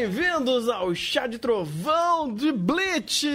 bem-vindos 0.00 0.66
ao 0.70 0.94
Chá 0.94 1.26
de 1.26 1.38
Trovão 1.38 2.32
de 2.32 2.50
Bleach! 2.50 3.28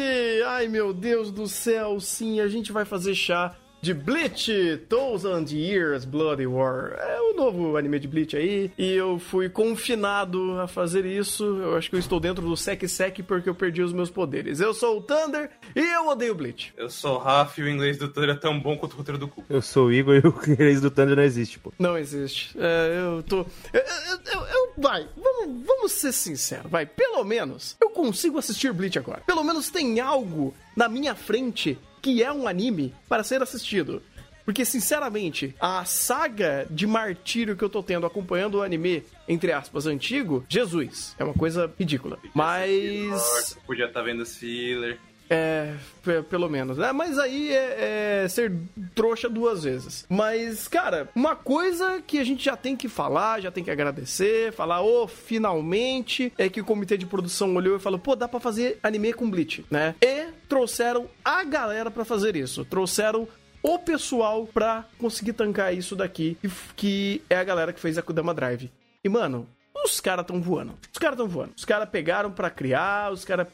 Ai 0.48 0.68
meu 0.68 0.92
Deus 0.92 1.30
do 1.32 1.48
céu, 1.48 2.00
sim, 2.00 2.40
a 2.40 2.48
gente 2.48 2.72
vai 2.72 2.84
fazer 2.84 3.14
chá 3.14 3.56
de 3.86 3.94
Bleach 3.94 4.82
Thousand 4.90 5.46
Years 5.52 6.06
Bloody 6.06 6.48
War. 6.48 6.94
É 6.98 7.22
o 7.22 7.36
novo 7.36 7.78
anime 7.78 8.00
de 8.00 8.08
Bleach 8.08 8.36
aí. 8.36 8.72
E 8.80 8.94
eu 8.94 9.20
fui 9.20 9.48
confinado 9.48 10.60
a 10.60 10.68
fazer 10.68 11.06
isso. 11.06 11.44
Eu 11.44 11.78
acho 11.78 11.88
que 11.92 11.96
eu 11.96 12.00
estou 12.00 12.20
dentro 12.20 12.44
do 12.44 12.58
Sek 12.58 12.88
Sek 12.88 13.22
porque 13.22 13.48
eu 13.48 13.54
perdi 13.54 13.84
os 13.84 13.94
meus 13.94 14.10
poderes. 14.10 14.60
Eu 14.60 14.74
sou 14.74 14.98
o 14.98 15.02
Thunder 15.04 15.52
e 15.76 15.80
eu 15.80 16.08
odeio 16.08 16.34
Bleach. 16.34 16.74
Eu 16.76 16.90
sou 16.90 17.18
o 17.18 17.20
Raf 17.20 17.60
e 17.60 17.62
o 17.64 17.70
inglês 17.70 18.00
do 18.00 18.08
Thunder 18.08 18.32
é 18.32 18.36
tão 18.40 18.60
bom 18.60 18.76
quanto 18.76 18.94
o 18.94 18.98
roteiro 18.98 19.20
do 19.20 19.28
cu. 19.28 19.44
Eu 19.48 19.62
sou 19.62 19.86
o 19.86 19.94
Igor 19.94 20.16
e 20.16 20.28
o 20.28 20.34
inglês 20.52 20.82
do 20.82 20.90
Thunder 20.90 21.16
não 21.16 21.24
existe, 21.24 21.60
pô. 21.60 21.72
Não 21.78 21.96
existe. 21.96 22.58
É, 22.58 23.00
eu 23.06 23.22
tô. 23.22 23.46
Eu, 23.72 23.82
eu, 23.82 24.20
eu, 24.34 24.42
eu- 24.48 24.66
vai, 24.80 25.08
vamos, 25.16 25.64
vamos 25.64 25.92
ser 25.92 26.12
sinceros, 26.12 26.72
vai. 26.72 26.88
Pelo 26.88 27.24
menos 27.24 27.78
eu 27.80 27.92
consigo 27.92 28.40
assistir 28.40 28.74
Bleach 28.74 28.98
agora. 28.98 29.22
Pelo 29.28 29.44
menos 29.44 29.70
tem 29.70 30.00
algo 30.00 30.56
na 30.76 30.90
minha 30.90 31.14
frente 31.14 31.78
que 32.06 32.22
é 32.22 32.32
um 32.32 32.48
anime 32.48 32.94
para 33.10 33.24
ser 33.24 33.42
assistido. 33.42 34.00
Porque, 34.46 34.64
sinceramente, 34.64 35.56
a 35.60 35.84
saga 35.86 36.68
de 36.70 36.86
martírio 36.86 37.58
que 37.58 37.64
eu 37.64 37.70
tô 37.70 37.82
tendo 37.82 38.06
acompanhando 38.06 38.60
o 38.60 38.62
anime, 38.62 39.04
entre 39.28 39.52
aspas, 39.52 39.88
antigo, 39.88 40.46
Jesus, 40.48 41.16
é 41.18 41.24
uma 41.24 41.34
coisa 41.34 41.74
ridícula. 41.80 42.20
Mas. 42.32 43.58
Podia 43.66 43.86
estar 43.86 44.04
vendo 44.04 44.22
esse 44.22 44.38
filler. 44.38 45.00
É, 45.30 45.74
pe- 46.04 46.22
pelo 46.24 46.48
menos, 46.50 46.78
né? 46.78 46.92
Mas 46.92 47.18
aí 47.18 47.52
é, 47.52 48.24
é 48.24 48.28
ser 48.28 48.52
trouxa 48.94 49.28
duas 49.28 49.64
vezes. 49.64 50.06
Mas, 50.08 50.68
cara, 50.68 51.10
uma 51.16 51.36
coisa 51.36 52.02
que 52.06 52.20
a 52.20 52.24
gente 52.24 52.44
já 52.46 52.56
tem 52.56 52.76
que 52.76 52.88
falar, 52.88 53.42
já 53.42 53.50
tem 53.52 53.64
que 53.64 53.72
agradecer, 53.72 54.52
falar, 54.54 54.82
ô, 54.82 55.08
finalmente, 55.08 56.32
é 56.38 56.50
que 56.50 56.62
o 56.62 56.66
comitê 56.66 56.98
de 56.98 57.06
produção 57.06 57.56
olhou 57.56 57.76
e 57.78 57.80
falou, 57.80 58.00
pô, 58.00 58.16
dá 58.16 58.28
pra 58.28 58.40
fazer 58.40 58.80
anime 58.84 59.14
com 59.14 59.30
Bleach, 59.30 59.66
né? 59.72 59.96
E 60.02 60.28
trouxeram 60.48 61.08
a 61.24 61.44
galera 61.44 61.90
pra 61.90 62.06
fazer 62.06 62.36
isso. 62.36 62.64
Trouxeram 62.66 63.28
o 63.64 63.80
pessoal 63.80 64.46
pra 64.54 64.86
conseguir 65.00 65.34
tancar 65.34 65.74
isso 65.74 65.96
daqui, 65.96 66.38
que 66.76 67.22
é 67.30 67.36
a 67.38 67.44
galera 67.44 67.74
que 67.74 67.80
fez 67.80 67.98
a 67.98 68.02
Kudama 68.04 68.34
Drive. 68.34 68.70
E, 69.04 69.10
mano, 69.10 69.48
os 69.94 70.00
caras 70.00 70.26
tão 70.26 70.42
voando. 70.42 70.74
Os 70.92 70.98
caras 70.98 71.18
tão 71.18 71.28
voando. 71.28 71.54
Os 71.56 71.66
caras 71.66 71.90
pegaram 71.90 72.32
pra 72.32 72.50
criar, 72.50 73.12
os 73.12 73.24
caras 73.24 73.48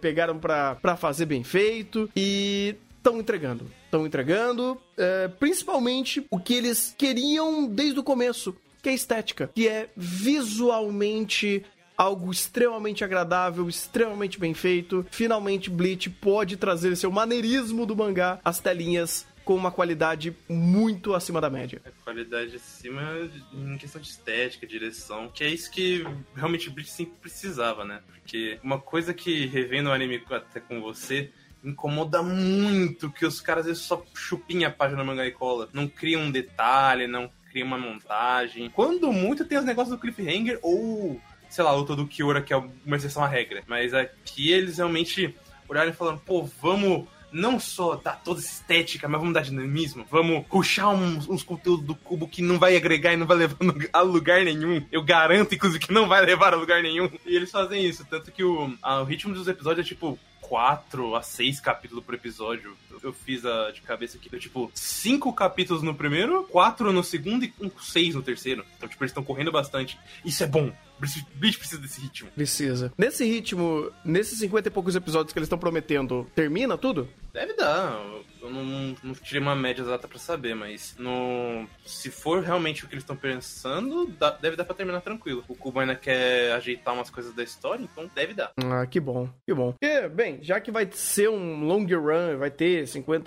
pegaram 0.00 0.38
pra 0.38 0.74
pra 0.74 0.96
fazer 0.96 1.26
bem 1.26 1.44
feito 1.44 2.10
e 2.14 2.76
estão 2.96 3.18
entregando. 3.18 3.66
Estão 3.84 4.06
entregando, 4.06 4.78
é, 4.96 5.28
principalmente 5.28 6.26
o 6.30 6.38
que 6.38 6.54
eles 6.54 6.94
queriam 6.96 7.66
desde 7.66 7.98
o 7.98 8.02
começo, 8.02 8.54
que 8.82 8.90
é 8.90 8.94
estética, 8.94 9.50
que 9.54 9.66
é 9.66 9.88
visualmente 9.96 11.64
algo 11.96 12.30
extremamente 12.30 13.02
agradável, 13.02 13.68
extremamente 13.68 14.38
bem 14.38 14.54
feito. 14.54 15.04
Finalmente 15.10 15.68
Bleach 15.68 16.08
pode 16.08 16.56
trazer 16.56 16.94
seu 16.94 17.10
maneirismo 17.10 17.84
do 17.84 17.96
mangá 17.96 18.38
às 18.44 18.60
telinhas 18.60 19.26
com 19.48 19.54
uma 19.54 19.70
qualidade 19.70 20.36
muito 20.46 21.14
acima 21.14 21.40
da 21.40 21.48
média. 21.48 21.80
Qualidade 22.04 22.54
acima 22.56 23.02
em 23.50 23.78
questão 23.78 23.98
de 23.98 24.06
estética, 24.06 24.66
direção. 24.66 25.30
Que 25.30 25.42
é 25.42 25.48
isso 25.48 25.70
que 25.70 26.04
realmente 26.36 26.68
Bleach 26.68 26.90
sempre 26.90 27.14
precisava, 27.18 27.82
né? 27.82 28.02
Porque 28.12 28.58
uma 28.62 28.78
coisa 28.78 29.14
que 29.14 29.46
revendo 29.46 29.88
o 29.88 29.92
anime 29.94 30.22
até 30.30 30.60
com 30.60 30.82
você 30.82 31.32
incomoda 31.64 32.22
muito 32.22 33.10
que 33.10 33.24
os 33.24 33.40
caras 33.40 33.64
vezes 33.64 33.80
só 33.80 34.04
chupinham 34.14 34.68
a 34.68 34.70
página 34.70 35.02
mangá 35.02 35.24
e 35.24 35.32
cola. 35.32 35.70
Não 35.72 35.88
criam 35.88 36.24
um 36.24 36.30
detalhe, 36.30 37.06
não 37.06 37.30
criam 37.50 37.68
uma 37.68 37.78
montagem. 37.78 38.68
Quando 38.68 39.10
muito 39.10 39.46
tem 39.46 39.56
os 39.56 39.64
negócios 39.64 39.96
do 39.96 39.98
cliffhanger 39.98 40.58
ou, 40.60 41.18
sei 41.48 41.64
lá, 41.64 41.70
a 41.70 41.74
luta 41.74 41.96
do 41.96 42.06
Kiora, 42.06 42.42
que 42.42 42.52
é 42.52 42.56
uma 42.84 42.96
exceção 42.96 43.24
à 43.24 43.26
regra. 43.26 43.64
Mas 43.66 43.94
aqui 43.94 44.52
eles 44.52 44.76
realmente 44.76 45.34
olharam 45.66 45.88
e 45.88 45.94
falaram, 45.94 46.18
pô, 46.18 46.42
vamos 46.42 47.08
não 47.32 47.58
só 47.60 47.96
dar 47.96 48.22
toda 48.22 48.40
essa 48.40 48.48
estética, 48.52 49.08
mas 49.08 49.20
vamos 49.20 49.34
dar 49.34 49.42
dinamismo. 49.42 50.06
Vamos 50.10 50.44
ruxar 50.48 50.90
uns, 50.90 51.28
uns 51.28 51.42
conteúdos 51.42 51.84
do 51.86 51.94
cubo 51.94 52.26
que 52.28 52.40
não 52.42 52.58
vai 52.58 52.76
agregar 52.76 53.12
e 53.12 53.16
não 53.16 53.26
vai 53.26 53.36
levar 53.36 53.56
a 53.92 54.00
lugar 54.00 54.44
nenhum. 54.44 54.84
Eu 54.90 55.02
garanto, 55.02 55.54
inclusive, 55.54 55.84
que 55.86 55.92
não 55.92 56.08
vai 56.08 56.24
levar 56.24 56.54
a 56.54 56.56
lugar 56.56 56.82
nenhum. 56.82 57.10
E 57.26 57.36
eles 57.36 57.50
fazem 57.50 57.84
isso. 57.84 58.04
Tanto 58.08 58.32
que 58.32 58.42
o, 58.44 58.72
a- 58.82 59.00
o 59.00 59.04
ritmo 59.04 59.34
dos 59.34 59.46
episódios 59.48 59.84
é 59.86 59.88
tipo 59.88 60.18
4 60.48 61.14
a 61.14 61.22
6 61.22 61.60
capítulos 61.60 62.04
por 62.04 62.14
episódio. 62.14 62.74
Eu, 62.90 62.98
eu 63.02 63.12
fiz 63.12 63.44
a 63.44 63.70
de 63.70 63.82
cabeça 63.82 64.16
aqui. 64.16 64.30
Deu, 64.30 64.40
tipo, 64.40 64.70
5 64.74 65.32
capítulos 65.32 65.82
no 65.82 65.94
primeiro, 65.94 66.44
4 66.44 66.92
no 66.92 67.04
segundo 67.04 67.44
e 67.44 67.52
6 67.80 68.14
no 68.14 68.22
terceiro. 68.22 68.64
Então, 68.76 68.88
tipo, 68.88 69.02
eles 69.02 69.10
estão 69.10 69.22
correndo 69.22 69.52
bastante. 69.52 69.98
Isso 70.24 70.42
é 70.42 70.46
bom. 70.46 70.72
Bleach 70.98 71.26
Bleach 71.34 71.58
precisa 71.58 71.80
desse 71.80 72.00
ritmo. 72.00 72.30
Precisa. 72.30 72.92
Nesse 72.98 73.24
ritmo, 73.24 73.92
nesses 74.04 74.38
50 74.38 74.68
e 74.68 74.70
poucos 74.70 74.96
episódios 74.96 75.32
que 75.32 75.38
eles 75.38 75.46
estão 75.46 75.58
prometendo, 75.58 76.26
termina 76.34 76.76
tudo? 76.76 77.08
Deve 77.32 77.54
dar. 77.54 78.00
Eu 78.40 78.50
não, 78.50 78.94
não 79.02 79.14
tirei 79.14 79.40
uma 79.40 79.54
média 79.56 79.82
exata 79.82 80.06
pra 80.08 80.18
saber, 80.18 80.54
mas 80.54 80.94
no, 80.98 81.66
se 81.84 82.10
for 82.10 82.42
realmente 82.42 82.84
o 82.84 82.88
que 82.88 82.94
eles 82.94 83.02
estão 83.02 83.16
pensando, 83.16 84.06
dá- 84.06 84.30
deve 84.30 84.56
dar 84.56 84.64
pra 84.64 84.74
terminar 84.74 85.00
tranquilo. 85.00 85.44
O 85.48 85.54
Kubo 85.54 85.80
ainda 85.80 85.94
quer 85.94 86.52
ajeitar 86.52 86.94
umas 86.94 87.10
coisas 87.10 87.32
da 87.34 87.42
história, 87.42 87.82
então 87.82 88.08
deve 88.14 88.34
dar. 88.34 88.52
Ah, 88.64 88.86
que 88.86 89.00
bom, 89.00 89.28
que 89.46 89.52
bom. 89.54 89.74
E, 89.82 90.08
bem, 90.08 90.38
já 90.42 90.60
que 90.60 90.70
vai 90.70 90.88
ser 90.92 91.28
um 91.30 91.64
long 91.64 91.84
run, 91.86 92.38
vai 92.38 92.50
ter 92.50 92.86
51 92.86 93.20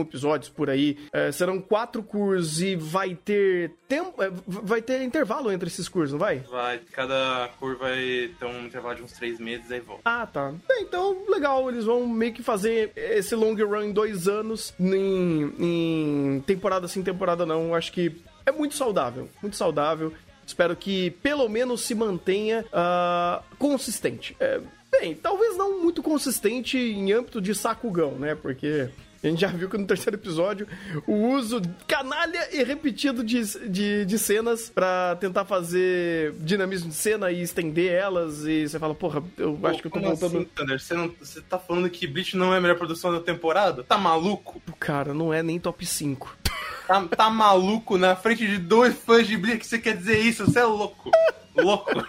episódios 0.00 0.48
por 0.48 0.70
aí, 0.70 0.96
eh, 1.12 1.30
serão 1.32 1.60
quatro 1.60 2.02
cursos 2.02 2.60
e 2.62 2.74
vai 2.74 3.14
ter 3.14 3.72
tempo, 3.86 4.22
eh, 4.22 4.30
vai 4.46 4.80
ter 4.80 5.02
intervalo 5.02 5.52
entre 5.52 5.68
esses 5.68 5.88
cursos, 5.88 6.12
não 6.12 6.18
vai? 6.18 6.38
Vai, 6.40 6.78
cada 6.92 7.50
cor 7.58 7.76
vai 7.76 8.30
ter 8.38 8.46
um 8.46 8.66
intervalo 8.66 8.96
de 8.96 9.02
uns 9.02 9.12
três 9.12 9.38
meses, 9.38 9.70
aí 9.70 9.80
volta. 9.80 10.02
Ah, 10.04 10.26
tá. 10.26 10.52
Bem, 10.68 10.82
então, 10.82 11.24
legal, 11.28 11.68
eles 11.68 11.84
vão 11.84 12.06
meio 12.06 12.32
que 12.32 12.42
fazer 12.42 12.92
esse 12.96 13.34
long 13.34 13.54
run 13.54 13.82
em 13.82 13.92
dois 13.92 14.28
anos, 14.28 14.74
em, 14.80 15.52
em 15.58 16.40
temporada 16.46 16.88
sim, 16.88 17.02
temporada 17.02 17.44
não. 17.44 17.74
Acho 17.74 17.92
que 17.92 18.22
é 18.46 18.52
muito 18.52 18.74
saudável, 18.74 19.28
muito 19.40 19.56
saudável. 19.56 20.12
Espero 20.46 20.74
que 20.74 21.10
pelo 21.22 21.48
menos 21.48 21.82
se 21.82 21.94
mantenha 21.94 22.64
ah, 22.72 23.42
consistente. 23.58 24.36
É, 24.40 24.60
bem, 24.90 25.14
talvez 25.14 25.56
não 25.56 25.80
muito 25.80 26.02
consistente 26.02 26.76
em 26.76 27.12
âmbito 27.12 27.40
de 27.40 27.54
Sakugão, 27.54 28.12
né? 28.12 28.34
Porque 28.34 28.90
a 29.22 29.28
gente 29.28 29.40
já 29.40 29.48
viu 29.48 29.68
que 29.68 29.78
no 29.78 29.86
terceiro 29.86 30.16
episódio 30.16 30.66
o 31.06 31.12
uso 31.28 31.62
canalha 31.86 32.48
e 32.52 32.62
repetido 32.64 33.22
de, 33.22 33.40
de, 33.68 34.04
de 34.04 34.18
cenas 34.18 34.68
pra 34.68 35.16
tentar 35.20 35.44
fazer 35.44 36.32
dinamismo 36.40 36.88
de 36.88 36.94
cena 36.96 37.30
e 37.30 37.40
estender 37.40 37.92
elas. 37.92 38.44
E 38.46 38.68
você 38.68 38.78
fala, 38.78 38.94
porra, 38.94 39.22
eu 39.38 39.58
acho 39.64 39.80
que 39.80 39.86
eu 39.86 39.90
tô 39.92 40.00
Como 40.00 40.14
voltando. 40.16 40.36
assim, 40.38 40.48
Thunder? 40.54 40.80
Você, 40.80 40.94
não, 40.94 41.14
você 41.20 41.40
tá 41.40 41.58
falando 41.58 41.88
que 41.88 42.06
Bleach 42.06 42.36
não 42.36 42.52
é 42.52 42.58
a 42.58 42.60
melhor 42.60 42.76
produção 42.76 43.12
da 43.12 43.20
temporada? 43.20 43.84
Tá 43.84 43.96
maluco? 43.96 44.60
Cara, 44.80 45.14
não 45.14 45.32
é 45.32 45.42
nem 45.42 45.60
top 45.60 45.86
5. 45.86 46.36
Tá, 46.88 47.04
tá 47.06 47.30
maluco 47.30 47.96
na 47.96 48.16
frente 48.16 48.44
de 48.46 48.58
dois 48.58 48.94
fãs 48.94 49.26
de 49.26 49.36
Bleach 49.36 49.58
que 49.60 49.66
você 49.66 49.78
quer 49.78 49.96
dizer 49.96 50.18
isso? 50.18 50.44
Você 50.46 50.58
é 50.58 50.64
louco. 50.64 51.10
Louco. 51.56 52.04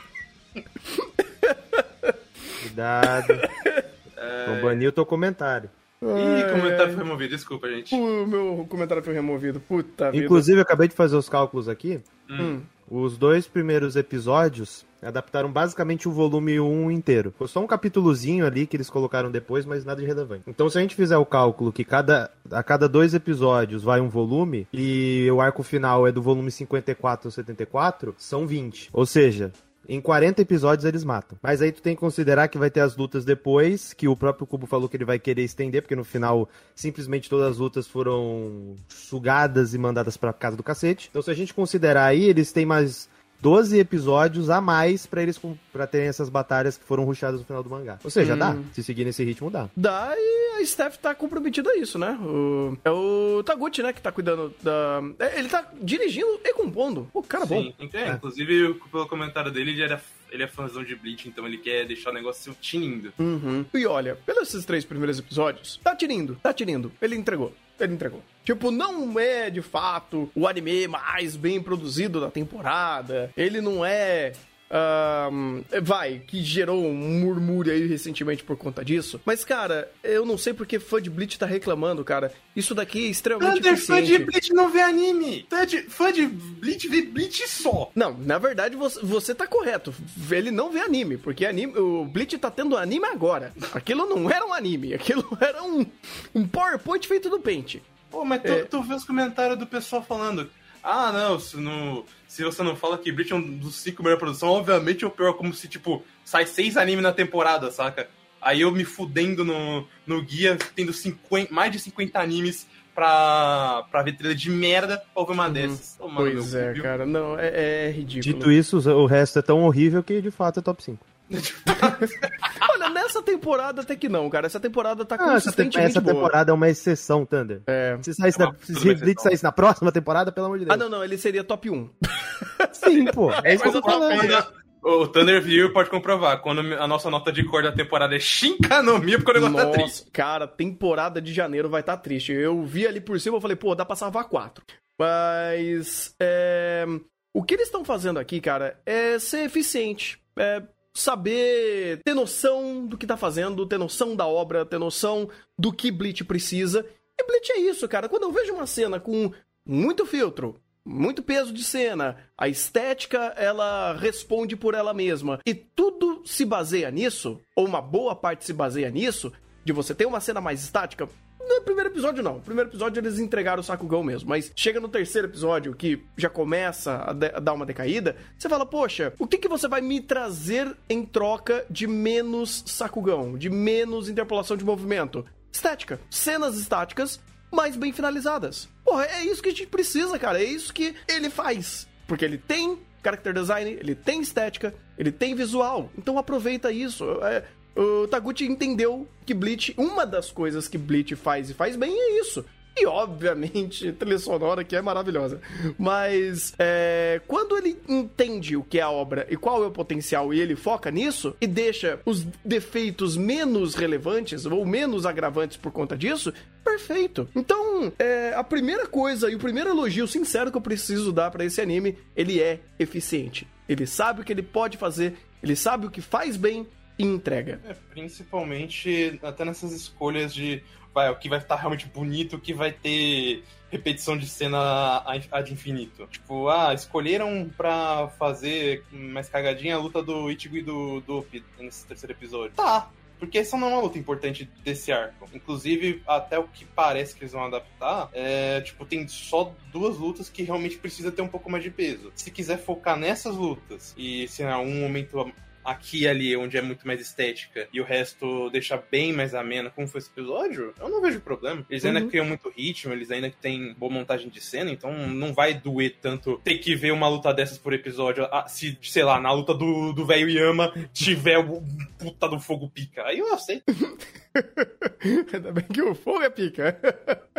Cuidado. 2.61 3.27
Vou 4.47 4.61
banir 4.63 4.89
o 4.89 4.91
teu 4.91 5.05
comentário. 5.05 5.69
Ih, 6.03 6.51
comentário 6.51 6.93
foi 6.93 7.03
removido, 7.03 7.35
desculpa, 7.35 7.69
gente. 7.69 7.95
O 7.95 8.27
meu 8.27 8.65
comentário 8.69 9.03
foi 9.03 9.13
removido. 9.13 9.59
Puta 9.59 10.11
vida. 10.11 10.23
Inclusive, 10.23 10.57
eu 10.57 10.63
acabei 10.63 10.87
de 10.87 10.95
fazer 10.95 11.15
os 11.15 11.29
cálculos 11.29 11.69
aqui. 11.69 12.01
Hum. 12.29 12.61
Os 12.89 13.17
dois 13.17 13.47
primeiros 13.47 13.95
episódios 13.95 14.85
adaptaram 15.01 15.51
basicamente 15.51 16.07
o 16.07 16.11
volume 16.11 16.59
1 16.59 16.91
inteiro. 16.91 17.31
Ficou 17.31 17.47
só 17.47 17.59
um 17.59 17.67
capítulozinho 17.67 18.45
ali 18.45 18.65
que 18.65 18.77
eles 18.77 18.89
colocaram 18.89 19.31
depois, 19.31 19.65
mas 19.65 19.85
nada 19.85 20.01
de 20.01 20.07
relevante. 20.07 20.43
Então, 20.47 20.69
se 20.69 20.77
a 20.77 20.81
gente 20.81 20.95
fizer 20.95 21.17
o 21.17 21.25
cálculo 21.25 21.71
que 21.71 21.83
cada, 21.83 22.31
a 22.51 22.63
cada 22.63 22.87
dois 22.87 23.13
episódios 23.13 23.83
vai 23.83 23.99
um 23.99 24.09
volume, 24.09 24.67
e 24.71 25.27
o 25.31 25.41
arco 25.41 25.63
final 25.63 26.07
é 26.07 26.11
do 26.11 26.21
volume 26.21 26.51
54 26.51 27.27
ou 27.27 27.31
74, 27.31 28.15
são 28.17 28.47
20. 28.47 28.89
Ou 28.93 29.05
seja, 29.05 29.51
em 29.87 29.99
40 29.99 30.41
episódios 30.41 30.85
eles 30.85 31.03
matam. 31.03 31.37
Mas 31.41 31.61
aí 31.61 31.71
tu 31.71 31.81
tem 31.81 31.95
que 31.95 31.99
considerar 31.99 32.47
que 32.47 32.57
vai 32.57 32.69
ter 32.69 32.79
as 32.79 32.95
lutas 32.95 33.25
depois, 33.25 33.93
que 33.93 34.07
o 34.07 34.15
próprio 34.15 34.47
Cubo 34.47 34.65
falou 34.65 34.87
que 34.87 34.97
ele 34.97 35.05
vai 35.05 35.19
querer 35.19 35.43
estender, 35.43 35.81
porque 35.81 35.95
no 35.95 36.03
final 36.03 36.49
simplesmente 36.75 37.29
todas 37.29 37.51
as 37.51 37.57
lutas 37.57 37.87
foram 37.87 38.75
sugadas 38.87 39.73
e 39.73 39.77
mandadas 39.77 40.17
pra 40.17 40.33
casa 40.33 40.55
do 40.55 40.63
cacete. 40.63 41.09
Então 41.09 41.21
se 41.21 41.31
a 41.31 41.33
gente 41.33 41.53
considerar 41.53 42.05
aí, 42.05 42.23
eles 42.25 42.51
têm 42.51 42.65
mais 42.65 43.09
12 43.43 43.77
episódios 43.77 44.49
a 44.49 44.61
mais 44.61 45.05
pra 45.05 45.21
eles 45.21 45.37
para 45.71 45.85
terem 45.85 46.07
essas 46.07 46.29
batalhas 46.29 46.77
que 46.77 46.85
foram 46.85 47.03
ruxadas 47.03 47.41
no 47.41 47.45
final 47.45 47.61
do 47.61 47.69
mangá. 47.69 47.99
Ou 48.03 48.09
seja, 48.09 48.37
dá. 48.37 48.55
Se 48.71 48.81
seguir 48.81 49.03
nesse 49.03 49.21
ritmo, 49.23 49.49
dá. 49.51 49.69
Dá 49.75 50.13
e 50.15 50.61
a 50.61 50.65
Steph 50.65 50.95
tá 50.97 51.13
comprometida 51.13 51.69
a 51.71 51.77
isso, 51.77 51.99
né? 51.99 52.17
O- 52.21 52.77
é 52.85 52.89
o 52.89 53.43
Taguchi, 53.43 53.83
né, 53.83 53.91
que 53.91 54.01
tá 54.01 54.11
cuidando 54.13 54.53
da. 54.63 55.01
é, 55.19 55.37
Ele 55.39 55.49
tá 55.49 55.67
dirigindo 55.81 56.39
e 56.43 56.53
compondo. 56.53 57.09
O 57.13 57.21
cara 57.21 57.45
bom. 57.45 57.61
Sim, 57.61 57.73
é, 57.93 58.11
inclusive 58.11 58.75
pelo 58.89 59.07
comentário 59.07 59.51
dele, 59.51 59.71
ele, 59.71 59.81
era, 59.83 60.01
ele 60.31 60.43
é 60.43 60.47
fãzão 60.47 60.81
de 60.83 60.95
Bleach, 60.95 61.27
então 61.27 61.45
ele 61.45 61.57
quer 61.57 61.85
deixar 61.85 62.11
o 62.11 62.13
negócio 62.13 62.55
tinindo. 62.61 63.11
Uhum. 63.19 63.65
E 63.73 63.85
olha, 63.85 64.15
pelos 64.25 64.47
esses 64.49 64.63
três 64.63 64.85
primeiros 64.85 65.19
episódios, 65.19 65.81
tá 65.83 65.93
tinindo, 65.95 66.37
tá 66.41 66.53
tinindo. 66.53 66.91
Ele 67.01 67.15
entregou. 67.17 67.53
Ele 67.83 67.93
entregou. 67.93 68.21
Tipo, 68.43 68.71
não 68.71 69.17
é 69.19 69.49
de 69.49 69.61
fato 69.61 70.29
o 70.35 70.47
anime 70.47 70.87
mais 70.87 71.35
bem 71.35 71.61
produzido 71.61 72.19
da 72.19 72.29
temporada. 72.29 73.31
Ele 73.37 73.61
não 73.61 73.85
é 73.85 74.33
ahn, 74.73 75.61
vai, 75.83 76.21
que 76.25 76.41
gerou 76.43 76.83
um 76.83 76.93
murmúrio 77.19 77.71
aí 77.71 77.85
recentemente 77.85 78.43
por 78.43 78.57
conta 78.57 78.83
disso. 78.83 79.21
Mas, 79.23 79.45
cara, 79.45 79.91
eu 80.03 80.25
não 80.25 80.37
sei 80.37 80.53
porque 80.53 80.79
fã 80.79 80.99
de 81.01 81.09
Bleach 81.09 81.37
tá 81.37 81.45
reclamando, 81.45 82.03
cara. 82.03 82.31
Isso 82.55 82.73
daqui 82.73 83.05
é 83.05 83.09
extremamente 83.09 83.57
Thunder, 83.57 83.77
fã 83.77 84.01
de 84.01 84.13
eficiente. 84.13 84.25
Bleach 84.31 84.53
não 84.53 84.69
vê 84.71 84.81
anime. 84.81 85.45
Fã 85.49 85.65
de, 85.65 85.81
fã 85.83 86.11
de 86.11 86.25
Bleach 86.25 86.87
vê 86.87 87.03
Bleach 87.03 87.47
só. 87.47 87.91
Não, 87.95 88.17
na 88.17 88.37
verdade 88.39 88.75
você, 88.75 88.99
você 89.03 89.35
tá 89.35 89.45
correto. 89.45 89.93
Ele 90.31 90.49
não 90.49 90.71
vê 90.71 90.79
anime, 90.79 91.17
porque 91.17 91.45
anime, 91.45 91.77
o 91.77 92.05
Bleach 92.05 92.37
tá 92.39 92.49
tendo 92.49 92.75
anime 92.75 93.05
agora. 93.05 93.53
Aquilo 93.73 94.05
não 94.07 94.29
era 94.29 94.45
um 94.45 94.53
anime, 94.53 94.93
aquilo 94.93 95.25
era 95.39 95.61
um, 95.63 95.85
um 96.33 96.47
PowerPoint 96.47 97.07
feito 97.07 97.29
no 97.29 97.39
Paint. 97.39 97.77
Pô, 98.09 98.25
mas 98.25 98.41
tu, 98.41 98.47
É. 98.51 98.63
tu 98.63 98.81
vê 98.81 98.93
os 98.95 99.03
comentários 99.03 99.57
do 99.59 99.67
pessoal 99.67 100.03
falando. 100.03 100.49
Ah, 100.83 101.11
não, 101.13 101.39
se, 101.39 101.55
não, 101.57 102.03
se 102.33 102.43
você 102.43 102.63
não 102.63 102.75
fala 102.75 102.97
que 102.97 103.11
Bleach 103.11 103.31
é 103.31 103.35
um 103.35 103.57
dos 103.57 103.75
cinco 103.75 104.01
melhores 104.01 104.19
produção, 104.19 104.49
obviamente 104.49 105.03
é 105.03 105.07
o 105.07 105.11
pior, 105.11 105.33
como 105.33 105.53
se, 105.53 105.67
tipo, 105.67 106.03
sai 106.25 106.47
seis 106.47 106.77
animes 106.77 107.03
na 107.03 107.13
temporada, 107.13 107.69
saca? 107.69 108.09
Aí 108.41 108.61
eu 108.61 108.71
me 108.71 108.83
fudendo 108.83 109.45
no, 109.45 109.87
no 110.07 110.19
guia, 110.23 110.57
tendo 110.75 110.91
50, 110.91 111.53
mais 111.53 111.71
de 111.71 111.77
50 111.77 112.19
animes 112.19 112.65
pra, 112.95 113.85
pra 113.91 114.01
ver 114.01 114.13
trilha 114.13 114.33
de 114.33 114.49
merda 114.49 114.97
pra 114.97 115.21
ouvir 115.21 115.33
uma 115.33 115.47
dessas. 115.47 115.95
Ô, 115.99 116.07
mano, 116.07 116.31
pois 116.31 116.55
é, 116.55 116.73
viu? 116.73 116.81
cara. 116.81 117.05
Não, 117.05 117.37
é, 117.37 117.89
é 117.89 117.91
ridículo. 117.91 118.33
Dito 118.33 118.51
isso, 118.51 118.77
o 118.79 119.05
resto 119.05 119.37
é 119.37 119.43
tão 119.43 119.61
horrível 119.61 120.01
que 120.01 120.19
de 120.19 120.31
fato 120.31 120.59
é 120.59 120.63
top 120.63 120.83
5. 120.83 121.05
Olha, 122.69 122.89
nessa 122.89 123.21
temporada 123.21 123.81
até 123.81 123.95
que 123.95 124.07
não, 124.09 124.29
cara. 124.29 124.45
Essa 124.47 124.59
temporada 124.59 125.03
tá 125.05 125.15
Ah, 125.15 125.17
consistentemente 125.33 125.91
essa 125.91 126.01
boa. 126.01 126.13
temporada 126.15 126.51
é 126.51 126.53
uma 126.53 126.69
exceção, 126.69 127.25
Thunder. 127.25 127.61
É. 127.67 127.97
Se, 128.01 128.13
saísse 128.13 128.39
na, 128.39 128.49
Ah, 128.49 128.55
se 128.61 128.71
exceção. 128.73 129.23
saísse 129.23 129.43
na 129.43 129.51
próxima 129.51 129.91
temporada, 129.91 130.31
pelo 130.31 130.45
amor 130.47 130.59
de 130.59 130.65
Deus. 130.65 130.73
Ah, 130.73 130.77
não, 130.77 130.89
não, 130.89 131.03
ele 131.03 131.17
seria 131.17 131.43
top 131.43 131.69
1. 131.69 131.89
Sim, 132.71 133.05
pô. 133.05 133.31
É 133.43 133.53
isso 133.53 133.63
que 133.63 133.69
eu 133.69 133.81
tô 133.81 133.89
falando. 133.89 134.45
O 134.85 135.07
Thunder 135.07 135.41
View 135.41 135.71
pode 135.71 135.89
comprovar. 135.89 136.41
Quando 136.41 136.59
a 136.75 136.85
nossa 136.87 137.09
nota 137.09 137.31
de 137.31 137.43
cor 137.45 137.63
da 137.63 137.71
temporada 137.71 138.15
é 138.15 138.19
Shinkanomia, 138.19 139.17
porque 139.17 139.31
o 139.31 139.33
negócio 139.41 139.55
tá 139.55 139.71
triste. 139.71 139.99
Nossa, 140.01 140.11
cara, 140.11 140.45
temporada 140.47 141.21
de 141.21 141.33
janeiro 141.33 141.69
vai 141.69 141.79
estar 141.79 141.95
triste. 141.97 142.33
Eu 142.33 142.61
vi 142.63 142.85
ali 142.85 142.99
por 142.99 143.17
cima, 143.19 143.37
eu 143.37 143.41
falei, 143.41 143.55
pô, 143.55 143.73
dá 143.75 143.85
pra 143.85 143.95
salvar 143.95 144.25
quatro. 144.25 144.63
Mas, 144.99 146.13
é... 146.19 146.85
O 147.33 147.41
que 147.43 147.53
eles 147.55 147.65
estão 147.67 147.83
fazendo 147.83 148.19
aqui, 148.19 148.39
cara, 148.41 148.77
é 148.85 149.17
ser 149.17 149.45
eficiente. 149.45 150.19
É 150.37 150.61
saber 150.93 152.01
ter 152.03 152.13
noção 152.13 152.85
do 152.85 152.97
que 152.97 153.07
tá 153.07 153.17
fazendo, 153.17 153.65
ter 153.65 153.77
noção 153.77 154.15
da 154.15 154.27
obra, 154.27 154.65
ter 154.65 154.77
noção 154.77 155.29
do 155.57 155.73
que 155.73 155.91
Bleach 155.91 156.23
precisa. 156.23 156.85
E 157.19 157.23
Bleach 157.25 157.51
é 157.51 157.59
isso, 157.59 157.87
cara. 157.87 158.07
Quando 158.07 158.23
eu 158.23 158.31
vejo 158.31 158.53
uma 158.53 158.67
cena 158.67 158.99
com 158.99 159.31
muito 159.65 160.05
filtro, 160.05 160.59
muito 160.85 161.23
peso 161.23 161.53
de 161.53 161.63
cena, 161.63 162.17
a 162.37 162.47
estética 162.47 163.33
ela 163.37 163.93
responde 163.93 164.55
por 164.55 164.73
ela 164.73 164.93
mesma 164.93 165.39
e 165.45 165.53
tudo 165.53 166.23
se 166.25 166.43
baseia 166.45 166.91
nisso, 166.91 167.39
ou 167.55 167.65
uma 167.65 167.81
boa 167.81 168.15
parte 168.15 168.45
se 168.45 168.53
baseia 168.53 168.89
nisso, 168.89 169.31
de 169.63 169.71
você 169.71 169.95
ter 169.95 170.05
uma 170.05 170.19
cena 170.19 170.41
mais 170.41 170.61
estática. 170.61 171.07
No 171.47 171.61
primeiro 171.61 171.89
episódio, 171.89 172.23
não. 172.23 172.35
No 172.35 172.41
primeiro 172.41 172.69
episódio 172.69 172.99
eles 172.99 173.19
entregaram 173.19 173.59
o 173.59 173.63
Sakugão 173.63 174.03
mesmo. 174.03 174.29
Mas 174.29 174.51
chega 174.55 174.79
no 174.79 174.87
terceiro 174.87 175.27
episódio, 175.27 175.75
que 175.75 176.03
já 176.17 176.29
começa 176.29 176.93
a, 176.93 177.09
a 177.09 177.39
dar 177.39 177.53
uma 177.53 177.65
decaída, 177.65 178.15
você 178.37 178.47
fala, 178.47 178.65
poxa, 178.65 179.13
o 179.19 179.27
que, 179.27 179.37
que 179.37 179.47
você 179.47 179.67
vai 179.67 179.81
me 179.81 180.01
trazer 180.01 180.75
em 180.89 181.05
troca 181.05 181.65
de 181.69 181.87
menos 181.87 182.63
Sakugão? 182.65 183.37
De 183.37 183.49
menos 183.49 184.09
interpolação 184.09 184.55
de 184.55 184.65
movimento? 184.65 185.25
Estética. 185.51 185.99
Cenas 186.09 186.57
estáticas, 186.57 187.19
mas 187.51 187.75
bem 187.75 187.93
finalizadas. 187.93 188.67
Porra, 188.83 189.05
é 189.05 189.23
isso 189.23 189.41
que 189.41 189.49
a 189.49 189.51
gente 189.51 189.67
precisa, 189.67 190.17
cara. 190.17 190.41
É 190.41 190.45
isso 190.45 190.73
que 190.73 190.95
ele 191.07 191.29
faz. 191.29 191.87
Porque 192.07 192.25
ele 192.25 192.37
tem 192.37 192.79
character 193.03 193.33
design, 193.33 193.69
ele 193.69 193.93
tem 193.93 194.21
estética, 194.21 194.73
ele 194.97 195.11
tem 195.11 195.35
visual. 195.35 195.91
Então 195.97 196.17
aproveita 196.17 196.71
isso. 196.71 197.05
É, 197.23 197.43
o 197.75 198.07
Taguchi 198.07 198.45
entendeu 198.45 199.07
que 199.25 199.33
Bleach, 199.33 199.73
uma 199.77 200.05
das 200.05 200.31
coisas 200.31 200.67
que 200.67 200.77
Bleach 200.77 201.15
faz 201.15 201.49
e 201.49 201.53
faz 201.53 201.75
bem 201.75 201.91
é 201.91 202.19
isso. 202.19 202.45
E, 202.75 202.85
obviamente, 202.87 203.91
trilha 203.93 204.17
sonora 204.17 204.63
que 204.63 204.75
é 204.75 204.81
maravilhosa. 204.81 205.39
Mas, 205.77 206.53
é, 206.57 207.21
quando 207.27 207.57
ele 207.57 207.77
entende 207.87 208.57
o 208.57 208.63
que 208.63 208.79
é 208.79 208.81
a 208.81 208.89
obra 208.89 209.27
e 209.29 209.37
qual 209.37 209.63
é 209.63 209.67
o 209.67 209.71
potencial 209.71 210.33
e 210.33 210.39
ele 210.39 210.55
foca 210.55 210.89
nisso 210.89 211.35
e 211.39 211.45
deixa 211.45 211.99
os 212.05 212.23
defeitos 212.43 213.15
menos 213.15 213.75
relevantes 213.75 214.45
ou 214.45 214.65
menos 214.65 215.05
agravantes 215.05 215.57
por 215.57 215.71
conta 215.71 215.95
disso, 215.95 216.33
perfeito. 216.63 217.27
Então, 217.35 217.91
é, 217.99 218.33
a 218.35 218.43
primeira 218.43 218.87
coisa 218.87 219.29
e 219.29 219.35
o 219.35 219.39
primeiro 219.39 219.69
elogio 219.69 220.07
sincero 220.07 220.51
que 220.51 220.57
eu 220.57 220.61
preciso 220.61 221.11
dar 221.11 221.29
pra 221.29 221.45
esse 221.45 221.61
anime, 221.61 221.97
ele 222.15 222.41
é 222.41 222.59
eficiente. 222.79 223.47
Ele 223.69 223.85
sabe 223.85 224.21
o 224.21 224.23
que 224.23 224.33
ele 224.33 224.43
pode 224.43 224.77
fazer, 224.77 225.13
ele 225.41 225.55
sabe 225.55 225.85
o 225.85 225.91
que 225.91 226.01
faz 226.01 226.35
bem 226.35 226.67
e 226.97 227.03
entrega. 227.03 227.59
É, 227.65 227.73
principalmente 227.89 229.19
até 229.23 229.45
nessas 229.45 229.71
escolhas 229.71 230.33
de 230.33 230.63
vai, 230.93 231.09
o 231.09 231.15
que 231.15 231.27
vai 231.27 231.39
estar 231.39 231.55
realmente 231.55 231.87
bonito, 231.87 232.35
o 232.35 232.39
que 232.39 232.53
vai 232.53 232.71
ter 232.71 233.43
repetição 233.71 234.15
de 234.15 234.27
cena 234.27 235.03
ad 235.31 235.51
infinito. 235.51 236.07
Tipo, 236.07 236.47
ah, 236.49 236.73
escolheram 236.73 237.49
pra 237.57 238.07
fazer 238.19 238.83
mais 238.91 239.27
cagadinha 239.27 239.75
a 239.75 239.79
luta 239.79 240.03
do 240.03 240.29
Ichigo 240.29 240.57
e 240.57 240.61
do 240.61 241.01
Dope 241.01 241.43
nesse 241.59 241.85
terceiro 241.87 242.13
episódio. 242.13 242.55
Tá, 242.55 242.91
porque 243.17 243.39
essa 243.39 243.57
não 243.57 243.69
é 243.69 243.73
uma 243.73 243.81
luta 243.81 243.97
importante 243.97 244.47
desse 244.63 244.91
arco. 244.91 245.27
Inclusive, 245.33 246.03
até 246.05 246.37
o 246.37 246.47
que 246.47 246.65
parece 246.65 247.15
que 247.15 247.23
eles 247.23 247.31
vão 247.31 247.45
adaptar, 247.45 248.09
é, 248.13 248.61
tipo, 248.61 248.85
tem 248.85 249.07
só 249.07 249.55
duas 249.71 249.97
lutas 249.97 250.29
que 250.29 250.43
realmente 250.43 250.77
precisa 250.77 251.11
ter 251.11 251.21
um 251.21 251.27
pouco 251.27 251.49
mais 251.49 251.63
de 251.63 251.71
peso. 251.71 252.11
Se 252.15 252.29
quiser 252.29 252.57
focar 252.57 252.97
nessas 252.97 253.35
lutas 253.35 253.95
e 253.97 254.27
se 254.27 254.43
em 254.43 254.47
algum 254.47 254.81
momento 254.81 255.33
aqui 255.63 256.01
e 256.03 256.07
ali, 256.07 256.35
onde 256.37 256.57
é 256.57 256.61
muito 256.61 256.85
mais 256.87 256.99
estética, 257.01 257.67
e 257.71 257.79
o 257.79 257.83
resto 257.83 258.49
deixar 258.49 258.83
bem 258.91 259.13
mais 259.13 259.33
ameno, 259.33 259.71
como 259.71 259.87
foi 259.87 259.99
esse 259.99 260.09
episódio, 260.09 260.73
eu 260.79 260.89
não 260.89 261.01
vejo 261.01 261.19
problema. 261.21 261.65
Eles 261.69 261.85
ainda 261.85 262.01
Uhum. 262.01 262.09
criam 262.09 262.25
muito 262.25 262.49
ritmo, 262.49 262.91
eles 262.93 263.09
ainda 263.11 263.29
têm 263.41 263.73
boa 263.73 263.91
montagem 263.91 264.29
de 264.29 264.41
cena, 264.41 264.71
então 264.71 264.91
não 265.09 265.33
vai 265.33 265.53
doer 265.53 265.95
tanto 266.01 266.37
ter 266.43 266.57
que 266.57 266.75
ver 266.75 266.91
uma 266.91 267.07
luta 267.07 267.33
dessas 267.33 267.57
por 267.57 267.73
episódio. 267.73 268.25
Ah, 268.31 268.47
Se, 268.47 268.77
sei 268.81 269.03
lá, 269.03 269.19
na 269.19 269.31
luta 269.31 269.53
do 269.53 269.93
do 269.93 270.05
velho 270.05 270.29
Yama 270.29 270.71
tiver 270.93 271.37
o 271.37 271.61
puta 271.97 272.27
do 272.27 272.39
fogo 272.39 272.69
pica. 272.69 273.03
Aí 273.05 273.19
eu 273.19 273.33
aceito. 273.33 273.63
Ainda 275.33 275.51
bem 275.51 275.63
que 275.65 275.81
o 275.81 275.93
fogo 275.95 276.21
é 276.23 276.29
pica. 276.29 276.79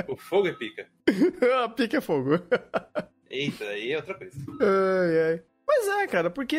O 0.09 0.16
fogo 0.16 0.49
é 0.49 0.52
pica. 0.52 0.87
a 1.64 1.69
pica 1.69 1.99
é 1.99 2.00
fogo. 2.00 2.40
Eita, 3.31 3.64
aí 3.64 3.93
é 3.93 3.97
outra 3.97 4.14
coisa. 4.14 4.37
Ai, 4.61 5.19
ai. 5.33 5.43
Mas 5.66 5.88
é, 5.88 6.06
cara, 6.06 6.30
porque 6.30 6.56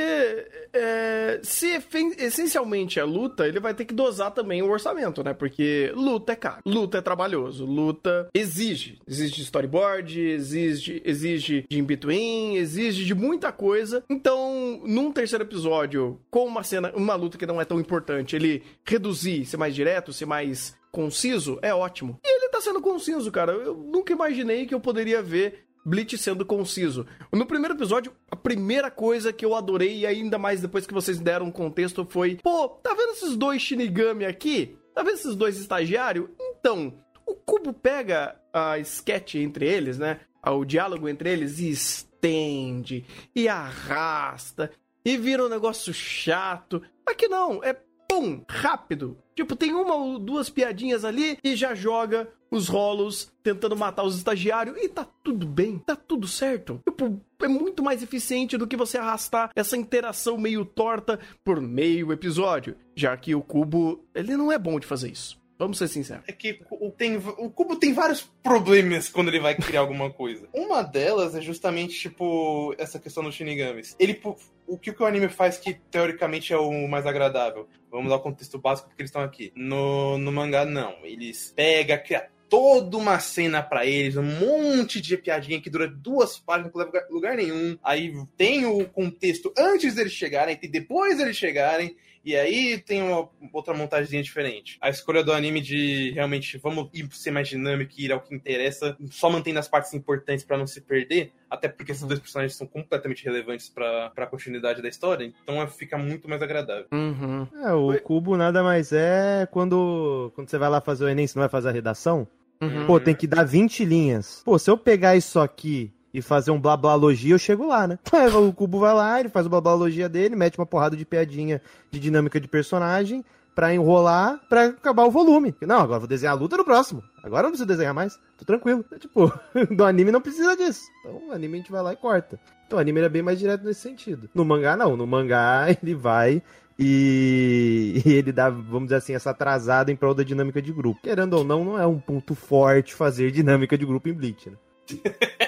é, 0.74 1.40
se 1.44 1.80
essencialmente 2.18 3.00
é 3.00 3.04
luta, 3.04 3.48
ele 3.48 3.60
vai 3.60 3.74
ter 3.74 3.86
que 3.86 3.94
dosar 3.94 4.32
também 4.32 4.62
o 4.62 4.70
orçamento, 4.70 5.24
né? 5.24 5.34
Porque 5.34 5.92
luta 5.96 6.34
é 6.34 6.36
caro, 6.36 6.62
luta 6.66 6.98
é 6.98 7.02
trabalhoso, 7.02 7.66
luta 7.66 8.28
exige. 8.34 9.00
Exige 9.08 9.42
storyboard, 9.44 10.20
exige, 10.20 11.02
exige 11.06 11.66
de 11.70 11.80
in-between, 11.80 12.56
exige 12.56 13.06
de 13.06 13.14
muita 13.14 13.52
coisa. 13.52 14.04
Então, 14.10 14.82
num 14.84 15.12
terceiro 15.12 15.44
episódio, 15.44 16.20
com 16.32 16.46
uma 16.46 16.64
cena, 16.64 16.92
uma 16.96 17.16
luta 17.16 17.38
que 17.38 17.46
não 17.46 17.62
é 17.62 17.66
tão 17.66 17.80
importante, 17.80 18.36
ele 18.36 18.64
reduzir, 18.84 19.46
ser 19.46 19.58
mais 19.58 19.76
direto, 19.76 20.14
ser 20.14 20.26
mais 20.26 20.76
conciso, 20.96 21.60
é 21.62 21.74
ótimo. 21.74 22.18
E 22.24 22.36
ele 22.38 22.50
tá 22.50 22.62
sendo 22.62 22.82
conciso, 22.82 23.30
cara. 23.30 23.52
Eu 23.52 23.76
nunca 23.76 24.14
imaginei 24.14 24.66
que 24.66 24.74
eu 24.74 24.80
poderia 24.80 25.22
ver 25.22 25.65
Bleach 25.86 26.18
sendo 26.18 26.44
conciso. 26.44 27.06
No 27.32 27.46
primeiro 27.46 27.76
episódio, 27.76 28.12
a 28.32 28.36
primeira 28.36 28.90
coisa 28.90 29.32
que 29.32 29.46
eu 29.46 29.54
adorei, 29.54 30.00
e 30.00 30.06
ainda 30.08 30.40
mais 30.40 30.60
depois 30.60 30.88
que 30.88 30.94
vocês 30.94 31.20
deram 31.20 31.46
um 31.46 31.52
contexto, 31.52 32.06
foi: 32.10 32.40
pô, 32.42 32.70
tá 32.70 32.96
vendo 32.96 33.12
esses 33.12 33.36
dois 33.36 33.62
Shinigami 33.62 34.26
aqui? 34.26 34.76
Tá 34.96 35.04
vendo 35.04 35.16
esses 35.16 35.36
dois 35.36 35.60
estagiários? 35.60 36.28
Então, 36.40 36.94
o 37.28 37.36
Cubo 37.36 37.72
pega 37.72 38.36
a 38.52 38.80
sketch 38.80 39.36
entre 39.36 39.68
eles, 39.68 40.00
né? 40.00 40.22
O 40.44 40.66
diálogo 40.66 41.08
entre 41.08 41.32
eles 41.32 41.60
e 41.60 41.70
estende, 41.70 43.06
e 43.36 43.48
arrasta, 43.48 44.72
e 45.04 45.18
vira 45.18 45.46
um 45.46 45.50
negócio 45.50 45.94
chato. 45.94 46.82
Aqui 47.06 47.28
não, 47.28 47.64
é 47.64 47.76
pum, 48.08 48.44
rápido. 48.48 49.18
Tipo, 49.36 49.56
tem 49.56 49.74
uma 49.74 49.96
ou 49.96 50.18
duas 50.18 50.50
piadinhas 50.50 51.04
ali 51.04 51.38
e 51.44 51.56
já 51.56 51.76
joga 51.76 52.28
os 52.56 52.68
rolos 52.68 53.32
tentando 53.44 53.76
matar 53.76 54.04
os 54.04 54.18
estagiários 54.18 54.78
e 54.78 54.90
tá 54.90 55.08
tudo 55.24 55.46
bem, 55.46 55.78
tá 55.78 55.96
tudo 55.96 56.28
certo. 56.28 56.82
Tipo, 56.84 57.20
é 57.42 57.48
muito 57.48 57.84
mais 57.84 58.02
eficiente 58.02 58.58
do 58.58 58.68
que 58.68 58.78
você 58.78 58.98
arrastar 58.98 59.52
essa 59.56 59.78
interação 59.78 60.38
meio 60.38 60.66
torta 60.66 61.20
por 61.44 61.62
meio 61.62 62.12
episódio, 62.12 62.76
já 62.96 63.16
que 63.16 63.36
o 63.36 63.42
Cubo, 63.42 64.04
ele 64.14 64.36
não 64.36 64.52
é 64.52 64.58
bom 64.58 64.80
de 64.80 64.88
fazer 64.88 65.12
isso. 65.12 65.44
Vamos 65.58 65.78
ser 65.78 65.88
sinceros. 65.88 66.24
É 66.28 66.34
que 66.34 66.60
o, 66.70 66.92
tem, 66.92 67.16
o 67.16 67.50
Cubo 67.50 67.78
tem 67.78 67.94
vários 67.94 68.22
problemas 68.44 69.08
quando 69.08 69.30
ele 69.30 69.40
vai 69.40 69.56
criar 69.56 69.80
alguma 69.80 70.12
coisa. 70.12 70.50
Uma 70.54 70.82
delas 70.82 71.34
é 71.34 71.40
justamente, 71.40 71.98
tipo, 71.98 72.76
essa 72.78 73.00
questão 73.00 73.24
dos 73.24 73.36
Shinigamis. 73.36 73.96
Ele, 73.98 74.20
o 74.68 74.78
que 74.78 74.92
o 74.92 75.06
anime 75.06 75.30
faz 75.30 75.58
que, 75.58 75.74
teoricamente, 75.90 76.52
é 76.52 76.58
o 76.58 76.88
mais 76.90 77.06
agradável? 77.06 77.70
Vamos 77.90 78.10
dar 78.10 78.18
o 78.18 78.22
contexto 78.22 78.60
básico 78.60 78.90
porque 78.90 79.02
eles 79.02 79.10
estão 79.10 79.22
aqui. 79.22 79.54
No, 79.56 80.18
no 80.18 80.32
mangá, 80.32 80.66
não. 80.66 80.94
Eles 81.04 81.54
pegam, 81.56 81.98
cria 82.00 82.30
toda 82.50 82.98
uma 82.98 83.20
cena 83.20 83.62
para 83.62 83.86
eles, 83.86 84.18
um 84.18 84.24
monte 84.24 85.02
de 85.02 85.18
piadinha 85.18 85.62
que 85.62 85.70
dura 85.70 85.88
duas 85.88 86.38
páginas, 86.38 86.72
não 86.74 86.82
leva 86.82 87.06
lugar 87.10 87.36
nenhum. 87.36 87.78
Aí 87.84 88.14
tem 88.38 88.66
o 88.66 88.86
contexto 88.86 89.54
antes 89.58 89.96
deles 89.96 90.14
chegarem, 90.14 90.56
tem 90.56 90.70
depois 90.70 91.18
deles 91.18 91.38
chegarem. 91.38 91.96
E 92.26 92.36
aí 92.36 92.80
tem 92.80 93.04
uma 93.04 93.30
outra 93.54 93.72
montagem 93.76 94.20
diferente. 94.24 94.80
A 94.82 94.90
escolha 94.90 95.24
do 95.24 95.32
anime 95.32 95.62
de 95.62 96.12
realmente 96.12 96.58
vamos 96.58 96.90
ir 96.92 97.08
ser 97.12 97.30
mais 97.30 97.48
dinâmico 97.48 97.94
e 97.98 98.06
ir 98.06 98.12
ao 98.12 98.20
que 98.20 98.34
interessa, 98.34 98.98
só 99.12 99.30
mantendo 99.30 99.60
as 99.60 99.68
partes 99.68 99.94
importantes 99.94 100.44
para 100.44 100.58
não 100.58 100.66
se 100.66 100.82
perder, 100.82 101.32
até 101.48 101.68
porque 101.68 101.92
esses 101.92 102.04
dois 102.04 102.20
personagens 102.20 102.56
são 102.56 102.66
completamente 102.66 103.24
relevantes 103.24 103.70
para 103.70 104.12
a 104.16 104.26
continuidade 104.26 104.82
da 104.82 104.90
história, 104.90 105.32
então 105.44 105.68
fica 105.68 106.00
muito 106.00 106.28
mais 106.28 106.42
agradável. 106.42 106.88
Uhum. 106.92 107.48
É, 107.64 107.74
o 107.74 108.02
cubo 108.02 108.36
nada 108.36 108.64
mais 108.64 108.92
é 108.92 109.48
quando, 109.52 110.32
quando 110.34 110.50
você 110.50 110.58
vai 110.58 110.70
lá 110.70 110.82
fazer 110.82 111.06
o 111.06 111.10
Enem, 111.10 111.28
você 111.28 111.38
não 111.38 111.44
vai 111.44 111.50
fazer 111.50 111.70
a 111.70 111.74
redação? 111.74 112.28
Uhum. 112.60 112.88
Pô, 112.88 113.00
tem 113.00 113.14
que 113.14 113.28
dar 113.28 113.44
20 113.44 113.86
linhas. 113.86 114.42
Pô, 114.44 114.58
se 114.58 114.72
eu 114.72 114.78
pegar 114.78 115.16
isso 115.16 115.40
aqui 115.40 115.94
e 116.16 116.22
fazer 116.22 116.52
um 116.52 116.60
blablalogia, 116.60 117.34
eu 117.34 117.40
chego 117.40 117.68
lá, 117.68 117.86
né? 117.86 118.00
o 118.42 118.54
Cubo 118.54 118.80
vai 118.80 118.94
lá, 118.94 119.20
ele 119.20 119.28
faz 119.28 119.46
o 119.46 119.50
blablalogia 119.50 120.08
dele, 120.08 120.36
mete 120.36 120.58
uma 120.58 120.66
porrada 120.66 120.96
de 120.96 121.06
piadinha 121.06 121.62
de 121.92 122.00
dinâmica 122.00 122.40
de 122.40 122.48
personagem 122.48 123.24
pra 123.54 123.74
enrolar, 123.74 124.40
pra 124.48 124.66
acabar 124.66 125.06
o 125.06 125.12
volume. 125.12 125.54
Não, 125.62 125.80
agora 125.80 126.00
vou 126.00 126.08
desenhar 126.08 126.36
a 126.36 126.40
luta 126.40 126.56
no 126.56 126.64
próximo. 126.64 127.04
Agora 127.22 127.44
não 127.44 127.50
preciso 127.50 127.68
desenhar 127.68 127.94
mais. 127.94 128.18
Tô 128.38 128.46
tranquilo. 128.46 128.84
É, 128.92 128.98
tipo, 128.98 129.32
do 129.76 129.84
anime 129.84 130.12
não 130.12 130.22
precisa 130.22 130.56
disso. 130.56 130.84
Então, 131.00 131.30
o 131.30 131.32
anime 131.32 131.56
a 131.56 131.58
gente 131.58 131.72
vai 131.72 131.82
lá 131.82 131.94
e 131.94 131.98
corta. 131.98 132.40
Então, 132.66 132.78
o 132.78 132.82
anime 132.82 133.02
é 133.02 133.10
bem 133.10 133.22
mais 133.22 133.40
direto 133.40 133.64
nesse 133.64 133.82
sentido. 133.82 134.30
No 134.34 134.44
mangá, 134.46 134.76
não. 134.76 134.96
No 134.96 135.06
mangá, 135.06 135.68
ele 135.82 135.96
vai 135.96 136.42
e, 136.78 138.02
e, 138.06 138.14
ele 138.14 138.32
dá, 138.32 138.50
vamos 138.50 138.86
dizer 138.86 138.96
assim, 138.96 139.16
essa 139.16 139.32
atrasada 139.32 139.92
em 139.92 139.96
prol 139.96 140.14
da 140.14 140.24
dinâmica 140.24 140.62
de 140.62 140.74
grupo. 140.74 141.02
Querendo 141.02 141.34
ou 141.34 141.44
não, 141.44 141.64
não 141.64 141.80
é 141.80 141.88
um 141.88 142.00
ponto 142.00 142.36
forte 142.36 142.94
fazer 142.94 143.32
dinâmica 143.32 143.78
de 143.78 143.86
grupo 143.86 144.10
em 144.10 144.14
Bleach, 144.14 144.50
né? 144.50 144.58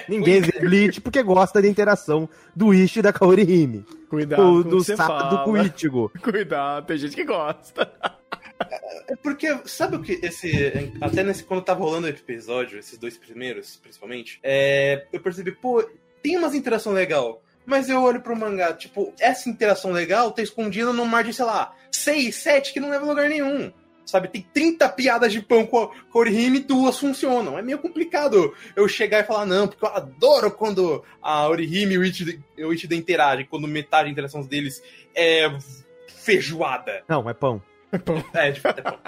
Ninguém 0.08 0.40
vê 0.40 0.58
Bleach 0.60 1.00
porque 1.00 1.22
gosta 1.22 1.60
da 1.60 1.68
interação 1.68 2.28
do 2.54 2.72
Ishi 2.72 2.98
e 2.98 3.02
da 3.02 3.12
Kaori 3.12 3.42
Hime. 3.42 3.84
Cuidado 4.08 4.42
o, 4.42 4.64
do 4.64 4.82
Sado 4.82 5.44
com 5.44 5.52
o 5.52 5.58
Ichigo. 5.58 6.10
Cuidado, 6.22 6.86
tem 6.86 6.98
gente 6.98 7.14
que 7.14 7.24
gosta. 7.24 7.92
É 9.06 9.14
porque, 9.16 9.56
sabe 9.66 9.96
o 9.96 10.02
que 10.02 10.18
esse. 10.22 10.92
Até 11.00 11.22
nesse, 11.22 11.44
quando 11.44 11.62
tava 11.62 11.80
rolando 11.80 12.06
o 12.06 12.10
episódio, 12.10 12.78
esses 12.78 12.98
dois 12.98 13.16
primeiros, 13.16 13.76
principalmente, 13.76 14.40
é, 14.42 15.06
eu 15.12 15.20
percebi, 15.20 15.52
pô, 15.52 15.88
tem 16.22 16.36
umas 16.36 16.54
interação 16.54 16.92
legal. 16.92 17.42
Mas 17.64 17.90
eu 17.90 18.02
olho 18.02 18.22
pro 18.22 18.34
mangá, 18.34 18.72
tipo, 18.72 19.12
essa 19.20 19.48
interação 19.48 19.92
legal 19.92 20.32
tá 20.32 20.40
escondida 20.40 20.90
num 20.90 21.04
mar 21.04 21.22
de, 21.22 21.34
sei 21.34 21.44
lá, 21.44 21.74
6, 21.92 22.34
7 22.34 22.72
que 22.72 22.80
não 22.80 22.88
leva 22.88 23.04
a 23.04 23.08
lugar 23.08 23.28
nenhum 23.28 23.70
sabe? 24.08 24.28
Tem 24.28 24.40
30 24.40 24.88
piadas 24.88 25.32
de 25.32 25.42
pão 25.42 25.66
com, 25.66 25.90
Orihime 26.14 26.58
e 26.58 26.62
duas 26.62 26.98
funcionam. 26.98 27.58
É 27.58 27.62
meio 27.62 27.78
complicado 27.78 28.54
eu 28.74 28.88
chegar 28.88 29.20
e 29.20 29.24
falar, 29.24 29.44
não, 29.44 29.68
porque 29.68 29.84
eu 29.84 29.90
adoro 29.90 30.50
quando 30.50 31.04
a 31.22 31.46
Orihime 31.48 31.94
e 31.94 31.98
o 31.98 32.04
Ichida, 32.04 32.32
o 32.58 32.72
Ichida 32.72 32.94
interagem, 32.94 33.46
quando 33.48 33.68
metade 33.68 34.06
da 34.06 34.12
interação 34.12 34.42
deles 34.42 34.82
é 35.14 35.50
feijoada. 36.06 37.04
Não, 37.06 37.28
é 37.28 37.34
pão. 37.34 37.62
É 37.92 37.98
pão. 37.98 38.24
É, 38.32 38.50
de 38.50 38.60
fato 38.60 38.78
é 38.78 38.82
pão. 38.82 38.98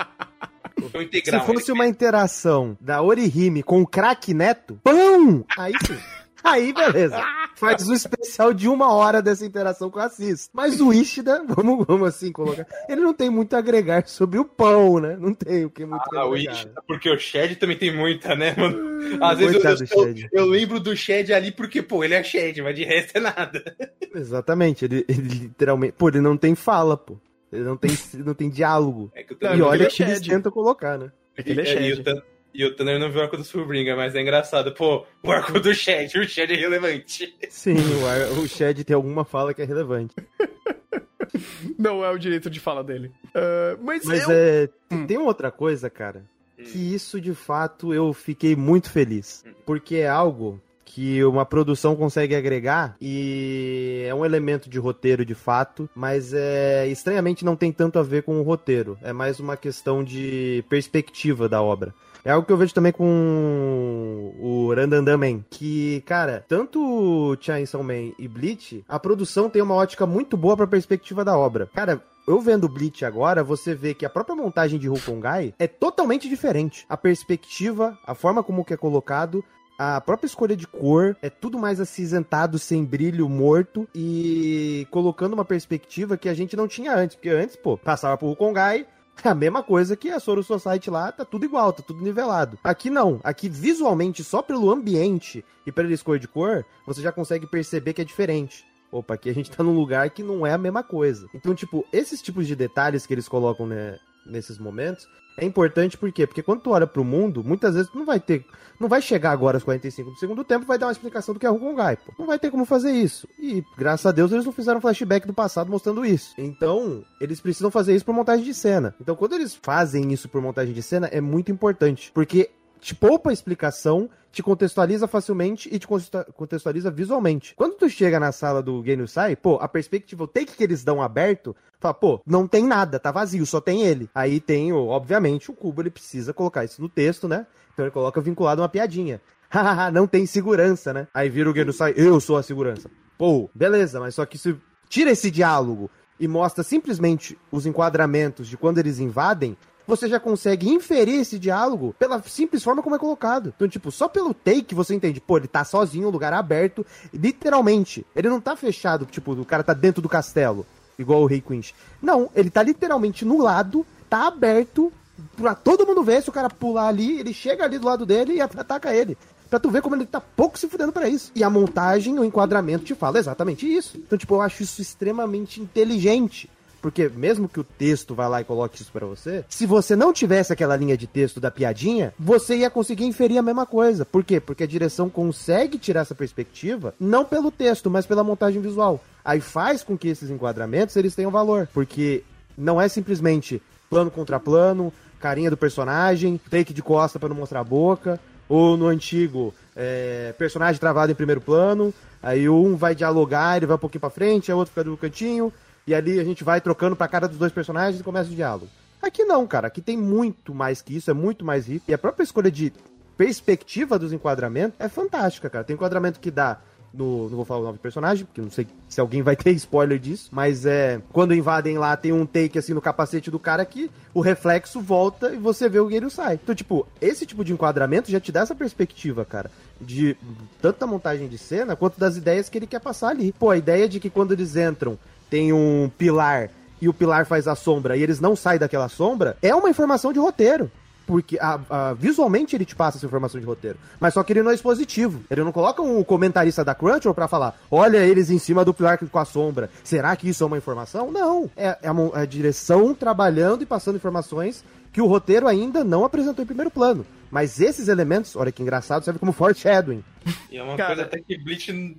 Integral, 1.03 1.41
Se 1.41 1.47
fosse 1.47 1.73
uma 1.73 1.87
interação 1.87 2.77
da 2.81 3.03
Orihime 3.03 3.63
com 3.63 3.83
o 3.83 3.87
craque 3.87 4.33
Neto, 4.33 4.81
pão! 4.83 5.45
Aí 5.59 5.75
sim. 5.87 5.99
Aí, 6.43 6.73
beleza. 6.73 7.23
Faz 7.57 7.87
um 7.89 7.93
especial 7.93 8.53
de 8.55 8.69
uma 8.69 8.93
hora 8.93 9.21
dessa 9.21 9.45
interação 9.45 9.91
com 9.91 9.99
o 9.99 10.03
Assis. 10.03 10.49
Mas 10.53 10.81
o 10.81 10.93
Ishida, 10.93 11.45
vamos, 11.47 11.87
vamos 11.87 12.09
assim 12.09 12.33
colocar, 12.33 12.67
ele 12.89 13.03
não 13.03 13.13
tem 13.13 13.29
muito 13.29 13.55
a 13.55 13.59
agregar 13.59 14.07
sobre 14.07 14.39
o 14.39 14.45
pão, 14.45 14.99
né? 14.99 15.17
Não 15.19 15.35
tem 15.35 15.65
o 15.65 15.71
que 15.71 15.85
muito 15.85 16.03
ah, 16.15 16.27
o 16.27 16.37
Ishida, 16.37 16.83
porque 16.87 17.11
o 17.11 17.19
Shed 17.19 17.57
também 17.57 17.77
tem 17.77 17.95
muita, 17.95 18.35
né, 18.35 18.55
mano? 18.57 19.23
Às 19.23 19.39
vezes 19.39 19.91
eu, 19.91 20.05
eu, 20.07 20.15
eu, 20.33 20.47
lembro 20.47 20.81
do 20.81 20.97
Shed 20.97 21.33
ali 21.33 21.53
porque, 21.53 21.83
pô, 21.83 22.03
ele 22.03 22.15
é 22.15 22.23
Shed, 22.23 22.63
mas 22.63 22.75
de 22.75 22.85
resto 22.85 23.17
é 23.17 23.21
nada. 23.21 23.77
Exatamente, 24.15 24.85
ele, 24.85 25.05
ele 25.09 25.29
literalmente. 25.29 25.93
Pô, 25.93 26.09
ele 26.09 26.21
não 26.21 26.37
tem 26.37 26.55
fala, 26.55 26.97
pô. 26.97 27.19
Ele 27.53 27.65
não 27.65 27.77
tem, 27.77 27.91
não 28.25 28.33
tem 28.33 28.49
diálogo. 28.49 29.11
É 29.15 29.25
que 29.25 29.37
e 29.41 29.63
olha 29.63 29.87
que 29.87 30.03
eles 30.03 30.21
tentam 30.21 30.53
colocar, 30.53 30.97
né? 30.97 31.11
É 31.37 31.43
que 31.43 31.51
ele 31.51 31.63
é 31.63 31.65
Shed. 31.65 32.23
E 32.53 32.65
o 32.65 32.75
Tanner 32.75 32.99
não 32.99 33.11
viu 33.11 33.21
o 33.21 33.23
arco 33.23 33.37
do 33.37 33.45
Fullbringer, 33.45 33.97
mas 33.97 34.15
é 34.15 34.21
engraçado. 34.21 34.73
Pô, 34.73 35.07
o 35.23 35.31
arco 35.31 35.59
do 35.61 35.73
Shed, 35.73 36.19
o 36.19 36.29
Shed 36.29 36.53
é 36.53 36.57
relevante. 36.57 37.35
Sim, 37.49 37.77
o, 37.77 38.07
ar, 38.07 38.21
o 38.39 38.49
Shed 38.49 38.85
tem 38.85 38.95
alguma 38.95 39.25
fala 39.25 39.55
que 39.55 39.63
é 39.63 39.65
relevante. 39.65 40.15
não 41.79 42.05
é 42.05 42.11
o 42.11 42.19
direito 42.19 42.51
de 42.51 42.61
fala 42.61 42.83
dele. 42.83 43.13
Uh, 43.27 43.83
mas 43.83 44.05
mas 44.05 44.29
eu... 44.29 44.31
é, 44.31 44.69
hum. 44.91 45.07
tem 45.07 45.19
outra 45.19 45.51
coisa, 45.51 45.89
cara, 45.89 46.25
hum. 46.59 46.65
que 46.65 46.95
isso 46.95 47.21
de 47.21 47.35
fato 47.35 47.95
eu 47.95 48.13
fiquei 48.13 48.57
muito 48.57 48.91
feliz. 48.91 49.45
Hum. 49.47 49.53
Porque 49.65 49.97
é 49.97 50.09
algo 50.09 50.61
que 50.85 51.23
uma 51.23 51.47
produção 51.47 51.95
consegue 51.95 52.35
agregar 52.35 52.97
e 53.01 54.05
é 54.09 54.15
um 54.15 54.25
elemento 54.25 54.69
de 54.69 54.77
roteiro 54.77 55.25
de 55.25 55.37
fato, 55.37 55.89
mas 55.95 56.35
é 56.35 56.89
estranhamente 56.89 57.45
não 57.45 57.55
tem 57.55 57.71
tanto 57.71 57.97
a 57.97 58.03
ver 58.03 58.25
com 58.25 58.41
o 58.41 58.43
roteiro, 58.43 58.99
é 59.01 59.13
mais 59.13 59.39
uma 59.39 59.57
questão 59.57 60.03
de 60.03 60.65
perspectiva 60.69 61.49
da 61.49 61.63
obra. 61.63 61.95
É 62.25 62.31
algo 62.31 62.47
que 62.47 62.53
eu 62.53 62.57
vejo 62.57 62.75
também 62.75 62.93
com 62.93 64.35
o 64.39 64.73
Randandan 64.75 65.17
Man, 65.17 65.45
que, 65.49 66.03
cara, 66.03 66.45
tanto 66.49 67.37
Chainsaw 67.41 67.83
Man 67.83 68.13
e 68.19 68.29
Bleach, 68.29 68.85
a 68.89 68.99
produção 68.99 69.49
tem 69.49 69.63
uma 69.63 69.75
ótica 69.75 70.07
muito 70.07 70.37
boa 70.37 70.57
pra 70.57 70.67
perspectiva 70.67 71.25
da 71.25 71.37
obra. 71.37 71.71
Cara, 71.75 72.03
eu 72.27 72.41
vendo 72.41 72.69
Bleach 72.69 73.05
agora, 73.05 73.43
você 73.43 73.75
vê 73.75 73.95
que 73.95 74.05
a 74.05 74.11
própria 74.11 74.37
montagem 74.37 74.79
de 74.79 74.89
Hukongai 74.89 75.55
é 75.59 75.67
totalmente 75.67 76.29
diferente. 76.29 76.85
A 76.89 76.97
perspectiva, 76.97 77.99
a 78.07 78.15
forma 78.15 78.43
como 78.43 78.65
que 78.65 78.75
é 78.75 78.77
colocado, 78.77 79.43
a 79.79 79.99
própria 79.99 80.27
escolha 80.27 80.55
de 80.55 80.67
cor 80.67 81.17
é 81.23 81.31
tudo 81.31 81.59
mais 81.59 81.81
acinzentado, 81.81 82.59
sem 82.59 82.85
brilho, 82.85 83.27
morto 83.31 83.89
e 83.95 84.87
colocando 84.91 85.33
uma 85.33 85.45
perspectiva 85.45 86.19
que 86.19 86.29
a 86.29 86.35
gente 86.35 86.55
não 86.55 86.69
tinha 86.69 86.95
antes. 86.95 87.17
Porque 87.17 87.31
antes, 87.31 87.57
pô, 87.57 87.79
passava 87.79 88.19
por 88.19 88.31
Hukongai, 88.31 88.87
é 89.29 89.31
a 89.31 89.35
mesma 89.35 89.63
coisa 89.63 89.97
que 89.97 90.11
a 90.11 90.21
Soru 90.21 90.43
Society 90.43 90.91
lá, 90.91 91.13
tá 91.13 91.25
tudo 91.25 91.45
igual, 91.45 91.73
tá 91.73 91.83
tudo 91.83 92.03
nivelado. 92.03 92.59
Aqui 92.63 92.91
não, 92.91 93.21
aqui 93.23 93.49
visualmente, 93.49 94.25
só 94.25 94.43
pelo 94.43 94.71
ambiente 94.71 95.45
e 95.67 95.73
pela 95.73 95.93
escolha 95.93 96.19
de 96.19 96.29
cor, 96.29 96.65
você 96.87 97.01
já 97.03 97.13
consegue 97.13 97.47
perceber 97.47 97.93
que 97.93 98.03
é 98.03 98.05
diferente. 98.05 98.65
Opa, 98.93 99.15
aqui 99.15 99.31
a 99.31 99.35
gente 99.35 99.51
tá 99.51 99.63
num 99.63 99.75
lugar 99.75 100.11
que 100.11 100.23
não 100.23 100.45
é 100.45 100.53
a 100.53 100.59
mesma 100.59 100.83
coisa. 100.83 101.29
Então, 101.33 101.55
tipo, 101.55 101.87
esses 101.93 102.21
tipos 102.21 102.47
de 102.47 102.57
detalhes 102.57 103.07
que 103.07 103.15
eles 103.15 103.29
colocam 103.29 103.67
né, 103.67 103.99
nesses 104.27 104.59
momentos 104.59 105.07
é 105.41 105.45
importante 105.47 105.97
por 105.97 106.13
quê? 106.13 106.27
Porque 106.27 106.43
quando 106.43 106.61
tu 106.61 106.71
olha 106.71 106.87
pro 106.87 107.03
mundo, 107.03 107.43
muitas 107.43 107.75
vezes 107.75 107.91
tu 107.91 107.99
não 107.99 108.05
vai 108.05 108.21
ter. 108.21 108.45
Não 108.79 108.89
vai 108.89 109.01
chegar 109.01 109.31
agora 109.31 109.57
aos 109.57 109.65
45 109.65 110.11
do 110.11 110.17
segundo 110.17 110.45
tempo 110.45 110.67
vai 110.67 110.79
dar 110.79 110.87
uma 110.87 110.93
explicação 110.93 111.35
do 111.35 111.41
que 111.41 111.47
é 111.47 111.51
Hongongai, 111.51 111.97
pô. 111.97 112.13
Não 112.19 112.27
vai 112.27 112.39
ter 112.39 112.51
como 112.51 112.65
fazer 112.65 112.93
isso. 112.93 113.27
E, 113.39 113.65
graças 113.77 114.07
a 114.07 114.13
Deus, 114.13 114.33
eles 114.33 114.45
não 114.45 114.53
fizeram 114.53 114.81
flashback 114.81 115.27
do 115.27 115.35
passado 115.35 115.71
mostrando 115.71 116.05
isso. 116.05 116.35
Então, 116.39 117.03
eles 117.21 117.41
precisam 117.41 117.71
fazer 117.71 117.95
isso 117.95 118.05
por 118.05 118.15
montagem 118.15 118.45
de 118.45 118.55
cena. 118.55 118.95
Então, 119.01 119.17
quando 119.17 119.35
eles 119.35 119.59
fazem 119.61 120.13
isso 120.13 120.29
por 120.29 120.41
montagem 120.41 120.75
de 120.75 120.83
cena, 120.83 121.09
é 121.09 121.21
muito 121.21 121.51
importante. 121.51 122.11
Porque 122.15 122.51
te 122.81 122.95
poupa 122.95 123.31
a 123.31 123.33
explicação, 123.33 124.09
te 124.33 124.43
contextualiza 124.43 125.07
facilmente 125.07 125.69
e 125.73 125.79
te 125.79 125.87
contextualiza 126.35 126.91
visualmente. 126.91 127.55
Quando 127.55 127.75
tu 127.75 127.89
chega 127.89 128.21
na 128.21 128.33
sala 128.33 128.63
do 128.63 128.83
Genu 128.85 129.07
Sai, 129.07 129.37
pô, 129.37 129.57
a 129.61 129.69
perspectiva, 129.69 130.25
o 130.25 130.27
take 130.27 130.57
que 130.57 130.65
eles 130.65 130.85
dão 130.85 131.03
aberto, 131.03 131.55
fala, 131.79 131.95
pô, 131.95 132.21
não 132.25 132.47
tem 132.47 132.65
nada, 132.65 132.99
tá 132.99 133.11
vazio, 133.11 133.45
só 133.45 133.61
tem 133.61 133.83
ele. 133.83 134.09
Aí 134.15 134.41
tem, 134.41 134.73
obviamente, 134.73 135.51
o 135.51 135.55
cubo, 135.55 135.83
ele 135.83 135.91
precisa 135.91 136.33
colocar 136.33 136.65
isso 136.65 136.81
no 136.81 136.89
texto, 136.89 137.29
né? 137.29 137.47
Então 137.73 137.85
ele 137.85 137.93
coloca 137.93 138.21
vinculado 138.21 138.63
uma 138.63 138.69
piadinha. 138.69 139.21
Hahaha, 139.51 139.91
não 139.91 140.07
tem 140.07 140.27
segurança, 140.27 140.93
né? 140.93 141.09
Aí 141.13 141.29
vira 141.29 141.51
o 141.51 141.55
Genu 141.55 141.73
Sai, 141.73 141.95
eu 141.97 142.21
sou 142.21 142.37
a 142.37 142.43
segurança. 142.43 142.89
Pô, 143.19 143.51
beleza, 143.55 143.99
mas 143.99 144.15
só 144.15 144.25
que 144.25 144.39
se 144.39 144.57
tira 144.89 145.11
esse 145.11 145.31
diálogo 145.31 145.91
e 146.21 146.29
mostra 146.29 146.63
simplesmente 146.63 147.37
os 147.51 147.67
enquadramentos 147.67 148.47
de 148.47 148.57
quando 148.57 148.79
eles 148.79 148.99
invadem, 148.99 149.57
você 149.91 150.09
já 150.09 150.21
consegue 150.21 150.71
inferir 150.71 151.21
esse 151.21 151.39
diálogo 151.39 151.95
pela 151.99 152.23
simples 152.23 152.63
forma 152.63 152.83
como 152.83 152.95
é 152.95 152.99
colocado. 152.99 153.53
Então, 153.55 153.69
tipo, 153.69 153.91
só 153.91 154.09
pelo 154.09 154.33
take 154.33 154.75
você 154.75 154.95
entende, 154.95 155.21
pô, 155.21 155.37
ele 155.37 155.49
tá 155.49 155.65
sozinho, 155.65 156.09
um 156.09 156.11
lugar 156.11 156.33
aberto, 156.33 156.87
literalmente. 157.13 158.07
Ele 158.15 158.29
não 158.29 158.41
tá 158.41 158.57
fechado, 158.57 159.05
tipo, 159.05 159.33
o 159.33 159.45
cara 159.45 159.63
tá 159.63 159.75
dentro 159.75 160.01
do 160.01 160.09
castelo, 160.09 160.65
igual 160.99 161.23
o 161.23 161.27
Rei 161.27 161.41
Quinch. 161.41 161.75
Não, 162.01 162.31
ele 162.35 162.49
tá 162.49 162.63
literalmente 162.63 163.25
no 163.25 163.43
lado, 163.43 163.85
tá 164.09 164.29
aberto, 164.29 164.93
pra 165.37 165.55
todo 165.55 165.87
mundo 165.87 166.03
ver, 166.03 166.23
se 166.23 166.31
o 166.31 166.33
cara 166.33 166.49
pular 166.49 166.87
ali, 166.87 167.19
ele 167.19 167.35
chega 167.35 167.65
ali 167.65 167.79
do 167.79 167.87
lado 167.87 168.07
dele 168.07 168.35
e 168.35 168.41
ataca 168.41 168.95
ele. 168.95 169.19
Pra 169.51 169.59
tu 169.59 169.69
ver 169.69 169.83
como 169.83 169.97
ele 169.97 170.07
tá 170.07 170.21
pouco 170.21 170.57
se 170.57 170.69
fudendo 170.69 170.93
pra 170.93 171.09
isso. 171.09 171.33
E 171.35 171.43
a 171.43 171.51
montagem, 171.51 172.17
o 172.17 172.25
enquadramento 172.25 172.85
te 172.85 172.95
fala 172.95 173.19
exatamente 173.19 173.67
isso. 173.67 173.97
Então, 173.97 174.17
tipo, 174.17 174.37
eu 174.37 174.41
acho 174.41 174.63
isso 174.63 174.81
extremamente 174.81 175.61
inteligente. 175.61 176.49
Porque 176.81 177.09
mesmo 177.09 177.49
que 177.49 177.61
o 177.61 177.65
texto 177.65 178.15
vá 178.15 178.27
lá 178.27 178.41
e 178.41 178.45
coloque 178.45 178.81
isso 178.81 178.91
para 178.93 179.07
você, 179.07 179.45
se 179.49 179.67
você 179.67 179.95
não 179.95 180.13
tivesse 180.13 180.53
aquela 180.53 180.77
linha 180.77 180.97
de 180.97 181.07
texto 181.07 181.41
da 181.41 181.51
piadinha, 181.51 182.15
você 182.19 182.57
ia 182.57 182.71
conseguir 182.71 183.05
inferir 183.05 183.39
a 183.39 183.43
mesma 183.43 183.67
coisa. 183.67 184.05
Por 184.05 184.25
quê? 184.25 184.41
Porque 184.41 184.65
a 184.65 184.67
direção 184.67 185.11
consegue 185.11 185.79
tirar 185.79 186.01
essa 186.01 186.15
perspectiva 186.15 186.95
não 186.99 187.25
pelo 187.25 187.51
texto, 187.51 187.91
mas 187.91 188.07
pela 188.07 188.25
montagem 188.25 188.61
visual. 188.61 189.01
Aí 189.25 189.41
faz 189.41 189.83
com 189.83 189.97
que 189.97 190.09
esses 190.09 190.31
enquadramentos 190.31 190.97
eles 190.97 191.15
tenham 191.15 191.31
valor, 191.31 191.69
porque 191.73 192.25
não 192.57 192.81
é 192.81 192.89
simplesmente 192.89 193.63
plano 193.89 194.11
contra 194.11 194.41
plano, 194.41 194.93
carinha 195.21 195.51
do 195.51 195.57
personagem, 195.57 196.41
take 196.51 196.73
de 196.73 196.83
costa 196.83 197.19
para 197.19 197.29
não 197.29 197.37
mostrar 197.37 197.61
a 197.61 197.65
boca. 197.65 198.19
Ou 198.49 198.77
no 198.77 198.87
antigo, 198.87 199.55
é, 199.77 200.35
personagem 200.37 200.81
travado 200.81 201.13
em 201.13 201.15
primeiro 201.15 201.41
plano, 201.41 201.95
aí 202.21 202.49
um 202.49 202.75
vai 202.75 202.97
dialogar, 202.97 203.57
ele 203.57 203.67
vai 203.67 203.77
um 203.77 203.79
pouquinho 203.79 204.01
pra 204.01 204.11
frente, 204.11 204.51
o 204.51 204.57
outro 204.57 204.75
fica 204.75 204.83
no 204.83 204.97
cantinho, 204.97 205.53
e 205.87 205.95
ali 205.95 206.19
a 206.21 206.25
gente 206.25 206.45
vai 206.45 206.61
trocando 206.61 206.97
pra 206.97 207.09
cara 207.09 207.29
dos 207.29 207.39
dois 207.39 207.53
personagens 207.53 208.01
e 208.01 208.05
começa 208.05 208.31
o 208.31 208.35
diálogo. 208.35 208.69
Aqui 209.03 209.25
não, 209.25 209.47
cara, 209.47 209.69
aqui 209.69 209.81
tem 209.81 209.97
muito 209.97 210.55
mais 210.55 210.83
que 210.83 210.95
isso, 210.95 211.11
é 211.11 211.15
muito 211.15 211.45
mais 211.45 211.67
rico, 211.67 211.87
e 211.89 211.95
a 211.95 211.99
própria 211.99 212.25
escolha 212.25 212.51
de 212.51 212.73
perspectiva 213.17 213.99
dos 213.99 214.13
enquadramentos 214.13 214.77
é 214.79 214.89
fantástica, 214.89 215.51
cara. 215.51 215.65
Tem 215.65 215.75
enquadramento 215.75 216.21
que 216.21 216.31
dá 216.31 216.59
no, 216.93 217.29
não 217.29 217.37
vou 217.37 217.45
falar 217.45 217.61
o 217.61 217.65
nome 217.65 217.79
do 217.79 217.81
personagem, 217.81 218.25
porque 218.25 218.41
não 218.41 218.51
sei 218.51 218.67
se 218.89 219.01
alguém 219.01 219.23
vai 219.23 219.37
ter 219.37 219.53
spoiler 219.55 219.99
disso, 219.99 220.29
mas 220.33 220.67
é 220.67 221.01
quando 221.13 221.35
invadem 221.35 221.79
lá 221.79 221.97
tem 221.97 222.13
um 222.13 222.27
take 222.27 222.59
assim 222.59 222.75
no 222.75 222.81
capacete 222.81 223.31
do 223.31 223.39
cara 223.39 223.65
que 223.65 223.91
o 224.13 224.21
reflexo 224.21 224.81
volta 224.81 225.33
e 225.33 225.37
você 225.37 225.69
vê 225.69 225.79
o 225.79 225.87
guerreiro 225.87 226.11
sai. 226.11 226.35
Então, 226.43 226.55
tipo, 226.55 226.87
esse 227.01 227.25
tipo 227.25 227.45
de 227.45 227.53
enquadramento 227.53 228.11
já 228.11 228.21
te 228.21 228.33
dá 228.33 228.41
essa 228.41 228.55
perspectiva, 228.55 229.25
cara, 229.25 229.51
de 229.81 230.17
tanto 230.61 230.87
montagem 230.87 231.29
de 231.29 231.39
cena 231.39 231.77
quanto 231.77 231.99
das 231.99 232.17
ideias 232.17 232.49
que 232.49 232.59
ele 232.59 232.67
quer 232.67 232.81
passar 232.81 233.11
ali. 233.11 233.33
Pô, 233.33 233.51
a 233.51 233.57
ideia 233.57 233.89
de 233.89 234.01
que 234.01 234.11
quando 234.11 234.33
eles 234.33 234.57
entram 234.57 234.99
tem 235.31 235.53
um 235.53 235.91
pilar 235.97 236.51
e 236.83 236.89
o 236.89 236.95
pilar 236.95 237.25
faz 237.25 237.47
a 237.47 237.55
sombra 237.55 237.97
e 237.97 238.03
eles 238.03 238.21
não 238.21 238.35
saem 238.35 238.59
daquela 238.59 238.89
sombra, 238.89 239.37
é 239.41 239.55
uma 239.55 239.71
informação 239.71 240.13
de 240.13 240.19
roteiro 240.19 240.71
porque 241.11 241.37
a, 241.41 241.59
a, 241.69 241.93
visualmente 241.93 242.55
ele 242.55 242.65
te 242.65 242.77
passa 242.77 242.97
essa 242.97 243.05
informação 243.05 243.41
de 243.41 243.45
roteiro. 243.45 243.77
Mas 243.99 244.15
só 244.15 244.23
que 244.23 244.33
ele 244.33 244.45
não 244.45 244.53
é 244.53 244.55
expositivo. 244.55 245.25
Ele 245.29 245.43
não 245.43 245.51
coloca 245.51 245.83
um 245.83 246.05
comentarista 246.05 246.65
da 246.65 246.73
Crunchyroll 246.73 247.13
pra 247.13 247.27
falar: 247.27 247.59
olha 247.69 247.99
eles 247.99 248.31
em 248.31 248.39
cima 248.39 248.65
do 248.65 248.73
pilar 248.73 248.97
com 248.97 249.19
a 249.19 249.25
sombra. 249.25 249.69
Será 249.83 250.15
que 250.15 250.29
isso 250.29 250.45
é 250.45 250.47
uma 250.47 250.57
informação? 250.57 251.11
Não. 251.11 251.51
É, 251.57 251.77
é 251.83 251.89
a, 251.89 251.95
é 252.15 252.23
a 252.23 252.25
direção 252.25 252.95
trabalhando 252.95 253.63
e 253.63 253.67
passando 253.67 253.97
informações 253.97 254.65
que 254.93 255.01
o 255.01 255.07
roteiro 255.07 255.49
ainda 255.49 255.83
não 255.83 256.05
apresentou 256.05 256.45
em 256.45 256.47
primeiro 256.47 256.71
plano. 256.71 257.05
Mas 257.29 257.61
esses 257.61 257.89
elementos, 257.89 258.37
olha 258.37 258.53
que 258.53 258.63
engraçado, 258.63 259.05
serve 259.05 259.19
como 259.19 259.33
foreshadowing. 259.33 260.05
E 260.51 260.59
é 260.59 260.63
uma 260.63 260.77
Cara, 260.77 260.95
coisa 260.95 261.03
até 261.03 261.21
que 261.21 261.39
Bleach 261.39 261.97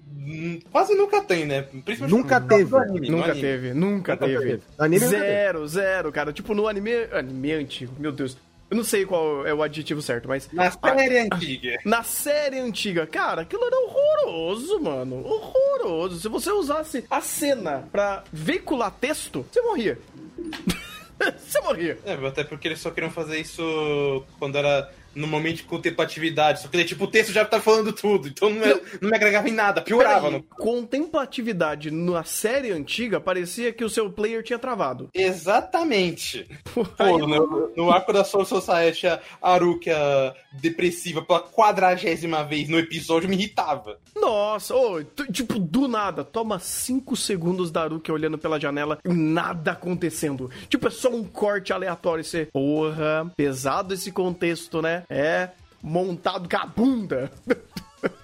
quase 0.71 0.93
nunca 0.95 1.21
tem, 1.21 1.45
né? 1.45 1.61
Principalmente 1.61 2.17
nunca 2.17 2.39
teve. 2.39 2.75
Anime, 2.77 3.09
nunca 3.09 3.33
teve, 3.33 3.73
nunca, 3.73 4.13
nunca 4.13 4.17
teve. 4.17 4.39
teve. 4.39 4.61
Anime 4.77 5.05
zero, 5.07 5.67
zero, 5.67 6.11
cara. 6.11 6.33
Tipo, 6.33 6.53
no 6.53 6.67
anime, 6.67 6.91
anime 7.13 7.53
antigo, 7.53 7.93
meu 7.97 8.11
Deus. 8.11 8.37
Eu 8.71 8.77
não 8.77 8.85
sei 8.85 9.05
qual 9.05 9.45
é 9.45 9.53
o 9.53 9.61
adjetivo 9.61 10.01
certo, 10.01 10.29
mas. 10.29 10.49
Na 10.53 10.71
série 10.71 11.19
a, 11.19 11.23
antiga. 11.25 11.79
Na 11.83 12.03
série 12.03 12.57
antiga. 12.57 13.05
Cara, 13.05 13.41
aquilo 13.41 13.65
era 13.65 13.75
horroroso, 13.75 14.79
mano. 14.79 15.25
Horroroso. 15.25 16.21
Se 16.21 16.29
você 16.29 16.49
usasse 16.53 17.03
a 17.09 17.19
cena 17.19 17.89
pra 17.91 18.23
veicular 18.31 18.89
texto, 18.91 19.45
você 19.51 19.61
morria. 19.61 19.99
você 21.37 21.59
morria. 21.59 21.99
É, 22.05 22.13
até 22.25 22.45
porque 22.45 22.69
eles 22.69 22.79
só 22.79 22.89
queriam 22.91 23.11
fazer 23.11 23.39
isso 23.39 24.23
quando 24.39 24.57
era 24.57 24.89
no 25.15 25.27
momento 25.27 25.57
de 25.57 25.63
contemplatividade. 25.63 26.61
Só 26.61 26.67
que 26.67 26.83
tipo, 26.83 27.05
o 27.05 27.07
texto 27.07 27.31
já 27.31 27.45
tá 27.45 27.59
falando 27.59 27.93
tudo, 27.93 28.27
então 28.27 28.49
não, 28.49 28.59
me, 28.59 28.81
não 29.01 29.09
me 29.09 29.15
agregava 29.15 29.49
em 29.49 29.53
nada, 29.53 29.81
piorava. 29.81 30.27
Aí, 30.27 30.33
no... 30.33 30.43
Contemplatividade 30.43 31.91
na 31.91 32.23
série 32.23 32.71
antiga 32.71 33.19
parecia 33.19 33.71
que 33.73 33.83
o 33.83 33.89
seu 33.89 34.09
player 34.11 34.43
tinha 34.43 34.59
travado. 34.59 35.09
Exatamente. 35.13 36.47
Pô, 36.73 37.17
no, 37.27 37.71
no, 37.75 37.91
arco 37.91 38.13
da 38.13 38.23
Soul 38.23 38.45
Society, 38.45 39.07
a 39.07 39.19
Aruka 39.41 40.35
depressiva 40.53 41.21
pela 41.21 41.41
quadragésima 41.41 42.43
vez 42.43 42.69
no 42.69 42.79
episódio 42.79 43.29
me 43.29 43.35
irritava. 43.35 43.97
Nossa, 44.15 44.75
oh, 44.75 45.03
tipo, 45.31 45.57
do 45.59 45.87
nada, 45.87 46.23
toma 46.23 46.59
cinco 46.59 47.15
segundos 47.15 47.71
da 47.71 47.83
Aruka 47.83 48.11
olhando 48.11 48.37
pela 48.37 48.59
janela 48.59 48.99
e 49.05 49.09
nada 49.09 49.71
acontecendo. 49.71 50.49
Tipo, 50.67 50.87
é 50.87 50.91
só 50.91 51.09
um 51.09 51.23
corte 51.23 51.73
aleatório. 51.73 52.23
Você, 52.23 52.45
porra, 52.45 53.31
pesado 53.35 53.93
esse 53.93 54.11
contexto, 54.11 54.81
né? 54.81 55.00
É 55.09 55.49
montado 55.81 56.47
com 56.47 56.57
a 56.57 56.65
bunda. 56.65 57.31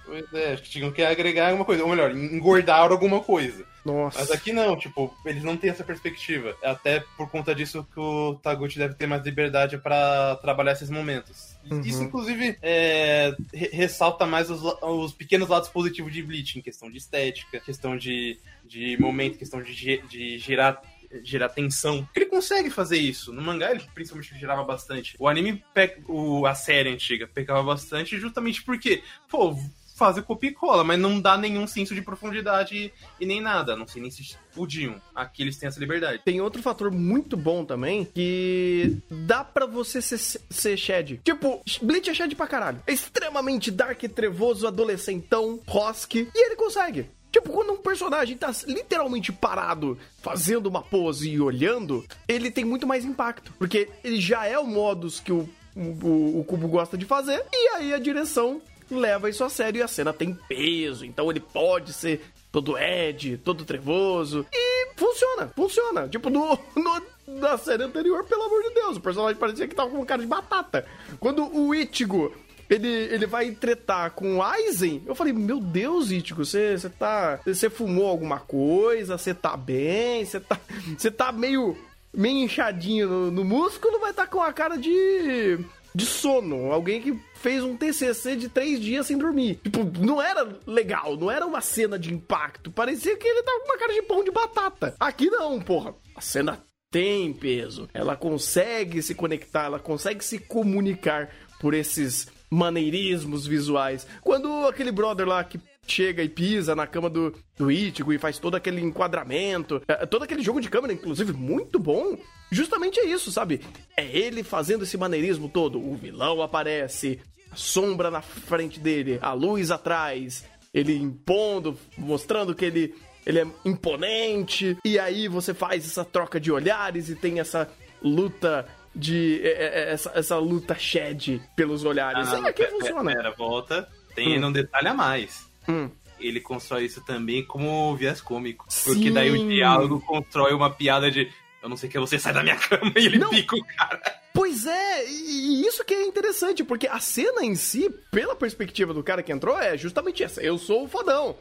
Pois 0.04 0.32
é, 0.32 0.54
acho 0.54 0.62
que 0.62 0.70
tinham 0.70 0.90
que 0.90 1.02
agregar 1.02 1.48
alguma 1.48 1.64
coisa, 1.64 1.82
ou 1.82 1.90
melhor, 1.90 2.10
engordar 2.10 2.90
alguma 2.90 3.20
coisa. 3.20 3.64
Nossa. 3.84 4.18
Mas 4.18 4.30
aqui 4.30 4.52
não, 4.52 4.76
tipo, 4.76 5.14
eles 5.24 5.42
não 5.42 5.56
têm 5.56 5.70
essa 5.70 5.84
perspectiva. 5.84 6.54
É 6.62 6.70
até 6.70 7.00
por 7.16 7.30
conta 7.30 7.54
disso 7.54 7.86
que 7.92 8.00
o 8.00 8.34
Taguchi 8.34 8.78
deve 8.78 8.94
ter 8.94 9.06
mais 9.06 9.24
liberdade 9.24 9.78
para 9.78 10.36
trabalhar 10.36 10.72
esses 10.72 10.90
momentos. 10.90 11.56
Uhum. 11.70 11.80
Isso, 11.80 12.02
inclusive, 12.02 12.58
é, 12.60 13.34
ressalta 13.52 14.26
mais 14.26 14.50
os, 14.50 14.62
os, 14.82 15.12
pequenos 15.12 15.48
lados 15.48 15.68
positivos 15.68 16.12
de 16.12 16.22
Bleach, 16.22 16.58
em 16.58 16.62
questão 16.62 16.90
de 16.90 16.98
estética, 16.98 17.60
questão 17.60 17.96
de, 17.96 18.38
de 18.64 19.00
momento, 19.00 19.38
questão 19.38 19.62
de, 19.62 20.02
de 20.02 20.38
gerar 20.38 20.82
gerar 21.22 21.48
tensão. 21.48 22.08
Ele 22.14 22.26
consegue 22.26 22.70
fazer 22.70 22.98
isso. 22.98 23.32
No 23.32 23.42
mangá, 23.42 23.70
ele 23.70 23.84
principalmente 23.94 24.38
gerava 24.38 24.62
bastante. 24.64 25.16
O 25.18 25.28
anime, 25.28 25.62
o, 26.06 26.46
a 26.46 26.54
série 26.54 26.90
antiga, 26.90 27.26
pecava 27.26 27.62
bastante 27.62 28.18
justamente 28.18 28.62
porque, 28.62 29.02
pô, 29.28 29.56
fazer 29.98 30.22
copia 30.22 30.50
e 30.50 30.54
cola, 30.54 30.84
mas 30.84 30.98
não 30.98 31.20
dá 31.20 31.36
nenhum 31.36 31.66
senso 31.66 31.94
de 31.94 32.00
profundidade 32.00 32.92
e 33.20 33.26
nem 33.26 33.40
nada. 33.40 33.74
Não 33.74 33.86
sei 33.86 34.00
nem 34.00 34.10
se 34.10 34.36
podiam. 34.54 35.02
Aqui 35.14 35.42
eles 35.42 35.58
têm 35.58 35.66
essa 35.66 35.80
liberdade. 35.80 36.22
Tem 36.24 36.40
outro 36.40 36.62
fator 36.62 36.90
muito 36.90 37.36
bom 37.36 37.64
também 37.64 38.04
que 38.04 38.96
dá 39.10 39.42
para 39.42 39.66
você 39.66 40.00
ser, 40.00 40.18
ser 40.48 40.76
Shed. 40.76 41.20
Tipo, 41.24 41.60
Bleach 41.82 42.08
é 42.08 42.14
Shed 42.14 42.34
pra 42.36 42.46
caralho. 42.46 42.80
É 42.86 42.92
extremamente 42.92 43.70
dark, 43.70 44.00
trevoso, 44.14 44.66
adolescentão, 44.66 45.60
rosque, 45.66 46.28
e 46.32 46.46
ele 46.46 46.54
consegue. 46.54 47.10
Tipo, 47.30 47.50
quando 47.50 47.72
um 47.72 47.76
personagem 47.76 48.36
tá 48.36 48.50
literalmente 48.66 49.32
parado, 49.32 49.98
fazendo 50.22 50.66
uma 50.66 50.82
pose 50.82 51.30
e 51.30 51.40
olhando, 51.40 52.04
ele 52.26 52.50
tem 52.50 52.64
muito 52.64 52.86
mais 52.86 53.04
impacto. 53.04 53.52
Porque 53.58 53.88
ele 54.02 54.20
já 54.20 54.46
é 54.46 54.58
o 54.58 54.66
modus 54.66 55.20
que 55.20 55.32
o, 55.32 55.48
o, 55.76 56.40
o 56.40 56.44
Cubo 56.44 56.68
gosta 56.68 56.96
de 56.96 57.04
fazer, 57.04 57.44
e 57.52 57.68
aí 57.76 57.94
a 57.94 57.98
direção 57.98 58.60
leva 58.90 59.28
isso 59.28 59.44
a 59.44 59.50
sério 59.50 59.80
e 59.80 59.82
a 59.82 59.88
cena 59.88 60.12
tem 60.12 60.34
peso, 60.48 61.04
então 61.04 61.30
ele 61.30 61.40
pode 61.40 61.92
ser 61.92 62.22
todo 62.50 62.78
Ed, 62.78 63.38
todo 63.38 63.64
trevoso. 63.64 64.46
E 64.52 64.94
funciona, 64.96 65.48
funciona. 65.54 66.08
Tipo, 66.08 66.30
no, 66.30 66.58
no, 66.74 67.38
na 67.38 67.58
série 67.58 67.84
anterior, 67.84 68.24
pelo 68.24 68.44
amor 68.44 68.62
de 68.62 68.70
Deus, 68.74 68.96
o 68.96 69.00
personagem 69.00 69.36
parecia 69.36 69.68
que 69.68 69.74
tava 69.74 69.90
com 69.90 70.04
cara 70.04 70.22
de 70.22 70.28
batata. 70.28 70.86
Quando 71.20 71.44
o 71.54 71.74
Ichigo 71.74 72.34
ele, 72.68 72.88
ele 72.88 73.26
vai 73.26 73.50
tretar 73.52 74.10
com 74.10 74.36
o 74.36 74.42
Aizen. 74.42 75.02
Eu 75.06 75.14
falei, 75.14 75.32
meu 75.32 75.58
Deus, 75.58 76.10
Ichigo, 76.10 76.44
você 76.44 76.76
tá. 76.98 77.40
Você 77.44 77.70
fumou 77.70 78.06
alguma 78.06 78.40
coisa? 78.40 79.16
Você 79.16 79.32
tá 79.32 79.56
bem? 79.56 80.24
Você 80.24 80.38
tá. 80.38 80.60
Você 80.96 81.10
tá 81.10 81.32
meio. 81.32 81.76
meio 82.12 82.44
inchadinho 82.44 83.08
no, 83.08 83.30
no 83.30 83.44
músculo, 83.44 83.98
vai 83.98 84.10
estar 84.10 84.26
tá 84.26 84.30
com 84.30 84.42
a 84.42 84.52
cara 84.52 84.76
de. 84.76 85.58
de 85.94 86.04
sono. 86.04 86.70
Alguém 86.70 87.00
que 87.00 87.18
fez 87.34 87.64
um 87.64 87.76
TCC 87.76 88.36
de 88.36 88.48
três 88.48 88.80
dias 88.80 89.06
sem 89.06 89.16
dormir. 89.16 89.60
Tipo, 89.62 89.84
não 89.98 90.20
era 90.20 90.46
legal, 90.66 91.16
não 91.16 91.30
era 91.30 91.46
uma 91.46 91.62
cena 91.62 91.98
de 91.98 92.12
impacto. 92.12 92.70
Parecia 92.70 93.16
que 93.16 93.26
ele 93.26 93.42
tava 93.42 93.60
com 93.60 93.66
uma 93.66 93.78
cara 93.78 93.94
de 93.94 94.02
pão 94.02 94.22
de 94.22 94.30
batata. 94.30 94.94
Aqui 95.00 95.30
não, 95.30 95.58
porra. 95.60 95.94
A 96.14 96.20
cena 96.20 96.62
tem 96.90 97.32
peso. 97.32 97.88
Ela 97.94 98.16
consegue 98.16 99.02
se 99.02 99.14
conectar, 99.14 99.64
ela 99.64 99.78
consegue 99.78 100.24
se 100.24 100.38
comunicar 100.38 101.30
por 101.60 101.74
esses 101.74 102.28
maneirismos 102.50 103.46
visuais. 103.46 104.06
Quando 104.22 104.66
aquele 104.66 104.90
brother 104.90 105.26
lá 105.26 105.42
que 105.44 105.60
chega 105.86 106.22
e 106.22 106.28
pisa 106.28 106.74
na 106.74 106.86
cama 106.86 107.08
do, 107.08 107.34
do 107.56 107.70
Ichigo 107.70 108.12
e 108.12 108.18
faz 108.18 108.38
todo 108.38 108.54
aquele 108.54 108.80
enquadramento, 108.80 109.82
é, 109.88 110.06
todo 110.06 110.22
aquele 110.22 110.42
jogo 110.42 110.60
de 110.60 110.68
câmera, 110.68 110.92
inclusive, 110.92 111.32
muito 111.32 111.78
bom. 111.78 112.16
Justamente 112.50 113.00
é 113.00 113.06
isso, 113.06 113.32
sabe? 113.32 113.60
É 113.96 114.04
ele 114.04 114.42
fazendo 114.42 114.84
esse 114.84 114.96
maneirismo 114.96 115.48
todo. 115.48 115.78
O 115.78 115.96
vilão 115.96 116.42
aparece, 116.42 117.20
a 117.50 117.56
sombra 117.56 118.10
na 118.10 118.20
frente 118.20 118.78
dele, 118.78 119.18
a 119.20 119.32
luz 119.32 119.70
atrás, 119.70 120.44
ele 120.72 120.96
impondo, 120.96 121.78
mostrando 121.96 122.54
que 122.54 122.64
ele, 122.64 122.94
ele 123.26 123.40
é 123.40 123.46
imponente. 123.64 124.76
E 124.84 124.98
aí 124.98 125.28
você 125.28 125.52
faz 125.54 125.84
essa 125.84 126.04
troca 126.04 126.38
de 126.38 126.52
olhares 126.52 127.08
e 127.08 127.14
tem 127.14 127.40
essa 127.40 127.68
luta 128.02 128.66
de 128.98 129.40
é, 129.44 129.48
é, 129.48 129.66
é, 129.66 129.92
essa, 129.92 130.12
essa 130.14 130.36
luta 130.36 130.74
shed 130.74 131.40
pelos 131.54 131.84
olhares. 131.84 132.28
Ah, 132.32 132.48
é 132.48 132.52
que 132.52 132.66
funciona. 132.66 133.14
Pera, 133.14 133.30
volta. 133.30 133.88
Tem 134.14 134.42
hum. 134.42 134.48
um 134.48 134.52
detalhe 134.52 134.88
a 134.88 134.94
mais. 134.94 135.46
Hum. 135.68 135.88
Ele 136.18 136.40
constrói 136.40 136.86
isso 136.86 137.00
também 137.04 137.44
como 137.44 137.94
viés 137.94 138.20
cômico. 138.20 138.66
Sim. 138.68 138.92
Porque 138.92 139.10
daí 139.10 139.30
o 139.30 139.48
diálogo 139.48 140.00
constrói 140.00 140.52
uma 140.52 140.68
piada 140.68 141.10
de 141.10 141.30
eu 141.62 141.68
não 141.68 141.76
sei 141.76 141.88
o 141.88 141.92
que, 141.92 141.98
você 141.98 142.18
sai 142.18 142.32
da 142.32 142.42
minha 142.42 142.56
cama 142.58 142.92
e 142.96 143.06
ele 143.06 143.18
não. 143.18 143.30
pica 143.30 143.56
o 143.56 143.64
cara. 143.64 144.00
Pois 144.32 144.66
é, 144.66 145.08
e 145.08 145.66
isso 145.66 145.84
que 145.84 145.94
é 145.94 146.06
interessante, 146.06 146.62
porque 146.62 146.86
a 146.86 147.00
cena 147.00 147.44
em 147.44 147.54
si, 147.54 147.90
pela 148.12 148.36
perspectiva 148.36 148.94
do 148.94 149.02
cara 149.02 149.22
que 149.22 149.32
entrou, 149.32 149.58
é 149.58 149.76
justamente 149.76 150.22
essa. 150.22 150.40
Eu 150.40 150.58
sou 150.58 150.84
o 150.84 150.88
fodão 150.88 151.36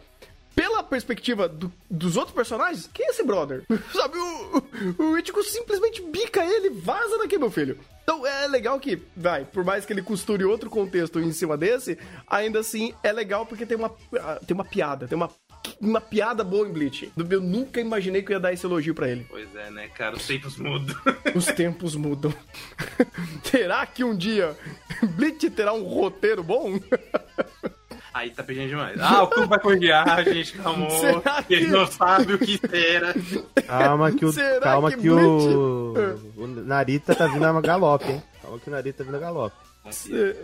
pela 0.58 0.82
perspectiva 0.82 1.48
do, 1.48 1.72
dos 1.88 2.18
outros 2.18 2.34
personagens, 2.34 2.90
quem 2.92 3.06
é 3.06 3.10
esse 3.12 3.24
brother? 3.24 3.64
Sabe, 3.94 4.18
o, 4.18 4.64
o, 4.98 5.18
Ichigo 5.20 5.44
simplesmente 5.44 6.02
bica 6.02 6.44
ele, 6.44 6.72
vaza 6.72 7.20
daqui, 7.20 7.38
meu 7.38 7.52
filho. 7.52 7.78
Então 8.02 8.26
é 8.26 8.48
legal 8.48 8.80
que, 8.80 9.00
vai, 9.16 9.46
por 9.46 9.64
mais 9.64 9.86
que 9.86 9.94
ele 9.94 10.02
costure 10.02 10.44
outro 10.46 10.68
contexto 10.68 11.20
em 11.20 11.32
cima 11.32 11.56
desse, 11.56 11.96
ainda 12.26 12.60
assim 12.60 12.92
é 13.04 13.12
legal 13.12 13.46
porque 13.46 13.68
tem 13.68 13.78
uma, 13.78 13.94
ah, 14.20 14.40
tem 14.48 14.56
uma 14.56 14.66
piada, 14.66 15.08
tem 15.08 15.16
uma 15.16 15.30
uma 15.82 16.00
piada 16.00 16.46
boa 16.46 16.68
em 16.68 16.72
Bleach. 16.72 17.12
Eu 17.30 17.42
nunca 17.42 17.82
imaginei 17.82 18.22
que 18.22 18.32
eu 18.32 18.36
ia 18.36 18.40
dar 18.40 18.54
esse 18.54 18.66
elogio 18.66 18.96
para 18.96 19.10
ele. 19.10 19.26
Pois 19.30 19.54
é, 19.54 19.70
né, 19.70 19.90
cara? 19.90 20.16
Os 20.16 20.26
tempos 20.26 20.58
mudam. 20.58 20.96
Os 21.36 21.46
tempos 21.48 21.96
mudam. 21.96 22.34
Será 23.44 23.86
que 23.86 24.02
um 24.02 24.16
dia 24.16 24.56
Bleach 25.16 25.50
terá 25.50 25.74
um 25.74 25.84
roteiro 25.84 26.42
bom? 26.42 26.80
Aí 28.18 28.32
tá 28.32 28.42
pedindo 28.42 28.70
demais. 28.70 29.00
Ah, 29.00 29.22
o 29.22 29.28
Cubo 29.28 29.48
vai 29.48 29.60
corrigir. 29.60 29.94
Ah, 29.94 30.24
gente, 30.24 30.54
calma. 30.54 30.88
Que... 31.48 31.54
Ele 31.54 31.68
não 31.68 31.86
sabe 31.86 32.34
o 32.34 32.40
que 32.40 32.60
era. 32.74 33.14
Calma 33.68 34.12
que 34.12 34.26
o, 34.26 34.34
calma 34.60 34.92
que, 34.92 34.98
que 34.98 35.10
o, 35.10 35.94
o 36.36 36.48
Narita 36.48 37.14
tá 37.14 37.28
vindo 37.28 37.46
a 37.46 37.62
galope, 37.62 38.10
hein? 38.10 38.24
Calma 38.42 38.60
que 38.60 38.68
o 38.68 38.72
Narita 38.72 38.98
tá 39.00 39.04
vindo 39.04 39.18
a 39.18 39.20
galope. 39.20 39.56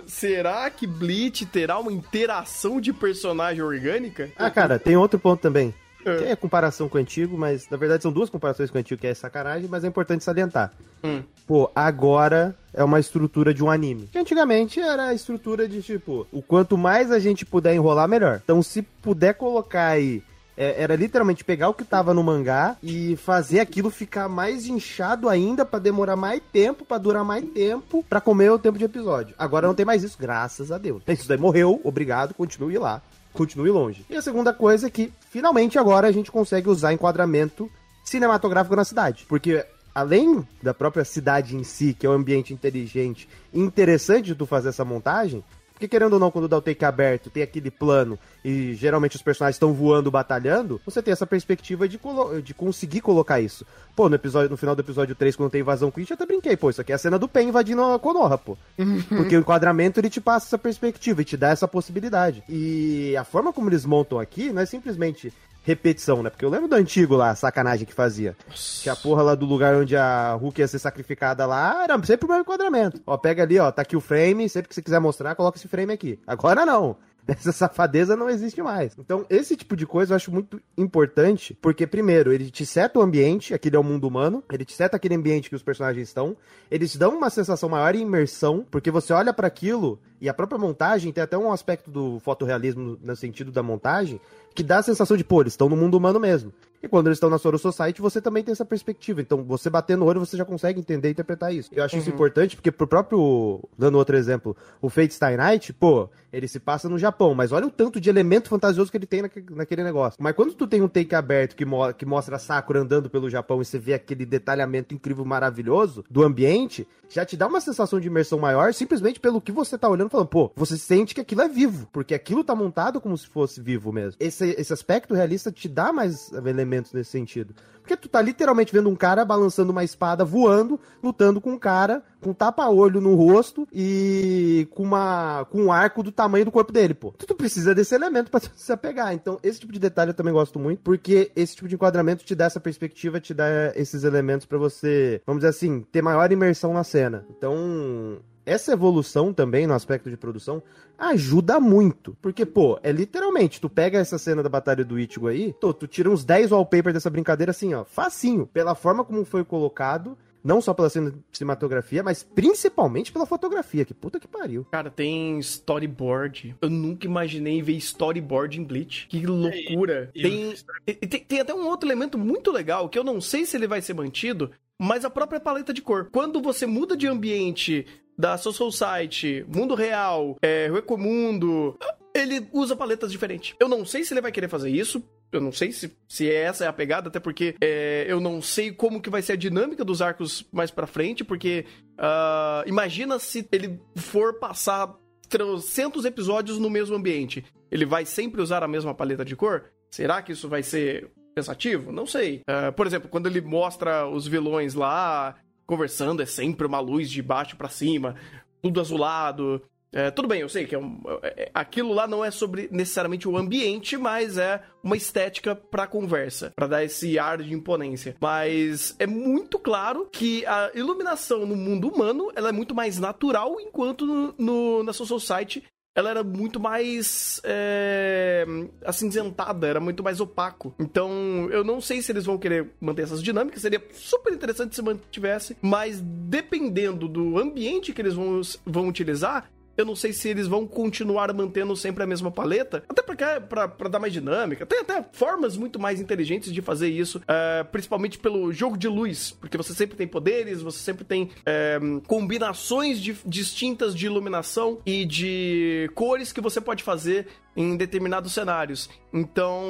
será 0.06 0.70
que 0.70 0.86
Bleach 0.86 1.48
terá 1.48 1.80
uma 1.80 1.92
interação 1.92 2.80
de 2.80 2.94
personagem 2.94 3.64
orgânica? 3.64 4.32
Ah, 4.38 4.52
cara, 4.52 4.78
tem 4.78 4.96
outro 4.96 5.18
ponto 5.18 5.42
também. 5.42 5.74
É. 6.06 6.18
Que 6.18 6.24
é 6.26 6.36
comparação 6.36 6.90
com 6.90 6.98
o 6.98 7.02
antigo, 7.02 7.38
mas 7.38 7.70
na 7.70 7.78
verdade 7.78 8.04
são 8.04 8.12
duas 8.12 8.30
comparações 8.30 8.70
com 8.70 8.78
o 8.78 8.80
antigo, 8.80 9.00
que 9.00 9.08
é 9.08 9.14
sacanagem, 9.14 9.68
mas 9.70 9.84
é 9.84 9.88
importante 9.88 10.24
salientar. 10.24 10.72
Hum. 11.04 11.22
Pô, 11.46 11.70
agora 11.76 12.56
é 12.74 12.84
uma 12.84 13.00
estrutura 13.00 13.54
de 13.54 13.64
um 13.64 13.70
anime. 13.70 14.08
Que 14.12 14.18
antigamente 14.18 14.80
era 14.80 15.08
a 15.08 15.14
estrutura 15.14 15.68
de 15.68 15.82
tipo, 15.82 16.28
o 16.32 16.42
quanto 16.42 16.78
mais 16.78 17.12
a 17.12 17.20
gente 17.20 17.46
puder 17.46 17.76
enrolar, 17.76 18.08
melhor. 18.08 18.42
Então, 18.44 18.62
se 18.64 18.82
puder 18.82 19.34
colocar 19.34 19.88
aí 19.88 20.24
é, 20.56 20.82
era 20.84 20.96
literalmente 20.96 21.44
pegar 21.44 21.70
o 21.70 21.74
que 21.74 21.84
tava 21.84 22.14
no 22.14 22.24
mangá 22.24 22.78
e 22.82 23.16
fazer 23.18 23.60
aquilo 23.60 23.90
ficar 23.90 24.30
mais 24.30 24.68
inchado 24.68 25.28
ainda 25.28 25.66
para 25.66 25.80
demorar 25.80 26.16
mais 26.16 26.42
tempo, 26.52 26.86
para 26.86 26.98
durar 26.98 27.24
mais 27.24 27.44
tempo, 27.46 28.06
para 28.08 28.22
comer 28.22 28.52
o 28.52 28.60
tempo 28.60 28.78
de 28.78 28.86
episódio. 28.86 29.36
Agora 29.38 29.68
não 29.68 29.76
tem 29.76 29.86
mais 29.86 30.04
isso, 30.04 30.18
graças 30.20 30.72
a 30.72 30.78
Deus. 30.78 31.02
Isso 31.10 31.28
daí 31.28 31.38
morreu, 31.38 31.80
obrigado, 31.84 32.34
continue 32.34 32.78
lá 32.78 33.02
continue 33.34 33.70
longe. 33.70 34.06
E 34.10 34.16
a 34.16 34.22
segunda 34.22 34.54
coisa 34.54 34.88
é 34.88 34.90
que, 34.90 35.12
finalmente, 35.30 35.78
agora 35.78 36.08
a 36.08 36.12
gente 36.12 36.32
consegue 36.32 36.70
usar 36.70 36.94
enquadramento 36.94 37.70
cinematográfico 38.04 38.76
na 38.76 38.86
cidade. 38.86 39.26
Porque 39.28 39.66
além 39.94 40.48
da 40.62 40.74
própria 40.74 41.04
cidade 41.04 41.56
em 41.56 41.64
si, 41.64 41.94
que 41.94 42.06
é 42.06 42.10
um 42.10 42.14
ambiente 42.14 42.54
inteligente 42.54 43.28
e 43.52 43.60
interessante 43.60 44.28
de 44.28 44.36
tu 44.36 44.46
fazer 44.46 44.70
essa 44.70 44.86
montagem, 44.86 45.44
porque 45.74 45.88
querendo 45.88 46.14
ou 46.14 46.20
não, 46.20 46.32
quando 46.32 46.48
dá 46.48 46.58
o 46.58 46.62
take 46.62 46.86
aberto, 46.86 47.30
tem 47.30 47.44
aquele 47.44 47.70
plano 47.70 48.18
e 48.46 48.74
geralmente 48.76 49.16
os 49.16 49.22
personagens 49.22 49.56
estão 49.56 49.74
voando, 49.74 50.12
batalhando, 50.12 50.80
você 50.86 51.02
tem 51.02 51.12
essa 51.12 51.26
perspectiva 51.26 51.88
de, 51.88 52.00
de 52.44 52.54
conseguir 52.54 53.02
colocar 53.02 53.42
isso. 53.42 53.66
Pô, 53.96 54.08
no 54.08 54.16
episódio, 54.16 54.50
no 54.50 54.58
final 54.58 54.76
do 54.76 54.82
episódio 54.82 55.16
3, 55.16 55.36
quando 55.36 55.50
tem 55.50 55.62
invasão 55.62 55.92
Queen, 55.92 56.06
eu 56.10 56.14
até 56.14 56.26
brinquei, 56.26 56.56
pô, 56.56 56.70
isso 56.70 56.82
aqui 56.82 56.92
é 56.92 56.96
a 56.96 56.98
cena 56.98 57.20
do 57.20 57.28
Pen 57.28 57.50
invadindo 57.50 57.84
a 57.84 58.00
Konoha, 58.00 58.38
pô. 58.38 58.58
Porque 59.10 59.36
o 59.36 59.40
enquadramento 59.40 60.00
ele 60.00 60.10
te 60.10 60.22
passa 60.22 60.48
essa 60.48 60.58
perspectiva 60.58 61.22
e 61.22 61.26
te 61.26 61.36
dá 61.36 61.50
essa 61.50 61.68
possibilidade. 61.68 62.44
E 62.48 63.16
a 63.18 63.24
forma 63.24 63.52
como 63.52 63.70
eles 63.70 63.86
montam 63.86 64.20
aqui 64.20 64.52
não 64.52 64.62
é 64.62 64.66
simplesmente 64.66 65.34
repetição, 65.64 66.22
né? 66.22 66.30
Porque 66.30 66.46
eu 66.46 66.50
lembro 66.50 66.68
do 66.68 66.76
antigo 66.76 67.16
lá, 67.16 67.34
sacanagem 67.34 67.86
que 67.86 67.94
fazia. 67.94 68.36
Nossa. 68.48 68.84
Que 68.84 68.90
a 68.90 68.96
porra 68.96 69.24
lá 69.24 69.36
do 69.36 69.46
lugar 69.46 69.76
onde 69.76 69.96
a 69.96 70.34
Hulk 70.36 70.60
ia 70.60 70.68
ser 70.68 70.80
sacrificada 70.80 71.46
lá, 71.46 71.84
era 71.84 72.04
sempre 72.04 72.26
o 72.26 72.30
mesmo 72.30 72.42
enquadramento. 72.42 73.02
Ó, 73.08 73.18
pega 73.18 73.44
ali, 73.44 73.58
ó, 73.58 73.72
tá 73.72 73.82
aqui 73.82 73.96
o 73.96 74.02
frame, 74.02 74.48
sempre 74.50 74.70
que 74.70 74.76
você 74.76 74.82
quiser 74.82 75.00
mostrar, 75.00 75.36
coloca 75.36 75.58
esse 75.58 75.68
frame 75.68 75.94
aqui. 75.94 76.20
Agora 76.28 76.66
não. 76.66 76.98
Essa 77.28 77.52
safadeza 77.52 78.16
não 78.16 78.30
existe 78.30 78.62
mais. 78.62 78.96
Então, 78.98 79.26
esse 79.30 79.56
tipo 79.56 79.76
de 79.76 79.86
coisa 79.86 80.14
eu 80.14 80.16
acho 80.16 80.32
muito 80.32 80.62
importante, 80.78 81.58
porque, 81.62 81.88
primeiro, 81.88 82.34
ele 82.34 82.52
te 82.52 82.66
seta 82.66 83.00
o 83.00 83.02
ambiente, 83.02 83.54
aquele 83.54 83.76
é 83.76 83.80
o 83.80 83.84
mundo 83.84 84.08
humano, 84.08 84.44
ele 84.52 84.66
te 84.66 84.74
seta 84.74 84.98
aquele 84.98 85.16
ambiente 85.16 85.50
que 85.50 85.56
os 85.56 85.64
personagens 85.64 86.08
estão, 86.08 86.36
eles 86.70 86.96
dão 86.96 87.18
uma 87.18 87.30
sensação 87.30 87.70
maior 87.70 87.94
de 87.94 88.00
imersão, 88.00 88.66
porque 88.70 88.92
você 88.92 89.14
olha 89.14 89.34
para 89.34 89.48
aquilo 89.48 90.00
e 90.20 90.28
a 90.28 90.34
própria 90.34 90.58
montagem 90.58 91.12
tem 91.12 91.24
até 91.24 91.38
um 91.38 91.52
aspecto 91.52 91.90
do 91.90 92.20
fotorrealismo 92.20 92.98
no 93.02 93.16
sentido 93.16 93.52
da 93.52 93.64
montagem, 93.64 94.20
que 94.54 94.64
dá 94.64 94.80
a 94.80 94.84
sensação 94.84 95.18
de, 95.18 95.24
pô, 95.24 95.42
eles 95.42 95.54
estão 95.54 95.70
no 95.70 95.78
mundo 95.78 95.96
humano 95.96 96.20
mesmo. 96.20 96.54
E 96.84 96.88
quando 96.90 97.08
eles 97.08 97.16
estão 97.16 97.30
na 97.30 97.38
Soro 97.38 97.58
Society, 97.58 98.02
você 98.02 98.20
também 98.20 98.44
tem 98.44 98.52
essa 98.52 98.66
perspectiva. 98.66 99.22
Então, 99.22 99.42
você 99.42 99.70
bater 99.70 99.96
no 99.96 100.06
olho, 100.06 100.20
você 100.20 100.36
já 100.36 100.44
consegue 100.44 100.82
entender 100.82 101.08
e 101.08 101.12
interpretar 101.12 101.54
isso. 101.54 101.70
Eu 101.74 101.82
acho 101.82 101.96
uhum. 101.96 102.02
isso 102.02 102.10
importante, 102.10 102.58
porque 102.58 102.74
pro 102.74 102.86
próprio, 102.86 103.64
dando 103.78 103.98
outro 103.98 104.18
exemplo, 104.18 104.54
o 104.82 104.90
Fate 104.90 105.14
Stay 105.14 105.38
Night, 105.38 105.72
pô, 105.72 106.10
ele 106.32 106.46
se 106.46 106.60
passa 106.60 106.90
no 106.90 107.00
Japão, 107.00 107.34
mas 107.34 107.54
olha 107.54 107.68
o 107.68 107.72
tanto 107.72 108.02
de 108.02 108.10
elemento 108.10 108.50
fantasioso 108.50 108.92
que 108.92 108.98
ele 108.98 109.06
tem 109.06 109.22
naquele 109.52 109.82
negócio. 109.82 110.22
Mas 110.22 110.36
quando 110.36 110.54
tu 110.54 110.68
tem 110.68 110.82
um 110.82 110.90
take 110.90 111.16
aberto 111.16 111.56
que, 111.56 111.64
mo 111.64 111.94
que 111.94 112.06
mostra 112.06 112.36
a 112.36 112.40
Sakura 112.40 112.82
andando 112.82 113.10
pelo 113.10 113.30
Japão 113.30 113.62
e 113.62 113.66
você 113.66 113.80
vê 113.80 113.94
aquele 113.94 114.26
detalhamento 114.26 114.94
incrível, 114.94 115.24
maravilhoso 115.24 116.04
do 116.10 116.22
ambiente, 116.22 116.86
já 117.08 117.24
te 117.24 117.38
dá 117.38 117.48
uma 117.48 117.62
sensação 117.62 117.98
de 117.98 118.08
imersão 118.08 118.40
maior, 118.40 118.74
simplesmente 118.74 119.22
pelo 119.22 119.40
que 119.40 119.54
você 119.54 119.78
tá 119.78 119.88
olhando, 119.88 120.10
falando, 120.10 120.28
pô, 120.28 120.52
você 120.54 120.78
sente 120.78 121.16
que 121.16 121.22
aquilo 121.22 121.44
é 121.44 121.48
vivo, 121.48 121.88
porque 121.94 122.14
aquilo 122.14 122.44
tá 122.44 122.54
montado 122.54 123.00
como 123.00 123.18
se 123.18 123.28
fosse 123.28 123.62
vivo 123.62 123.94
mesmo. 123.94 124.18
Esse, 124.20 124.50
esse 124.58 124.74
aspecto 124.74 125.14
realista 125.14 125.50
te 125.50 125.70
dá 125.70 125.94
mais 125.94 126.34
elementos 126.34 126.73
elementos 126.74 126.92
nesse 126.92 127.12
sentido. 127.12 127.54
Porque 127.82 127.98
tu 127.98 128.08
tá 128.08 128.22
literalmente 128.22 128.72
vendo 128.72 128.90
um 128.90 128.96
cara 128.96 129.26
balançando 129.26 129.72
uma 129.72 129.84
espada, 129.84 130.24
voando, 130.24 130.80
lutando 131.04 131.42
com 131.42 131.52
um 131.52 131.60
cara, 131.60 132.02
com 132.22 132.34
tapa-olho 132.34 133.02
no 133.02 133.14
rosto 133.14 133.68
e 133.74 134.66
com, 134.72 134.84
uma, 134.84 135.46
com 135.52 135.64
um 135.64 135.72
arco 135.72 136.02
do 136.02 136.10
tamanho 136.12 136.46
do 136.46 136.52
corpo 136.52 136.72
dele, 136.72 136.94
pô. 136.94 137.12
Tu, 137.12 137.26
tu 137.26 137.36
precisa 137.36 137.76
desse 137.76 137.94
elemento 137.94 138.32
pra 138.32 138.40
se 138.56 138.72
apegar. 138.72 139.14
Então, 139.14 139.38
esse 139.44 139.60
tipo 139.60 139.74
de 139.74 139.80
detalhe 139.80 140.12
eu 140.12 140.16
também 140.16 140.34
gosto 140.34 140.58
muito, 140.58 140.80
porque 140.80 141.30
esse 141.36 141.56
tipo 141.58 141.68
de 141.68 141.76
enquadramento 141.76 142.24
te 142.24 142.34
dá 142.34 142.46
essa 142.46 142.60
perspectiva, 142.60 143.20
te 143.20 143.34
dá 143.34 143.46
esses 143.76 144.06
elementos 144.06 144.46
para 144.46 144.58
você, 144.58 145.22
vamos 145.26 145.42
dizer 145.42 145.50
assim, 145.50 145.82
ter 145.92 146.02
maior 146.02 146.32
imersão 146.32 146.74
na 146.74 146.86
cena. 146.86 147.26
Então, 147.30 148.22
essa 148.46 148.74
evolução 148.74 149.34
também 149.34 149.66
no 149.66 149.74
aspecto 149.74 150.10
de 150.10 150.18
produção 150.18 150.62
ajuda 150.98 151.60
muito. 151.60 152.16
Porque, 152.22 152.46
pô, 152.46 152.80
é 152.84 152.92
literalmente, 152.92 153.60
tu 153.60 153.70
pega 153.70 154.00
essa 154.00 154.18
cena 154.18 154.44
da 154.44 154.50
Batalha 154.50 154.84
do 154.84 155.00
Ichigo 155.00 155.28
aí, 155.28 155.54
tu, 155.60 155.74
tu 155.74 155.88
tira 155.88 156.10
uns 156.10 156.24
10 156.24 156.52
wallpapers 156.52 156.94
dessa 156.94 157.10
brincadeira 157.10 157.52
assim, 157.52 157.74
ó, 157.74 157.84
facinho. 157.84 158.48
Pela 158.48 158.76
forma 158.76 159.04
como 159.04 159.26
foi 159.26 159.44
colocado, 159.44 160.18
não 160.44 160.62
só 160.62 160.74
pela 160.74 160.90
cinematografia, 161.32 162.04
mas 162.04 162.22
principalmente 162.22 163.12
pela 163.12 163.26
fotografia. 163.26 163.86
Que 163.86 163.94
puta 163.94 164.20
que 164.20 164.28
pariu. 164.28 164.66
Cara, 164.72 164.92
tem 164.92 165.40
storyboard. 165.40 166.56
Eu 166.62 166.70
nunca 166.70 167.08
imaginei 167.08 167.62
ver 167.62 167.78
storyboard 167.78 168.60
em 168.60 168.64
Bleach. 168.64 169.08
Que 169.08 169.26
loucura. 169.26 170.12
Tem, 170.14 170.54
tem, 170.86 171.20
tem, 171.22 171.40
até 171.40 171.54
um 171.54 171.68
outro 171.68 171.88
elemento 171.88 172.18
muito 172.18 172.52
legal 172.52 172.90
que 172.90 173.00
eu 173.00 173.04
não 173.04 173.22
sei 173.22 173.46
se 173.46 173.56
ele 173.56 173.68
vai 173.68 173.82
ser 173.82 173.94
mantido, 173.94 174.52
mas 174.82 175.06
a 175.06 175.10
própria 175.10 175.40
paleta 175.40 175.74
de 175.74 175.82
cor. 175.82 176.10
Quando 176.12 176.42
você 176.42 176.66
muda 176.66 176.96
de 176.96 177.08
ambiente 177.08 177.86
da 178.18 178.38
Social 178.38 178.72
Site, 178.72 179.46
Mundo 179.48 179.76
Real, 179.76 180.38
é, 180.42 180.70
Recomundo, 180.72 181.78
ele 182.14 182.48
usa 182.52 182.76
paletas 182.76 183.12
diferentes. 183.12 183.56
Eu 183.60 183.68
não 183.68 183.86
sei 183.86 184.04
se 184.04 184.14
ele 184.14 184.22
vai 184.22 184.32
querer 184.32 184.48
fazer 184.48 184.70
isso. 184.70 185.04
Eu 185.32 185.42
não 185.42 185.52
sei 185.52 185.72
se, 185.72 185.92
se 186.08 186.32
essa 186.32 186.64
é 186.64 186.68
a 186.68 186.74
pegada, 186.74 187.08
até 187.08 187.20
porque 187.20 187.56
é, 187.60 188.06
eu 188.08 188.20
não 188.20 188.40
sei 188.40 188.72
como 188.72 189.02
que 189.02 189.10
vai 189.10 189.22
ser 189.22 189.34
a 189.34 189.36
dinâmica 189.36 189.84
dos 189.84 190.00
arcos 190.00 190.46
mais 190.52 190.70
pra 190.70 190.86
frente, 190.86 191.24
porque 191.24 191.66
uh, 191.94 192.68
imagina 192.68 193.18
se 193.18 193.48
ele 193.52 193.82
for 193.96 194.38
passar 194.38 194.94
300 195.30 196.06
episódios 196.06 196.60
no 196.60 196.70
mesmo 196.70 196.96
ambiente. 196.96 197.44
Ele 197.72 197.86
vai 197.86 198.06
sempre 198.06 198.42
usar 198.42 198.62
a 198.62 198.68
mesma 198.68 198.94
paleta 198.94 199.26
de 199.26 199.36
cor? 199.36 199.72
Será 199.90 200.22
que 200.22 200.32
isso 200.32 200.48
vai 200.48 200.62
ser 200.62 201.10
pensativo? 201.34 201.92
Não 201.92 202.06
sei. 202.06 202.42
Uh, 202.42 202.72
por 202.74 202.88
exemplo, 202.88 203.10
quando 203.10 203.28
ele 203.28 203.42
mostra 203.42 204.08
os 204.08 204.28
vilões 204.28 204.74
lá, 204.74 205.36
conversando, 205.66 206.22
é 206.22 206.26
sempre 206.26 206.68
uma 206.68 206.80
luz 206.80 207.10
de 207.10 207.22
baixo 207.22 207.56
para 207.56 207.70
cima, 207.70 208.16
tudo 208.62 208.80
azulado. 208.80 209.62
É, 209.96 210.10
tudo 210.10 210.28
bem, 210.28 210.42
eu 210.42 210.50
sei 210.50 210.66
que 210.66 210.74
é 210.74 210.80
um, 210.80 211.00
é, 211.22 211.44
é, 211.44 211.52
aquilo 211.54 211.94
lá 211.94 212.08
não 212.08 212.26
é 212.26 212.32
sobre 212.32 212.68
necessariamente 212.72 213.28
o 213.28 213.38
ambiente, 213.38 213.96
mas 213.96 214.40
é 214.40 214.64
uma 214.84 214.98
estética 214.98 215.56
pra 215.56 215.86
conversa, 215.86 216.52
para 216.56 216.66
dar 216.66 216.84
esse 216.84 217.20
ar 217.20 217.38
de 217.44 217.54
imponência. 217.54 218.16
Mas 218.20 218.96
é 218.98 219.06
muito 219.06 219.60
claro 219.60 220.10
que 220.12 220.44
a 220.48 220.72
iluminação 220.74 221.46
no 221.46 221.56
mundo 221.56 221.90
humano 221.90 222.32
ela 222.36 222.50
é 222.50 222.52
muito 222.52 222.74
mais 222.74 222.98
natural, 222.98 223.58
enquanto 223.62 224.08
no, 224.08 224.34
no 224.36 224.84
na 224.84 224.94
Social 224.94 225.20
Site 225.20 225.64
ela 225.96 226.10
era 226.10 226.24
muito 226.24 226.60
mais 226.60 227.40
é, 227.44 228.46
acinzentada, 228.84 229.68
era 229.68 229.80
muito 229.80 230.04
mais 230.04 230.20
opaco. 230.20 230.74
Então, 230.80 231.48
eu 231.52 231.64
não 231.64 231.80
sei 231.80 232.02
se 232.02 232.12
eles 232.12 232.26
vão 232.26 232.38
querer 232.38 232.72
manter 232.82 233.04
essas 233.04 233.22
dinâmicas, 233.22 233.62
seria 233.62 233.82
super 233.92 234.34
interessante 234.34 234.76
se 234.76 234.82
mantivesse, 234.82 235.56
mas 235.62 236.02
dependendo 236.02 237.08
do 237.08 237.38
ambiente 237.38 237.94
que 237.94 238.02
eles 238.02 238.16
vão, 238.16 238.42
vão 238.66 238.88
utilizar, 238.88 239.50
eu 239.78 239.86
não 239.86 239.96
sei 239.96 240.14
se 240.14 240.30
eles 240.30 240.48
vão 240.48 240.68
continuar 240.68 241.34
mantendo 241.34 241.76
sempre 241.76 242.04
a 242.04 242.08
mesma 242.08 242.32
paleta, 242.32 242.84
até 242.88 243.02
porque 243.02 243.24
pra 243.48 243.90
dar 243.90 244.00
mais 244.00 244.14
dinâmica. 244.14 244.66
Tem 244.66 244.80
até 244.80 245.04
formas 245.12 245.58
muito 245.58 245.80
mais 245.80 246.00
inteligentes 246.00 246.52
de 246.52 246.62
fazer 246.62 246.90
isso, 246.90 247.22
é, 247.28 247.64
principalmente 247.64 248.18
pelo 248.18 248.52
jogo 248.52 248.78
de 248.78 248.88
luz, 248.88 249.32
porque 249.40 249.58
você 249.58 249.74
sempre 249.74 249.96
tem 249.96 250.08
poderes, 250.08 250.62
você 250.62 250.80
sempre 250.80 251.04
tem 251.04 251.30
é, 251.46 251.80
combinações 252.08 253.00
de, 253.00 253.16
distintas 253.26 253.96
de 253.96 254.06
iluminação 254.06 254.80
e 254.86 255.06
de 255.06 255.90
cores 255.96 256.32
que 256.32 256.42
você 256.42 256.62
pode 256.62 256.84
fazer 256.84 257.28
em 257.56 257.78
determinados 257.78 258.34
cenários. 258.34 258.90
Então, 259.14 259.64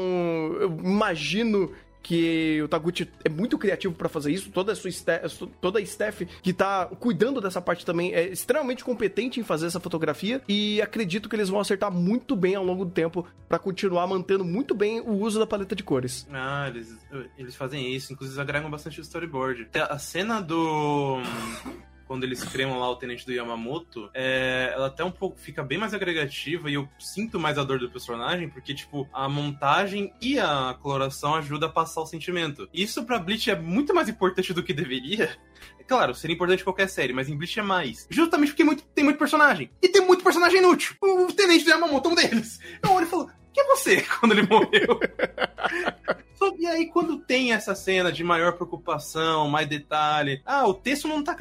eu 0.59 0.77
imagino 0.83 1.71
que 2.03 2.61
o 2.61 2.67
Taguchi 2.67 3.09
é 3.23 3.29
muito 3.29 3.57
criativo 3.57 3.95
para 3.95 4.09
fazer 4.09 4.31
isso, 4.31 4.51
toda 4.51 4.73
a 4.73 4.75
sua 4.75 4.89
staff, 4.89 5.47
toda 5.61 5.79
a 5.79 5.81
staff 5.81 6.25
que 6.43 6.53
tá 6.53 6.85
cuidando 6.85 7.39
dessa 7.39 7.61
parte 7.61 7.85
também 7.85 8.13
é 8.13 8.27
extremamente 8.27 8.83
competente 8.83 9.39
em 9.39 9.43
fazer 9.43 9.67
essa 9.67 9.79
fotografia 9.79 10.41
e 10.47 10.81
acredito 10.81 11.29
que 11.29 11.35
eles 11.35 11.49
vão 11.49 11.61
acertar 11.61 11.91
muito 11.91 12.35
bem 12.35 12.55
ao 12.55 12.63
longo 12.63 12.83
do 12.83 12.91
tempo 12.91 13.25
para 13.47 13.57
continuar 13.57 14.05
mantendo 14.05 14.43
muito 14.43 14.75
bem 14.75 14.99
o 14.99 15.13
uso 15.13 15.39
da 15.39 15.47
paleta 15.47 15.75
de 15.75 15.83
cores. 15.83 16.27
Ah, 16.31 16.67
eles, 16.67 16.93
eles 17.37 17.55
fazem 17.55 17.95
isso, 17.95 18.11
inclusive 18.11 18.39
agregam 18.39 18.69
bastante 18.69 18.99
o 18.99 19.01
storyboard. 19.01 19.69
A 19.73 19.97
cena 19.97 20.41
do 20.41 21.21
quando 22.07 22.23
eles 22.23 22.43
criam 22.43 22.79
lá 22.79 22.89
o 22.89 22.95
tenente 22.95 23.25
do 23.25 23.31
Yamamoto, 23.31 24.09
é, 24.13 24.71
ela 24.73 24.87
até 24.87 25.03
um 25.03 25.11
pouco 25.11 25.39
fica 25.39 25.63
bem 25.63 25.77
mais 25.77 25.93
agregativa 25.93 26.69
e 26.69 26.75
eu 26.75 26.87
sinto 26.99 27.39
mais 27.39 27.57
a 27.57 27.63
dor 27.63 27.79
do 27.79 27.89
personagem, 27.89 28.49
porque, 28.49 28.73
tipo, 28.73 29.07
a 29.13 29.27
montagem 29.29 30.13
e 30.21 30.39
a 30.39 30.75
coloração 30.81 31.35
ajudam 31.35 31.69
a 31.69 31.71
passar 31.71 32.01
o 32.01 32.05
sentimento. 32.05 32.67
Isso 32.73 33.03
pra 33.03 33.19
Bleach 33.19 33.49
é 33.49 33.55
muito 33.55 33.93
mais 33.93 34.09
importante 34.09 34.53
do 34.53 34.63
que 34.63 34.73
deveria. 34.73 35.37
É 35.79 35.83
claro, 35.83 36.13
seria 36.13 36.35
importante 36.35 36.63
qualquer 36.63 36.87
série, 36.87 37.13
mas 37.13 37.29
em 37.29 37.35
Bleach 37.35 37.59
é 37.59 37.63
mais. 37.63 38.07
Justamente 38.09 38.49
porque 38.49 38.63
muito, 38.63 38.83
tem 38.83 39.03
muito 39.03 39.17
personagem. 39.17 39.69
E 39.81 39.89
tem 39.89 40.05
muito 40.05 40.23
personagem 40.23 40.59
inútil. 40.59 40.95
O, 41.01 41.25
o 41.25 41.33
tenente 41.33 41.63
do 41.63 41.69
Yamamoto 41.69 42.09
é 42.09 42.11
um 42.11 42.15
deles. 42.15 42.59
Eu 42.81 42.91
olho 42.91 43.05
e 43.05 43.09
falo, 43.09 43.29
que 43.53 43.61
é 43.61 43.67
você 43.67 44.01
quando 44.19 44.33
ele 44.33 44.47
morreu? 44.47 44.99
e 46.59 46.67
aí, 46.67 46.85
quando 46.87 47.17
tem 47.19 47.53
essa 47.53 47.75
cena 47.75 48.11
de 48.11 48.23
maior 48.23 48.53
preocupação, 48.53 49.47
mais 49.49 49.67
detalhe, 49.67 50.41
ah, 50.45 50.67
o 50.67 50.73
texto 50.73 51.07
não 51.07 51.23
tá 51.23 51.35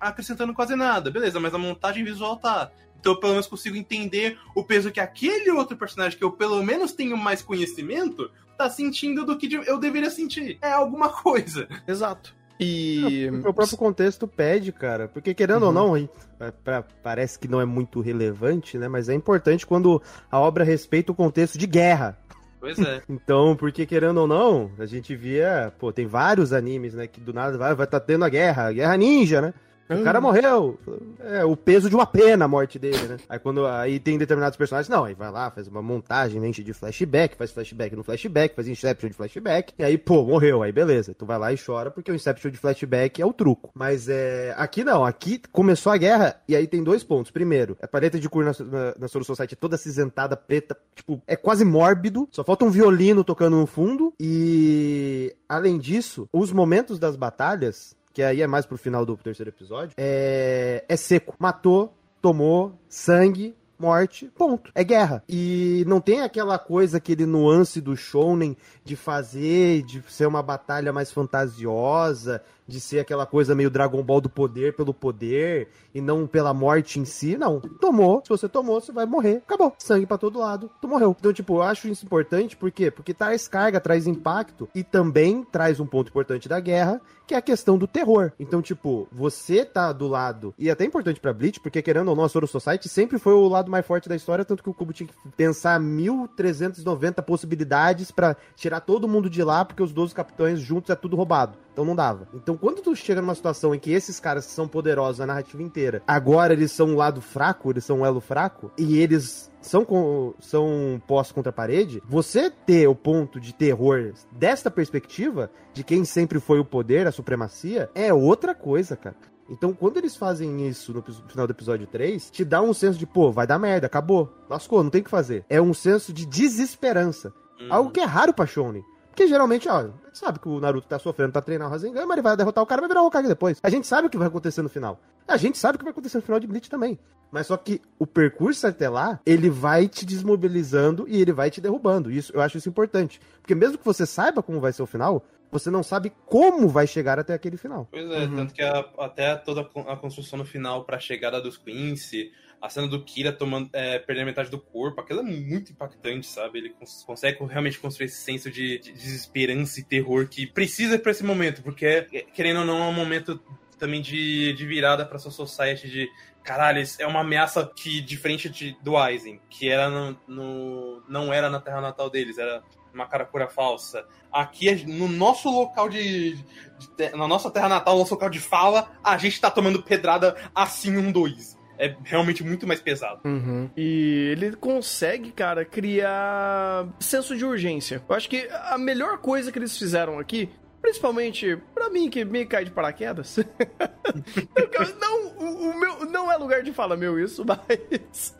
acrescentando 0.00 0.54
quase 0.54 0.74
nada, 0.74 1.10
beleza, 1.10 1.40
mas 1.40 1.54
a 1.54 1.58
montagem 1.58 2.04
visual 2.04 2.36
tá. 2.36 2.70
Então 2.98 3.12
eu 3.12 3.20
pelo 3.20 3.32
menos 3.32 3.46
consigo 3.46 3.76
entender 3.76 4.38
o 4.54 4.64
peso 4.64 4.90
que 4.90 5.00
aquele 5.00 5.50
outro 5.50 5.76
personagem 5.76 6.16
que 6.16 6.24
eu 6.24 6.32
pelo 6.32 6.62
menos 6.62 6.92
tenho 6.92 7.16
mais 7.16 7.42
conhecimento 7.42 8.30
tá 8.56 8.70
sentindo 8.70 9.26
do 9.26 9.36
que 9.36 9.52
eu 9.66 9.78
deveria 9.78 10.10
sentir. 10.10 10.58
É 10.62 10.72
alguma 10.72 11.08
coisa. 11.10 11.68
Exato. 11.86 12.34
E. 12.58 13.28
o 13.30 13.52
próprio 13.52 13.76
contexto 13.76 14.26
pede, 14.28 14.72
cara. 14.72 15.08
Porque 15.08 15.34
querendo 15.34 15.62
uhum. 15.62 15.68
ou 15.68 15.72
não, 15.72 15.96
é, 15.96 16.50
pra, 16.62 16.84
parece 17.02 17.38
que 17.38 17.48
não 17.48 17.60
é 17.60 17.64
muito 17.64 18.00
relevante, 18.00 18.78
né? 18.78 18.88
Mas 18.88 19.08
é 19.08 19.14
importante 19.14 19.66
quando 19.66 20.00
a 20.30 20.38
obra 20.38 20.64
respeita 20.64 21.12
o 21.12 21.14
contexto 21.14 21.58
de 21.58 21.66
guerra. 21.66 22.16
Pois 22.60 22.78
é. 22.78 23.02
então, 23.08 23.56
porque 23.56 23.84
querendo 23.84 24.18
ou 24.18 24.26
não, 24.26 24.70
a 24.78 24.86
gente 24.86 25.14
via, 25.14 25.72
pô, 25.78 25.92
tem 25.92 26.06
vários 26.06 26.52
animes, 26.52 26.94
né, 26.94 27.06
que 27.06 27.20
do 27.20 27.32
nada 27.32 27.58
vai 27.58 27.74
vai 27.74 27.86
tá 27.86 28.00
tendo 28.00 28.24
a 28.24 28.28
guerra, 28.28 28.68
a 28.68 28.72
guerra 28.72 28.96
ninja, 28.96 29.40
né? 29.40 29.54
O 29.88 30.02
cara 30.02 30.20
morreu. 30.20 30.78
É 31.20 31.44
o 31.44 31.56
peso 31.56 31.90
de 31.90 31.94
uma 31.94 32.06
pena 32.06 32.46
a 32.46 32.48
morte 32.48 32.78
dele, 32.78 33.06
né? 33.06 33.16
Aí 33.28 33.38
quando 33.38 33.66
aí 33.66 34.00
tem 34.00 34.16
determinados 34.16 34.56
personagens, 34.56 34.88
não, 34.88 35.04
aí 35.04 35.14
vai 35.14 35.30
lá, 35.30 35.50
faz 35.50 35.68
uma 35.68 35.82
montagem, 35.82 36.44
enche 36.44 36.62
de 36.62 36.72
flashback, 36.72 37.36
faz 37.36 37.50
flashback 37.50 37.94
no 37.94 38.02
flashback, 38.02 38.54
faz 38.54 38.66
Inception 38.66 39.10
de 39.10 39.16
flashback, 39.16 39.74
e 39.78 39.84
aí, 39.84 39.98
pô, 39.98 40.24
morreu, 40.24 40.62
aí 40.62 40.72
beleza. 40.72 41.14
Tu 41.14 41.26
vai 41.26 41.38
lá 41.38 41.52
e 41.52 41.58
chora 41.58 41.90
porque 41.90 42.10
o 42.10 42.14
Inception 42.14 42.50
de 42.50 42.58
flashback 42.58 43.20
é 43.20 43.26
o 43.26 43.32
truco. 43.32 43.70
Mas 43.74 44.08
é. 44.08 44.54
Aqui 44.56 44.82
não, 44.82 45.04
aqui 45.04 45.40
começou 45.52 45.92
a 45.92 45.96
guerra 45.96 46.40
e 46.48 46.56
aí 46.56 46.66
tem 46.66 46.82
dois 46.82 47.04
pontos. 47.04 47.30
Primeiro, 47.30 47.76
a 47.82 47.86
paleta 47.86 48.18
de 48.18 48.28
cor 48.28 48.44
na, 48.44 48.52
na, 48.64 48.94
na 49.00 49.08
Soul 49.08 49.24
Society 49.24 49.54
é 49.54 49.56
toda 49.56 49.74
acinzentada, 49.74 50.36
preta, 50.36 50.76
tipo, 50.94 51.20
é 51.26 51.36
quase 51.36 51.64
mórbido, 51.64 52.28
só 52.30 52.42
falta 52.42 52.64
um 52.64 52.70
violino 52.70 53.22
tocando 53.22 53.56
no 53.56 53.66
fundo 53.66 54.14
e. 54.18 55.34
Além 55.46 55.78
disso, 55.78 56.28
os 56.32 56.50
momentos 56.50 56.98
das 56.98 57.16
batalhas 57.16 57.94
que 58.14 58.22
aí 58.22 58.40
é 58.40 58.46
mais 58.46 58.64
pro 58.64 58.78
final 58.78 59.04
do 59.04 59.16
terceiro 59.16 59.50
episódio, 59.50 59.92
é, 59.98 60.84
é 60.88 60.96
seco. 60.96 61.34
Matou, 61.36 61.92
tomou, 62.22 62.72
sangue, 62.88 63.56
morte, 63.76 64.30
ponto. 64.36 64.70
É 64.72 64.84
guerra. 64.84 65.22
E 65.28 65.84
não 65.88 66.00
tem 66.00 66.20
aquela 66.20 66.56
coisa, 66.56 66.98
aquele 66.98 67.26
nuance 67.26 67.80
do 67.80 67.96
shounen 67.96 68.56
de 68.84 68.94
fazer, 68.94 69.82
de 69.82 70.00
ser 70.08 70.26
uma 70.26 70.42
batalha 70.42 70.92
mais 70.92 71.10
fantasiosa, 71.10 72.40
de 72.66 72.80
ser 72.80 73.00
aquela 73.00 73.26
coisa 73.26 73.54
meio 73.54 73.70
Dragon 73.70 74.02
Ball 74.02 74.20
do 74.20 74.28
poder 74.28 74.74
pelo 74.74 74.94
poder 74.94 75.68
e 75.94 76.00
não 76.00 76.26
pela 76.26 76.54
morte 76.54 76.98
em 76.98 77.04
si, 77.04 77.36
não. 77.36 77.60
Tomou, 77.60 78.22
se 78.22 78.28
você 78.28 78.48
tomou, 78.48 78.80
você 78.80 78.92
vai 78.92 79.06
morrer. 79.06 79.36
Acabou. 79.36 79.74
Sangue 79.78 80.06
para 80.06 80.18
todo 80.18 80.38
lado, 80.38 80.70
tu 80.80 80.88
morreu. 80.88 81.14
Então, 81.18 81.32
tipo, 81.32 81.56
eu 81.56 81.62
acho 81.62 81.88
isso 81.88 82.04
importante, 82.04 82.56
por 82.56 82.70
quê? 82.70 82.90
Porque 82.90 83.14
traz 83.14 83.46
carga, 83.46 83.80
traz 83.80 84.06
impacto 84.06 84.68
e 84.74 84.82
também 84.82 85.44
traz 85.44 85.80
um 85.80 85.86
ponto 85.86 86.08
importante 86.08 86.48
da 86.48 86.60
guerra, 86.60 87.00
que 87.26 87.34
é 87.34 87.36
a 87.36 87.42
questão 87.42 87.78
do 87.78 87.86
terror. 87.86 88.32
Então, 88.38 88.60
tipo, 88.60 89.08
você 89.12 89.64
tá 89.64 89.92
do 89.92 90.08
lado, 90.08 90.54
e 90.58 90.68
é 90.68 90.72
até 90.72 90.84
importante 90.84 91.20
pra 91.20 91.32
Bleach, 91.32 91.60
porque 91.60 91.82
querendo 91.82 92.08
ou 92.08 92.16
não, 92.16 92.24
a 92.24 92.28
Soro 92.28 92.46
Society 92.46 92.88
sempre 92.88 93.18
foi 93.18 93.32
o 93.32 93.48
lado 93.48 93.70
mais 93.70 93.86
forte 93.86 94.08
da 94.08 94.16
história, 94.16 94.44
tanto 94.44 94.62
que 94.62 94.70
o 94.70 94.74
Kubo 94.74 94.92
tinha 94.92 95.06
que 95.06 95.14
pensar 95.36 95.78
1390 95.80 97.22
possibilidades 97.22 98.10
para 98.10 98.36
tirar 98.54 98.80
todo 98.80 99.08
mundo 99.08 99.30
de 99.30 99.42
lá, 99.42 99.64
porque 99.64 99.82
os 99.82 99.92
12 99.92 100.14
capitães 100.14 100.60
juntos 100.60 100.90
é 100.90 100.94
tudo 100.94 101.16
roubado. 101.16 101.63
Então 101.74 101.84
não 101.84 101.96
dava. 101.96 102.28
Então 102.32 102.56
quando 102.56 102.80
tu 102.80 102.94
chega 102.94 103.20
numa 103.20 103.34
situação 103.34 103.74
em 103.74 103.78
que 103.80 103.92
esses 103.92 104.20
caras 104.20 104.46
que 104.46 104.52
são 104.52 104.68
poderosos 104.68 105.20
a 105.20 105.26
narrativa 105.26 105.60
inteira, 105.60 106.02
agora 106.06 106.52
eles 106.52 106.70
são 106.70 106.90
um 106.90 106.96
lado 106.96 107.20
fraco, 107.20 107.70
eles 107.70 107.84
são 107.84 107.98
um 107.98 108.06
elo 108.06 108.20
fraco, 108.20 108.70
e 108.78 108.98
eles 108.98 109.50
são, 109.60 109.84
com, 109.84 110.34
são 110.38 111.02
postos 111.06 111.32
contra 111.32 111.50
a 111.50 111.52
parede, 111.52 112.00
você 112.06 112.48
ter 112.48 112.86
o 112.86 112.94
ponto 112.94 113.40
de 113.40 113.52
terror 113.52 114.12
desta 114.30 114.70
perspectiva, 114.70 115.50
de 115.72 115.82
quem 115.82 116.04
sempre 116.04 116.38
foi 116.38 116.60
o 116.60 116.64
poder, 116.64 117.08
a 117.08 117.12
supremacia, 117.12 117.90
é 117.94 118.14
outra 118.14 118.54
coisa, 118.54 118.96
cara. 118.96 119.16
Então, 119.48 119.74
quando 119.74 119.98
eles 119.98 120.16
fazem 120.16 120.66
isso 120.66 120.92
no 120.94 121.02
final 121.02 121.46
do 121.46 121.52
episódio 121.52 121.86
3, 121.86 122.30
te 122.30 122.44
dá 122.44 122.62
um 122.62 122.72
senso 122.72 122.98
de, 122.98 123.06
pô, 123.06 123.30
vai 123.30 123.46
dar 123.46 123.58
merda, 123.58 123.86
acabou, 123.86 124.32
lascou, 124.48 124.82
não 124.82 124.90
tem 124.90 125.00
o 125.00 125.04
que 125.04 125.10
fazer. 125.10 125.44
É 125.50 125.60
um 125.60 125.74
senso 125.74 126.12
de 126.12 126.24
desesperança. 126.24 127.32
Uhum. 127.60 127.66
Algo 127.70 127.90
que 127.90 128.00
é 128.00 128.04
raro 128.04 128.32
pra 128.32 128.46
Shonen. 128.46 128.84
Porque 129.14 129.28
geralmente, 129.28 129.68
ó, 129.68 129.78
a 129.78 129.82
gente 129.82 130.18
sabe 130.18 130.40
que 130.40 130.48
o 130.48 130.58
Naruto 130.58 130.88
tá 130.88 130.98
sofrendo 130.98 131.30
pra 131.30 131.40
treinar 131.40 131.68
o 131.68 131.70
Rasengan, 131.70 132.04
mas 132.04 132.16
ele 132.16 132.22
vai 132.22 132.36
derrotar 132.36 132.64
o 132.64 132.66
cara 132.66 132.80
e 132.80 132.82
vai 132.82 132.88
virar 132.88 133.02
o 133.04 133.06
Hokage 133.06 133.28
depois. 133.28 133.60
A 133.62 133.70
gente 133.70 133.86
sabe 133.86 134.08
o 134.08 134.10
que 134.10 134.18
vai 134.18 134.26
acontecer 134.26 134.60
no 134.60 134.68
final. 134.68 134.98
A 135.28 135.36
gente 135.36 135.56
sabe 135.56 135.76
o 135.76 135.78
que 135.78 135.84
vai 135.84 135.92
acontecer 135.92 136.18
no 136.18 136.22
final 136.22 136.40
de 136.40 136.48
Bleach 136.48 136.68
também. 136.68 136.98
Mas 137.30 137.46
só 137.46 137.56
que 137.56 137.80
o 137.96 138.08
percurso 138.08 138.66
até 138.66 138.88
lá, 138.88 139.20
ele 139.24 139.48
vai 139.48 139.86
te 139.86 140.04
desmobilizando 140.04 141.06
e 141.08 141.22
ele 141.22 141.32
vai 141.32 141.48
te 141.48 141.60
derrubando. 141.60 142.10
Isso, 142.10 142.32
eu 142.34 142.40
acho 142.40 142.58
isso 142.58 142.68
importante. 142.68 143.20
Porque 143.40 143.54
mesmo 143.54 143.78
que 143.78 143.84
você 143.84 144.04
saiba 144.04 144.42
como 144.42 144.60
vai 144.60 144.72
ser 144.72 144.82
o 144.82 144.86
final, 144.86 145.24
você 145.48 145.70
não 145.70 145.84
sabe 145.84 146.12
como 146.26 146.68
vai 146.68 146.88
chegar 146.88 147.16
até 147.20 147.34
aquele 147.34 147.56
final. 147.56 147.86
Pois 147.88 148.10
é, 148.10 148.24
uhum. 148.24 148.34
tanto 148.34 148.52
que 148.52 148.62
a, 148.62 148.84
até 148.98 149.36
toda 149.36 149.60
a 149.60 149.96
construção 149.96 150.40
no 150.40 150.44
final 150.44 150.84
pra 150.84 150.98
chegada 150.98 151.40
dos 151.40 151.56
Quincy, 151.56 152.32
a 152.64 152.70
cena 152.70 152.88
do 152.88 153.04
Kira 153.04 153.30
tomando, 153.30 153.68
é, 153.74 153.98
perdendo 153.98 154.24
metade 154.24 154.50
do 154.50 154.58
corpo, 154.58 154.98
aquilo 154.98 155.20
é 155.20 155.22
muito 155.22 155.70
impactante, 155.70 156.26
sabe? 156.26 156.60
Ele 156.60 156.70
cons 156.70 157.04
consegue 157.06 157.44
realmente 157.44 157.78
construir 157.78 158.06
esse 158.06 158.22
senso 158.22 158.50
de, 158.50 158.78
de, 158.78 158.90
desesperança 158.90 159.80
e 159.80 159.84
terror 159.84 160.26
que 160.26 160.46
precisa 160.46 160.98
para 160.98 161.10
esse 161.10 161.22
momento, 161.22 161.62
porque, 161.62 161.84
é, 161.84 162.02
querendo 162.32 162.60
ou 162.60 162.64
não, 162.64 162.78
é 162.78 162.86
um 162.86 162.94
momento 162.94 163.38
também 163.78 164.00
de, 164.00 164.54
de 164.54 164.66
virada 164.66 165.04
pra 165.04 165.18
sua 165.18 165.30
society 165.30 165.90
de 165.90 166.10
caralho, 166.42 166.82
é 166.98 167.06
uma 167.06 167.20
ameaça 167.20 167.70
que, 167.76 168.00
diferente 168.00 168.48
de, 168.48 168.74
do 168.82 168.96
Aizen, 168.96 169.38
que 169.50 169.68
era 169.68 169.90
no, 169.90 170.16
no, 170.26 171.02
não 171.06 171.30
era 171.34 171.50
na 171.50 171.60
terra 171.60 171.82
natal 171.82 172.08
deles, 172.08 172.38
era 172.38 172.62
uma 172.94 173.06
caracura 173.06 173.46
falsa. 173.46 174.06
Aqui, 174.32 174.86
no 174.86 175.06
nosso 175.06 175.50
local 175.50 175.90
de, 175.90 176.34
de, 176.34 177.10
Na 177.14 177.28
nossa 177.28 177.50
terra 177.50 177.68
natal, 177.68 177.98
nosso 177.98 178.14
local 178.14 178.30
de 178.30 178.40
fala, 178.40 178.90
a 179.04 179.18
gente 179.18 179.38
tá 179.38 179.50
tomando 179.50 179.82
pedrada 179.82 180.34
assim 180.54 180.96
um 180.96 181.12
dois 181.12 181.62
é 181.78 181.94
realmente 182.04 182.42
muito 182.44 182.66
mais 182.66 182.80
pesado. 182.80 183.20
Uhum. 183.24 183.70
E 183.76 184.30
ele 184.32 184.56
consegue, 184.56 185.32
cara, 185.32 185.64
criar 185.64 186.86
senso 186.98 187.36
de 187.36 187.44
urgência. 187.44 188.02
Eu 188.08 188.14
acho 188.14 188.28
que 188.28 188.48
a 188.50 188.78
melhor 188.78 189.18
coisa 189.18 189.50
que 189.50 189.58
eles 189.58 189.76
fizeram 189.76 190.18
aqui 190.18 190.48
principalmente 190.84 191.58
para 191.74 191.88
mim 191.88 192.10
que 192.10 192.26
me 192.26 192.44
cai 192.44 192.62
de 192.62 192.70
paraquedas. 192.70 193.38
não, 195.00 195.28
o, 195.28 195.70
o, 195.70 195.80
meu 195.80 196.04
não 196.04 196.30
é 196.30 196.36
lugar 196.36 196.62
de 196.62 196.74
fala 196.74 196.94
meu 196.94 197.18
isso, 197.18 197.42
mas 197.48 198.36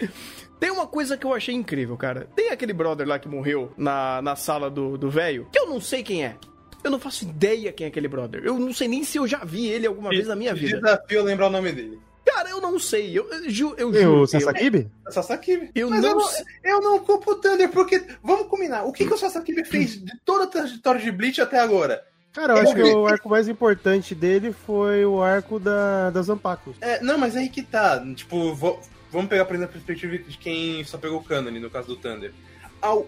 tem 0.61 0.71
uma 0.71 0.87
coisa 0.87 1.17
que 1.17 1.25
eu 1.25 1.33
achei 1.33 1.55
incrível, 1.55 1.97
cara. 1.97 2.29
Tem 2.37 2.51
aquele 2.51 2.75
brother 2.75 3.09
lá 3.09 3.19
que 3.19 3.29
morreu 3.29 3.73
na, 3.79 4.21
na 4.21 4.37
sala 4.37 4.71
do 4.71 5.09
velho, 5.09 5.49
que 5.51 5.59
eu 5.59 5.67
não 5.67 5.81
sei 5.81 6.03
quem 6.03 6.23
é. 6.23 6.37
Eu 6.83 6.91
não 6.91 7.01
faço 7.01 7.25
ideia 7.25 7.73
quem 7.73 7.87
é 7.87 7.89
aquele 7.89 8.09
brother. 8.09 8.45
Eu 8.45 8.59
não 8.59 8.75
sei 8.75 8.89
nem 8.89 9.03
se 9.05 9.17
eu 9.17 9.27
já 9.27 9.43
vi 9.43 9.67
ele 9.69 9.87
alguma 9.87 10.11
vez 10.11 10.27
na 10.27 10.37
minha 10.37 10.55
vida. 10.55 10.79
Desafio 10.79 11.23
lembrar 11.23 11.47
o 11.47 11.51
nome 11.51 11.73
dele. 11.73 11.99
Cara, 12.25 12.51
eu 12.51 12.61
não 12.61 12.79
sei. 12.79 13.17
Eu, 13.17 13.29
eu, 13.31 13.75
eu, 13.77 13.95
eu 13.95 14.21
O 14.23 14.27
Sasakibe? 14.27 14.91
O 15.07 15.13
Sasakibe. 15.13 15.71
Eu 15.75 15.91
Mas 15.91 16.03
não 16.03 16.11
eu, 16.11 16.17
não, 16.17 16.31
eu 16.65 16.81
não 16.81 16.99
culpo 17.01 17.33
o 17.33 17.35
Thunder, 17.37 17.69
porque. 17.71 18.03
Vamos 18.23 18.49
combinar. 18.49 18.85
O 18.85 18.93
que, 18.93 19.07
que 19.07 19.13
o 19.13 19.19
Sasakibe 19.19 19.65
fez 19.65 20.03
de 20.03 20.19
toda 20.25 20.45
a 20.45 20.47
trajetória 20.47 21.01
de 21.01 21.13
Bleach 21.13 21.41
até 21.41 21.59
agora? 21.59 22.05
Cara, 22.33 22.55
eu 22.55 22.59
acho 22.59 22.75
que 22.75 22.83
o 22.83 23.07
arco 23.07 23.29
mais 23.29 23.47
importante 23.47 24.13
dele 24.15 24.53
foi 24.53 25.05
o 25.07 25.23
arco 25.23 25.61
da, 25.61 26.11
das 26.11 26.27
Zampacos. 26.27 26.77
É, 26.81 27.01
não, 27.01 27.17
mas 27.17 27.37
aí 27.37 27.49
que 27.49 27.63
tá. 27.63 28.05
Tipo, 28.15 28.53
vou, 28.55 28.81
vamos 29.13 29.29
pegar, 29.29 29.45
por 29.45 29.55
exemplo, 29.55 29.71
a 29.71 29.75
perspectiva 29.75 30.19
de 30.19 30.37
quem 30.37 30.83
só 30.83 30.99
pegou 30.99 31.21
o 31.21 31.23
Canon, 31.23 31.53
no 31.53 31.71
caso 31.71 31.89
do 31.89 31.97
Thunder. 31.97 32.33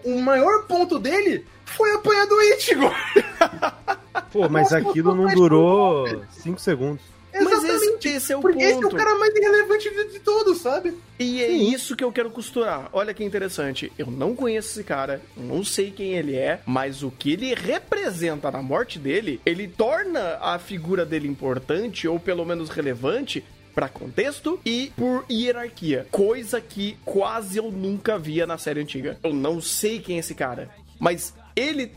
O 0.03 0.19
maior 0.21 0.65
ponto 0.65 0.97
dele 0.97 1.45
foi 1.65 1.93
apanhar 1.93 2.25
do 2.25 2.41
Ichigo. 2.41 2.89
Pô, 4.31 4.49
mas 4.49 4.73
aquilo 4.73 5.13
não 5.13 5.27
durou 5.27 6.07
5 6.31 6.59
segundos. 6.59 7.03
Esse 8.05 8.33
é 8.33 8.37
o 8.37 8.41
porque 8.41 8.61
esse 8.61 8.73
é 8.73 8.77
o 8.77 8.81
ponto. 8.81 8.95
cara 8.95 9.15
mais 9.17 9.33
irrelevante 9.35 9.89
de, 9.89 10.13
de 10.13 10.19
todos, 10.19 10.59
sabe? 10.59 10.93
E 11.19 11.41
é 11.41 11.49
isso 11.49 11.95
que 11.95 12.03
eu 12.03 12.11
quero 12.11 12.29
costurar. 12.29 12.89
Olha 12.91 13.13
que 13.13 13.23
interessante. 13.23 13.91
Eu 13.97 14.07
não 14.07 14.35
conheço 14.35 14.71
esse 14.71 14.83
cara, 14.83 15.21
não 15.35 15.63
sei 15.63 15.91
quem 15.91 16.13
ele 16.13 16.35
é, 16.35 16.59
mas 16.65 17.03
o 17.03 17.09
que 17.09 17.33
ele 17.33 17.53
representa 17.55 18.51
na 18.51 18.61
morte 18.61 18.99
dele, 18.99 19.39
ele 19.45 19.67
torna 19.67 20.37
a 20.41 20.59
figura 20.59 21.05
dele 21.05 21.27
importante, 21.27 22.07
ou 22.07 22.19
pelo 22.19 22.45
menos 22.45 22.69
relevante, 22.69 23.43
pra 23.77 23.87
contexto 23.87 24.59
e 24.65 24.91
por 24.97 25.23
hierarquia. 25.29 26.07
Coisa 26.09 26.59
que 26.59 26.97
quase 27.05 27.59
eu 27.59 27.71
nunca 27.71 28.17
via 28.17 28.47
na 28.47 28.57
série 28.57 28.81
antiga. 28.81 29.19
Eu 29.23 29.33
não 29.33 29.61
sei 29.61 29.99
quem 29.99 30.15
é 30.15 30.19
esse 30.19 30.33
cara, 30.33 30.69
mas 30.99 31.33
ele. 31.55 31.91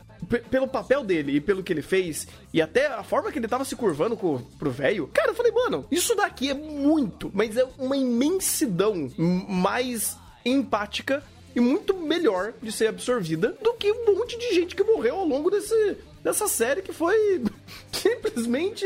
Pelo 0.51 0.69
papel 0.69 1.03
dele 1.03 1.37
e 1.37 1.41
pelo 1.41 1.63
que 1.63 1.73
ele 1.73 1.83
fez, 1.83 2.27
e 2.53 2.61
até 2.63 2.87
a 2.87 3.03
forma 3.03 3.33
que 3.33 3.39
ele 3.39 3.49
tava 3.49 3.65
se 3.65 3.75
curvando 3.75 4.17
co- 4.17 4.43
pro 4.59 4.71
velho, 4.71 5.09
cara, 5.13 5.31
eu 5.31 5.35
falei, 5.35 5.51
mano, 5.53 5.87
isso 5.91 6.15
daqui 6.15 6.51
é 6.51 6.55
muito, 6.55 7.31
mas 7.35 7.57
é 7.57 7.67
uma 7.79 7.97
imensidão 7.97 9.11
mais 9.17 10.17
empática 10.45 11.23
e 11.55 11.61
muito 11.61 11.95
melhor 11.97 12.53
de 12.63 12.71
ser 12.71 12.87
absorvida 12.89 13.57
do 13.63 13.73
que 13.75 13.91
um 13.91 14.15
monte 14.17 14.39
de 14.39 14.55
gente 14.55 14.77
que 14.77 14.85
morreu 14.85 15.17
ao 15.17 15.27
longo 15.27 15.51
desse, 15.51 15.97
dessa 16.23 16.47
série 16.47 16.83
que 16.83 16.93
foi 16.93 17.43
simplesmente, 17.93 18.85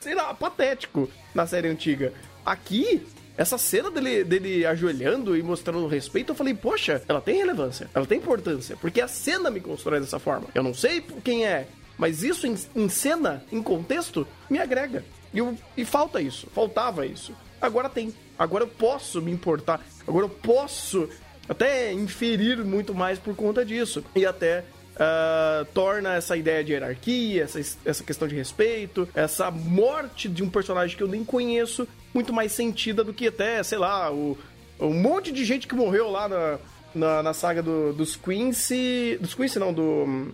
sei 0.00 0.14
lá, 0.14 0.34
patético 0.34 1.08
na 1.34 1.46
série 1.46 1.68
antiga. 1.68 2.12
Aqui, 2.44 3.06
essa 3.36 3.58
cena 3.58 3.90
dele, 3.90 4.24
dele 4.24 4.64
ajoelhando 4.66 5.36
e 5.36 5.42
mostrando 5.42 5.86
respeito, 5.86 6.30
eu 6.32 6.34
falei, 6.36 6.54
poxa, 6.54 7.02
ela 7.08 7.20
tem 7.20 7.36
relevância, 7.36 7.88
ela 7.94 8.06
tem 8.06 8.18
importância, 8.18 8.76
porque 8.80 9.00
a 9.00 9.08
cena 9.08 9.50
me 9.50 9.60
constrói 9.60 10.00
dessa 10.00 10.18
forma. 10.18 10.46
Eu 10.54 10.62
não 10.62 10.72
sei 10.74 11.02
quem 11.22 11.44
é, 11.46 11.66
mas 11.98 12.22
isso 12.22 12.46
em, 12.46 12.56
em 12.74 12.88
cena, 12.88 13.44
em 13.52 13.62
contexto, 13.62 14.26
me 14.48 14.58
agrega. 14.58 15.04
E, 15.34 15.38
eu- 15.38 15.56
e 15.76 15.84
falta 15.84 16.20
isso, 16.20 16.46
faltava 16.54 17.04
isso. 17.06 17.34
Agora 17.60 17.88
tem. 17.88 18.14
Agora 18.38 18.64
eu 18.64 18.68
posso 18.68 19.20
me 19.20 19.30
importar. 19.32 19.84
Agora 20.06 20.26
eu 20.26 20.30
posso 20.30 21.08
até 21.48 21.92
inferir 21.92 22.58
muito 22.64 22.94
mais 22.94 23.18
por 23.18 23.34
conta 23.34 23.64
disso. 23.64 24.04
E 24.14 24.26
até 24.26 24.64
ah, 24.98 25.64
torna 25.74 26.14
essa 26.14 26.36
ideia 26.36 26.62
de 26.64 26.72
hierarquia, 26.72 27.42
essa, 27.44 27.60
essa 27.84 28.04
questão 28.04 28.26
de 28.28 28.34
respeito, 28.34 29.08
essa 29.14 29.50
morte 29.50 30.28
de 30.28 30.42
um 30.42 30.48
personagem 30.50 30.96
que 30.96 31.02
eu 31.02 31.08
nem 31.08 31.24
conheço, 31.24 31.86
muito 32.16 32.32
mais 32.32 32.50
sentida 32.52 33.04
do 33.04 33.12
que 33.12 33.28
até, 33.28 33.62
sei 33.62 33.78
lá, 33.78 34.10
o, 34.12 34.36
um 34.80 34.94
monte 34.94 35.30
de 35.30 35.44
gente 35.44 35.66
que 35.66 35.74
morreu 35.74 36.10
lá 36.10 36.28
na, 36.28 36.58
na, 36.94 37.22
na 37.22 37.32
saga 37.34 37.62
do, 37.62 37.92
dos 37.92 38.16
Quincy. 38.16 39.18
Dos 39.20 39.34
Quincy, 39.34 39.58
não, 39.58 39.72
do. 39.72 40.32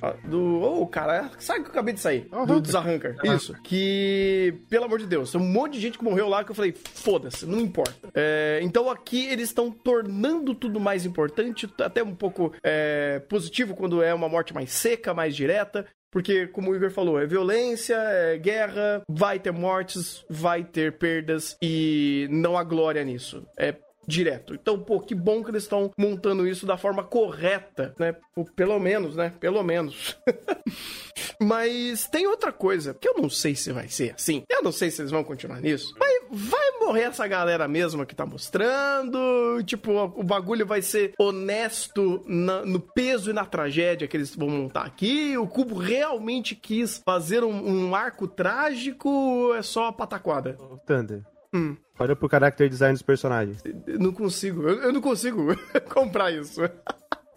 ah, 0.00 0.14
Do. 0.24 0.60
Oh, 0.62 0.86
cara, 0.86 1.30
sabe 1.40 1.60
que 1.60 1.66
eu 1.66 1.72
acabei 1.72 1.92
de 1.94 2.00
sair? 2.00 2.28
do 2.46 2.60
Desarrancar. 2.60 3.16
Isso. 3.24 3.54
Que, 3.64 4.54
pelo 4.68 4.84
amor 4.84 5.00
de 5.00 5.06
Deus, 5.06 5.34
um 5.34 5.40
monte 5.40 5.72
de 5.74 5.80
gente 5.80 5.98
que 5.98 6.04
morreu 6.04 6.28
lá 6.28 6.44
que 6.44 6.52
eu 6.52 6.54
falei, 6.54 6.72
foda-se, 6.72 7.44
não 7.44 7.60
importa. 7.60 8.08
É, 8.14 8.60
então 8.62 8.88
aqui 8.88 9.26
eles 9.26 9.48
estão 9.48 9.70
tornando 9.70 10.54
tudo 10.54 10.78
mais 10.78 11.04
importante, 11.04 11.68
até 11.80 12.02
um 12.04 12.14
pouco 12.14 12.52
é, 12.62 13.18
positivo 13.28 13.74
quando 13.74 14.00
é 14.02 14.14
uma 14.14 14.28
morte 14.28 14.54
mais 14.54 14.70
seca, 14.70 15.12
mais 15.12 15.34
direta. 15.34 15.86
Porque, 16.10 16.46
como 16.48 16.70
o 16.70 16.76
Igor 16.76 16.90
falou, 16.90 17.20
é 17.20 17.26
violência, 17.26 17.94
é 17.96 18.36
guerra, 18.36 19.02
vai 19.08 19.38
ter 19.38 19.52
mortes, 19.52 20.24
vai 20.28 20.64
ter 20.64 20.98
perdas 20.98 21.56
e 21.62 22.26
não 22.30 22.58
há 22.58 22.64
glória 22.64 23.04
nisso. 23.04 23.46
É 23.56 23.74
direto. 24.10 24.54
Então, 24.54 24.78
pô, 24.78 25.00
que 25.00 25.14
bom 25.14 25.42
que 25.42 25.50
eles 25.50 25.62
estão 25.62 25.90
montando 25.98 26.46
isso 26.46 26.66
da 26.66 26.76
forma 26.76 27.02
correta, 27.04 27.94
né? 27.98 28.14
Pelo 28.56 28.78
menos, 28.78 29.16
né? 29.16 29.32
Pelo 29.40 29.62
menos. 29.62 30.16
Mas 31.40 32.06
tem 32.08 32.26
outra 32.26 32.52
coisa, 32.52 32.94
que 32.94 33.08
eu 33.08 33.14
não 33.14 33.28
sei 33.30 33.54
se 33.54 33.72
vai 33.72 33.88
ser 33.88 34.14
assim. 34.14 34.42
Eu 34.48 34.62
não 34.62 34.72
sei 34.72 34.90
se 34.90 35.00
eles 35.00 35.10
vão 35.10 35.24
continuar 35.24 35.60
nisso. 35.60 35.94
Mas 35.98 36.10
vai 36.30 36.70
morrer 36.80 37.02
essa 37.02 37.26
galera 37.26 37.66
mesma 37.66 38.04
que 38.06 38.14
tá 38.14 38.26
mostrando. 38.26 39.62
Tipo, 39.64 39.92
o 39.92 40.22
bagulho 40.22 40.66
vai 40.66 40.82
ser 40.82 41.12
honesto 41.18 42.22
na- 42.26 42.64
no 42.64 42.80
peso 42.80 43.30
e 43.30 43.32
na 43.32 43.44
tragédia 43.44 44.06
que 44.06 44.16
eles 44.16 44.34
vão 44.34 44.48
montar 44.48 44.82
aqui. 44.84 45.36
O 45.36 45.46
Cubo 45.46 45.76
realmente 45.76 46.54
quis 46.54 47.00
fazer 47.04 47.42
um, 47.44 47.88
um 47.88 47.94
arco 47.94 48.26
trágico 48.28 49.52
é 49.56 49.62
só 49.62 49.90
pataquada? 49.92 50.56
Thunder. 50.86 51.22
Hum. 51.52 51.76
Olha 51.98 52.14
pro 52.14 52.30
character 52.30 52.68
design 52.68 52.94
dos 52.94 53.02
personagens. 53.02 53.62
Eu 53.86 53.98
não 53.98 54.12
consigo, 54.12 54.62
eu, 54.62 54.82
eu 54.82 54.92
não 54.92 55.00
consigo 55.00 55.48
comprar 55.92 56.30
isso. 56.30 56.60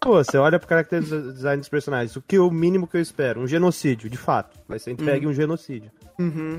Pô, 0.00 0.22
você 0.22 0.36
olha 0.36 0.58
pro 0.58 0.68
character 0.68 1.00
design 1.00 1.60
dos 1.60 1.68
personagens. 1.68 2.14
O 2.14 2.22
que 2.22 2.36
é 2.36 2.40
o 2.40 2.50
mínimo 2.50 2.86
que 2.86 2.96
eu 2.96 3.00
espero? 3.00 3.40
Um 3.40 3.46
genocídio, 3.46 4.08
de 4.10 4.18
fato. 4.18 4.58
Vai 4.68 4.78
ser 4.78 4.92
entregue 4.92 5.26
um 5.26 5.32
genocídio. 5.32 5.90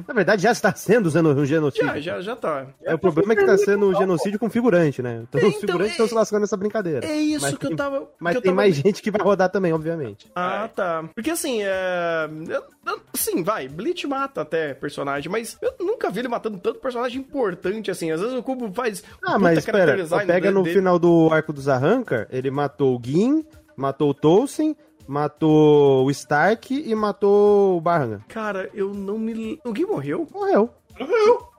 Na 0.07 0.13
verdade, 0.13 0.41
já 0.43 0.51
está 0.51 0.73
sendo 0.75 1.05
usando 1.05 1.29
um 1.29 1.45
genocídio. 1.45 1.87
Já, 1.87 1.99
já, 1.99 2.21
já 2.21 2.35
tá. 2.35 2.67
É, 2.83 2.93
o 2.93 2.99
problema 2.99 3.33
é 3.33 3.35
que 3.35 3.45
tá 3.45 3.57
sendo 3.57 3.87
um 3.87 3.95
genocídio 3.95 4.37
com 4.39 4.49
figurante, 4.49 5.01
né? 5.01 5.23
Então, 5.27 5.39
É, 5.41 5.45
os 5.45 5.49
então, 5.49 5.59
figurantes 5.61 5.87
é- 5.87 5.91
estão 5.93 6.07
se 6.07 6.13
lascando 6.13 6.41
nessa 6.41 6.57
brincadeira. 6.57 7.05
É 7.05 7.15
isso 7.15 7.45
Mas 7.45 7.57
que 7.57 7.65
eu 7.65 7.69
tem- 7.69 7.77
tava. 7.77 8.07
Mas 8.19 8.33
que 8.33 8.37
eu 8.37 8.41
tem 8.41 8.51
tava- 8.51 8.55
mais 8.61 8.75
gente 8.75 9.01
que 9.01 9.09
vai 9.11 9.21
rodar 9.21 9.49
também, 9.49 9.71
obviamente. 9.73 10.29
Ah, 10.35 10.69
tá. 10.73 11.03
Porque 11.15 11.31
assim, 11.31 11.61
é. 11.63 12.29
eu- 12.49 12.63
eu- 12.85 12.99
Sim, 13.13 13.43
vai. 13.43 13.67
Bleach 13.67 14.05
mata 14.07 14.41
até 14.41 14.73
personagem, 14.73 15.31
mas 15.31 15.57
eu 15.61 15.73
nunca 15.79 16.09
vi 16.11 16.19
ele 16.19 16.27
matando 16.27 16.57
tanto 16.57 16.79
personagem 16.79 17.19
importante 17.19 17.89
assim. 17.89 18.11
Às 18.11 18.19
vezes 18.21 18.35
o 18.35 18.43
Cubo 18.43 18.71
faz. 18.73 19.03
Ah, 19.23 19.33
puta 19.33 19.39
mas 19.39 19.65
design 19.65 20.25
pega 20.27 20.51
no 20.51 20.63
dele. 20.63 20.75
final 20.75 20.99
do 20.99 21.29
arco 21.31 21.51
dos 21.53 21.67
Arrancar, 21.69 22.27
ele 22.29 22.51
matou 22.51 22.97
o 22.97 23.01
Gin, 23.03 23.43
matou 23.75 24.09
o 24.09 24.13
Tolkien, 24.13 24.75
matou 25.07 26.05
o 26.05 26.11
Stark 26.11 26.73
e 26.73 26.95
matou 26.95 27.77
o 27.77 27.81
Barhanga. 27.81 28.21
Cara, 28.27 28.69
eu 28.73 28.93
não 28.93 29.17
me. 29.17 29.59
Alguém 29.63 29.85
morreu? 29.85 30.27
Morreu. 30.31 30.69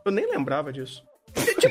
Eu 0.05 0.13
nem 0.13 0.31
lembrava 0.31 0.73
disso. 0.73 1.03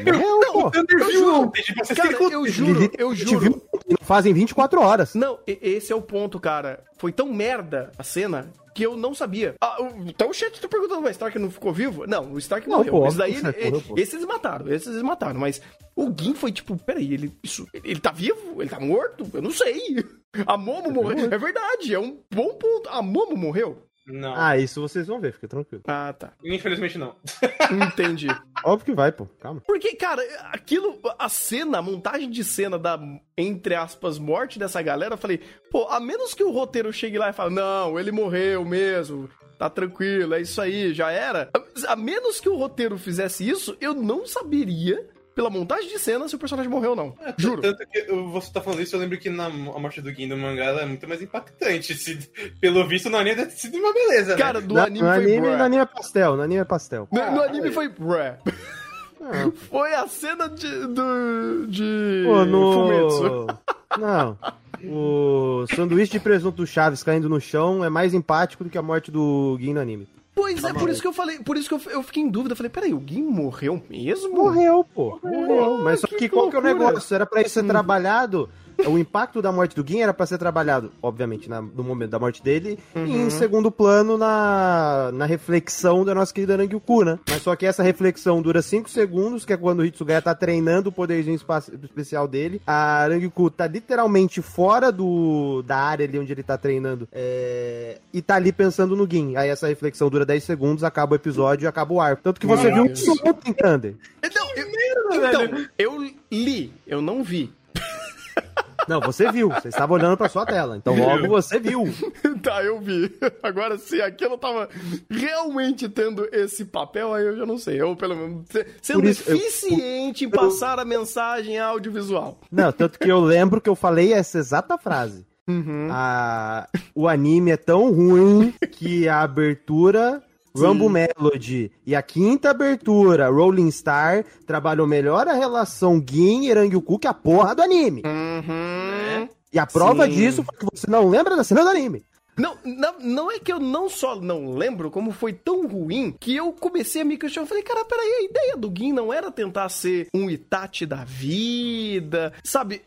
Morreu, 0.05 0.39
pô. 0.51 0.71
Thunder 0.71 0.99
eu 0.99 1.11
juro. 1.11 1.51
tipo, 1.51 1.95
Cara, 1.95 2.17
eu 2.31 3.15
juro, 3.15 3.61
eu 3.89 3.97
fazem 4.01 4.33
24 4.33 4.79
horas. 4.81 5.15
Não, 5.15 5.39
esse 5.47 5.91
é 5.91 5.95
o 5.95 6.01
ponto, 6.01 6.39
cara. 6.39 6.83
Foi 6.97 7.11
tão 7.11 7.31
merda 7.33 7.91
a 7.97 8.03
cena 8.03 8.47
que 8.75 8.83
eu 8.85 8.95
não 8.97 9.15
sabia. 9.15 9.55
Ah, 9.61 9.81
o- 9.81 10.07
então 10.07 10.29
o 10.29 10.33
chat 10.33 10.59
tá 10.61 10.67
perguntando, 10.67 11.07
o 11.07 11.09
Stark 11.09 11.39
não 11.39 11.49
ficou 11.49 11.71
vivo? 11.73 12.05
Não, 12.05 12.33
o 12.33 12.37
Stark 12.37 12.67
Não, 12.69 12.77
morreu. 12.79 12.91
pô, 12.93 13.07
esse 13.07 13.17
daí, 13.17 13.35
ele- 13.35 13.41
morreu, 13.71 13.81
pô. 13.87 13.95
esse 13.97 14.15
eles 14.15 14.25
mataram, 14.27 14.67
esses 14.71 14.87
eles 14.89 15.01
mataram. 15.01 15.39
Mas 15.39 15.61
o 15.95 16.11
Gin 16.15 16.33
foi 16.35 16.51
tipo, 16.51 16.75
peraí, 16.77 17.13
ele, 17.13 17.33
isso, 17.41 17.65
ele 17.73 17.99
tá 18.01 18.11
vivo? 18.11 18.61
Ele 18.61 18.69
tá 18.69 18.79
morto? 18.79 19.25
Eu 19.33 19.41
não 19.41 19.51
sei. 19.51 20.05
A 20.45 20.57
Momo 20.57 20.91
morreu. 20.91 21.29
É 21.31 21.37
verdade, 21.37 21.93
é 21.93 21.99
um 21.99 22.19
bom 22.33 22.55
ponto. 22.55 22.89
A 22.89 23.01
Momo 23.01 23.35
morreu? 23.35 23.85
Não. 24.07 24.35
Ah, 24.35 24.55
isso 24.55 24.79
vocês 24.79 25.07
vão 25.07 25.19
ver, 25.19 25.33
fica 25.33 25.47
tranquilo. 25.47 25.81
Ah, 25.87 26.13
tá. 26.13 26.33
Infelizmente 26.43 26.97
não. 26.97 27.15
Entendi. 27.87 28.27
Óbvio 28.63 28.85
que 28.85 28.93
vai, 28.93 29.11
pô. 29.11 29.25
Calma. 29.39 29.61
Porque, 29.65 29.95
cara, 29.95 30.21
aquilo, 30.51 30.99
a 31.17 31.27
cena, 31.27 31.79
a 31.79 31.81
montagem 31.81 32.29
de 32.29 32.43
cena 32.43 32.77
da, 32.77 32.99
entre 33.35 33.73
aspas, 33.73 34.19
morte 34.19 34.59
dessa 34.59 34.79
galera, 34.81 35.15
eu 35.15 35.17
falei, 35.17 35.41
pô, 35.71 35.87
a 35.87 35.99
menos 35.99 36.35
que 36.35 36.43
o 36.43 36.51
roteiro 36.51 36.93
chegue 36.93 37.17
lá 37.17 37.31
e 37.31 37.33
fale, 37.33 37.55
não, 37.55 37.99
ele 37.99 38.11
morreu 38.11 38.63
mesmo, 38.63 39.27
tá 39.57 39.71
tranquilo, 39.71 40.35
é 40.35 40.41
isso 40.41 40.61
aí, 40.61 40.93
já 40.93 41.09
era. 41.09 41.49
A, 41.51 41.93
a 41.93 41.95
menos 41.95 42.39
que 42.39 42.49
o 42.49 42.57
roteiro 42.57 42.99
fizesse 42.99 43.47
isso, 43.47 43.75
eu 43.81 43.95
não 43.95 44.27
saberia, 44.27 45.09
pela 45.35 45.49
montagem 45.49 45.89
de 45.89 45.99
cena, 45.99 46.27
se 46.29 46.35
o 46.35 46.39
personagem 46.39 46.71
morreu 46.71 46.91
ou 46.91 46.95
não. 46.95 47.13
Juro. 47.37 47.61
Tanto 47.61 47.85
que 47.87 48.03
você 48.31 48.51
tá 48.53 48.61
falando 48.61 48.81
isso, 48.81 48.95
eu 48.95 48.99
lembro 49.01 49.17
que 49.19 49.29
na, 49.29 49.45
a 49.47 49.49
morte 49.49 50.01
do 50.01 50.09
Gin 50.11 50.29
do 50.29 50.37
mangá 50.37 50.63
ela 50.65 50.81
é 50.81 50.85
muito 50.85 51.07
mais 51.07 51.21
impactante. 51.21 51.93
Se- 51.93 52.29
pelo 52.61 52.87
visto, 52.87 53.09
no 53.09 53.17
anime 53.17 53.35
deve 53.35 53.51
ter 53.51 53.57
sido 53.57 53.77
uma 53.77 53.93
beleza, 53.93 54.31
né? 54.31 54.37
Cara, 54.37 54.61
no 54.61 54.73
No, 54.75 54.79
anime 54.79 55.01
no 55.01 55.13
foi 55.13 55.23
anime, 55.23 55.47
no 55.57 55.63
anime 55.63 55.81
é 55.81 55.85
pastel, 55.85 56.35
no 56.37 56.41
anime 56.41 56.61
é 56.61 56.65
pastel. 56.65 57.07
No, 57.11 57.31
no 57.31 57.41
Ah, 57.41 57.45
anime 57.45 57.67
aí. 57.67 57.73
foi 57.73 57.89
bruh. 57.89 58.15
Ah, 58.17 58.37
Foi 59.69 59.93
a 59.93 60.07
cena 60.07 60.47
de, 60.47 60.67
do, 60.87 61.65
de 61.67 62.23
Pô, 62.25 62.45
Fumetsu. 62.73 63.23
no... 63.23 63.59
Não. 63.99 64.37
O 64.83 65.65
sanduíche 65.73 66.11
de 66.11 66.19
presunto 66.19 66.57
do 66.57 66.67
Chaves 66.67 67.01
caindo 67.01 67.27
no 67.27 67.41
chão 67.41 67.83
é 67.83 67.89
mais 67.89 68.13
empático 68.13 68.63
do 68.63 68.69
que 68.69 68.77
a 68.77 68.81
morte 68.83 69.09
do 69.09 69.57
Gin 69.59 69.73
no 69.73 69.79
anime. 69.81 70.07
Pois 70.35 70.61
é, 70.65 70.73
por 70.73 70.89
isso 70.89 71.01
que 71.01 71.07
eu 71.07 71.13
falei, 71.13 71.39
por 71.39 71.55
isso 71.55 71.69
que 71.69 71.75
eu, 71.75 71.93
eu 71.93 72.03
fiquei 72.03 72.21
em 72.21 72.29
dúvida. 72.29 72.51
Eu 72.51 72.57
falei, 72.57 72.69
peraí, 72.69 72.93
o 72.93 73.01
Gin 73.03 73.23
morreu 73.23 73.81
mesmo? 73.89 74.35
Morreu, 74.35 74.83
pô. 74.83 75.17
Morreu. 75.23 75.77
Mas 75.77 76.01
só 76.01 76.07
que 76.07 76.17
que, 76.17 76.29
qual 76.29 76.49
que 76.49 76.57
é 76.57 76.59
o 76.59 76.61
negócio? 76.61 77.15
Era 77.15 77.25
pra 77.25 77.41
isso 77.41 77.51
ser 77.51 77.63
trabalhado. 77.63 78.49
O 78.87 78.97
impacto 78.97 79.41
da 79.41 79.51
morte 79.51 79.75
do 79.75 79.87
Gin 79.87 79.99
era 80.01 80.13
pra 80.13 80.25
ser 80.25 80.37
trabalhado, 80.37 80.91
obviamente, 81.01 81.49
na- 81.49 81.61
no 81.61 81.83
momento 81.83 82.11
da 82.11 82.19
morte 82.19 82.41
dele, 82.43 82.77
e 82.95 82.99
Uhum. 82.99 83.25
em 83.27 83.29
segundo 83.29 83.71
plano 83.71 84.17
na, 84.17 85.11
na 85.13 85.25
reflexão 85.25 86.03
da 86.05 86.13
nossa 86.13 86.33
querida 86.33 86.57
Nangyuku, 86.57 87.03
né? 87.03 87.19
Mas 87.29 87.41
só 87.41 87.55
que 87.55 87.65
essa 87.65 87.81
reflexão 87.83 88.41
dura 88.41 88.61
5 88.61 88.89
segundos, 88.89 89.45
que 89.45 89.53
é 89.53 89.57
quando 89.57 89.79
o 89.79 89.85
Hitsugaya 89.85 90.21
tá 90.21 90.35
treinando 90.35 90.89
o 90.89 90.91
poderzinho 90.91 91.35
especial 91.83 92.27
dele. 92.27 92.61
A 92.67 93.07
Nangyuku 93.09 93.49
tá 93.49 93.67
literalmente 93.67 94.41
fora 94.41 94.91
do, 94.91 95.61
da 95.63 95.77
área 95.77 96.05
ali 96.05 96.19
onde 96.19 96.31
ele 96.31 96.43
tá 96.43 96.57
treinando 96.57 97.07
é, 97.11 97.97
e 98.13 98.21
tá 98.21 98.35
ali 98.35 98.51
pensando 98.51 98.95
no 98.95 99.09
Gin. 99.09 99.35
Aí 99.35 99.49
essa 99.49 99.67
reflexão 99.67 100.09
dura 100.09 100.25
10 100.25 100.43
segundos, 100.43 100.83
acaba 100.83 101.13
o 101.13 101.15
episódio 101.15 101.65
e 101.65 101.67
acaba 101.67 101.93
o 101.93 102.01
arco. 102.01 102.21
Tanto 102.23 102.39
que 102.39 102.47
você 102.47 102.65
Meu 102.71 102.73
viu 102.73 102.83
um 102.83 103.15
minuto 103.15 103.47
em 103.49 103.53
Thunder. 103.53 103.95
Não, 104.35 104.49
eu, 104.55 105.29
então, 105.29 105.65
eu 105.77 106.13
li, 106.31 106.73
eu 106.85 107.01
não 107.01 107.23
vi. 107.23 107.51
Não, 108.87 108.99
você 109.01 109.31
viu. 109.31 109.49
Você 109.49 109.69
estava 109.69 109.93
olhando 109.93 110.15
pra 110.17 110.29
sua 110.29 110.45
tela. 110.45 110.77
Então 110.77 110.95
logo 110.97 111.27
você 111.27 111.59
viu. 111.59 111.83
Tá, 112.41 112.63
eu 112.63 112.79
vi. 112.79 113.11
Agora, 113.41 113.75
se 113.77 113.99
aquilo 114.01 114.37
tava 114.37 114.69
realmente 115.09 115.89
tendo 115.89 116.27
esse 116.31 116.63
papel, 116.65 117.11
aí 117.13 117.25
eu 117.25 117.35
já 117.37 117.45
não 117.45 117.57
sei. 117.57 117.81
Eu, 117.81 117.95
pelo 117.95 118.15
menos, 118.15 118.45
se- 118.49 118.65
sendo 118.81 119.07
isso, 119.09 119.27
eu- 119.29 119.35
eficiente 119.35 120.25
em 120.25 120.29
passar 120.29 120.77
a 120.79 120.85
mensagem 120.85 121.57
audiovisual. 121.57 122.37
Não, 122.51 122.71
tanto 122.71 122.99
que 122.99 123.09
eu 123.11 123.19
lembro 123.19 123.59
que 123.59 123.69
eu 123.69 123.75
falei 123.75 124.13
essa 124.13 124.37
exata 124.37 124.77
frase. 124.77 125.25
Uhum. 125.47 125.87
A... 125.91 126.67
O 126.93 127.07
anime 127.07 127.51
é 127.51 127.57
tão 127.57 127.91
ruim 127.91 128.53
que 128.71 129.07
a 129.07 129.21
abertura 129.21 130.21
Rumble 130.55 130.89
Melody 130.89 131.71
e 131.85 131.95
a 131.95 132.01
quinta 132.01 132.51
abertura, 132.51 133.29
Rolling 133.29 133.71
Star, 133.71 134.23
trabalham 134.45 134.87
melhor 134.87 135.27
a 135.27 135.33
relação 135.33 136.03
Gin 136.05 136.45
e 136.45 136.53
Rangyuku 136.53 136.97
que 136.99 137.07
a 137.07 137.13
porra 137.13 137.53
do 137.53 137.61
anime. 137.61 138.01
Uhum. 138.05 139.29
E 139.51 139.59
a 139.59 139.65
prova 139.65 140.05
Sim. 140.05 140.11
disso 140.11 140.43
foi 140.43 140.57
que 140.57 140.65
você 140.73 140.89
não 140.89 141.09
lembra 141.09 141.35
da 141.35 141.43
cena 141.43 141.63
do 141.63 141.69
anime. 141.69 142.03
Não, 142.37 142.57
não, 142.65 142.99
não 142.99 143.31
é 143.31 143.39
que 143.39 143.51
eu 143.51 143.59
não 143.59 143.89
só 143.89 144.19
não 144.19 144.55
lembro, 144.55 144.91
como 144.91 145.11
foi 145.11 145.31
tão 145.31 145.65
ruim 145.65 146.13
que 146.19 146.35
eu 146.35 146.51
comecei 146.51 147.01
a 147.01 147.05
me 147.05 147.17
questionar. 147.17 147.47
Falei, 147.47 147.63
cara, 147.63 147.85
peraí, 147.85 148.09
a 148.09 148.23
ideia 148.23 148.57
do 148.57 148.71
Gin 148.75 148.91
não 148.91 149.13
era 149.13 149.31
tentar 149.31 149.69
ser 149.69 150.07
um 150.13 150.29
Itachi 150.29 150.85
da 150.85 151.05
vida, 151.05 152.33
sabe? 152.43 152.81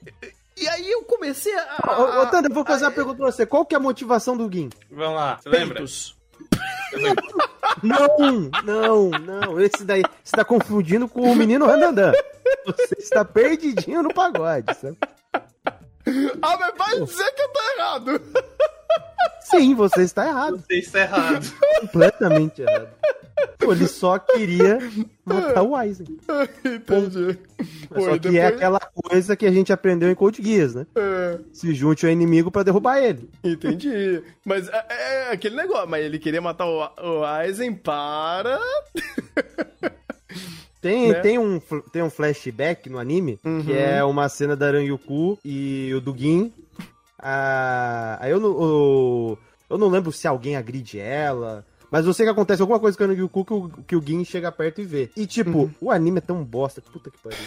E 0.54 0.68
aí 0.68 0.90
eu 0.90 1.02
comecei 1.04 1.54
a. 1.56 2.22
Ô, 2.22 2.26
Tanda, 2.26 2.48
eu 2.48 2.54
vou 2.54 2.64
fazer 2.64 2.84
uma 2.84 2.90
pergunta 2.90 3.16
pra 3.16 3.26
você. 3.26 3.46
Qual 3.46 3.64
que 3.64 3.74
é 3.74 3.78
a 3.78 3.80
motivação 3.80 4.36
do 4.36 4.52
Gin? 4.52 4.68
Vamos 4.90 5.14
lá, 5.14 5.38
você 5.40 5.48
lembra? 5.48 5.84
Não, 7.82 8.50
não, 8.64 9.10
não. 9.10 9.60
Esse 9.60 9.84
daí, 9.84 10.02
você 10.24 10.36
tá 10.36 10.44
confundindo 10.44 11.08
com 11.08 11.20
o 11.22 11.36
menino 11.36 11.66
Randandan. 11.66 12.12
Você 12.66 12.96
está 12.98 13.24
perdidinho 13.24 14.02
no 14.02 14.12
pagode, 14.12 14.74
sabe? 14.74 14.96
Ah, 16.42 16.56
mas 16.58 16.74
vai 16.76 17.00
dizer 17.00 17.32
que 17.34 17.42
eu 17.42 17.48
tô 17.48 17.60
errado. 17.76 18.22
Sim, 19.42 19.74
você 19.74 20.02
está 20.02 20.26
errado. 20.26 20.62
Você 20.66 20.78
está 20.78 21.00
errado. 21.00 21.46
Completamente 21.80 22.62
errado. 22.62 22.88
Pô, 23.58 23.72
ele 23.72 23.86
só 23.86 24.18
queria 24.18 24.78
matar 25.24 25.62
o 25.62 25.74
Aizen. 25.76 26.06
Entendi. 26.64 27.38
Pô, 27.88 28.00
Só 28.00 28.18
que 28.18 28.38
é 28.38 28.46
aquela 28.46 28.80
coisa 28.80 29.36
que 29.36 29.44
a 29.46 29.50
gente 29.50 29.72
aprendeu 29.72 30.10
em 30.10 30.14
Code 30.14 30.42
Geass, 30.42 30.74
né? 30.74 30.86
É, 30.96 31.38
Se 31.52 31.74
junte 31.74 32.06
ao 32.06 32.12
inimigo 32.12 32.50
pra 32.50 32.62
derrubar 32.62 32.98
ele. 33.02 33.28
entendi. 33.44 34.22
Mas 34.44 34.68
é, 34.68 34.84
é 34.88 35.32
aquele 35.32 35.56
negócio, 35.56 35.88
mas 35.88 36.04
ele 36.04 36.18
queria 36.18 36.40
matar 36.40 36.66
o, 36.66 36.78
o 37.20 37.24
Aizen 37.24 37.72
para. 37.74 38.58
Tem, 40.80 41.08
Né? 41.08 41.20
tem, 41.20 41.38
um, 41.40 41.58
tem 41.92 42.02
um 42.02 42.10
flashback 42.10 42.88
no 42.88 42.98
anime, 43.00 43.40
Uhum. 43.44 43.64
que 43.64 43.72
é 43.72 44.02
uma 44.04 44.28
cena 44.28 44.54
da 44.54 44.68
Aranyuku 44.68 45.36
e 45.44 45.92
o 45.92 46.00
do 46.00 46.16
Gin. 46.16 46.52
Ah, 47.18 48.16
aí 48.20 48.30
eu 48.30 48.38
não, 48.38 48.48
eu, 48.62 49.38
eu 49.70 49.76
não 49.76 49.88
lembro 49.88 50.12
se 50.12 50.28
alguém 50.28 50.54
agride 50.56 51.00
ela. 51.00 51.66
Mas 51.90 52.06
eu 52.06 52.12
sei 52.12 52.26
que 52.26 52.32
acontece 52.32 52.60
alguma 52.62 52.78
coisa 52.78 52.96
com 52.96 53.04
a 53.04 53.06
Aranyuku 53.06 53.44
que 53.44 53.52
o, 53.54 53.68
que 53.86 53.96
o 53.96 54.02
Gin 54.04 54.24
chega 54.24 54.50
perto 54.52 54.80
e 54.80 54.84
vê. 54.84 55.10
E 55.16 55.26
tipo, 55.26 55.58
Uhum. 55.58 55.70
o 55.80 55.90
anime 55.90 56.18
é 56.18 56.20
tão 56.20 56.44
bosta. 56.44 56.80
Puta 56.82 57.10
que 57.10 57.18
pariu. 57.18 57.38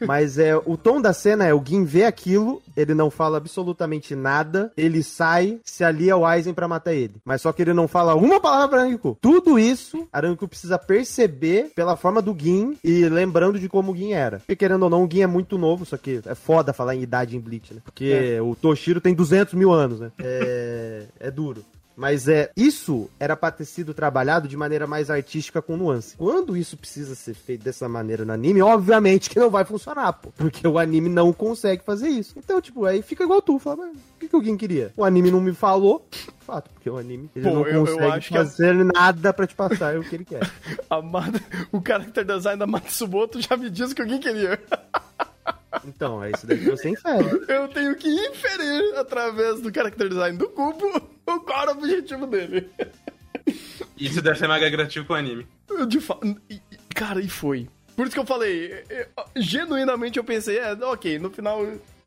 Mas 0.06 0.38
é, 0.38 0.56
o 0.56 0.76
tom 0.76 1.00
da 1.00 1.12
cena 1.12 1.44
é 1.46 1.52
o 1.54 1.62
Gin 1.64 1.84
vê 1.84 2.04
aquilo, 2.04 2.62
ele 2.76 2.94
não 2.94 3.10
fala 3.10 3.36
absolutamente 3.38 4.14
nada, 4.14 4.72
ele 4.76 5.02
sai, 5.02 5.60
se 5.64 5.82
alia 5.84 6.14
ao 6.14 6.24
Aizen 6.24 6.54
pra 6.54 6.68
matar 6.68 6.92
ele. 6.94 7.14
Mas 7.24 7.42
só 7.42 7.52
que 7.52 7.62
ele 7.62 7.72
não 7.74 7.88
fala 7.88 8.14
uma 8.14 8.40
palavra 8.40 8.68
pra 8.68 8.80
Aranyuku. 8.82 9.18
Tudo 9.20 9.58
isso, 9.58 10.06
a 10.12 10.18
Aranyuku 10.18 10.46
precisa 10.48 10.78
perceber 10.78 11.72
pela 11.74 11.96
forma 11.96 12.22
do 12.22 12.36
Gin 12.38 12.76
e 12.84 13.08
lembrando 13.08 13.58
de 13.58 13.68
como 13.68 13.92
o 13.92 13.96
Gin 13.96 14.12
era. 14.12 14.38
Porque 14.38 14.56
querendo 14.56 14.82
ou 14.84 14.90
não, 14.90 15.04
o 15.04 15.08
Gin 15.10 15.22
é 15.22 15.26
muito 15.26 15.58
novo, 15.58 15.84
só 15.84 15.96
que 15.96 16.20
é 16.24 16.34
foda 16.34 16.72
falar 16.72 16.94
em 16.94 17.02
idade 17.02 17.36
em 17.36 17.40
Bleach, 17.40 17.74
né? 17.74 17.80
Porque 17.84 18.38
o 18.40 18.54
Toshiro 18.54 19.00
tem 19.00 19.14
200 19.14 19.54
mil 19.54 19.72
anos, 19.72 20.00
né? 20.00 20.10
É, 20.18 21.02
é 21.18 21.30
duro. 21.30 21.64
Mas 22.00 22.26
é 22.28 22.50
isso 22.56 23.10
era 23.20 23.36
pra 23.36 23.50
ter 23.50 23.66
sido 23.66 23.92
trabalhado 23.92 24.48
de 24.48 24.56
maneira 24.56 24.86
mais 24.86 25.10
artística 25.10 25.60
com 25.60 25.76
nuance. 25.76 26.16
Quando 26.16 26.56
isso 26.56 26.74
precisa 26.74 27.14
ser 27.14 27.34
feito 27.34 27.62
dessa 27.62 27.86
maneira 27.90 28.24
no 28.24 28.32
anime, 28.32 28.62
obviamente 28.62 29.28
que 29.28 29.38
não 29.38 29.50
vai 29.50 29.66
funcionar, 29.66 30.14
pô. 30.14 30.30
Porque 30.34 30.66
o 30.66 30.78
anime 30.78 31.10
não 31.10 31.30
consegue 31.30 31.84
fazer 31.84 32.08
isso. 32.08 32.34
Então, 32.38 32.58
tipo, 32.58 32.86
aí 32.86 33.02
fica 33.02 33.22
igual 33.22 33.42
tu, 33.42 33.58
fala, 33.58 33.76
mas 33.76 33.96
o 33.96 34.18
que, 34.18 34.28
que 34.28 34.34
alguém 34.34 34.56
queria? 34.56 34.94
O 34.96 35.04
anime 35.04 35.30
não 35.30 35.42
me 35.42 35.52
falou. 35.52 36.08
Fato, 36.40 36.70
porque 36.70 36.88
o 36.88 36.96
anime 36.96 37.28
ele 37.36 37.44
Pô, 37.46 37.54
não 37.54 37.66
eu- 37.66 37.86
eu 37.86 37.98
consegue 37.98 38.34
a- 38.38 38.38
fazer 38.40 38.74
nada 38.82 39.32
pra 39.34 39.46
te 39.46 39.54
passar 39.54 39.98
o 39.98 40.02
que 40.02 40.14
ele 40.16 40.24
quer. 40.24 40.40
A 40.88 41.02
Mada- 41.02 41.38
o 41.70 41.82
character 41.86 42.24
design 42.24 42.58
da 42.58 42.66
Matsumoto 42.66 43.40
já 43.42 43.58
me 43.58 43.68
disse 43.68 43.94
que 43.94 44.00
alguém 44.00 44.18
queria. 44.18 44.58
Então, 45.86 46.22
é 46.22 46.30
isso 46.30 46.46
daí 46.46 46.58
que 46.58 46.68
você 46.70 46.90
infere. 46.90 47.44
Eu 47.48 47.68
tenho 47.68 47.94
que 47.96 48.08
inferir 48.08 48.96
através 48.98 49.60
do 49.60 49.72
character 49.74 50.08
design 50.08 50.36
do 50.36 50.48
cubo 50.48 50.86
o 51.26 51.40
qual 51.40 51.62
era 51.62 51.70
o 51.72 51.78
objetivo 51.78 52.26
dele. 52.26 52.68
Isso 53.96 54.20
deve 54.22 54.38
ser 54.38 54.48
mega 54.48 54.68
grativo 54.68 55.06
com 55.06 55.12
o 55.12 55.16
anime. 55.16 55.46
De 55.88 56.00
fa... 56.00 56.18
e- 56.48 56.60
Cara, 56.94 57.20
e 57.20 57.28
foi. 57.28 57.68
Por 57.96 58.06
isso 58.06 58.14
que 58.14 58.20
eu 58.20 58.26
falei, 58.26 58.84
genuinamente 59.36 60.18
eu 60.18 60.24
pensei, 60.24 60.58
é, 60.58 60.72
ok, 60.72 61.18
no 61.18 61.30
final 61.30 61.64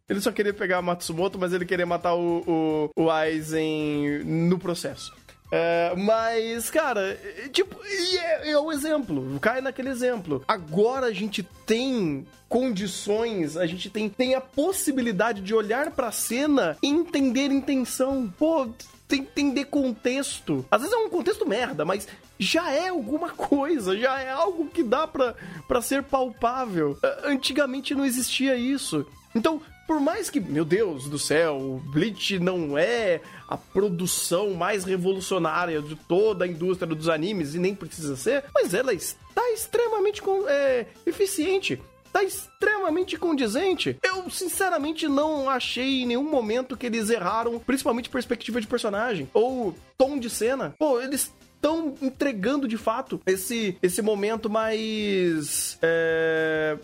ele 0.10 0.20
só 0.22 0.32
queria 0.32 0.54
pegar 0.54 0.80
a 0.80 0.82
Matsumoto, 0.82 1.40
mas 1.40 1.54
ele 1.54 1.66
queria 1.66 1.86
matar 1.86 2.14
o, 2.16 2.90
o, 2.96 3.04
o 3.04 3.10
Aizen 3.12 4.24
no 4.24 4.60
processo. 4.60 5.14
É, 5.56 5.94
mas, 5.96 6.72
cara, 6.72 7.16
tipo, 7.52 7.80
e 7.86 8.18
é, 8.18 8.50
é 8.54 8.58
o 8.58 8.72
exemplo, 8.72 9.38
cai 9.40 9.62
naquele 9.62 9.90
exemplo. 9.90 10.44
Agora 10.48 11.06
a 11.06 11.14
gente 11.14 11.44
tem 11.44 12.26
condições, 12.50 13.56
a 13.56 13.68
gente 13.68 13.88
tem, 13.88 14.10
tem 14.10 14.34
a 14.34 14.42
possibilidade 14.42 15.42
de 15.42 15.54
olhar 15.54 15.92
pra 15.92 16.12
cena 16.12 16.76
e 16.82 16.88
entender 16.88 17.52
intenção. 17.52 18.34
Pô, 18.36 18.68
tem 19.08 19.20
entender 19.20 19.66
contexto. 19.66 20.66
Às 20.72 20.82
vezes 20.82 20.96
é 20.96 21.00
um 21.00 21.10
contexto 21.10 21.48
merda, 21.48 21.86
mas 21.86 22.08
já 22.40 22.72
é 22.72 22.88
alguma 22.88 23.30
coisa, 23.38 23.96
já 23.96 24.20
é 24.20 24.32
algo 24.32 24.66
que 24.66 24.82
dá 24.82 25.06
pra, 25.06 25.36
pra 25.68 25.84
ser 25.84 26.02
palpável. 26.02 26.98
Antigamente 27.24 27.94
não 27.94 28.04
existia 28.04 28.56
isso. 28.56 29.06
Então, 29.36 29.62
por 29.88 30.00
mais 30.00 30.30
que, 30.30 30.40
meu 30.40 30.64
Deus 30.66 31.08
do 31.10 31.20
céu, 31.20 31.58
o 31.58 31.80
Bleach 31.92 32.40
não 32.40 32.78
é 32.78 33.22
a 33.48 33.58
produção 33.58 34.54
mais 34.54 34.84
revolucionária 34.84 35.82
de 35.82 35.96
toda 35.96 36.46
a 36.46 36.48
indústria 36.48 36.96
dos 36.96 37.10
animes 37.10 37.54
e 37.54 37.60
nem 37.60 37.76
precisa 37.76 38.16
ser, 38.16 38.46
mas 38.54 38.74
ela 38.74 38.94
está 38.94 39.42
extremamente 39.52 40.22
é, 40.48 40.86
eficiente. 41.06 41.82
Tá 42.12 42.24
extremamente 42.24 43.18
condizente. 43.18 43.98
Eu, 44.04 44.30
sinceramente, 44.30 45.08
não 45.08 45.50
achei 45.50 46.04
em 46.04 46.06
nenhum 46.06 46.30
momento 46.30 46.78
que 46.78 46.86
eles 46.86 47.10
erraram, 47.10 47.58
principalmente 47.58 48.08
perspectiva 48.08 48.62
de 48.62 48.68
personagem 48.68 49.28
ou 49.34 49.76
tom 49.98 50.20
de 50.20 50.30
cena. 50.30 50.76
Pô, 50.78 51.02
eles 51.02 51.34
estão 51.64 51.96
entregando 52.02 52.68
de 52.68 52.78
fato 52.78 53.22
esse, 53.26 53.78
esse 53.82 54.02
momento 54.02 54.50
mais. 54.50 55.78
é, 55.82 56.78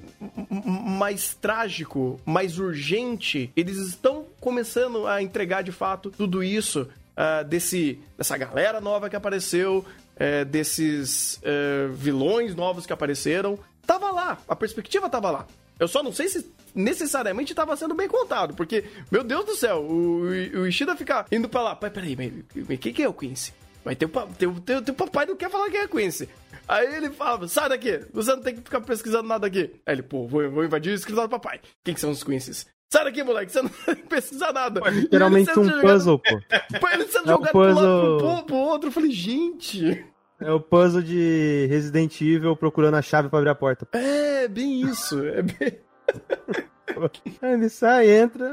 mais 0.49 1.35
trágico, 1.35 2.19
mais 2.25 2.57
urgente. 2.57 3.51
Eles 3.57 3.77
estão 3.77 4.25
começando 4.39 5.05
a 5.05 5.21
entregar 5.21 5.61
de 5.61 5.73
fato 5.73 6.09
tudo 6.09 6.41
isso. 6.41 6.87
ah, 7.17 7.43
desse, 7.43 7.99
dessa 8.17 8.37
galera 8.37 8.79
nova 8.79 9.09
que 9.09 9.15
apareceu, 9.15 9.85
é, 10.15 10.45
desses 10.45 11.37
é, 11.43 11.87
vilões 11.91 12.55
novos 12.55 12.85
que 12.85 12.93
apareceram. 12.93 13.59
Tava 13.85 14.09
lá, 14.11 14.37
a 14.47 14.55
perspectiva 14.55 15.09
tava 15.09 15.29
lá. 15.29 15.47
Eu 15.77 15.87
só 15.87 16.01
não 16.01 16.13
sei 16.13 16.29
se 16.29 16.49
necessariamente 16.73 17.51
estava 17.51 17.75
sendo 17.75 17.95
bem 17.95 18.07
contado, 18.07 18.53
porque, 18.53 18.85
meu 19.11 19.23
Deus 19.23 19.45
do 19.45 19.55
céu, 19.55 19.81
o, 19.81 20.21
o 20.21 20.67
Ishida 20.67 20.95
fica 20.95 21.25
indo 21.31 21.49
pra 21.49 21.61
lá. 21.61 21.75
Peraí, 21.75 22.15
mas 22.15 22.79
quem 22.79 22.93
que 22.93 23.03
é 23.03 23.09
o 23.09 23.13
Quincy? 23.13 23.53
O, 23.85 24.09
pa- 24.09 24.27
teu, 24.37 24.53
teu, 24.59 24.81
teu 24.81 24.93
papai 24.93 25.25
não 25.25 25.35
quer 25.35 25.49
falar 25.49 25.69
quem 25.69 25.79
é 25.79 25.87
Quincy. 25.87 26.29
Aí 26.67 26.95
ele 26.95 27.09
fala, 27.09 27.47
sai 27.47 27.69
daqui, 27.69 27.99
você 28.13 28.31
não 28.35 28.41
tem 28.41 28.53
que 28.55 28.61
ficar 28.61 28.81
pesquisando 28.81 29.27
nada 29.27 29.47
aqui. 29.47 29.71
Aí 29.85 29.95
ele, 29.95 30.03
pô, 30.03 30.27
vou, 30.27 30.49
vou 30.51 30.63
invadir 30.63 30.91
o 30.91 30.95
escritório 30.95 31.27
do 31.27 31.31
papai. 31.31 31.59
Quem 31.83 31.93
que 31.93 31.99
são 31.99 32.11
os 32.11 32.23
Quincy's? 32.23 32.67
Sai 32.91 33.03
daqui, 33.05 33.23
moleque, 33.23 33.51
você 33.51 33.61
não 33.61 33.69
tem 33.85 33.95
que 33.95 34.07
pesquisar 34.07 34.51
nada. 34.53 34.81
E 34.83 34.87
ele 34.87 34.99
Literalmente 35.01 35.51
um 35.59 35.63
jogado- 35.63 35.81
puzzle, 35.81 36.19
pô. 36.19 36.39
Pô, 36.79 36.89
ele 36.89 37.05
sendo 37.07 37.29
É 37.31 37.33
um 37.33 37.37
jogado 37.37 37.51
pro 37.51 37.59
lado 37.61 37.75
puzzle. 38.19 38.43
pro, 38.45 38.55
outro. 38.55 38.87
Eu 38.89 38.91
falei, 38.93 39.11
gente... 39.11 40.05
É 40.41 40.51
o 40.51 40.59
puzzle 40.59 41.01
de 41.01 41.65
Resident 41.69 42.21
Evil 42.21 42.55
procurando 42.55 42.95
a 42.95 43.01
chave 43.01 43.27
pra 43.29 43.39
abrir 43.39 43.49
a 43.51 43.55
porta. 43.55 43.85
É, 43.91 44.47
bem 44.47 44.81
isso. 44.81 45.21
É 45.25 45.41
bem... 45.41 45.79
Ele 47.43 47.69
sai, 47.69 48.09
entra. 48.09 48.49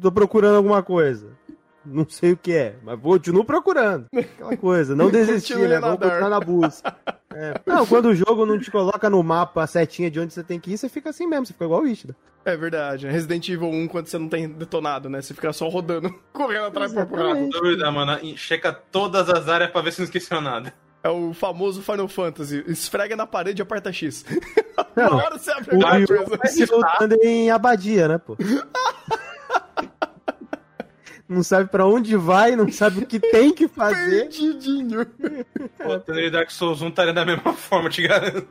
Tô 0.00 0.10
procurando 0.10 0.56
alguma 0.56 0.82
coisa. 0.82 1.36
Não 1.86 2.06
sei 2.08 2.32
o 2.32 2.36
que 2.36 2.52
é, 2.52 2.76
mas 2.82 2.98
vou 2.98 3.14
continuo 3.14 3.44
procurando. 3.44 4.06
Aquela 4.16 4.56
coisa, 4.56 4.94
não 4.94 5.10
desistir, 5.10 5.56
né? 5.68 5.76
a 5.76 5.80
Vamos 5.80 5.98
continuar 6.00 6.30
na 6.30 6.40
busca. 6.40 6.96
É. 7.34 7.54
Não, 7.64 7.86
quando 7.86 8.10
o 8.10 8.14
jogo 8.14 8.44
não 8.44 8.58
te 8.58 8.70
coloca 8.70 9.08
no 9.08 9.22
mapa 9.22 9.62
a 9.62 9.66
setinha 9.66 10.10
de 10.10 10.20
onde 10.20 10.34
você 10.34 10.42
tem 10.44 10.60
que 10.60 10.70
ir, 10.70 10.76
você 10.76 10.86
fica 10.86 11.08
assim 11.08 11.26
mesmo, 11.26 11.46
você 11.46 11.54
fica 11.54 11.64
igual 11.64 11.80
o 11.80 11.86
Ishida. 11.86 12.14
É 12.44 12.54
verdade. 12.54 13.06
Resident 13.06 13.48
Evil 13.48 13.70
1, 13.70 13.88
quando 13.88 14.06
você 14.06 14.18
não 14.18 14.28
tem 14.28 14.46
detonado, 14.50 15.08
né? 15.08 15.22
Você 15.22 15.32
fica 15.32 15.50
só 15.50 15.66
rodando, 15.66 16.14
correndo 16.30 16.66
atrás 16.66 16.92
pra 16.92 17.06
procurar. 17.06 17.34
Dúvida, 17.48 17.90
mano. 17.90 18.18
e 18.22 18.36
Checa 18.36 18.70
todas 18.70 19.30
as 19.30 19.48
áreas 19.48 19.70
pra 19.70 19.80
ver 19.80 19.92
se 19.94 20.00
não 20.00 20.04
esqueceu 20.04 20.42
nada. 20.42 20.74
É 21.02 21.08
o 21.08 21.32
famoso 21.32 21.80
Final 21.80 22.06
Fantasy. 22.06 22.62
Esfrega 22.66 23.16
na 23.16 23.26
parede 23.26 23.62
e 23.62 23.64
aperta 23.64 23.90
X. 23.90 24.26
Não, 24.94 25.08
Uma 25.08 25.24
hora 25.24 25.38
você 25.38 25.50
abre 25.52 25.70
O 25.70 25.86
alguma 25.86 25.92
Ryu 25.96 26.06
coisa. 26.06 26.46
se 26.48 26.66
lutando 26.66 27.14
em 27.24 27.50
abadia, 27.50 28.08
né, 28.08 28.18
pô? 28.18 28.36
Não 31.32 31.42
sabe 31.42 31.68
pra 31.70 31.84
onde 31.86 32.16
vai, 32.16 32.54
não 32.54 32.70
sabe 32.70 33.00
o 33.02 33.06
que 33.06 33.18
tem 33.18 33.52
que 33.52 33.66
fazer. 33.68 34.22
Perdidinho. 34.28 35.06
Pô, 35.82 35.98
Thunder 36.00 36.30
Dark 36.30 36.50
Souls 36.50 36.80
1 36.82 36.88
estaria 36.88 37.12
da 37.12 37.24
mesma 37.24 37.52
forma, 37.52 37.88
te 37.90 38.02
garanto. 38.06 38.48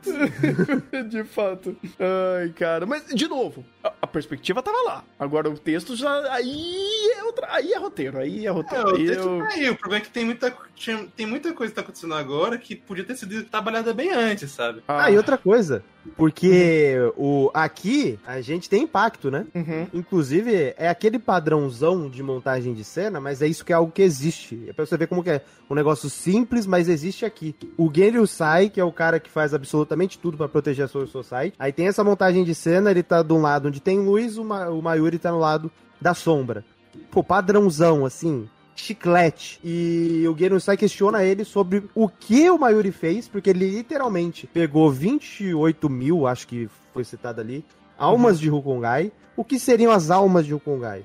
de 1.08 1.24
fato. 1.24 1.76
Ai, 1.98 2.48
cara. 2.50 2.84
Mas, 2.86 3.06
de 3.06 3.26
novo, 3.28 3.64
a, 3.82 3.92
a 4.02 4.06
perspectiva 4.06 4.62
tava 4.62 4.82
lá. 4.82 5.04
Agora 5.18 5.48
o 5.48 5.58
texto 5.58 5.94
já. 5.96 6.10
Aí 6.34 7.12
é 7.16 7.24
outra. 7.24 7.46
Aí 7.50 7.72
é 7.72 7.78
roteiro. 7.78 8.18
Aí 8.18 8.44
é 8.44 8.48
É, 8.48 8.50
roteiro. 8.50 8.88
o 8.92 8.96
aí 8.96 9.06
texto 9.06 9.28
eu- 9.28 9.38
tá 9.38 9.48
aí. 9.54 9.70
O 9.70 9.76
problema 9.76 10.02
é 10.02 10.04
que 10.04 10.10
tem 10.12 10.24
muita, 10.24 10.54
tinha- 10.74 11.06
tem 11.16 11.26
muita 11.26 11.52
coisa 11.52 11.70
que 11.70 11.76
tá 11.76 11.82
acontecendo 11.82 12.14
agora 12.14 12.58
que 12.58 12.74
podia 12.76 13.04
ter 13.04 13.16
sido 13.16 13.44
trabalhada 13.44 13.94
bem 13.94 14.10
antes, 14.12 14.50
sabe? 14.50 14.82
Ah, 14.88 15.10
e 15.10 15.16
outra 15.16 15.38
coisa. 15.38 15.82
Porque 16.16 16.96
o, 17.16 17.50
aqui 17.54 18.18
a 18.26 18.40
gente 18.40 18.68
tem 18.68 18.82
impacto, 18.82 19.30
né? 19.30 19.46
Uhum. 19.54 19.86
Inclusive, 19.94 20.74
é 20.76 20.88
aquele 20.88 21.18
padrãozão 21.18 22.08
de 22.08 22.22
montagem 22.22 22.74
de 22.74 22.84
cena, 22.84 23.20
mas 23.20 23.40
é 23.40 23.46
isso 23.46 23.64
que 23.64 23.72
é 23.72 23.76
algo 23.76 23.92
que 23.92 24.02
existe. 24.02 24.64
É 24.68 24.72
pra 24.72 24.84
você 24.84 24.96
ver 24.96 25.06
como 25.06 25.22
que 25.22 25.30
é 25.30 25.42
um 25.70 25.74
negócio 25.74 26.10
simples, 26.10 26.66
mas 26.66 26.88
existe 26.88 27.24
aqui. 27.24 27.54
O 27.76 27.90
Genryu 27.92 28.26
Sai, 28.26 28.68
que 28.68 28.80
é 28.80 28.84
o 28.84 28.92
cara 28.92 29.20
que 29.20 29.30
faz 29.30 29.54
absolutamente 29.54 30.18
tudo 30.18 30.36
pra 30.36 30.48
proteger 30.48 30.84
a 30.84 30.88
Soul 30.88 31.06
Society. 31.06 31.54
Aí 31.58 31.72
tem 31.72 31.86
essa 31.86 32.04
montagem 32.04 32.44
de 32.44 32.54
cena, 32.54 32.90
ele 32.90 33.02
tá 33.02 33.22
de 33.22 33.32
um 33.32 33.40
lado 33.40 33.68
onde 33.68 33.80
tem 33.80 33.98
luz, 33.98 34.38
o, 34.38 34.44
Ma 34.44 34.68
o 34.68 34.82
Mayuri 34.82 35.18
tá 35.18 35.30
no 35.30 35.38
lado 35.38 35.70
da 36.00 36.14
sombra. 36.14 36.64
Pô, 37.10 37.22
padrãozão, 37.22 38.04
assim, 38.04 38.48
chiclete. 38.74 39.58
E 39.62 40.24
o 40.28 40.36
Genryu 40.36 40.60
Sai 40.60 40.76
questiona 40.76 41.22
ele 41.24 41.44
sobre 41.44 41.84
o 41.94 42.08
que 42.08 42.48
o 42.50 42.58
Mayuri 42.58 42.92
fez, 42.92 43.28
porque 43.28 43.50
ele 43.50 43.68
literalmente 43.70 44.46
pegou 44.46 44.90
28 44.90 45.88
mil, 45.90 46.26
acho 46.26 46.46
que 46.46 46.68
foi 46.92 47.04
citado 47.04 47.40
ali, 47.40 47.64
almas 47.98 48.38
de 48.38 48.50
Hukongai. 48.50 49.12
O 49.36 49.44
que 49.44 49.58
seriam 49.58 49.92
as 49.92 50.10
almas 50.10 50.44
de 50.46 50.54
Hukongai? 50.54 51.04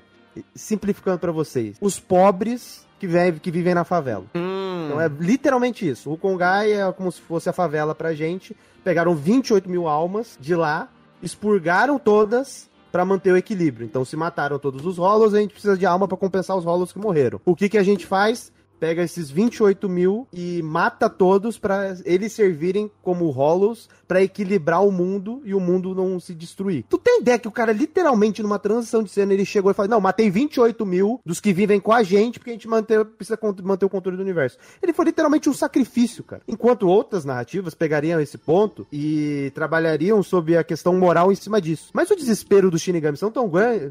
Simplificando 0.54 1.18
pra 1.18 1.32
vocês. 1.32 1.76
Os 1.80 1.98
pobres 1.98 2.86
que, 2.98 3.06
vivem- 3.06 3.34
que 3.38 3.50
vivem 3.50 3.74
na 3.74 3.84
favela. 3.84 4.24
Hum. 4.34 4.86
Então 4.86 5.00
é 5.00 5.08
literalmente 5.08 5.88
isso. 5.88 6.10
O 6.10 6.18
é 6.42 6.92
como 6.92 7.10
se 7.12 7.20
fosse 7.20 7.48
a 7.48 7.52
favela 7.52 7.94
pra 7.94 8.14
gente. 8.14 8.56
Pegaram 8.84 9.14
28 9.14 9.68
mil 9.68 9.86
almas 9.88 10.38
de 10.40 10.54
lá, 10.54 10.88
expurgaram 11.22 11.98
todas 11.98 12.68
pra 12.90 13.04
manter 13.04 13.32
o 13.32 13.36
equilíbrio. 13.36 13.84
Então 13.84 14.04
se 14.04 14.16
mataram 14.16 14.58
todos 14.58 14.84
os 14.84 14.98
rolos, 14.98 15.34
a 15.34 15.40
gente 15.40 15.52
precisa 15.52 15.76
de 15.76 15.86
alma 15.86 16.08
pra 16.08 16.16
compensar 16.16 16.56
os 16.56 16.64
rolos 16.64 16.92
que 16.92 16.98
morreram. 16.98 17.40
O 17.44 17.54
que, 17.54 17.68
que 17.68 17.78
a 17.78 17.82
gente 17.82 18.06
faz? 18.06 18.52
Pega 18.78 19.02
esses 19.02 19.30
28 19.30 19.88
mil 19.88 20.26
e 20.32 20.62
mata 20.62 21.08
todos 21.08 21.58
pra 21.58 21.96
eles 22.04 22.32
servirem 22.32 22.90
como 23.02 23.30
rolos 23.30 23.88
pra 24.06 24.22
equilibrar 24.22 24.84
o 24.84 24.90
mundo 24.90 25.42
e 25.44 25.54
o 25.54 25.60
mundo 25.60 25.94
não 25.94 26.18
se 26.18 26.34
destruir. 26.34 26.84
Tu 26.88 26.96
tem 26.98 27.20
ideia 27.20 27.38
que 27.38 27.48
o 27.48 27.52
cara 27.52 27.72
literalmente 27.72 28.42
numa 28.42 28.58
transição 28.58 29.02
de 29.02 29.10
cena 29.10 29.34
ele 29.34 29.44
chegou 29.44 29.70
e 29.70 29.74
falou: 29.74 29.90
Não, 29.90 30.00
matei 30.00 30.30
28 30.30 30.86
mil 30.86 31.20
dos 31.24 31.40
que 31.40 31.52
vivem 31.52 31.78
com 31.78 31.92
a 31.92 32.02
gente 32.02 32.38
porque 32.38 32.50
a 32.50 32.54
gente 32.54 32.68
manter, 32.68 33.04
precisa 33.04 33.38
manter 33.62 33.84
o 33.84 33.90
controle 33.90 34.16
do 34.16 34.22
universo. 34.22 34.58
Ele 34.82 34.92
foi 34.92 35.04
literalmente 35.06 35.48
um 35.48 35.54
sacrifício, 35.54 36.24
cara. 36.24 36.42
Enquanto 36.48 36.88
outras 36.88 37.24
narrativas 37.24 37.74
pegariam 37.74 38.20
esse 38.20 38.38
ponto 38.38 38.86
e 38.92 39.52
trabalhariam 39.54 40.22
sobre 40.22 40.56
a 40.56 40.64
questão 40.64 40.94
moral 40.96 41.30
em 41.30 41.34
cima 41.34 41.60
disso. 41.60 41.90
Mas 41.92 42.10
o 42.10 42.16
desespero 42.16 42.70
dos 42.70 42.80
Shinigamis 42.80 43.20
são 43.20 43.30
tão, 43.30 43.50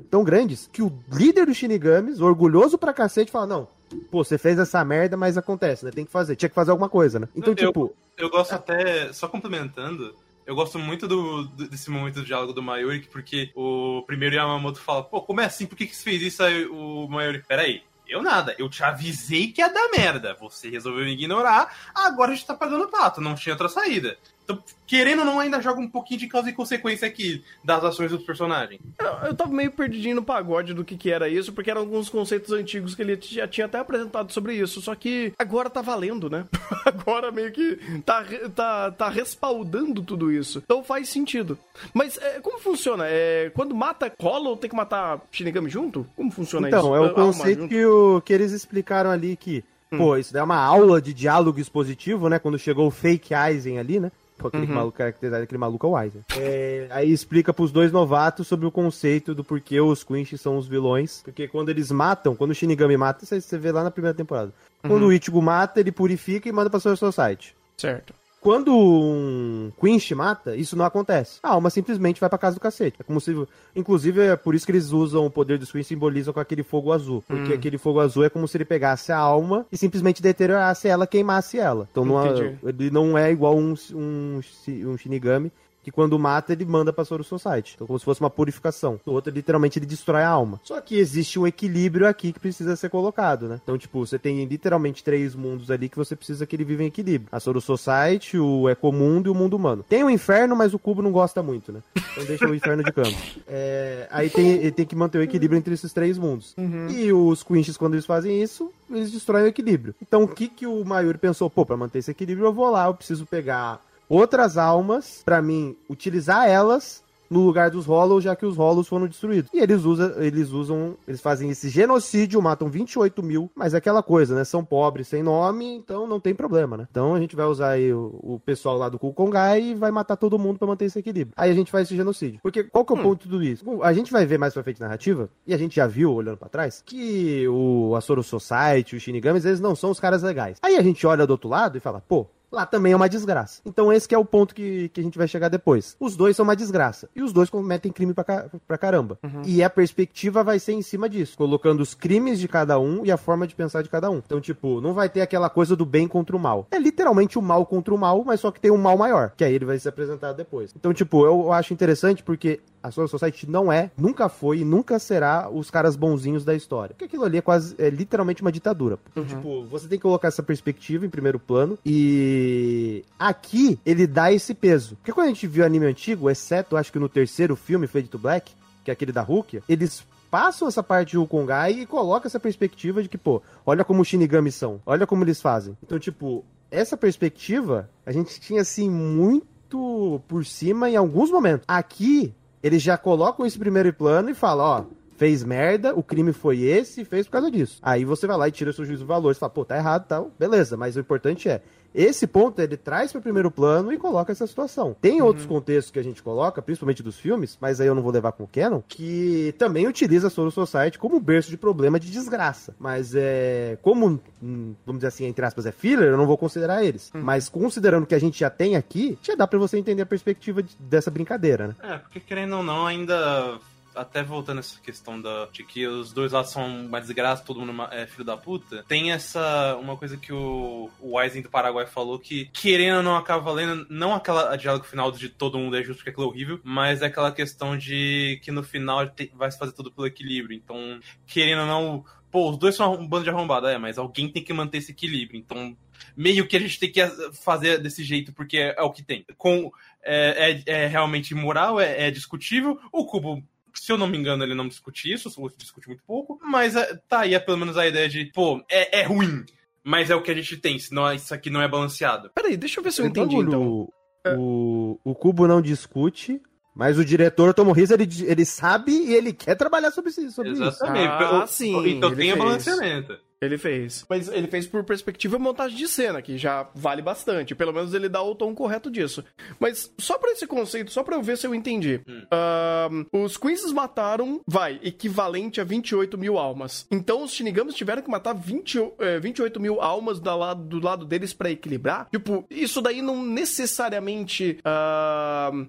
tão 0.09 0.23
grandes 0.23 0.69
que 0.71 0.81
o 0.81 0.91
líder 1.11 1.45
dos 1.45 1.57
Shinigamis, 1.57 2.21
orgulhoso 2.21 2.77
pra 2.77 2.93
cacete, 2.93 3.31
fala: 3.31 3.47
Não, 3.47 3.67
pô, 4.11 4.23
você 4.23 4.38
fez 4.38 4.57
essa 4.59 4.83
merda, 4.83 5.15
mas 5.17 5.38
acontece, 5.38 5.85
né? 5.85 5.91
Tem 5.91 6.05
que 6.05 6.11
fazer, 6.11 6.35
tinha 6.35 6.49
que 6.49 6.55
fazer 6.55 6.71
alguma 6.71 6.89
coisa, 6.89 7.19
né? 7.19 7.27
Então, 7.35 7.53
Eu- 7.53 7.55
tipo. 7.55 7.95
Eu 8.17 8.29
gosto 8.31 8.53
até, 8.53 9.13
só 9.13 9.27
complementando, 9.27 10.15
eu 10.45 10.55
gosto 10.55 10.79
muito 10.79 11.07
do, 11.07 11.43
desse 11.67 11.91
momento 11.91 12.15
do 12.15 12.25
diálogo 12.25 12.51
do 12.51 12.63
Mayuri, 12.63 13.01
porque 13.11 13.51
o 13.55 14.01
primeiro 14.07 14.35
Yamamoto 14.35 14.79
fala, 14.79 15.03
pô, 15.03 15.21
como 15.21 15.39
é 15.41 15.45
assim? 15.45 15.67
Por 15.67 15.75
que, 15.75 15.85
que 15.85 15.95
você 15.95 16.03
fez 16.03 16.21
isso? 16.23 16.41
Aí 16.41 16.65
o 16.65 17.07
Mayuri, 17.07 17.43
peraí, 17.47 17.83
eu 18.07 18.23
nada, 18.23 18.55
eu 18.57 18.67
te 18.69 18.83
avisei 18.83 19.51
que 19.51 19.61
ia 19.61 19.67
dar 19.67 19.89
merda. 19.95 20.35
Você 20.39 20.69
resolveu 20.69 21.05
me 21.05 21.11
ignorar, 21.11 21.91
agora 21.93 22.31
a 22.31 22.35
gente 22.35 22.47
tá 22.47 22.55
pagando 22.55 22.88
pato, 22.88 23.21
não 23.21 23.35
tinha 23.35 23.53
outra 23.53 23.69
saída. 23.69 24.17
Então, 24.48 24.64
querendo 24.86 25.20
ou 25.20 25.26
não, 25.26 25.39
ainda 25.41 25.62
joga 25.62 25.82
um 25.82 25.89
pouquinho 25.89 26.22
de 26.22 26.28
causa 26.28 26.50
e 26.50 26.54
consequência 26.54 27.06
aqui 27.06 27.43
das 27.62 27.84
ações 27.84 28.12
dos 28.12 28.24
personagens. 28.24 28.80
Eu, 28.98 29.28
eu 29.28 29.36
tava 29.36 29.52
meio 29.52 29.70
perdidinho 29.70 30.16
no 30.16 30.24
pagode 30.24 30.74
do 30.74 30.86
que 30.86 30.95
que 30.95 31.12
era 31.12 31.28
isso, 31.28 31.52
porque 31.52 31.70
eram 31.70 31.82
alguns 31.82 32.08
conceitos 32.08 32.54
antigos 32.54 32.95
que 32.95 33.02
ele 33.02 33.20
já 33.22 33.45
tinha 33.45 33.66
até 33.66 33.78
apresentado 33.78 34.32
sobre 34.32 34.54
isso, 34.54 34.82
só 34.82 34.95
que 34.95 35.34
agora 35.38 35.70
tá 35.70 35.82
valendo, 35.82 36.30
né? 36.30 36.45
agora 36.86 37.30
meio 37.30 37.52
que 37.52 37.78
tá, 38.06 38.24
tá, 38.56 38.91
tá 38.91 39.10
respaldando 39.10 40.02
tudo 40.02 40.32
isso. 40.32 40.64
Então 40.64 40.82
faz 40.82 41.10
sentido. 41.10 41.60
Mas 41.93 42.18
é, 42.18 42.39
como 42.39 42.58
funciona? 42.58 43.04
É, 43.06 43.52
quando 43.54 43.76
mata 43.76 44.12
Hollow, 44.18 44.56
tem 44.56 44.70
que 44.70 44.76
matar 44.76 45.20
Shinigami 45.30 45.70
junto? 45.70 46.08
Como 46.16 46.32
funciona 46.32 46.70
isso? 46.70 46.78
Então, 46.78 46.95
é 46.95 47.02
o 47.02 47.14
conceito 47.14 47.68
que, 47.68 47.86
o, 47.86 48.22
que 48.22 48.32
eles 48.32 48.54
explicaram 48.54 49.10
ali 49.12 49.36
que, 49.36 49.62
pô, 49.89 50.16
isso 50.16 50.32
daí 50.32 50.39
é 50.39 50.45
uma 50.45 50.64
aula 50.64 51.02
de 51.02 51.14
diálogo 51.14 51.60
expositivo, 51.60 52.30
né? 52.30 52.39
Quando 52.39 52.58
chegou 52.58 52.88
o 52.88 52.91
fake 52.91 53.34
Aizen 53.34 53.80
ali, 53.80 54.00
né? 54.00 54.10
Pô, 54.38 54.49
aquele 54.49 54.67
maluco 54.67 54.97
caracterizado, 54.97 55.43
aquele 55.43 55.57
maluco 55.57 55.88
é 55.88 55.89
o 55.89 55.95
Aizen. 55.95 56.21
É, 56.38 56.88
aí 56.91 57.11
explica 57.11 57.53
pros 57.53 57.71
dois 57.71 57.91
novatos 57.91 58.47
sobre 58.47 58.65
o 58.67 58.71
conceito 58.71 59.33
do 59.33 59.43
porquê 59.43 59.81
os 59.81 60.03
Quinch 60.03 60.38
são 60.38 60.57
os 60.57 60.67
vilões. 60.67 61.21
Porque 61.23 61.47
quando 61.47 61.69
eles 61.69 61.91
matam, 61.91 62.35
quando 62.35 62.51
o 62.51 62.55
Shinigami 62.55 62.97
mata, 62.97 63.25
você 63.25 63.57
vê 63.57 63.71
lá 63.71 63.83
na 63.83 63.91
primeira 63.91 64.15
temporada. 64.15 64.53
Quando 64.81 65.07
o 65.07 65.11
Ichigo 65.11 65.41
mata, 65.41 65.79
ele 65.79 65.91
purifica 65.91 66.47
e 66.47 66.51
manda 66.51 66.69
pra 66.69 66.79
sua 66.79 66.95
Society. 66.95 67.55
Certo. 67.75 68.13
Quando 68.39 68.71
um 68.73 69.71
Quinch 69.79 70.13
mata, 70.15 70.55
isso 70.55 70.75
não 70.75 70.85
acontece. 70.85 71.39
A 71.43 71.49
alma 71.49 71.69
simplesmente 71.69 72.19
vai 72.19 72.29
pra 72.29 72.38
casa 72.38 72.55
do 72.55 72.59
cacete. 72.59 72.97
É 72.99 73.03
como 73.03 73.19
se. 73.19 73.35
Inclusive, 73.75 74.21
é 74.21 74.35
por 74.35 74.55
isso 74.55 74.65
que 74.65 74.71
eles 74.71 74.91
usam 74.91 75.25
o 75.25 75.29
poder 75.31 75.57
dos 75.57 75.71
Quinch 75.71 75.85
simbolizam 75.88 76.33
com 76.33 76.39
aquele 76.39 76.63
fogo 76.63 76.91
azul. 76.93 77.23
Porque 77.27 77.53
aquele 77.53 77.77
fogo 77.77 77.99
azul 77.99 78.23
é 78.23 78.29
como 78.29 78.47
se 78.47 78.55
ele 78.57 78.65
pegasse 78.65 79.11
a 79.11 79.17
alma 79.17 79.65
e 79.71 79.77
simplesmente 79.77 80.21
deteriorasse 80.21 80.88
ela, 80.88 81.05
queimasse 81.07 81.59
ela. 81.59 81.88
Então 81.91 82.05
não 82.05 82.15
é- 82.23 82.57
ele 82.63 82.89
não 82.91 83.17
é 83.17 83.31
igual 83.31 83.57
um, 83.57 83.73
um, 83.93 84.39
um 84.85 84.97
Shinigami. 84.97 85.51
Que 85.88 85.91
quando 85.91 86.19
mata, 86.19 86.51
ele 86.51 86.65
manda 86.65 86.91
pra 86.91 87.05
Soru 87.05 87.23
Society. 87.23 87.75
Então, 87.75 87.88
como 87.88 87.97
se 87.97 88.03
fosse 88.03 88.19
uma 88.19 88.29
purificação. 88.29 88.99
O 89.05 89.11
outro, 89.11 89.31
literalmente, 89.31 89.79
ele 89.79 89.85
destrói 89.85 90.21
a 90.21 90.27
alma. 90.27 90.59
Só 90.61 90.81
que 90.81 90.97
existe 90.97 91.39
um 91.39 91.47
equilíbrio 91.47 92.05
aqui 92.05 92.33
que 92.33 92.41
precisa 92.41 92.75
ser 92.75 92.89
colocado, 92.89 93.47
né? 93.47 93.61
Então, 93.63 93.77
tipo, 93.77 94.05
você 94.05 94.19
tem 94.19 94.43
literalmente 94.43 95.01
três 95.01 95.33
mundos 95.33 95.71
ali 95.71 95.88
que 95.88 95.95
você 95.95 96.13
precisa 96.13 96.45
que 96.45 96.57
ele 96.57 96.65
viva 96.65 96.83
em 96.83 96.88
equilíbrio. 96.88 97.29
A 97.31 97.39
Soru 97.39 97.61
Society, 97.61 98.38
o 98.38 98.67
Ecomundo 98.67 99.29
e 99.29 99.31
o 99.31 99.33
mundo 99.33 99.55
humano. 99.55 99.81
Tem 99.88 100.03
o 100.03 100.09
inferno, 100.09 100.57
mas 100.57 100.73
o 100.73 100.79
cubo 100.79 101.01
não 101.01 101.09
gosta 101.09 101.41
muito, 101.41 101.71
né? 101.71 101.79
Então 101.95 102.25
deixa 102.25 102.45
o 102.45 102.53
inferno 102.53 102.83
de 102.83 102.91
campo. 102.91 103.15
É, 103.49 104.07
aí 104.11 104.29
tem, 104.29 104.49
ele 104.49 104.71
tem 104.71 104.85
que 104.85 104.95
manter 104.95 105.19
o 105.19 105.21
equilíbrio 105.21 105.57
entre 105.57 105.73
esses 105.73 105.93
três 105.93 106.17
mundos. 106.17 106.53
E 106.89 107.13
os 107.13 107.43
Quinches, 107.43 107.77
quando 107.77 107.93
eles 107.93 108.05
fazem 108.05 108.41
isso, 108.41 108.69
eles 108.89 109.09
destroem 109.09 109.45
o 109.45 109.47
equilíbrio. 109.47 109.95
Então, 110.01 110.23
o 110.23 110.27
que 110.27 110.49
que 110.49 110.67
o 110.67 110.83
Mayuri 110.83 111.17
pensou? 111.17 111.49
Pô, 111.49 111.65
pra 111.65 111.77
manter 111.77 111.99
esse 111.99 112.11
equilíbrio, 112.11 112.47
eu 112.47 112.53
vou 112.53 112.69
lá, 112.69 112.88
eu 112.88 112.93
preciso 112.93 113.25
pegar 113.25 113.79
outras 114.10 114.58
almas 114.58 115.22
pra 115.24 115.41
mim 115.41 115.76
utilizar 115.89 116.47
elas 116.47 117.05
no 117.30 117.45
lugar 117.45 117.70
dos 117.70 117.86
Hollows, 117.86 118.24
já 118.24 118.36
que 118.36 118.45
os 118.45 118.55
Hollows 118.55 118.88
foram 118.88 119.08
destruídos. 119.08 119.49
E 119.53 119.60
eles 119.60 119.84
usam, 119.84 120.14
eles 120.22 120.51
usam, 120.51 120.95
eles 121.08 121.22
fazem 121.22 121.49
esse 121.49 121.70
genocídio, 121.70 122.41
matam 122.41 122.70
28 122.70 123.22
mil, 123.24 123.51
mas 123.55 123.74
é 123.74 123.78
aquela 123.78 124.01
coisa, 124.01 124.36
né? 124.36 124.43
São 124.43 124.64
pobres, 124.64 125.08
sem 125.08 125.22
nome, 125.22 125.66
então 125.66 126.08
não 126.08 126.20
tem 126.20 126.34
problema, 126.34 126.78
né? 126.78 126.88
Então 126.89 127.16
a 127.16 127.20
gente 127.20 127.36
vai 127.36 127.45
usar 127.45 127.72
aí 127.72 127.93
o, 127.93 128.18
o 128.24 128.41
pessoal 128.45 128.78
lá 128.78 128.89
do 128.89 128.99
Kukongai 128.99 129.62
e 129.62 129.76
vai 129.76 129.91
matar 129.91 130.16
todo 130.16 130.39
mundo 130.39 130.58
pra 130.58 130.68
manter 130.68 130.86
esse 130.86 130.99
equilíbrio. 130.99 131.34
Aí 131.36 131.51
a 131.51 131.53
gente 131.53 131.72
faz 131.72 131.88
esse 131.88 131.95
genocídio. 131.95 132.39
Porque 132.41 132.64
qual 132.64 132.86
que 132.86 132.93
é 132.93 132.95
o 132.95 133.01
ponto 133.01 133.24
de 133.24 133.30
tudo 133.30 133.43
isso? 133.43 133.66
Bom, 133.66 133.84
A 133.84 133.93
gente 133.93 134.12
vai 134.12 134.26
ver 134.26 134.38
mais 134.38 134.53
pra 134.53 134.64
frente 134.64 134.80
na 134.80 134.88
narrativa, 134.88 135.30
e 135.45 135.53
a 135.53 135.58
gente 135.58 135.76
já 135.76 135.88
viu, 135.88 136.14
olhando 136.14 136.38
pra 136.38 136.49
trás, 136.49 136.82
que 136.86 137.47
o 137.47 137.95
Asoro 137.95 138.24
Society, 138.24 138.95
os 138.95 139.01
Shinigamis, 139.01 139.45
eles 139.45 139.60
não 139.60 139.76
são 139.76 139.91
os 139.91 139.99
caras 139.99 140.24
legais. 140.24 140.58
Aí 140.62 140.78
a 140.78 140.82
gente 140.82 141.05
olha 141.05 141.28
do 141.28 141.32
outro 141.32 141.49
lado 141.49 141.78
e 141.78 141.82
fala, 141.82 142.01
pô, 142.08 142.26
Lá 142.52 142.66
também 142.66 142.93
é 142.93 142.95
uma 142.95 143.10
desgraça. 143.10 143.62
Então 143.66 143.91
esse 143.91 144.08
que 144.08 144.16
é 144.16 144.18
o 144.18 144.24
ponto 144.26 144.56
que, 144.56 144.89
que 144.89 145.00
a 145.00 145.04
gente 145.04 145.18
vai 145.18 145.28
chegar 145.28 145.50
depois. 145.50 145.95
Os 146.00 146.16
dois 146.16 146.36
são 146.36 146.43
uma 146.43 146.56
desgraça. 146.56 147.10
E 147.16 147.22
os 147.22 147.34
dois 147.34 147.50
cometem 147.50 147.91
crime 147.91 148.14
pra, 148.14 148.24
ca- 148.24 148.45
pra 148.68 148.78
caramba. 148.78 149.20
E 149.45 149.62
a 149.62 149.70
perspectiva 149.70 150.43
vai 150.43 150.58
ser 150.60 150.74
em 150.74 150.82
cima 150.82 151.10
disso. 151.10 151.38
Colocando 151.38 151.82
os 151.82 151.93
crimes 151.93 152.39
de 152.39 152.48
cada 152.48 152.80
um 152.80 153.06
e 153.06 153.12
a 153.12 153.18
forma 153.18 153.45
de 153.45 153.54
pensar 153.56 153.82
de 153.82 153.89
cada 153.89 154.10
um. 154.10 154.18
Então, 154.26 154.39
tipo, 154.39 154.80
não 154.82 154.93
vai 154.93 155.10
ter 155.10 155.22
aquela 155.22 155.50
coisa 155.50 155.76
do 155.76 155.86
bem 155.86 156.08
contra 156.08 156.36
o 156.36 156.39
mal. 156.39 156.68
É 156.72 156.80
literalmente 156.80 157.38
o 157.38 157.41
mal 157.41 157.66
contra 157.66 157.93
o 157.93 157.98
mal, 157.98 158.24
mas 158.26 158.39
só 158.39 158.50
que 158.52 158.60
tem 158.62 158.72
um 158.72 158.78
mal 158.78 158.98
maior. 158.98 159.32
Que 159.36 159.43
aí 159.43 159.54
ele 159.54 159.66
vai 159.66 159.78
ser 159.78 159.89
apresentado 159.89 160.36
depois. 160.38 160.74
Então, 160.76 160.93
tipo, 160.93 161.26
eu 161.26 161.52
acho 161.52 161.74
interessante 161.74 162.24
porque 162.24 162.62
a 162.88 162.91
Soul 162.91 163.07
Society 163.07 163.49
não 163.49 163.71
é, 163.71 163.91
nunca 163.97 164.29
foi 164.29 164.59
e 164.59 164.65
nunca 164.65 164.99
será 164.99 165.49
os 165.49 165.69
caras 165.69 165.95
bonzinhos 165.95 166.43
da 166.43 166.55
história. 166.55 166.93
Porque 166.93 167.05
aquilo 167.05 167.23
ali 167.23 167.38
é 167.38 167.41
quase, 167.41 167.75
é 167.77 167.89
literalmente 167.89 168.41
uma 168.41 168.51
ditadura. 168.51 168.97
Então, 169.11 169.25
tipo, 169.25 169.65
você 169.65 169.88
tem 169.88 169.97
que 169.97 170.03
colocar 170.03 170.27
essa 170.27 170.43
perspectiva 170.43 171.05
em 171.05 171.09
primeiro 171.09 171.39
plano 171.39 171.77
e 171.85 173.03
aqui 173.19 173.79
ele 173.85 174.07
dá 174.07 174.31
esse 174.31 174.53
peso. 174.53 174.95
Porque 174.95 175.11
quando 175.11 175.25
a 175.25 175.29
gente 175.29 175.47
viu 175.47 175.65
anime 175.65 175.85
antigo, 175.85 176.29
exceto 176.29 176.77
acho 176.77 176.91
que 176.91 176.99
no 176.99 177.09
terceiro 177.09 177.55
filme, 177.55 177.88
Fade 177.88 178.07
to 178.07 178.17
Black, 178.17 178.53
que 178.83 178.91
é 178.91 178.93
aquele 178.93 179.11
da 179.11 179.21
Rukia, 179.21 179.61
eles 179.67 180.05
passam 180.29 180.67
essa 180.67 180.83
parte 180.83 181.11
de 181.11 181.17
Wukongai 181.17 181.71
e 181.71 181.85
colocam 181.85 182.27
essa 182.27 182.39
perspectiva 182.39 183.01
de 183.01 183.09
que, 183.09 183.17
pô, 183.17 183.41
olha 183.65 183.83
como 183.83 184.01
os 184.01 184.07
Shinigami 184.07 184.51
são, 184.51 184.81
olha 184.85 185.07
como 185.07 185.23
eles 185.23 185.41
fazem. 185.41 185.77
Então, 185.83 185.97
tipo, 185.99 186.43
essa 186.69 186.97
perspectiva 186.97 187.89
a 188.05 188.11
gente 188.11 188.39
tinha 188.39 188.61
assim 188.61 188.89
muito 188.89 190.21
por 190.27 190.45
cima 190.45 190.89
em 190.89 190.95
alguns 190.95 191.31
momentos. 191.31 191.65
Aqui 191.67 192.33
eles 192.62 192.82
já 192.82 192.97
colocam 192.97 193.45
esse 193.45 193.58
primeiro 193.58 193.93
plano 193.93 194.30
e 194.30 194.34
falam, 194.34 194.66
ó, 194.66 194.97
fez 195.18 195.43
merda, 195.43 195.95
o 195.95 196.03
crime 196.03 196.32
foi 196.32 196.62
esse, 196.62 197.03
fez 197.03 197.26
por 197.26 197.34
causa 197.34 197.51
disso. 197.51 197.80
Aí 197.82 198.05
você 198.05 198.28
vai 198.28 198.38
lá 198.38 198.47
e 198.47 198.51
tira 198.51 198.72
seu 198.72 198.86
juízo 198.86 199.01
de 199.01 199.08
valor, 199.08 199.34
você 199.34 199.39
fala, 199.39 199.49
pô, 199.49 199.66
tá 199.66 199.76
errado 199.76 200.05
tal, 200.08 200.32
beleza, 200.38 200.78
mas 200.78 200.95
o 200.95 200.99
importante 200.99 201.49
é, 201.49 201.62
esse 201.98 202.28
ponto 202.28 202.62
ele 202.62 202.78
traz 202.78 203.12
para 203.12 203.20
o 203.20 203.22
primeiro 203.22 203.50
plano 203.50 203.91
e 203.91 203.98
coloca 203.98 204.32
essa 204.32 204.45
situação. 204.45 204.95
Tem 205.02 205.22
outros 205.22 205.45
contextos 205.48 205.91
que 205.91 205.98
a 206.00 206.04
gente 206.04 206.22
coloca, 206.22 206.62
principalmente 206.62 207.02
dos 207.02 207.18
filmes, 207.20 207.58
mas 207.60 207.82
aí 207.82 207.88
eu 207.88 207.95
não 207.95 208.04
vou 208.04 208.12
levar 208.12 208.32
com 208.34 208.43
o 208.43 208.48
Canon, 208.48 208.82
que 208.88 209.54
também 209.58 209.88
utiliza 209.88 210.28
a 210.28 210.30
Soul 210.30 210.52
Society 210.52 211.00
como 211.00 211.20
berço 211.20 211.50
de 211.50 211.58
problema 211.58 212.00
de 212.00 212.12
desgraça. 212.12 212.76
Mas 212.78 213.14
é. 213.16 213.78
Como, 213.82 214.20
hum, 214.41 214.76
vamos 214.86 215.00
dizer 215.00 215.08
assim, 215.08 215.26
entre 215.26 215.43
aspas, 215.45 215.66
é 215.66 215.72
filler, 215.72 216.10
eu 216.10 216.18
não 216.18 216.28
vou 216.28 216.38
considerar 216.38 216.84
eles. 216.84 217.10
Mas 217.14 217.50
considerando 217.50 218.06
que 218.06 218.14
a 218.16 218.20
gente 218.20 218.39
já 218.39 218.50
tem 218.50 218.76
aqui, 218.76 219.18
já 219.24 219.34
dá 219.36 219.48
para 219.48 219.58
você 219.58 219.78
entender 219.78 220.04
a 220.04 220.06
perspectiva 220.06 220.62
de- 220.62 220.76
dessa 220.80 221.10
brincadeira, 221.10 221.68
né? 221.70 221.76
É, 221.82 221.98
porque 221.98 222.20
querendo 222.20 222.58
ou 222.58 222.64
não, 222.64 222.86
ainda. 222.86 223.58
Até 223.98 224.24
voltando 224.24 224.60
essa 224.60 224.80
questão 224.80 225.22
da, 225.22 225.48
de 225.52 225.64
que 225.64 225.88
os 225.88 226.14
dois 226.14 226.32
lados 226.32 226.52
são 226.52 226.86
uma 226.86 227.02
desgraça, 227.02 227.43
todo 227.43 227.60
mundo 227.60 227.84
é 227.91 228.06
filho 228.08 228.24
da 228.24 228.38
puta, 228.38 228.84
tem 228.88 229.12
essa. 229.12 229.76
Uma 229.78 229.98
coisa 229.98 230.18
que 230.18 230.32
o, 230.32 230.89
o 231.00 231.18
Wisen 231.18 231.41
do 231.41 231.50
Paraguai 231.50 231.86
falou 231.86 232.20
que, 232.20 232.45
querendo 232.54 232.98
ou 232.98 233.04
não, 233.04 233.16
acaba 233.16 233.41
valendo, 233.41 233.86
não 233.89 234.14
aquela 234.14 234.56
diálogo 234.56 234.86
final 234.86 235.12
de 235.12 235.30
todo 235.30 235.58
mundo 235.58 235.78
é 235.78 235.84
justo 235.84 235.98
porque 235.98 236.12
aquilo 236.12 236.26
é 236.26 236.30
horrível, 236.30 236.60
mas 236.64 237.02
é 237.02 237.06
aquela 237.06 237.32
questão 237.32 237.78
de 237.78 238.39
que 238.43 238.52
no 238.52 238.64
final 238.64 239.10
vai 239.34 239.52
se 239.52 239.58
fazer 239.58 239.74
tudo 239.74 239.91
pelo 239.91 240.08
equilíbrio. 240.08 240.56
Então, 240.56 241.00
querendo 241.26 241.62
ou 241.62 241.68
não. 241.68 242.06
Pô, 242.30 242.52
os 242.52 242.58
dois 242.58 242.76
são 242.76 242.93
um 242.93 243.08
bando 243.08 243.24
de 243.24 243.30
arrombado, 243.30 243.68
é, 243.68 243.78
mas 243.78 243.98
alguém 243.98 244.30
tem 244.30 244.43
que 244.43 244.52
manter 244.52 244.80
esse 244.80 244.91
equilíbrio. 244.91 245.39
Então, 245.39 245.76
meio 246.16 246.48
que 246.48 246.58
a 246.58 246.60
gente 246.60 246.80
tem 246.80 246.91
que 246.91 247.06
fazer 247.34 247.80
desse 247.80 248.04
jeito, 248.04 248.34
porque 248.34 248.58
é, 248.58 248.76
é 248.78 248.82
o 248.82 248.91
que 248.91 249.04
tem. 249.04 249.26
Com, 249.38 249.72
é, 250.04 250.62
é, 250.68 250.84
é 250.84 250.88
realmente 250.88 251.32
imoral, 251.32 251.80
é, 251.80 252.08
é 252.08 252.12
discutível. 252.12 252.80
O 252.91 253.06
Cubo, 253.06 253.43
se 253.80 253.91
eu 253.91 253.97
não 253.97 254.07
me 254.07 254.17
engano, 254.17 254.43
ele 254.43 254.53
não 254.55 254.67
discute 254.67 255.11
isso, 255.11 255.32
ou 255.38 255.49
discute 255.49 255.88
muito 255.88 256.03
pouco. 256.05 256.39
Mas 256.43 256.75
é, 256.75 256.95
tá 257.07 257.21
aí 257.21 257.34
é 257.34 257.39
pelo 257.39 257.57
menos 257.57 257.78
a 257.78 257.88
ideia 257.88 258.07
de, 258.09 258.25
pô, 258.34 258.63
é, 258.69 258.99
é 258.99 259.03
ruim. 259.03 259.43
Mas 259.84 260.09
é 260.09 260.15
o 260.15 260.21
que 260.21 260.32
a 260.32 260.34
gente 260.36 260.57
tem, 260.57 260.78
senão 260.78 261.11
isso 261.13 261.34
aqui 261.34 261.49
não 261.49 261.61
é 261.61 261.67
balanceado. 261.67 262.30
Peraí, 262.36 262.57
deixa 262.57 262.80
eu 262.80 262.84
ver 262.84 262.91
se 262.91 263.01
eu 263.01 263.05
Esse 263.05 263.11
entendi, 263.11 263.36
bagulho, 263.38 263.47
então. 263.47 263.89
O, 264.38 264.99
o 265.03 265.15
Cubo 265.15 265.47
não 265.47 265.61
discute, 265.61 266.41
mas 266.75 266.97
o 266.99 267.05
diretor 267.05 267.53
Tomo 267.53 267.71
Riz, 267.71 267.89
ele, 267.91 268.05
ele 268.25 268.43
sabe 268.45 268.91
e 268.91 269.13
ele 269.13 269.32
quer 269.32 269.55
trabalhar 269.55 269.89
sobre 269.91 270.09
isso. 270.09 270.30
Sobre 270.32 270.51
isso. 270.51 270.61
Exatamente. 270.63 271.07
Ah, 271.07 271.43
O- 271.43 271.47
sim, 271.47 271.88
Então 271.91 272.09
ele 272.09 272.17
tem 272.17 272.32
fez. 272.34 272.38
balanceamento. 272.43 273.17
Ele 273.39 273.57
fez. 273.57 274.03
Mas 274.09 274.27
ele 274.29 274.47
fez 274.47 274.65
por 274.65 274.83
perspectiva 274.83 275.38
montagem 275.38 275.77
de 275.77 275.88
cena, 275.88 276.21
que 276.23 276.38
já 276.39 276.67
vale 276.73 277.03
bastante. 277.03 277.53
Pelo 277.53 277.71
menos 277.71 277.93
ele 277.93 278.09
dá 278.09 278.21
o 278.21 278.33
tom 278.33 278.55
correto 278.55 278.89
disso. 278.89 279.23
Mas 279.59 279.93
só 279.99 280.17
pra 280.17 280.31
esse 280.31 280.47
conceito, 280.47 280.91
só 280.91 281.03
pra 281.03 281.15
eu 281.15 281.21
ver 281.21 281.38
se 281.38 281.45
eu 281.45 281.53
entendi. 281.53 282.01
Hum. 282.07 283.05
Os 283.23 283.38
Queens 283.38 283.71
mataram, 283.71 284.41
vai, 284.47 284.79
equivalente 284.83 285.61
a 285.61 285.63
28 285.63 286.17
mil 286.17 286.38
almas. 286.39 286.88
Então 286.89 287.23
os 287.23 287.31
Shinigamis 287.31 287.75
tiveram 287.75 288.01
que 288.01 288.09
matar 288.09 288.33
20, 288.33 288.79
o- 288.79 288.93
eh, 288.99 289.19
28 289.19 289.59
mil 289.59 289.81
almas 289.81 290.19
do 290.19 290.35
lado, 290.35 290.63
do 290.63 290.83
lado 290.83 291.05
deles 291.05 291.31
pra 291.33 291.51
equilibrar. 291.51 292.07
Tipo, 292.11 292.43
isso 292.49 292.81
daí 292.81 293.01
não 293.03 293.21
necessariamente. 293.23 294.57
ahn, 294.65 295.67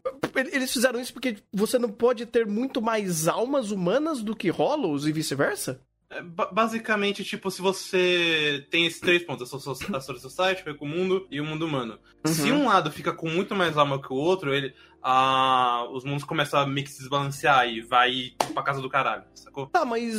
eles 0.53 0.73
fizeram 0.73 1.01
isso 1.01 1.13
porque 1.13 1.37
você 1.53 1.79
não 1.79 1.91
pode 1.91 2.25
ter 2.27 2.47
muito 2.47 2.81
mais 2.81 3.29
almas 3.29 3.71
humanas 3.71 4.23
do 4.23 4.35
que 4.35 4.49
Hollows 4.51 5.07
e 5.07 5.13
vice-versa? 5.13 5.81
É, 6.11 6.23
ba- 6.23 6.49
basicamente, 6.51 7.23
tipo, 7.23 7.51
se 7.51 7.61
você 7.61 8.67
tem 8.71 8.87
esses 8.87 8.99
três 9.01 9.23
pontos, 9.23 9.53
a 9.53 9.59
Soul 9.59 9.77
a 9.95 10.01
Society, 10.01 10.65
o 10.81 10.87
Mundo 10.87 11.27
e 11.31 11.41
o 11.41 11.45
mundo 11.45 11.67
humano. 11.67 11.99
Se 12.25 12.51
um 12.51 12.67
lado 12.67 12.91
fica 12.91 13.13
com 13.13 13.29
muito 13.29 13.55
mais 13.55 13.77
alma 13.77 14.01
que 14.01 14.11
o 14.11 14.17
outro, 14.17 14.55
ele, 14.55 14.73
ah, 15.03 15.87
os 15.93 16.05
mundos 16.05 16.25
começam 16.25 16.61
a 16.61 16.67
meio 16.67 16.87
que 16.87 16.93
se 16.93 17.01
desbalancear 17.01 17.69
e 17.69 17.83
vai 17.83 18.33
pra 18.55 18.63
casa 18.63 18.81
do 18.81 18.89
caralho, 18.89 19.25
sacou? 19.35 19.67
Tá, 19.67 19.85
mas 19.85 20.17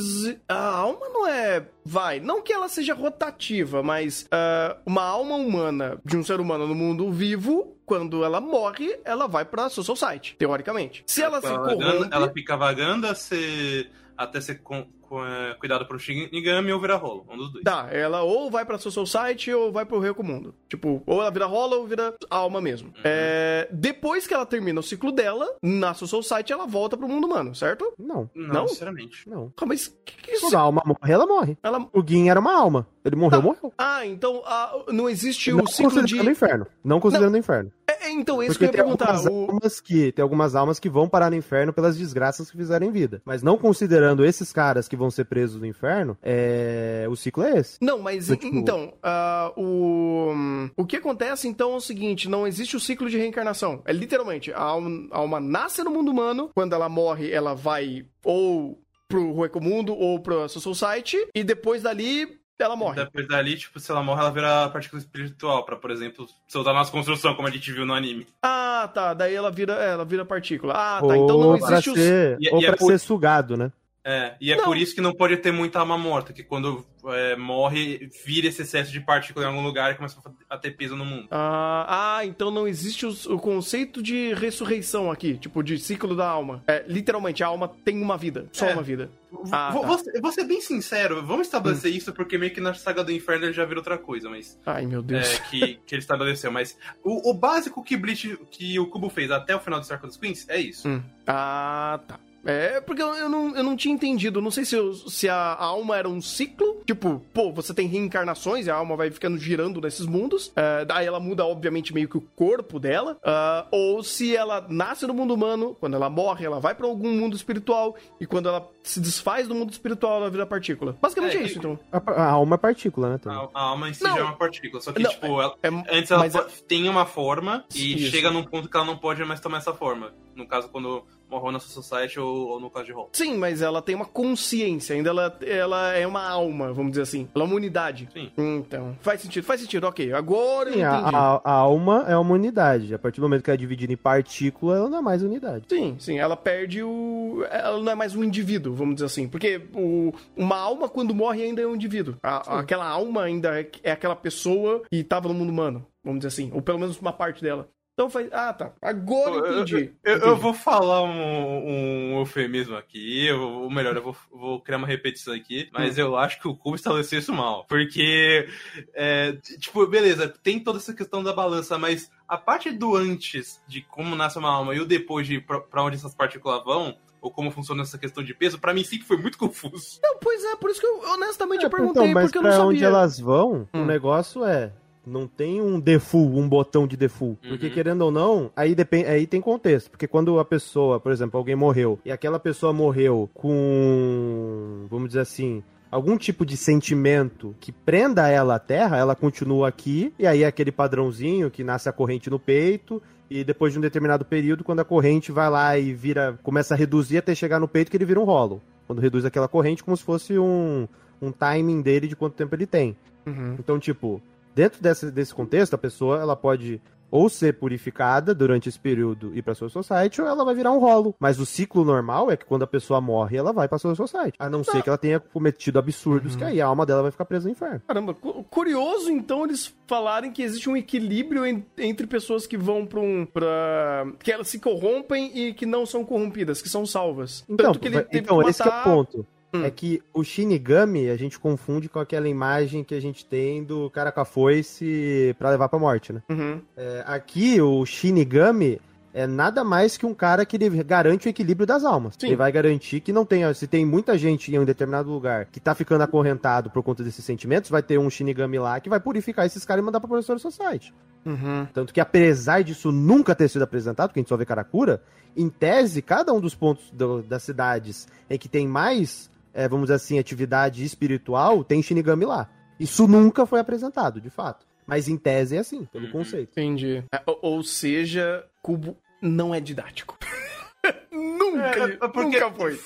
a 0.47 0.63
alma 0.75 1.09
não 1.09 1.27
é. 1.27 1.67
Vai, 1.83 2.19
não 2.19 2.41
que 2.43 2.53
ela 2.53 2.69
seja 2.69 2.93
rotativa, 2.93 3.81
mas 3.81 4.27
ah, 4.31 4.77
uma 4.85 5.03
alma 5.03 5.35
humana 5.37 5.99
de 6.05 6.15
um 6.15 6.23
ser 6.23 6.39
humano 6.39 6.67
no 6.67 6.75
mundo 6.75 7.11
vivo, 7.11 7.75
quando 7.83 8.23
ela 8.23 8.39
morre, 8.39 8.95
ela 9.03 9.27
vai 9.27 9.43
pra 9.43 9.69
Social 9.69 9.95
Society, 9.95 10.35
teoricamente. 10.37 11.03
Se 11.07 11.23
ela 11.23 11.41
se 11.41 11.47
vagando, 11.47 11.79
corrompe. 11.79 12.09
ela 12.15 12.31
fica 12.31 12.55
vagando 12.55 13.07
a 13.07 13.15
ser, 13.15 13.89
até 14.19 14.41
ser 14.41 14.55
com, 14.61 14.85
com, 15.01 15.25
é, 15.25 15.53
cuidada 15.55 15.85
por 15.85 15.95
um 15.95 15.99
Shinigami 15.99 16.73
ou 16.73 16.79
virar 16.81 16.97
rolo, 16.97 17.25
um 17.29 17.37
dos 17.37 17.51
dois. 17.53 17.63
Tá, 17.63 17.87
ela 17.89 18.21
ou 18.21 18.51
vai 18.51 18.65
pra 18.65 18.77
Social 18.77 19.05
Society 19.05 19.53
ou 19.53 19.71
vai 19.71 19.85
pro 19.85 19.97
Reco 19.99 20.21
Mundo. 20.23 20.53
Tipo, 20.67 21.01
ou 21.05 21.21
ela 21.21 21.31
vira 21.31 21.45
rola 21.45 21.77
ou 21.77 21.87
vira 21.87 22.13
alma 22.29 22.59
mesmo. 22.59 22.93
É, 23.03 23.67
depois 23.71 24.27
que 24.27 24.33
ela 24.33 24.45
termina 24.45 24.79
o 24.81 24.83
ciclo 24.83 25.11
dela, 25.11 25.47
na 25.63 25.93
Social 25.93 26.21
Society 26.21 26.51
ela 26.51 26.67
volta 26.67 26.97
pro 26.97 27.07
mundo 27.07 27.25
humano, 27.27 27.55
certo? 27.55 27.93
Não, 27.97 28.29
Não, 28.35 28.53
Não? 28.53 28.67
sinceramente. 28.67 29.27
não. 29.29 29.53
Ah, 29.59 29.65
mas 29.65 29.87
que, 30.05 30.15
que 30.21 30.31
isso? 30.31 30.41
Quando 30.41 30.55
a 30.55 30.59
alma 30.59 30.83
morre, 30.85 31.13
ela 31.13 31.25
morre. 31.25 31.57
Ela... 31.63 31.87
O 31.93 32.05
Gin 32.05 32.29
era 32.29 32.39
uma 32.39 32.53
alma. 32.53 32.85
Ele 33.05 33.15
morreu, 33.15 33.39
Tá. 33.39 33.45
morreu. 33.45 33.73
Ah, 33.77 34.05
então 34.05 34.43
ah, 34.45 34.83
não 34.89 35.09
existe 35.09 35.51
não 35.51 35.63
o 35.63 35.67
ciclo 35.67 35.85
considerando 35.85 36.07
de. 36.23 36.29
o 36.29 36.31
inferno. 36.31 36.67
Não 36.83 36.99
considerando 36.99 37.33
o 37.35 37.37
inferno. 37.37 37.71
É, 38.01 38.11
então, 38.11 38.41
é 38.41 38.45
isso 38.47 38.57
que 38.57 38.65
Porque 38.65 38.65
eu 38.65 38.67
ia 38.67 38.71
tem 38.71 38.97
perguntar. 38.97 39.15
algumas, 39.15 39.33
O... 39.49 39.51
almas 39.51 39.81
que, 39.81 40.11
tem 40.11 40.23
algumas 40.23 40.55
almas 40.55 40.79
que 40.79 40.89
vão 40.89 41.07
parar 41.09 41.29
no 41.29 41.35
inferno 41.35 41.73
pelas 41.73 41.97
desgraças 41.97 42.49
que 42.49 42.57
fizeram 42.57 42.87
em 42.87 42.91
vida. 42.91 43.21
Mas 43.25 43.41
não 43.43 43.57
considerando 43.57 44.25
esses 44.25 44.51
caras 44.53 44.87
que 44.87 44.95
vão 44.95 45.09
ser 45.11 45.25
presos 45.25 45.59
no 45.59 45.65
inferno, 45.65 46.17
é... 46.23 47.05
o 47.09 47.15
ciclo 47.15 47.43
é 47.43 47.57
esse. 47.59 47.77
Não, 47.81 47.99
mas 47.99 48.27
Do 48.27 48.35
tipo- 48.35 48.55
então, 48.55 48.93
ah, 49.03 49.51
o, 49.57 50.33
o 50.77 50.85
que 50.85 50.95
acontece 50.97 51.47
então 51.47 51.73
é 51.73 51.75
o 51.75 51.81
seguinte: 51.81 52.29
não 52.29 52.47
existe 52.47 52.75
o 52.75 52.79
ciclo 52.79 53.09
de 53.09 53.17
reencarnação. 53.17 53.81
É 53.85 53.91
literalmente, 53.93 54.51
a 54.53 54.61
alma, 54.61 55.39
nasce 55.39 55.83
no 55.83 55.91
mundo 55.91 56.11
humano, 56.11 56.49
quando 56.55 56.73
ela 56.73 56.89
morre, 56.89 57.31
ela 57.31 57.53
vai 57.53 58.05
ou 58.23 58.79
pro 59.07 59.31
Ruecomundo 59.31 59.93
ou 59.95 60.19
pro 60.19 60.47
Social 60.47 60.75
Society, 60.75 61.17
e 61.33 61.43
depois 61.43 61.81
dali 61.81 62.38
ela 62.63 62.75
morre. 62.75 63.03
Depois 63.03 63.27
dali, 63.27 63.55
tipo, 63.57 63.79
se 63.79 63.89
ela 63.91 64.01
morre, 64.03 64.21
ela 64.21 64.31
vira 64.31 64.69
partícula 64.69 65.01
espiritual, 65.01 65.63
pra, 65.65 65.75
por 65.75 65.91
exemplo, 65.91 66.27
soltar 66.47 66.73
nossa 66.73 66.91
construção, 66.91 67.33
como 67.35 67.47
a 67.47 67.51
gente 67.51 67.71
viu 67.71 67.85
no 67.85 67.93
anime. 67.93 68.27
Ah, 68.43 68.89
tá. 68.93 69.13
Daí 69.13 69.33
ela 69.35 69.51
vira, 69.51 69.73
é, 69.73 69.91
ela 69.91 70.05
vira 70.05 70.25
partícula. 70.25 70.73
Ah, 70.75 70.99
tá. 70.99 71.05
ou 71.07 71.15
Então 71.15 71.37
não 71.39 71.55
existe 71.55 71.89
o. 71.89 71.95
ser, 71.95 72.37
E- 72.39 72.49
ou 72.53 72.61
e 72.61 72.65
é 72.65 72.67
pra 72.69 72.77
por- 72.77 72.91
ser 72.91 72.97
sugado, 72.99 73.55
né? 73.57 73.71
É, 74.11 74.35
e 74.41 74.51
é 74.51 74.55
Não. 74.55 74.63
por 74.65 74.75
isso 74.75 74.95
que 74.95 75.01
não 75.01 75.13
pode 75.13 75.37
ter 75.37 75.51
muita 75.51 75.79
alma 75.79 75.97
morta, 75.97 76.33
que 76.33 76.41
quando 76.43 76.83
é, 77.05 77.35
morre, 77.35 78.09
vira 78.25 78.47
esse 78.47 78.63
excesso 78.63 78.91
de 78.91 78.99
partícula 78.99 79.45
em 79.45 79.47
algum 79.49 79.61
lugar 79.61 79.91
e 79.91 79.95
começa 79.95 80.17
a 80.49 80.57
ter 80.57 80.71
peso 80.71 80.95
no 80.95 81.05
mundo. 81.05 81.27
Ah, 81.29 82.17
ah, 82.17 82.25
então 82.25 82.49
não 82.49 82.67
existe 82.67 83.05
os- 83.05 83.25
o, 83.27 83.37
conceito 83.37 84.01
de 84.01 84.33
ressurreição 84.33 85.11
aqui, 85.11 85.37
tipo, 85.37 85.61
de 85.63 85.77
ciclo 85.77 86.15
da 86.15 86.27
alma. 86.27 86.63
É, 86.67 86.83
literalmente, 86.87 87.43
a 87.43 87.47
alma 87.47 87.67
tem 87.85 88.01
uma 88.01 88.17
vida, 88.17 88.47
só 88.51 88.65
É. 88.67 88.73
uma 88.73 88.81
vida. 88.81 89.11
Vou, 89.31 89.43
Ah, 89.51 89.69
vou- 89.71 89.81
tá. 89.81 89.87
vou 89.87 89.97
ser- 89.99 90.21
vou 90.21 90.31
ser 90.31 90.43
bem 90.45 90.59
sincero, 90.59 91.23
vamos 91.25 91.45
estabelecer 91.47 91.93
isso 91.93 92.11
porque 92.11 92.35
meio 92.37 92.51
que 92.51 92.59
na 92.59 92.73
saga 92.73 93.03
do 93.03 93.11
inferno 93.11 93.45
ele 93.45 93.53
já 93.53 93.63
vira 93.63 93.79
outra 93.79 93.97
coisa, 93.97 94.27
mas. 94.27 94.59
Ai, 94.65 94.85
meu 94.87 95.03
Deus. 95.03 95.27
é, 95.35 95.39
que, 95.49 95.75
que 95.85 95.93
ele 95.95 96.01
estabeleceu. 96.01 96.51
Mas 96.51 96.75
o, 97.03 97.29
o 97.29 97.33
básico 97.33 97.83
que, 97.83 97.95
Bleach, 97.95 98.37
que 98.49 98.79
o 98.79 98.87
Kubo 98.87 99.07
fez 99.09 99.29
até 99.29 99.55
o 99.55 99.59
final 99.59 99.79
do 99.79 99.85
Circle 99.85 100.07
dos 100.07 100.17
Queens 100.17 100.47
é 100.49 100.59
isso. 100.59 100.87
Hum. 100.87 101.03
Ah, 101.27 101.99
tá. 102.07 102.19
É, 102.45 102.79
porque 102.81 103.01
eu, 103.01 103.13
eu 103.15 103.29
não, 103.29 103.55
eu 103.55 103.63
não 103.63 103.75
tinha 103.75 103.93
entendido. 103.93 104.41
Não 104.41 104.51
sei 104.51 104.65
se, 104.65 104.75
eu- 104.75 104.93
se 104.93 105.27
a 105.27 105.55
alma 105.55 105.97
era 105.97 106.07
um 106.07 106.21
ciclo. 106.21 106.81
Tipo, 106.85 107.21
pô, 107.33 107.51
você 107.51 107.73
tem 107.73 107.87
reencarnações 107.87 108.65
e 108.67 108.71
a 108.71 108.75
alma 108.75 108.95
vai 108.95 109.11
ficando 109.11 109.37
girando 109.37 109.81
nesses 109.81 110.05
mundos. 110.05 110.51
É, 110.55 110.85
daí 110.85 111.05
ela 111.05 111.19
muda, 111.19 111.45
obviamente, 111.45 111.93
meio 111.93 112.07
que 112.07 112.17
o 112.17 112.21
corpo 112.35 112.79
dela. 112.79 113.17
Ah, 113.23 113.67
ou 113.71 114.01
se 114.03 114.35
ela 114.35 114.65
nasce 114.69 115.05
no 115.05 115.13
mundo 115.13 115.33
humano, 115.33 115.75
quando 115.79 115.95
ela 115.95 116.09
morre, 116.09 116.45
ela 116.45 116.59
vai 116.59 116.73
pra 116.73 116.87
algum 116.87 117.11
mundo 117.11 117.35
espiritual. 117.35 117.95
E 118.19 118.25
quando 118.25 118.47
ela 118.49 118.67
se 118.83 118.99
desfaz 118.99 119.47
do 119.47 119.53
mundo 119.55 119.71
espiritual, 119.71 120.17
ela 120.17 120.29
vira 120.29 120.45
partícula. 120.45 120.97
Basicamente 121.01 121.37
é, 121.37 121.41
É, 121.41 121.43
isso, 121.43 121.57
então. 121.59 121.79
A, 121.91 122.11
a 122.11 122.29
alma 122.31 122.55
é 122.55 122.57
partícula, 122.57 123.09
né? 123.09 123.19
A, 123.25 123.49
a 123.53 123.61
alma 123.61 123.89
em 123.89 123.93
si 123.93 124.03
Não. 124.03 124.13
já 124.15 124.19
é 124.19 124.23
uma 124.23 124.35
partícula. 124.37 124.81
Só 124.81 124.91
que, 124.91 125.01
Não, 125.01 125.09
tipo, 125.11 125.25
ela, 125.41 125.55
É, 125.61 125.67
antes 125.97 126.09
ela 126.11 126.27
tem 126.67 126.87
uma 126.89 127.05
forma 127.05 127.65
e 127.75 127.95
Isso. 128.03 128.11
chega 128.11 128.31
num 128.31 128.43
ponto 128.43 128.69
que 128.69 128.75
ela 128.77 128.85
não 128.85 128.97
pode 128.97 129.23
mais 129.25 129.39
tomar 129.39 129.57
essa 129.57 129.73
forma. 129.73 130.11
No 130.35 130.47
caso, 130.47 130.69
quando 130.69 131.03
morreu 131.29 131.51
na 131.51 131.59
Society 131.59 132.19
ou, 132.19 132.47
ou 132.49 132.59
no 132.59 132.69
caso 132.69 132.85
de 132.85 132.91
Hall. 132.91 133.09
Sim, 133.13 133.37
mas 133.37 133.61
ela 133.61 133.81
tem 133.81 133.95
uma 133.95 134.05
consciência, 134.05 134.95
ainda 134.95 135.09
ela, 135.09 135.37
ela 135.41 135.93
é 135.93 136.05
uma 136.07 136.27
alma, 136.27 136.71
vamos 136.73 136.91
dizer 136.91 137.03
assim. 137.03 137.27
Ela 137.35 137.43
é 137.43 137.47
uma 137.47 137.55
unidade. 137.55 138.09
Sim. 138.13 138.31
Então, 138.37 138.95
faz 139.01 139.21
sentido, 139.21 139.43
faz 139.43 139.61
sentido, 139.61 139.85
ok. 139.87 140.11
Agora 140.13 140.71
Sim, 140.71 140.79
eu 140.81 140.89
a, 140.91 140.97
entendi. 140.99 141.15
a- 141.15 141.41
a 141.43 141.51
alma 141.51 142.05
é 142.07 142.17
uma 142.17 142.33
unidade. 142.33 142.93
A 142.93 142.99
partir 142.99 143.19
do 143.21 143.23
momento 143.27 143.43
que 143.43 143.49
ela 143.49 143.55
é 143.55 143.57
dividida 143.57 143.93
em 143.93 143.97
partícula, 143.97 144.77
ela 144.77 144.89
não 144.89 144.97
é 144.99 145.01
mais 145.01 145.21
unidade. 145.23 145.65
Sim, 145.69 145.95
sim, 145.99 146.17
ela 146.17 146.35
perde 146.35 146.81
o. 146.83 147.43
Ela 147.49 147.79
não 147.81 147.91
é 147.91 147.95
mais 147.95 148.15
um 148.15 148.23
indivíduo, 148.23 148.73
vamos 148.73 148.95
dizer 148.95 149.05
assim. 149.05 149.27
Porque 149.27 149.61
o... 149.73 150.13
uma 150.35 150.57
alma, 150.57 150.89
quando 150.89 151.13
morre, 151.13 151.43
ainda 151.43 151.61
é 151.61 151.67
um 151.67 151.75
indivíduo. 151.75 152.15
A- 152.23 152.59
aquela 152.59 152.87
alma 152.87 153.23
ainda 153.23 153.59
é, 153.59 153.69
é 153.83 153.91
aquela 153.91 154.15
pessoa 154.15 154.81
que 154.91 155.03
tava 155.03 155.27
no 155.27 155.33
mundo 155.33 155.49
humano, 155.49 155.85
vamos 156.03 156.19
dizer 156.19 156.27
assim. 156.29 156.51
Ou 156.53 156.61
pelo 156.61 156.79
menos 156.79 156.99
uma 156.99 157.13
parte 157.13 157.41
dela. 157.43 157.67
Então 157.99 158.09
faz. 158.09 158.29
Ah, 158.31 158.53
tá. 158.53 158.71
Agora 158.81 159.35
eu 159.35 159.55
entendi. 159.61 159.93
Eu, 160.05 160.13
eu 160.13 160.17
Entendi. 160.19 160.39
vou 160.41 160.53
falar 160.53 161.03
um, 161.03 162.13
um 162.13 162.19
eufemismo 162.19 162.77
aqui, 162.77 163.27
eu, 163.27 163.41
ou 163.41 163.69
melhor, 163.69 163.93
eu 163.97 164.01
vou, 164.01 164.15
vou 164.31 164.61
criar 164.61 164.77
uma 164.77 164.87
repetição 164.87 165.33
aqui, 165.33 165.67
mas 165.73 165.97
Hum. 165.97 166.01
eu 166.03 166.15
acho 166.17 166.39
que 166.39 166.47
o 166.47 166.55
Cubo 166.55 166.77
estabeleceu 166.77 167.19
isso 167.19 167.33
mal. 167.33 167.65
Porque, 167.65 168.47
é, 168.93 169.33
tipo, 169.59 169.85
beleza, 169.85 170.29
tem 170.41 170.61
toda 170.61 170.77
essa 170.77 170.93
questão 170.93 171.21
da 171.21 171.33
balança, 171.33 171.77
mas 171.77 172.09
a 172.25 172.37
parte 172.37 172.71
do 172.71 172.95
antes, 172.95 173.61
de 173.67 173.81
como 173.81 174.15
nasce 174.15 174.39
uma 174.39 174.49
alma, 174.49 174.73
e 174.73 174.79
o 174.79 174.85
depois 174.85 175.27
de 175.27 175.41
pra, 175.41 175.59
pra 175.59 175.83
onde 175.83 175.97
essas 175.97 176.15
partículas 176.15 176.63
vão, 176.63 176.95
ou 177.19 177.29
como 177.29 177.51
funciona 177.51 177.81
essa 177.81 177.97
questão 177.97 178.23
de 178.23 178.33
peso, 178.33 178.57
pra 178.59 178.73
mim 178.73 178.85
sempre 178.85 179.05
foi 179.05 179.17
muito 179.17 179.37
confuso. 179.37 179.99
Não, 180.01 180.17
pois 180.19 180.41
é, 180.45 180.55
por 180.55 180.69
isso 180.71 180.79
que 180.79 180.87
eu 180.87 181.01
honestamente 181.15 181.63
eu 181.63 181.67
É, 181.67 181.69
perguntei, 181.69 182.03
então, 182.03 182.13
mas 182.13 182.27
porque 182.27 182.37
eu 182.37 182.43
não 182.43 182.49
pra 182.49 182.57
sabia. 182.59 182.69
onde 182.75 182.83
elas 182.85 183.19
vão, 183.19 183.67
Hum. 183.73 183.81
o 183.81 183.85
negócio 183.85 184.45
é. 184.45 184.71
Não 185.09 185.27
tem 185.27 185.59
um 185.59 185.79
default, 185.79 186.37
um 186.37 186.47
botão 186.47 186.85
de 186.85 186.95
default. 186.95 187.39
Porque 187.47 187.67
Uhum. 187.67 187.73
querendo 187.73 188.01
ou 188.03 188.11
não, 188.11 188.51
aí, 188.55 188.75
depende, 188.75 189.07
aí 189.07 189.25
tem 189.25 189.41
contexto. 189.41 189.89
Porque 189.89 190.07
quando 190.07 190.39
a 190.39 190.45
pessoa, 190.45 190.99
por 190.99 191.11
exemplo, 191.11 191.37
alguém 191.37 191.55
morreu, 191.55 191.99
e 192.05 192.11
aquela 192.11 192.39
pessoa 192.39 192.71
morreu 192.71 193.29
com, 193.33 194.85
vamos 194.89 195.09
dizer 195.09 195.21
assim, 195.21 195.63
algum 195.91 196.15
tipo 196.17 196.45
de 196.45 196.55
sentimento 196.55 197.55
que 197.59 197.71
prenda 197.71 198.27
ela 198.27 198.55
à 198.55 198.59
terra, 198.59 198.97
ela 198.97 199.15
continua 199.15 199.67
aqui, 199.67 200.13
e 200.19 200.27
aí 200.27 200.43
é 200.43 200.47
aquele 200.47 200.71
padrãozinho 200.71 201.49
que 201.49 201.63
nasce 201.63 201.89
a 201.89 201.91
corrente 201.93 202.29
no 202.29 202.39
peito, 202.39 203.01
e 203.29 203.43
depois 203.43 203.73
de 203.73 203.79
um 203.79 203.81
determinado 203.81 204.25
período, 204.25 204.63
quando 204.63 204.79
a 204.79 204.85
corrente 204.85 205.31
vai 205.31 205.49
lá 205.49 205.77
e 205.77 205.93
vira, 205.93 206.37
começa 206.43 206.73
a 206.73 206.77
reduzir 206.77 207.17
até 207.17 207.33
chegar 207.33 207.59
no 207.59 207.67
peito, 207.67 207.89
que 207.89 207.97
ele 207.97 208.05
vira 208.05 208.19
um 208.19 208.23
rolo. 208.23 208.61
Quando 208.87 208.99
reduz 208.99 209.23
aquela 209.23 209.47
corrente, 209.47 209.83
como 209.83 209.95
se 209.95 210.03
fosse 210.03 210.37
um, 210.37 210.87
um 211.21 211.31
timing 211.31 211.81
dele 211.81 212.07
de 212.07 212.15
quanto 212.15 212.33
tempo 212.33 212.55
ele 212.55 212.65
tem. 212.65 212.95
Uhum. 213.25 213.55
Então, 213.59 213.77
tipo, 213.77 214.19
dentro 214.55 214.81
desse, 214.81 215.11
desse 215.11 215.33
contexto, 215.33 215.73
a 215.73 215.77
pessoa 215.77 216.19
ela 216.19 216.35
pode 216.35 216.81
ou 217.11 217.27
ser 217.27 217.55
purificada 217.57 218.35
durante 218.35 218.69
esse 218.69 218.79
período 218.79 219.33
e 219.33 219.39
ir 219.39 219.41
pra 219.41 219.55
Soul 219.55 219.71
Society, 219.71 220.21
ou 220.21 220.27
ela 220.27 220.45
vai 220.45 220.53
virar 220.53 220.71
um 220.71 220.77
rolo. 220.77 221.15
Mas 221.19 221.39
o 221.39 221.45
ciclo 221.45 221.83
normal 221.83 222.29
é 222.29 222.37
que 222.37 222.45
quando 222.45 222.61
a 222.61 222.67
pessoa 222.67 223.01
morre, 223.01 223.35
ela 223.35 223.51
vai 223.51 223.67
pra 223.67 223.79
Soul 223.79 223.95
Society. 223.95 224.33
A 224.37 224.47
não 224.47 224.63
ser 224.63 224.83
que 224.83 224.89
ela 224.89 224.97
tenha 224.97 225.19
cometido 225.19 225.79
absurdos, 225.79 226.35
que 226.35 226.43
aí 226.43 226.61
a 226.61 226.67
alma 226.67 226.85
dela 226.85 227.01
vai 227.01 227.09
ficar 227.09 227.25
presa 227.25 227.45
no 227.47 227.51
inferno. 227.51 227.81
Caramba, 227.87 228.13
cu- 228.13 228.43
curioso 228.43 229.09
então 229.09 229.43
eles 229.43 229.75
falarem 229.87 230.31
que 230.31 230.43
existe 230.43 230.69
um 230.69 230.77
equilíbrio 230.77 231.47
en- 231.47 231.65
entre 231.79 232.05
pessoas 232.05 232.45
que 232.45 232.55
vão 232.55 232.85
pra 232.85 232.99
um. 232.99 233.25
Pra... 233.25 234.05
que 234.19 234.31
elas 234.31 234.47
se 234.47 234.59
corrompem 234.59 235.31
e 235.35 235.51
que 235.55 235.65
não 235.65 235.87
são 235.87 236.05
corrompidas, 236.05 236.61
que 236.61 236.69
são 236.69 236.85
salvas. 236.85 237.43
Então, 237.49 237.71
Tanto 237.71 237.79
que 237.79 237.87
ele 237.87 237.95
vai- 237.95 238.07
então 238.11 238.39
que 238.43 238.49
esse 238.51 238.61
que 238.61 238.69
é 238.69 238.71
o 238.71 238.75
matar- 238.75 238.83
ponto. 238.83 239.25
Hum. 239.53 239.63
É 239.65 239.71
que 239.71 240.01
o 240.13 240.23
Shinigami 240.23 241.09
a 241.09 241.17
gente 241.17 241.39
confunde 241.39 241.89
com 241.89 241.97
aquela 241.99 242.27
imagem 242.29 242.83
que 242.83 242.93
a 242.93 242.99
gente 243.01 243.25
tem 243.25 243.63
do 243.63 243.89
cara 243.89 244.11
com 244.11 244.21
a 244.21 244.25
foice 244.25 245.35
pra 245.39 245.49
levar 245.49 245.69
pra 245.69 245.79
morte, 245.79 246.13
né? 246.13 246.21
Uhum. 246.29 246.61
É, 246.77 247.03
aqui, 247.07 247.59
o 247.61 247.83
Shinigami 247.85 248.79
é 249.11 249.25
nada 249.25 249.63
mais 249.63 249.97
que 249.97 250.05
um 250.05 250.13
cara 250.13 250.45
que 250.45 250.55
garante 250.83 251.27
o 251.27 251.29
equilíbrio 251.29 251.65
das 251.65 251.83
almas. 251.83 252.13
Sim. 252.19 252.27
Ele 252.27 252.35
vai 252.35 252.51
garantir 252.51 252.99
que 252.99 253.11
não 253.11 253.25
tenha. 253.25 253.51
Se 253.55 253.65
tem 253.65 253.83
muita 253.83 254.15
gente 254.19 254.53
em 254.53 254.59
um 254.59 254.65
determinado 254.65 255.09
lugar 255.11 255.45
que 255.45 255.59
tá 255.59 255.73
ficando 255.73 256.03
acorrentado 256.03 256.69
por 256.69 256.83
conta 256.83 257.03
desses 257.03 257.25
sentimentos, 257.25 257.71
vai 257.71 257.81
ter 257.81 257.97
um 257.97 258.07
Shinigami 258.09 258.59
lá 258.59 258.79
que 258.79 258.87
vai 258.87 258.99
purificar 258.99 259.47
esses 259.47 259.65
caras 259.65 259.81
e 259.81 259.85
mandar 259.85 259.99
pra 259.99 260.07
Professor 260.07 260.39
Society. 260.39 260.93
Uhum. 261.25 261.65
Tanto 261.73 261.91
que, 261.91 261.99
apesar 261.99 262.63
disso 262.63 262.91
nunca 262.91 263.33
ter 263.33 263.49
sido 263.49 263.63
apresentado, 263.63 264.09
porque 264.09 264.19
a 264.19 264.21
gente 264.21 264.29
só 264.29 264.37
vê 264.37 264.45
Karakura, 264.45 265.01
em 265.35 265.49
tese, 265.49 266.01
cada 266.03 266.31
um 266.31 266.39
dos 266.39 266.53
pontos 266.53 266.89
do- 266.91 267.23
das 267.23 267.41
cidades 267.43 268.07
em 268.29 268.37
que 268.37 268.47
tem 268.47 268.67
mais, 268.67 269.29
é, 269.53 269.67
vamos 269.67 269.85
dizer 269.85 269.95
assim, 269.95 270.19
atividade 270.19 270.83
espiritual, 270.83 271.63
tem 271.63 271.81
Shinigami 271.81 272.25
lá. 272.25 272.49
Isso 272.79 273.07
nunca 273.07 273.45
foi 273.45 273.59
apresentado, 273.59 274.21
de 274.21 274.29
fato. 274.29 274.65
Mas 274.87 275.07
em 275.07 275.17
tese 275.17 275.55
é 275.55 275.59
assim, 275.59 275.85
pelo 275.85 276.05
Uhum. 276.05 276.11
conceito. 276.11 276.49
Entendi. 276.51 277.03
É, 277.13 277.21
ou, 277.25 277.61
seja, 277.63 278.45
Cubo 278.61 278.97
não 279.21 279.53
é 279.53 279.59
didático. 279.59 280.17
nunca, 281.11 281.61
É, 281.79 281.93
é 281.93 281.97
porque- 282.07 282.39
nunca 282.39 282.51
foi. 282.53 282.79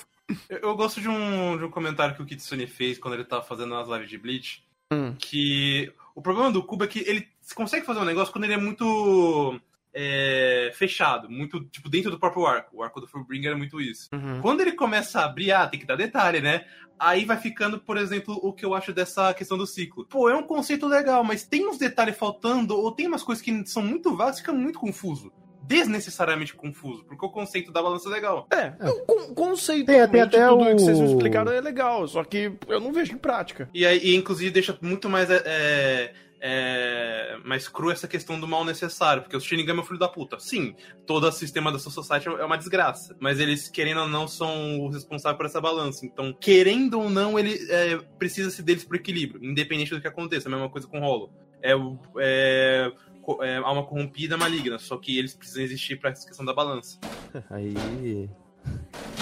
Eu, 0.48 0.58
eu 0.58 0.76
gosto 0.76 1.00
de 1.00 1.08
um, 1.08 1.56
de 1.56 1.64
um 1.64 1.70
comentário 1.70 2.14
que 2.14 2.22
o 2.22 2.26
Kitsune 2.26 2.66
fez 2.66 2.98
quando 2.98 3.14
ele 3.14 3.24
tava 3.24 3.42
fazendo 3.42 3.74
as 3.74 3.88
lives 3.88 4.08
de 4.08 4.18
Bleach, 4.18 4.64
Hum. 4.92 5.14
que 5.18 5.92
o 6.14 6.20
problema 6.22 6.50
do 6.50 6.62
Cubo 6.62 6.84
é 6.84 6.86
que 6.86 7.00
ele 7.00 7.26
consegue 7.54 7.86
fazer 7.86 8.00
um 8.00 8.04
negócio 8.04 8.32
quando 8.32 8.44
ele 8.44 8.54
é 8.54 8.58
muito 8.58 9.58
é, 9.94 10.70
fechado, 10.74 11.30
muito, 11.30 11.62
tipo, 11.66 11.88
dentro 11.88 12.10
do 12.10 12.18
próprio 12.18 12.44
arco. 12.46 12.76
O 12.78 12.82
arco 12.82 13.00
do 13.00 13.06
Fullbringer 13.06 13.52
é 13.52 13.54
muito 13.54 13.80
isso. 13.80 14.08
Uhum. 14.12 14.40
Quando 14.42 14.60
ele 14.60 14.72
começa 14.72 15.20
a 15.20 15.24
abrir, 15.26 15.52
ah, 15.52 15.66
tem 15.66 15.78
que 15.78 15.86
dar 15.86 15.96
detalhe, 15.96 16.40
né? 16.40 16.64
Aí 16.98 17.24
vai 17.24 17.36
ficando, 17.36 17.78
por 17.78 17.96
exemplo, 17.96 18.38
o 18.42 18.52
que 18.52 18.64
eu 18.64 18.74
acho 18.74 18.92
dessa 18.92 19.32
questão 19.34 19.58
do 19.58 19.66
ciclo. 19.66 20.06
Pô, 20.06 20.28
é 20.28 20.34
um 20.36 20.42
conceito 20.44 20.86
legal, 20.86 21.22
mas 21.24 21.44
tem 21.44 21.68
uns 21.68 21.78
detalhes 21.78 22.16
faltando, 22.16 22.76
ou 22.76 22.92
tem 22.92 23.06
umas 23.06 23.22
coisas 23.22 23.42
que 23.42 23.66
são 23.66 23.82
muito 23.82 24.16
vagas, 24.16 24.38
fica 24.40 24.52
muito 24.52 24.78
confuso. 24.78 25.32
Desnecessariamente 25.66 26.54
confuso, 26.54 27.04
porque 27.04 27.24
o 27.24 27.30
conceito 27.30 27.72
da 27.72 27.82
balança 27.82 28.08
é 28.08 28.12
legal. 28.12 28.46
É, 28.52 28.74
o 28.88 29.00
con 29.06 29.34
conceito 29.34 29.86
Tem- 29.86 30.08
tem 30.08 30.20
até 30.20 30.46
tudo 30.46 30.62
o- 30.62 30.66
que 30.66 30.82
vocês 30.82 31.00
me 31.00 31.06
explicaram 31.06 31.50
é 31.50 31.60
legal, 31.60 32.06
só 32.06 32.22
que 32.22 32.52
eu 32.68 32.78
não 32.78 32.92
vejo 32.92 33.14
em 33.14 33.18
prática. 33.18 33.68
E 33.72 33.84
aí, 33.86 33.98
e, 33.98 34.14
inclusive, 34.14 34.50
deixa 34.50 34.78
muito 34.82 35.08
mais. 35.08 35.28
É, 35.30 36.12
é, 36.46 37.38
mais 37.42 37.66
cru 37.66 37.90
essa 37.90 38.06
questão 38.06 38.38
do 38.38 38.46
mal 38.46 38.66
necessário, 38.66 39.22
porque 39.22 39.34
o 39.34 39.40
Shinigami 39.40 39.80
é 39.80 39.82
o 39.82 39.86
filho 39.86 39.98
da 39.98 40.08
puta. 40.08 40.38
Sim, 40.38 40.76
todo 41.06 41.26
o 41.26 41.32
sistema 41.32 41.72
da 41.72 41.78
Soul 41.78 41.94
Society 41.94 42.28
é 42.28 42.44
uma 42.44 42.58
desgraça. 42.58 43.16
Mas 43.18 43.40
eles, 43.40 43.70
querendo 43.70 44.02
ou 44.02 44.08
não, 44.08 44.28
são 44.28 44.84
os 44.86 44.94
responsáveis 44.94 45.38
por 45.38 45.46
essa 45.46 45.58
balança. 45.58 46.04
Então, 46.04 46.34
querendo 46.38 47.00
ou 47.00 47.08
não, 47.08 47.38
ele 47.38 47.58
é, 47.70 47.96
precisa-se 48.18 48.62
deles 48.62 48.84
por 48.84 48.94
equilíbrio, 48.94 49.42
independente 49.42 49.94
do 49.94 50.02
que 50.02 50.06
aconteça. 50.06 50.46
A 50.46 50.52
mesma 50.52 50.68
coisa 50.68 50.86
com 50.86 50.98
o 50.98 51.00
Rolo. 51.00 51.32
É, 51.62 51.72
é, 52.18 52.92
é 53.40 53.56
alma 53.56 53.86
corrompida 53.86 54.36
maligna, 54.36 54.78
só 54.78 54.98
que 54.98 55.18
eles 55.18 55.34
precisam 55.34 55.62
existir 55.62 55.98
pra 55.98 56.10
essa 56.10 56.26
questão 56.26 56.44
da 56.44 56.52
balança. 56.52 56.98
Aí. 57.48 58.28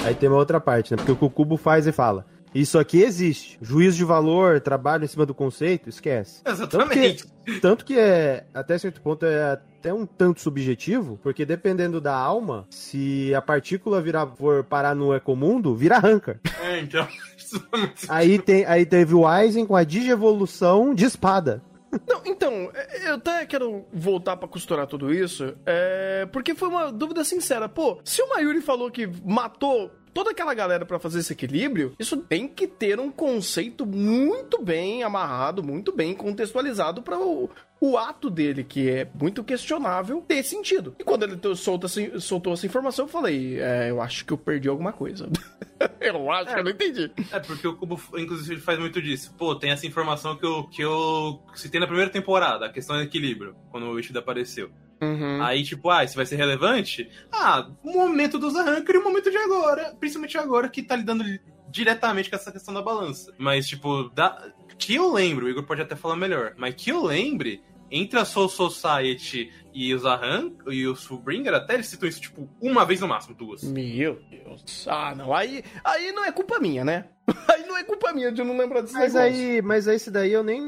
Aí 0.05 0.15
tem 0.17 0.29
uma 0.29 0.39
outra 0.39 0.61
parte, 0.61 0.91
né? 0.91 0.97
Porque 0.97 1.13
o 1.13 1.17
que 1.17 1.25
o 1.25 1.31
Cubo 1.31 1.57
faz 1.57 1.87
e 1.87 1.93
fala. 1.93 2.27
Isso 2.55 2.79
aqui 2.79 3.03
existe. 3.03 3.59
Juízo 3.61 3.97
de 3.97 4.05
valor, 4.05 4.61
trabalho 4.61 5.05
em 5.05 5.09
cima 5.09 5.25
do 5.25 5.35
conceito, 5.35 5.89
esquece. 5.89 6.43
Exatamente. 6.45 7.25
Tanto 7.61 7.85
que 7.85 7.99
é, 7.99 8.45
até 8.53 8.77
certo 8.79 9.01
ponto, 9.01 9.25
é 9.25 9.53
até 9.53 9.93
um 9.93 10.07
tanto 10.07 10.41
subjetivo, 10.41 11.19
porque 11.23 11.45
dependendo 11.45 12.01
da 12.01 12.15
alma, 12.15 12.67
se 12.71 13.35
a 13.35 13.43
partícula 13.43 14.01
virar, 14.01 14.27
for 14.29 14.63
parar 14.63 14.95
no 14.95 15.13
ecomundo, 15.15 15.75
vira 15.75 15.99
rancor. 15.99 16.39
É, 16.61 16.81
então. 16.81 17.07
Aí, 18.09 18.39
tem, 18.39 18.65
aí 18.65 18.87
teve 18.87 19.15
o 19.15 19.27
Aizen 19.27 19.67
com 19.67 19.77
a 19.77 19.85
digievolução 19.85 20.95
de 20.95 21.05
espada. 21.05 21.63
Não, 22.09 22.23
então, 22.25 22.71
é, 22.73 23.11
eu 23.11 23.17
até 23.17 23.45
quero 23.45 23.85
voltar 23.93 24.37
pra 24.39 24.49
costurar 24.49 24.87
tudo 24.87 25.13
isso, 25.13 25.55
é, 25.67 26.27
porque 26.33 26.55
foi 26.55 26.69
uma 26.69 26.91
dúvida 26.91 27.23
sincera. 27.25 27.69
Pô, 27.69 28.01
se 28.03 28.23
o 28.23 28.29
Mayuri 28.31 28.63
falou 28.63 28.91
que 28.91 29.07
matou 29.23 29.91
toda 30.13 30.31
aquela 30.31 30.55
galera 30.55 30.85
pra 30.85 30.99
fazer 30.99 31.21
esse 31.21 31.33
equilíbrio, 31.33 31.95
isso 31.99 32.17
tem 32.17 32.47
que 32.49 32.67
ter 32.67 33.01
um 33.01 33.11
conceito 33.11 33.87
muito 33.87 34.63
bem 34.63 35.03
amarrado, 35.03 35.63
muito 35.63 35.93
bem 35.93 36.15
contextualizado 36.15 37.03
para 37.03 37.19
o, 37.19 37.51
o 37.85 37.99
ato 37.99 38.31
dele, 38.31 38.63
que 38.63 38.89
é 38.89 39.11
muito 39.13 39.43
questionável 39.43 40.23
ter 40.23 40.45
sentido. 40.45 40.95
E 41.01 41.03
quando 41.03 41.25
ele 41.25 41.57
solta, 41.57 41.89
soltou 42.21 42.53
essa 42.53 42.65
informação, 42.65 43.07
eu 43.07 43.09
falei, 43.09 43.61
é, 43.61 43.91
eu 43.91 44.01
acho 44.01 44.25
que 44.25 44.33
eu 44.33 44.39
perdi 44.39 44.69
alguma 44.69 44.93
coisa. 44.93 45.29
eu 46.01 46.31
acho 46.31 46.55
que 46.55 46.61
eu 46.61 46.65
não 46.65 46.71
entendi. 46.71 47.11
É, 47.33 47.41
porque 47.41 47.67
o 47.67 47.75
Cubo, 47.75 48.01
inclusive, 48.17 48.55
ele 48.55 48.61
faz 48.61 48.79
muito 48.79 49.03
disso. 49.03 49.35
Pô, 49.37 49.57
tem 49.57 49.73
essa 49.73 49.85
informação 49.85 50.37
que 50.37 50.47
eu, 50.47 50.63
que 50.69 50.81
eu 50.81 51.43
citei 51.57 51.81
na 51.81 51.89
primeira 51.89 52.09
temporada, 52.09 52.67
a 52.67 52.73
questão 52.73 52.95
do 52.95 53.03
equilíbrio, 53.03 53.57
quando 53.73 53.89
o 53.89 53.99
Ishida 53.99 54.21
apareceu. 54.21 54.71
Uhum. 55.01 55.43
Aí, 55.43 55.65
tipo, 55.65 55.91
ah, 55.91 56.05
isso 56.05 56.15
vai 56.15 56.25
ser 56.25 56.37
relevante? 56.37 57.11
Ah, 57.33 57.69
o 57.83 57.93
momento 57.95 58.39
dos 58.39 58.55
arranques 58.55 58.95
e 58.95 58.99
o 58.99 59.03
momento 59.03 59.29
de 59.29 59.39
agora. 59.39 59.93
Principalmente 59.99 60.39
agora 60.39 60.69
que 60.69 60.85
tá 60.85 60.95
lidando 60.95 61.25
diretamente 61.69 62.31
com 62.31 62.37
essa 62.37 62.53
questão 62.53 62.73
da 62.73 62.81
balança. 62.81 63.35
Mas, 63.39 63.67
tipo, 63.67 64.09
da... 64.11 64.53
que 64.79 64.95
eu 64.95 65.13
lembro, 65.13 65.47
o 65.47 65.49
Igor 65.49 65.65
pode 65.65 65.83
até 65.83 65.97
falar 65.97 66.15
melhor, 66.15 66.55
mas 66.57 66.77
que 66.77 66.91
eu 66.91 67.03
lembre, 67.03 67.61
entre 67.93 68.19
a 68.19 68.25
Soul 68.25 68.49
Society 68.49 69.53
e 69.75 69.95
os 69.95 70.05
Arran 70.07 70.51
e 70.69 70.87
os 70.87 71.05
Fullbringer, 71.05 71.53
até 71.55 71.75
eles 71.75 71.87
citam 71.87 72.09
isso, 72.09 72.21
tipo, 72.21 72.49
uma 72.61 72.85
vez 72.87 73.01
no 73.01 73.07
máximo, 73.07 73.35
duas. 73.35 73.63
Meu 73.63 74.19
Deus. 74.31 74.87
Ah, 74.89 75.15
não. 75.15 75.33
Aí, 75.35 75.63
aí 75.85 76.11
não 76.13 76.25
é 76.25 76.33
culpa 76.33 76.59
minha, 76.59 76.85
né? 76.85 77.05
Aí 77.49 77.65
não 77.67 77.77
é 77.77 77.85
culpa 77.85 78.13
minha 78.13 78.33
de 78.33 78.41
eu 78.41 78.45
não 78.45 78.57
lembrar 78.57 78.81
desse 78.81 78.95
Mas 78.95 79.15
negócio. 79.15 79.37
aí, 79.37 79.63
mas 79.63 79.87
esse 79.87 80.11
daí 80.11 80.33
eu 80.33 80.43
nem. 80.43 80.61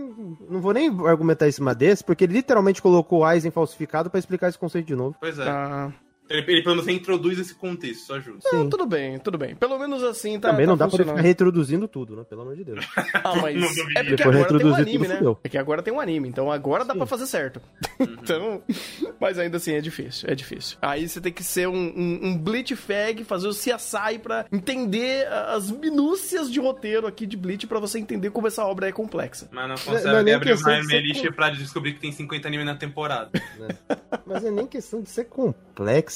Não 0.48 0.60
vou 0.60 0.72
nem 0.72 0.88
argumentar 1.04 1.48
em 1.48 1.52
cima 1.52 1.74
desse, 1.74 2.04
porque 2.04 2.22
ele 2.24 2.34
literalmente 2.34 2.80
colocou 2.80 3.20
o 3.20 3.24
Aizen 3.24 3.50
falsificado 3.50 4.08
pra 4.08 4.20
explicar 4.20 4.48
esse 4.48 4.58
conceito 4.58 4.86
de 4.86 4.94
novo. 4.94 5.16
Pois 5.20 5.36
é. 5.38 5.48
Ah, 5.48 5.92
Ele, 6.28 6.40
ele 6.52 6.62
pelo 6.62 6.76
menos 6.76 6.88
introduz 6.88 7.38
esse 7.38 7.54
contexto, 7.54 8.02
isso 8.02 8.14
ajuda. 8.14 8.38
Sim. 8.42 8.68
tudo 8.70 8.86
bem, 8.86 9.18
tudo 9.18 9.36
bem. 9.36 9.54
Pelo 9.54 9.78
menos 9.78 10.02
assim 10.02 10.40
tá. 10.40 10.50
Também 10.50 10.64
tá 10.64 10.70
não 10.70 10.76
dá 10.76 10.88
pra 10.88 10.96
ele 11.02 11.10
ficar 11.10 11.20
retroduzindo 11.20 11.86
tudo, 11.86 12.16
né? 12.16 12.24
Pelo 12.24 12.42
amor 12.42 12.56
de 12.56 12.64
Deus. 12.64 12.84
Ah, 13.24 13.36
mas. 13.36 13.54
Não 13.58 13.66
é 13.68 14.02
porque 14.04 14.16
Depois 14.16 14.36
agora 14.36 14.58
tem 14.58 14.66
um 14.70 14.74
anime, 14.74 15.08
né? 15.08 15.16
fudeu. 15.16 15.38
É 15.44 15.48
que 15.48 15.56
agora 15.58 15.82
tem 15.82 15.94
um 15.94 16.00
anime, 16.00 16.28
então 16.28 16.50
agora 16.52 16.84
dá 16.84 16.92
Sim. 16.92 16.98
pra 16.98 17.06
fazer 17.06 17.26
certo. 17.26 17.60
então. 18.00 18.62
Mas 19.20 19.38
ainda 19.38 19.56
assim 19.56 19.72
é 19.72 19.80
difícil, 19.80 20.28
é 20.28 20.34
difícil. 20.34 20.76
Aí 20.82 21.08
você 21.08 21.20
tem 21.20 21.32
que 21.32 21.42
ser 21.44 21.68
um, 21.68 21.74
um, 21.74 22.20
um 22.22 22.38
Bleach 22.38 22.74
Fag, 22.76 23.24
fazer 23.24 23.46
o 23.48 23.52
CSI 23.52 24.18
pra 24.22 24.46
entender 24.52 25.26
as 25.28 25.70
minúcias 25.70 26.50
de 26.50 26.58
roteiro 26.60 27.06
aqui 27.06 27.26
de 27.26 27.36
Bleach 27.36 27.66
pra 27.66 27.78
você 27.78 27.98
entender 27.98 28.30
como 28.30 28.46
essa 28.46 28.64
obra 28.64 28.88
é 28.88 28.92
complexa. 28.92 29.48
Mas 29.52 29.62
não 29.62 29.68
Não 29.68 29.74
é 29.74 29.78
consegue 30.02 30.22
nem 30.24 30.34
abrir 30.34 30.56
Melissa 30.86 31.28
com- 31.28 31.32
pra 31.34 31.50
descobrir 31.50 31.94
que 31.94 32.00
tem 32.00 32.12
50 32.12 32.48
anime 32.48 32.64
na 32.64 32.74
temporada. 32.74 33.30
Mas 34.26 34.44
é 34.44 34.50
nem 34.50 34.66
questão 34.66 35.00
de 35.02 35.10
ser 35.10 35.24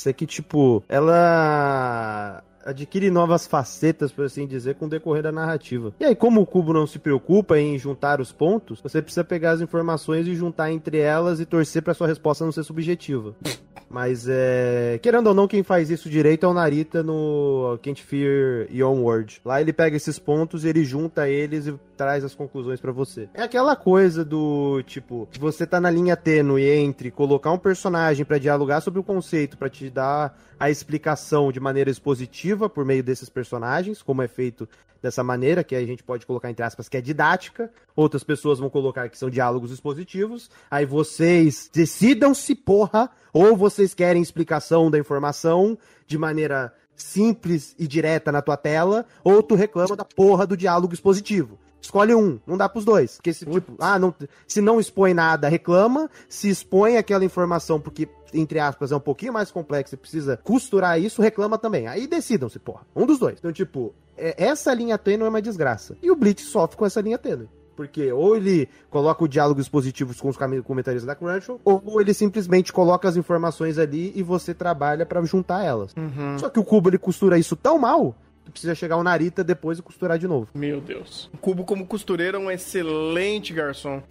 é 0.06 0.12
que, 0.12 0.26
tipo, 0.26 0.82
ela 0.88 2.42
adquire 2.64 3.10
novas 3.10 3.46
facetas, 3.46 4.12
por 4.12 4.26
assim 4.26 4.46
dizer, 4.46 4.74
com 4.74 4.86
o 4.86 4.88
decorrer 4.88 5.22
da 5.22 5.32
narrativa. 5.32 5.92
E 5.98 6.04
aí, 6.04 6.14
como 6.14 6.42
o 6.42 6.46
Cubo 6.46 6.72
não 6.72 6.86
se 6.86 6.98
preocupa 6.98 7.58
em 7.58 7.78
juntar 7.78 8.20
os 8.20 8.30
pontos, 8.30 8.80
você 8.80 9.00
precisa 9.00 9.24
pegar 9.24 9.52
as 9.52 9.60
informações 9.60 10.26
e 10.26 10.34
juntar 10.34 10.70
entre 10.70 10.98
elas 10.98 11.40
e 11.40 11.46
torcer 11.46 11.82
pra 11.82 11.94
sua 11.94 12.06
resposta 12.06 12.44
não 12.44 12.52
ser 12.52 12.64
subjetiva. 12.64 13.34
Mas 13.90 14.26
é. 14.28 14.98
Querendo 15.02 15.28
ou 15.28 15.34
não, 15.34 15.48
quem 15.48 15.62
faz 15.62 15.88
isso 15.88 16.10
direito 16.10 16.44
é 16.44 16.48
o 16.48 16.52
Narita 16.52 17.02
no 17.02 17.78
Can't 17.82 18.02
Fear 18.02 18.68
Your 18.70 18.94
World. 18.94 19.40
Lá 19.42 19.62
ele 19.62 19.72
pega 19.72 19.96
esses 19.96 20.18
pontos, 20.18 20.62
ele 20.66 20.84
junta 20.84 21.26
eles 21.26 21.66
e 21.66 21.74
traz 21.98 22.24
as 22.24 22.32
conclusões 22.32 22.80
pra 22.80 22.92
você. 22.92 23.28
É 23.34 23.42
aquela 23.42 23.74
coisa 23.74 24.24
do 24.24 24.80
tipo, 24.84 25.28
você 25.38 25.66
tá 25.66 25.80
na 25.80 25.90
linha 25.90 26.16
tênue 26.16 26.62
entre 26.62 27.10
colocar 27.10 27.50
um 27.50 27.58
personagem 27.58 28.24
pra 28.24 28.38
dialogar 28.38 28.80
sobre 28.80 29.00
o 29.00 29.02
conceito, 29.02 29.58
pra 29.58 29.68
te 29.68 29.90
dar 29.90 30.38
a 30.58 30.70
explicação 30.70 31.50
de 31.50 31.58
maneira 31.58 31.90
expositiva 31.90 32.70
por 32.70 32.84
meio 32.84 33.02
desses 33.02 33.28
personagens, 33.28 34.00
como 34.00 34.22
é 34.22 34.28
feito 34.28 34.68
dessa 35.02 35.24
maneira, 35.24 35.64
que 35.64 35.74
a 35.74 35.84
gente 35.84 36.02
pode 36.02 36.24
colocar 36.24 36.50
entre 36.50 36.64
aspas 36.64 36.88
que 36.88 36.96
é 36.96 37.00
didática, 37.00 37.70
outras 37.96 38.22
pessoas 38.22 38.60
vão 38.60 38.70
colocar 38.70 39.08
que 39.08 39.18
são 39.18 39.28
diálogos 39.28 39.72
expositivos. 39.72 40.48
Aí 40.70 40.86
vocês 40.86 41.68
decidam 41.72 42.32
se 42.32 42.54
porra 42.54 43.10
ou 43.32 43.56
vocês 43.56 43.92
querem 43.92 44.22
explicação 44.22 44.88
da 44.88 44.98
informação 44.98 45.76
de 46.06 46.16
maneira 46.16 46.72
simples 46.94 47.74
e 47.78 47.86
direta 47.86 48.32
na 48.32 48.42
tua 48.42 48.56
tela, 48.56 49.06
ou 49.22 49.42
tu 49.42 49.54
reclama 49.54 49.94
da 49.96 50.04
porra 50.04 50.46
do 50.46 50.56
diálogo 50.56 50.92
expositivo. 50.92 51.58
Escolhe 51.80 52.14
um, 52.14 52.38
não 52.46 52.56
dá 52.56 52.68
pros 52.68 52.84
dois. 52.84 53.16
Porque 53.16 53.32
se, 53.32 53.46
tipo, 53.46 53.72
ah, 53.78 53.98
não, 53.98 54.14
se 54.46 54.60
não 54.60 54.80
expõe 54.80 55.14
nada, 55.14 55.48
reclama. 55.48 56.10
Se 56.28 56.48
expõe 56.50 56.96
aquela 56.96 57.24
informação, 57.24 57.80
porque, 57.80 58.08
entre 58.34 58.58
aspas, 58.58 58.90
é 58.92 58.96
um 58.96 59.00
pouquinho 59.00 59.32
mais 59.32 59.50
complexo 59.50 59.94
e 59.94 59.98
precisa 59.98 60.36
costurar 60.36 61.00
isso, 61.00 61.22
reclama 61.22 61.56
também. 61.56 61.86
Aí 61.86 62.06
decidam-se, 62.06 62.58
porra. 62.58 62.82
Um 62.94 63.06
dos 63.06 63.18
dois. 63.18 63.36
Então, 63.38 63.52
tipo, 63.52 63.94
é- 64.16 64.34
essa 64.44 64.74
linha 64.74 64.98
tênue 64.98 65.24
é 65.26 65.28
uma 65.28 65.40
desgraça. 65.42 65.96
E 66.02 66.10
o 66.10 66.16
Blitz 66.16 66.44
sofre 66.46 66.76
com 66.76 66.84
essa 66.84 67.00
linha 67.00 67.16
tênue. 67.18 67.48
Porque 67.76 68.10
ou 68.10 68.34
ele 68.34 68.68
coloca 68.90 69.22
o 69.22 69.28
diálogo 69.28 69.60
expositivo 69.60 70.12
com 70.20 70.28
os 70.28 70.36
comentaristas 70.64 71.06
da 71.06 71.14
Crunchyroll, 71.14 71.60
ou 71.64 72.00
ele 72.00 72.12
simplesmente 72.12 72.72
coloca 72.72 73.08
as 73.08 73.16
informações 73.16 73.78
ali 73.78 74.12
e 74.16 74.22
você 74.24 74.52
trabalha 74.52 75.06
pra 75.06 75.22
juntar 75.22 75.64
elas. 75.64 75.94
Só 76.40 76.50
que 76.50 76.58
o 76.58 76.64
Cubo 76.64 76.90
ele 76.90 76.98
costura 76.98 77.38
isso 77.38 77.54
tão 77.54 77.78
mal, 77.78 78.16
precisa 78.50 78.74
chegar 78.74 78.96
o 78.96 79.02
Narita 79.02 79.42
depois 79.44 79.78
e 79.78 79.82
costurar 79.82 80.18
de 80.18 80.26
novo. 80.26 80.48
Meu 80.54 80.80
Deus. 80.80 81.30
O 81.32 81.38
Cubo 81.38 81.64
como 81.64 81.86
costureiro 81.86 82.36
é 82.36 82.40
um 82.40 82.50
excelente 82.50 83.52
garçom. 83.52 84.02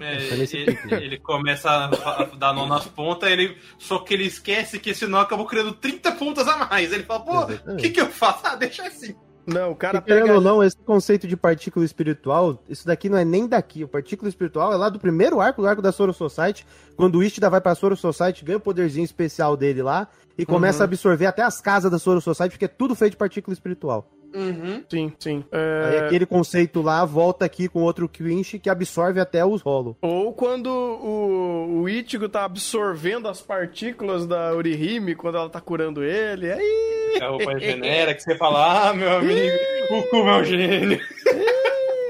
É, 0.00 0.36
nesse 0.36 0.56
ele, 0.56 0.74
pique. 0.74 0.94
ele 0.94 1.18
começa 1.18 1.68
a, 1.68 2.24
dar 2.36 2.52
nó 2.52 2.66
nas 2.66 2.86
pontas, 2.86 3.30
ele, 3.30 3.56
só 3.78 3.98
que 3.98 4.14
ele 4.14 4.24
esquece 4.24 4.78
que 4.78 4.90
esse 4.90 5.06
nó 5.06 5.20
acabou 5.20 5.46
criando 5.46 5.72
30 5.72 6.12
pontas 6.12 6.46
a 6.46 6.66
mais. 6.66 6.92
Ele 6.92 7.02
fala, 7.02 7.20
pô, 7.20 7.72
o 7.72 7.76
que, 7.76 7.90
que 7.90 8.00
eu 8.00 8.08
faço? 8.08 8.40
Ah, 8.44 8.54
deixa 8.54 8.86
assim. 8.86 9.14
Não, 9.46 9.72
o 9.72 9.76
cara 9.76 9.98
E, 9.98 10.00
querendo 10.00 10.26
pega... 10.26 10.34
ou 10.34 10.40
não, 10.40 10.62
esse 10.62 10.76
conceito 10.76 11.26
de 11.26 11.36
partícula 11.36 11.84
espiritual, 11.84 12.62
isso 12.68 12.86
daqui 12.86 13.08
não 13.08 13.18
é 13.18 13.24
nem 13.24 13.46
daqui. 13.46 13.84
O 13.84 13.88
partícula 13.88 14.28
espiritual 14.28 14.72
é 14.72 14.76
lá 14.76 14.88
do 14.88 14.98
primeiro 14.98 15.40
arco, 15.40 15.60
do 15.60 15.68
arco 15.68 15.82
da 15.82 15.92
Soro 15.92 16.12
Society, 16.12 16.66
quando 16.96 17.18
o 17.18 17.22
Ishida 17.22 17.50
vai 17.50 17.60
pra 17.60 17.74
Soro 17.74 17.96
Society, 17.96 18.44
ganha 18.44 18.58
o 18.58 18.60
poderzinho 18.60 19.04
especial 19.04 19.56
dele 19.56 19.82
lá 19.82 20.08
e 20.36 20.46
começa 20.46 20.82
a 20.82 20.84
absorver 20.84 21.26
até 21.26 21.42
as 21.42 21.60
casas 21.60 21.90
da 21.90 21.98
Soro 21.98 22.20
Society, 22.20 22.52
porque 22.52 22.64
é 22.64 22.68
tudo 22.68 22.94
feito 22.94 23.12
de 23.12 23.16
partícula 23.18 23.52
espiritual. 23.52 24.08
Uhum. 24.34 24.82
Sim, 24.90 25.12
sim. 25.18 25.44
Aí 25.52 25.96
É... 25.96 25.98
aquele 26.06 26.26
conceito 26.26 26.82
lá 26.82 27.04
volta 27.04 27.44
aqui 27.44 27.68
com 27.68 27.82
outro 27.82 28.08
Quinch 28.08 28.58
que 28.58 28.68
absorve 28.68 29.20
até 29.20 29.44
os 29.44 29.62
rolo. 29.62 29.96
Ou 30.02 30.32
quando 30.32 30.66
o, 30.68 31.80
o 31.82 31.88
Ichigo 31.88 32.28
tá 32.28 32.44
absorvendo 32.44 33.28
as 33.28 33.40
partículas 33.40 34.26
da 34.26 34.52
Orihime 34.54 35.14
quando 35.14 35.36
ela 35.38 35.48
tá 35.48 35.60
curando 35.60 36.02
ele. 36.02 36.50
Aí, 36.52 37.18
A 37.22 37.28
roupa 37.28 37.52
regenera, 37.58 38.14
que 38.14 38.22
você 38.22 38.36
fala, 38.36 38.88
ah, 38.90 38.92
meu 38.94 39.10
amigo, 39.18 39.56
o 39.90 40.02
Cubo 40.10 40.28
é 40.28 40.36
um 40.38 40.44
gênio. 40.44 41.00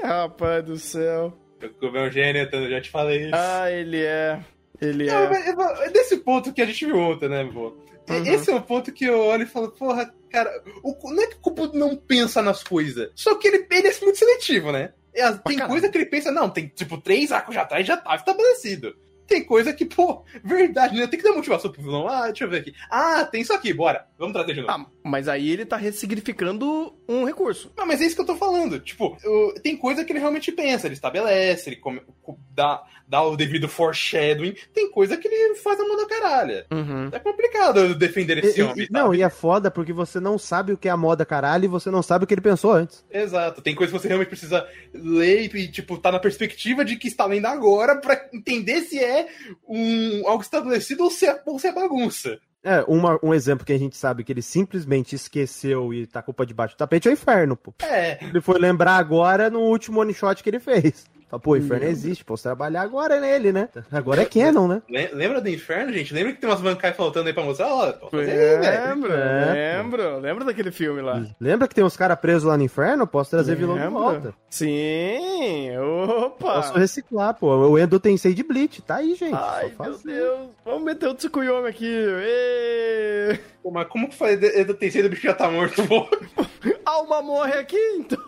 rapaz 0.03 0.63
do 0.63 0.77
céu. 0.77 1.33
O 1.63 1.69
Cubo 1.79 1.97
é 1.97 2.07
um 2.07 2.11
gênio, 2.11 2.47
eu 2.51 2.69
já 2.69 2.81
te 2.81 2.89
falei 2.89 3.25
isso. 3.25 3.31
Ah, 3.35 3.71
ele 3.71 4.01
é. 4.03 4.39
Ele 4.81 5.05
Não, 5.05 5.15
é. 5.15 5.85
é 5.85 5.89
desse 5.89 6.17
ponto 6.17 6.51
que 6.51 6.61
a 6.61 6.65
gente 6.65 6.85
viu 6.85 6.97
ontem, 6.97 7.29
né, 7.29 7.49
pô? 7.51 7.73
Uhum. 8.09 8.25
Esse 8.25 8.51
é 8.51 8.55
o 8.55 8.61
ponto 8.61 8.91
que 8.91 9.05
eu 9.05 9.19
olho 9.19 9.43
e 9.43 9.47
falo, 9.47 9.71
porra, 9.71 10.13
cara, 10.29 10.51
o, 10.83 10.95
não 11.11 11.23
é 11.23 11.27
que 11.27 11.35
o 11.35 11.39
Cubo 11.39 11.71
não 11.73 11.95
pensa 11.95 12.41
nas 12.41 12.63
coisas, 12.63 13.11
só 13.15 13.35
que 13.35 13.47
ele, 13.47 13.65
ele 13.69 13.87
é 13.87 13.99
muito 14.01 14.17
seletivo, 14.17 14.71
né? 14.71 14.93
É, 15.13 15.31
tem 15.31 15.55
caralho. 15.57 15.69
coisa 15.69 15.89
que 15.89 15.97
ele 15.97 16.05
pensa, 16.05 16.31
não, 16.31 16.49
tem 16.49 16.67
tipo 16.67 16.99
três 16.99 17.31
arcos 17.31 17.55
já 17.55 17.61
atrás 17.61 17.87
já 17.87 17.97
tá 17.97 18.15
estabelecido. 18.15 18.95
Tem 19.25 19.43
coisa 19.43 19.73
que, 19.73 19.85
pô, 19.85 20.23
verdade, 20.43 20.95
né? 20.95 21.07
Tem 21.07 21.19
que 21.19 21.25
dar 21.25 21.33
motivação 21.33 21.71
pro 21.71 21.81
vilão. 21.81 22.07
Ah, 22.07 22.27
deixa 22.27 22.43
eu 22.43 22.49
ver 22.49 22.59
aqui. 22.59 22.73
Ah, 22.91 23.25
tem 23.25 23.41
isso 23.41 23.53
aqui, 23.53 23.73
bora. 23.73 24.07
Vamos 24.19 24.33
trazer 24.33 24.53
de 24.53 24.61
novo. 24.61 24.71
Ah, 24.71 24.85
mas 25.05 25.27
aí 25.27 25.49
ele 25.51 25.65
tá 25.65 25.77
ressignificando 25.77 26.93
um 27.07 27.23
recurso. 27.25 27.71
Não, 27.77 27.85
mas 27.85 28.01
é 28.01 28.05
isso 28.05 28.15
que 28.15 28.21
eu 28.21 28.25
tô 28.25 28.35
falando. 28.35 28.79
Tipo, 28.79 29.15
eu- 29.23 29.53
tem 29.61 29.77
coisa 29.77 30.03
que 30.03 30.11
ele 30.11 30.19
realmente 30.19 30.51
pensa, 30.51 30.87
ele 30.87 30.95
estabelece, 30.95 31.69
ele 31.69 31.75
come- 31.75 32.01
co- 32.23 32.37
dá, 32.53 32.81
dá 33.07 33.21
o 33.21 33.35
devido 33.37 33.67
foreshadowing. 33.69 34.55
Tem 34.73 34.89
coisa 34.89 35.15
que 35.15 35.27
ele 35.27 35.55
faz 35.55 35.79
a 35.79 35.83
mão 35.87 35.95
da 35.95 36.07
caralha. 36.07 36.65
Uhum. 36.71 37.09
É 37.11 37.19
complicado 37.19 37.93
defender 37.93 38.43
esse 38.43 38.59
E- 38.59 38.63
homem. 38.63 38.85
e- 38.85 38.91
não, 38.91 39.13
e 39.13 39.21
é 39.21 39.29
foda 39.29 39.69
porque 39.69 39.93
você 39.93 40.19
não 40.19 40.37
sabe 40.39 40.73
o 40.73 40.77
que 40.77 40.87
é 40.87 40.91
a 40.91 40.97
moda 40.97 41.23
caralho 41.25 41.65
e 41.65 41.67
você 41.67 41.91
não 41.91 42.01
sabe 42.01 42.23
o 42.23 42.27
que 42.27 42.33
ele 42.33 42.41
pensou 42.41 42.71
antes. 42.73 43.05
Exato. 43.11 43.61
Tem 43.61 43.75
coisa 43.75 43.93
que 43.93 43.99
você 43.99 44.07
realmente 44.07 44.29
precisa 44.29 44.67
ler 44.93 45.53
e, 45.55 45.67
tipo, 45.67 45.97
tá 45.99 46.11
na 46.11 46.19
perspectiva 46.19 46.83
de 46.83 46.95
que 46.95 47.07
está 47.07 47.25
lendo 47.25 47.45
agora 47.45 47.95
pra 47.97 48.19
entender 48.33 48.81
se 48.81 48.97
é 48.97 49.27
um, 49.67 50.27
algo 50.27 50.41
estabelecido 50.41 51.03
ou 51.03 51.11
se 51.11 51.27
é, 51.27 51.41
ou 51.45 51.59
se 51.59 51.67
é 51.67 51.71
bagunça. 51.71 52.39
É, 52.65 52.83
uma- 52.87 53.19
um 53.21 53.31
exemplo 53.31 53.63
que 53.63 53.71
a 53.71 53.77
gente 53.77 53.95
sabe 53.95 54.23
que 54.23 54.31
ele 54.33 54.41
simplesmente 54.41 55.15
esqueceu 55.15 55.93
e 55.93 56.07
tá 56.07 56.19
culpa 56.21 56.45
debaixo 56.47 56.73
do 56.75 56.79
tapete 56.79 57.07
é 57.07 57.11
o 57.11 57.13
inferno, 57.13 57.55
pô. 57.55 57.71
É. 57.83 58.17
Ele 58.25 58.41
foi 58.41 58.57
lembrar 58.59 58.95
agora 58.97 59.51
no 59.51 59.59
último 59.59 59.99
one 60.01 60.11
shot 60.13 60.41
que 60.41 60.49
ele 60.49 60.59
fez. 60.59 61.05
Fala, 61.35 61.39
pô, 61.39 61.51
o 61.51 61.57
inferno 61.57 61.85
existe, 61.85 62.23
posso 62.23 62.43
trabalhar 62.43 62.81
agora 62.81 63.19
nele, 63.19 63.51
né? 63.51 63.67
Agora 63.91 64.21
é 64.21 64.25
canon, 64.25 64.67
né? 64.67 64.81
Le- 64.89 65.09
Lembra 65.13 65.41
do 65.41 65.49
inferno, 65.49 65.91
gente? 65.91 66.13
Lembra 66.13 66.31
que 66.33 66.39
tem 66.39 66.49
umas 66.49 66.61
bancais 66.61 66.95
faltando 66.95 67.27
aí 67.27 67.33
pra 67.33 67.43
mostrar? 67.43 67.67
Ó, 67.67 67.83
aí, 68.13 68.25
velho. 68.25 68.61
Lembro, 68.61 69.13
É, 69.13 69.77
lembro. 69.77 70.19
Lembra 70.19 70.45
daquele 70.45 70.71
filme 70.71 71.01
lá? 71.01 71.23
Lembra 71.39 71.67
que 71.67 71.75
tem 71.75 71.83
uns 71.83 71.97
caras 71.97 72.17
presos 72.19 72.43
lá 72.43 72.57
no 72.57 72.63
inferno? 72.63 73.05
Posso 73.05 73.31
trazer 73.31 73.55
vilão 73.55 73.77
de 73.77 73.87
volta. 73.87 74.33
Sim, 74.49 75.77
opa. 75.77 76.53
Posso 76.55 76.73
reciclar, 76.77 77.33
pô. 77.33 77.47
O 77.67 77.77
Endo 77.77 77.99
Tensei 77.99 78.33
de 78.33 78.43
Bleach, 78.43 78.81
tá 78.81 78.95
aí, 78.97 79.15
gente. 79.15 79.33
Ai, 79.35 79.73
Só 79.75 79.83
meu 79.83 79.93
fazer. 79.93 80.13
Deus. 80.13 80.39
Vamos 80.63 80.83
meter 80.83 81.07
o 81.09 81.13
Tsukuyomi 81.13 81.67
aqui. 81.67 81.85
Ê! 81.89 83.39
Pô, 83.61 83.71
mas 83.71 83.87
como 83.87 84.07
que 84.07 84.15
foi? 84.15 84.33
Eu 84.35 84.73
tenho 84.75 85.03
do 85.03 85.09
bicho 85.09 85.23
já 85.23 85.33
tá 85.33 85.49
morto, 85.49 85.81
pô. 85.87 86.07
Alma 86.85 87.21
morre 87.21 87.53
aqui, 87.53 87.77
então. 87.97 88.19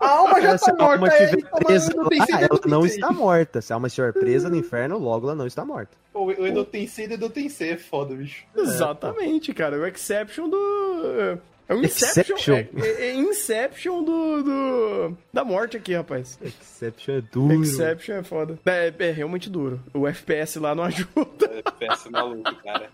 A 0.00 0.08
alma 0.08 0.40
já 0.40 0.56
Se 0.56 0.64
tá 0.64 0.72
a 0.78 0.82
alma 0.82 0.96
morta, 0.98 1.14
aí, 1.14 1.42
toma, 1.42 1.64
presa 1.66 1.92
eu 1.94 2.02
lá, 2.02 2.08
tenho 2.08 2.24
sido 2.26 2.47
ela 2.50 2.60
não 2.66 2.86
está 2.86 3.10
morta. 3.10 3.60
Se 3.60 3.72
a 3.72 3.76
alma 3.76 3.86
estiver 3.88 4.12
presa 4.12 4.48
no 4.48 4.56
inferno, 4.56 4.98
logo 4.98 5.26
ela 5.26 5.34
não 5.34 5.46
está 5.46 5.64
morta. 5.64 5.96
Pô, 6.12 6.24
o 6.26 6.46
Edo 6.46 6.64
Tensei 6.64 7.06
do 7.06 7.14
Edo 7.14 7.30
Tensei 7.30 7.70
é 7.72 7.76
foda, 7.76 8.14
bicho. 8.14 8.44
Exatamente, 8.56 9.52
cara. 9.54 9.78
O 9.78 9.86
Exception 9.86 10.48
do. 10.48 11.38
É 11.68 11.74
um 11.74 11.82
Inception. 11.84 12.36
Exception? 12.56 12.82
É, 12.82 12.88
é- 12.88 13.06
é 13.10 13.14
Inception 13.14 14.02
do, 14.02 14.42
do. 14.42 15.16
Da 15.32 15.44
morte 15.44 15.76
aqui, 15.76 15.94
rapaz. 15.94 16.38
Exception 16.42 17.16
é 17.16 17.20
duro. 17.20 17.62
Exception 17.62 18.16
é 18.16 18.22
foda. 18.22 18.58
É, 18.64 18.92
é 18.98 19.10
realmente 19.10 19.50
duro. 19.50 19.80
O 19.92 20.06
FPS 20.08 20.58
lá 20.58 20.74
não 20.74 20.82
ajuda. 20.84 21.46
É 21.52 21.62
péssimo 21.70 22.12
maluco, 22.12 22.54
cara. 22.62 22.88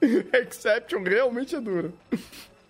Exception 0.00 1.02
realmente 1.02 1.54
é 1.56 1.60
duro. 1.60 1.92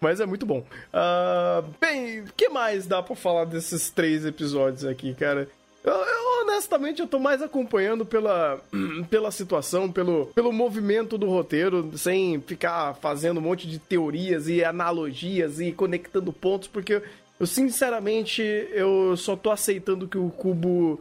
Mas 0.01 0.18
é 0.20 0.26
muito 0.26 0.45
bom. 0.45 0.64
Ah, 0.93 1.62
bem, 1.80 2.20
o 2.22 2.33
que 2.37 2.49
mais 2.49 2.87
dá 2.87 3.01
pra 3.03 3.14
falar 3.14 3.45
desses 3.45 3.89
três 3.91 4.26
episódios 4.26 4.85
aqui, 4.85 5.14
cara? 5.14 5.49
Eu, 5.85 5.93
eu, 5.93 6.43
honestamente, 6.43 7.01
eu 7.01 7.09
tô 7.09 7.18
mais 7.18 7.43
acompanhando 7.43 8.07
pela, 8.07 8.61
pela 9.11 9.30
situação, 9.30 9.91
pelo, 9.91 10.26
pelo 10.26 10.53
movimento 10.53 11.18
do 11.18 11.26
roteiro, 11.26 11.91
sem 11.97 12.41
ficar 12.41 12.95
fazendo 12.95 13.39
um 13.39 13.43
monte 13.43 13.66
de 13.66 13.78
teorias 13.78 14.49
e 14.49 14.64
analogias 14.64 15.61
e 15.61 15.72
conectando 15.72 16.33
pontos, 16.33 16.68
porque 16.68 17.03
eu, 17.39 17.47
sinceramente, 17.47 18.43
eu 18.43 19.16
só 19.16 19.35
tô 19.35 19.51
aceitando 19.51 20.07
que 20.07 20.18
o 20.18 20.30
Cubo, 20.30 21.01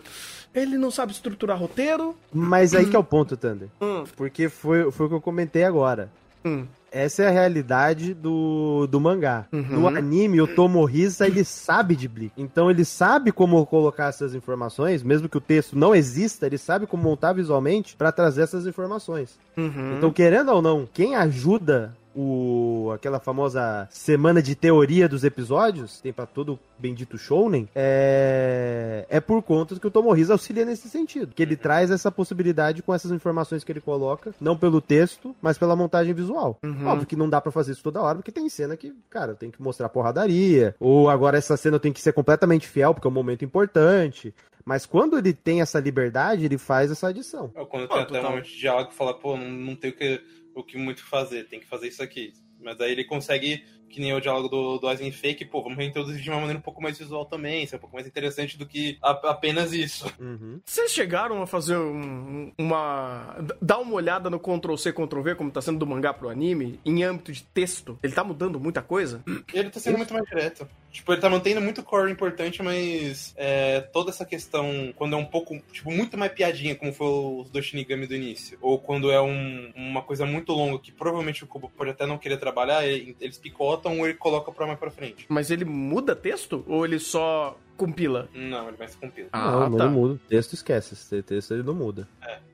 ele 0.55 0.77
não 0.77 0.89
sabe 0.89 1.11
estruturar 1.11 1.59
roteiro. 1.59 2.15
Mas 2.33 2.73
aí 2.73 2.89
que 2.89 2.95
é 2.95 2.99
o 2.99 3.03
ponto, 3.05 3.37
Thunder. 3.37 3.67
Hum. 3.79 4.03
Porque 4.15 4.49
foi, 4.49 4.91
foi 4.91 5.05
o 5.05 5.09
que 5.09 5.15
eu 5.15 5.21
comentei 5.21 5.63
agora. 5.63 6.09
Hum. 6.45 6.65
Essa 6.91 7.23
é 7.23 7.27
a 7.27 7.31
realidade 7.31 8.13
do, 8.13 8.85
do 8.85 8.99
mangá. 8.99 9.45
Uhum. 9.53 9.61
No 9.61 9.87
anime, 9.87 10.41
o 10.41 10.47
Tomohisa, 10.47 11.25
ele 11.25 11.45
sabe 11.45 11.95
de 11.95 12.05
Bleach. 12.05 12.33
Então 12.37 12.69
ele 12.69 12.83
sabe 12.83 13.31
como 13.31 13.65
colocar 13.65 14.07
essas 14.07 14.35
informações, 14.35 15.01
mesmo 15.01 15.29
que 15.29 15.37
o 15.37 15.41
texto 15.41 15.77
não 15.77 15.95
exista, 15.95 16.45
ele 16.45 16.57
sabe 16.57 16.85
como 16.85 17.03
montar 17.03 17.31
visualmente 17.31 17.95
pra 17.95 18.11
trazer 18.11 18.41
essas 18.41 18.67
informações. 18.67 19.39
Uhum. 19.55 19.97
Então, 19.97 20.11
querendo 20.11 20.51
ou 20.51 20.61
não, 20.61 20.87
quem 20.91 21.15
ajuda 21.15 21.95
o 22.15 22.91
aquela 22.93 23.19
famosa 23.19 23.87
semana 23.89 24.41
de 24.41 24.55
teoria 24.55 25.07
dos 25.07 25.23
episódios, 25.23 26.01
tem 26.01 26.11
pra 26.11 26.25
todo 26.25 26.59
bendito 26.77 27.17
shounen, 27.17 27.69
é 27.75 29.05
é 29.09 29.19
por 29.19 29.41
conta 29.43 29.79
que 29.79 29.87
o 29.87 29.91
Tomohisa 29.91 30.33
auxilia 30.33 30.65
nesse 30.65 30.89
sentido, 30.89 31.33
que 31.33 31.41
ele 31.41 31.55
traz 31.55 31.91
essa 31.91 32.11
possibilidade 32.11 32.81
com 32.81 32.93
essas 32.93 33.11
informações 33.11 33.63
que 33.63 33.71
ele 33.71 33.81
coloca, 33.81 34.33
não 34.39 34.57
pelo 34.57 34.81
texto, 34.81 35.35
mas 35.41 35.57
pela 35.57 35.75
montagem 35.75 36.13
visual. 36.13 36.57
Uhum. 36.63 36.87
Óbvio 36.87 37.07
que 37.07 37.15
não 37.15 37.29
dá 37.29 37.39
pra 37.39 37.51
fazer 37.51 37.73
isso 37.73 37.83
toda 37.83 38.01
hora, 38.01 38.15
porque 38.15 38.31
tem 38.31 38.47
cena 38.49 38.75
que, 38.77 38.93
cara, 39.09 39.35
tem 39.35 39.51
que 39.51 39.61
mostrar 39.61 39.89
porradaria, 39.89 40.75
ou 40.79 41.09
agora 41.09 41.37
essa 41.37 41.57
cena 41.57 41.79
tem 41.79 41.93
que 41.93 42.01
ser 42.01 42.13
completamente 42.13 42.67
fiel, 42.67 42.93
porque 42.93 43.07
é 43.07 43.11
um 43.11 43.13
momento 43.13 43.45
importante. 43.45 44.33
Mas 44.63 44.85
quando 44.85 45.17
ele 45.17 45.33
tem 45.33 45.61
essa 45.61 45.79
liberdade, 45.79 46.45
ele 46.45 46.57
faz 46.57 46.91
essa 46.91 47.07
adição. 47.07 47.49
Quando 47.49 47.87
Pô, 47.87 47.95
tem 48.05 48.19
até 48.19 48.27
um 48.27 48.41
de 48.41 48.57
diálogo 48.57 48.89
que 48.89 48.95
fala, 48.95 49.13
pô, 49.13 49.35
não, 49.35 49.49
não 49.49 49.75
tem 49.75 49.89
o 49.89 49.93
que 49.93 50.21
o 50.53 50.63
que 50.63 50.77
muito 50.77 51.03
fazer, 51.03 51.47
tem 51.47 51.59
que 51.59 51.67
fazer 51.67 51.87
isso 51.87 52.03
aqui. 52.03 52.33
Mas 52.59 52.79
aí 52.79 52.91
ele 52.91 53.03
consegue, 53.03 53.63
que 53.91 53.99
nem 54.01 54.13
o 54.13 54.21
diálogo 54.21 54.47
do, 54.47 54.77
do 54.79 54.87
Aizen 54.87 55.11
Fake, 55.11 55.45
pô, 55.45 55.61
vamos 55.61 55.77
reintroduzir 55.77 56.21
de 56.21 56.29
uma 56.29 56.39
maneira 56.39 56.57
um 56.59 56.61
pouco 56.61 56.81
mais 56.81 56.97
visual 56.97 57.25
também, 57.25 57.65
ser 57.67 57.75
um 57.75 57.79
pouco 57.79 57.95
mais 57.95 58.07
interessante 58.07 58.57
do 58.57 58.65
que 58.65 58.97
a- 59.01 59.29
apenas 59.29 59.73
isso. 59.73 60.11
Uhum. 60.19 60.59
Vocês 60.65 60.91
chegaram 60.91 61.41
a 61.41 61.47
fazer 61.47 61.77
um- 61.77 62.51
uma. 62.57 63.35
dar 63.61 63.79
uma 63.79 63.93
olhada 63.93 64.29
no 64.29 64.39
Ctrl-C, 64.39 64.93
Ctrl-V, 64.93 65.35
como 65.35 65.51
tá 65.51 65.61
sendo 65.61 65.79
do 65.79 65.85
mangá 65.87 66.13
pro 66.13 66.29
anime, 66.29 66.79
em 66.85 67.03
âmbito 67.03 67.31
de 67.31 67.43
texto? 67.43 67.97
Ele 68.01 68.13
tá 68.13 68.23
mudando 68.23 68.59
muita 68.59 68.81
coisa? 68.81 69.23
Ele 69.53 69.69
tá 69.69 69.79
sendo 69.79 69.97
muito 69.97 70.13
mais 70.13 70.25
direto. 70.27 70.67
Tipo, 70.91 71.13
ele 71.13 71.21
tá 71.21 71.29
mantendo 71.29 71.61
muito 71.61 71.81
core 71.83 72.11
importante, 72.11 72.61
mas 72.61 73.33
é, 73.37 73.79
toda 73.79 74.09
essa 74.11 74.25
questão, 74.25 74.93
quando 74.97 75.13
é 75.15 75.17
um 75.17 75.23
pouco, 75.25 75.57
tipo, 75.71 75.89
muito 75.89 76.17
mais 76.17 76.33
piadinha, 76.33 76.75
como 76.75 76.91
foi 76.91 77.07
os 77.07 77.49
do 77.49 77.63
Shinigami 77.63 78.05
do 78.05 78.13
início, 78.13 78.57
ou 78.61 78.77
quando 78.77 79.09
é 79.09 79.21
um- 79.21 79.71
uma 79.73 80.01
coisa 80.01 80.25
muito 80.25 80.51
longa 80.51 80.77
que 80.79 80.91
provavelmente 80.91 81.45
o 81.45 81.47
Kubo 81.47 81.71
pode 81.77 81.91
até 81.91 82.05
não 82.05 82.17
querer 82.17 82.35
trabalhar, 82.37 82.85
ele- 82.85 83.15
eles 83.21 83.37
picotam 83.37 83.80
ou 83.89 84.05
ele 84.05 84.17
coloca 84.17 84.51
pra 84.51 84.67
mais 84.67 84.79
pra 84.79 84.91
frente. 84.91 85.25
Mas 85.29 85.51
ele 85.51 85.65
muda 85.65 86.15
texto? 86.15 86.63
Ou 86.67 86.85
ele 86.85 86.99
só 86.99 87.57
compila? 87.77 88.29
Não, 88.33 88.67
ele 88.67 88.77
vai 88.77 88.87
se 88.87 88.97
compila. 88.97 89.29
Ah, 89.31 89.69
não, 89.69 89.77
tá. 89.77 89.85
não 89.85 89.91
muda. 89.91 90.13
O 90.13 90.17
texto 90.29 90.53
esquece. 90.53 91.23
Texto 91.23 91.53
ele 91.53 91.63
não 91.63 91.73
muda. 91.73 92.07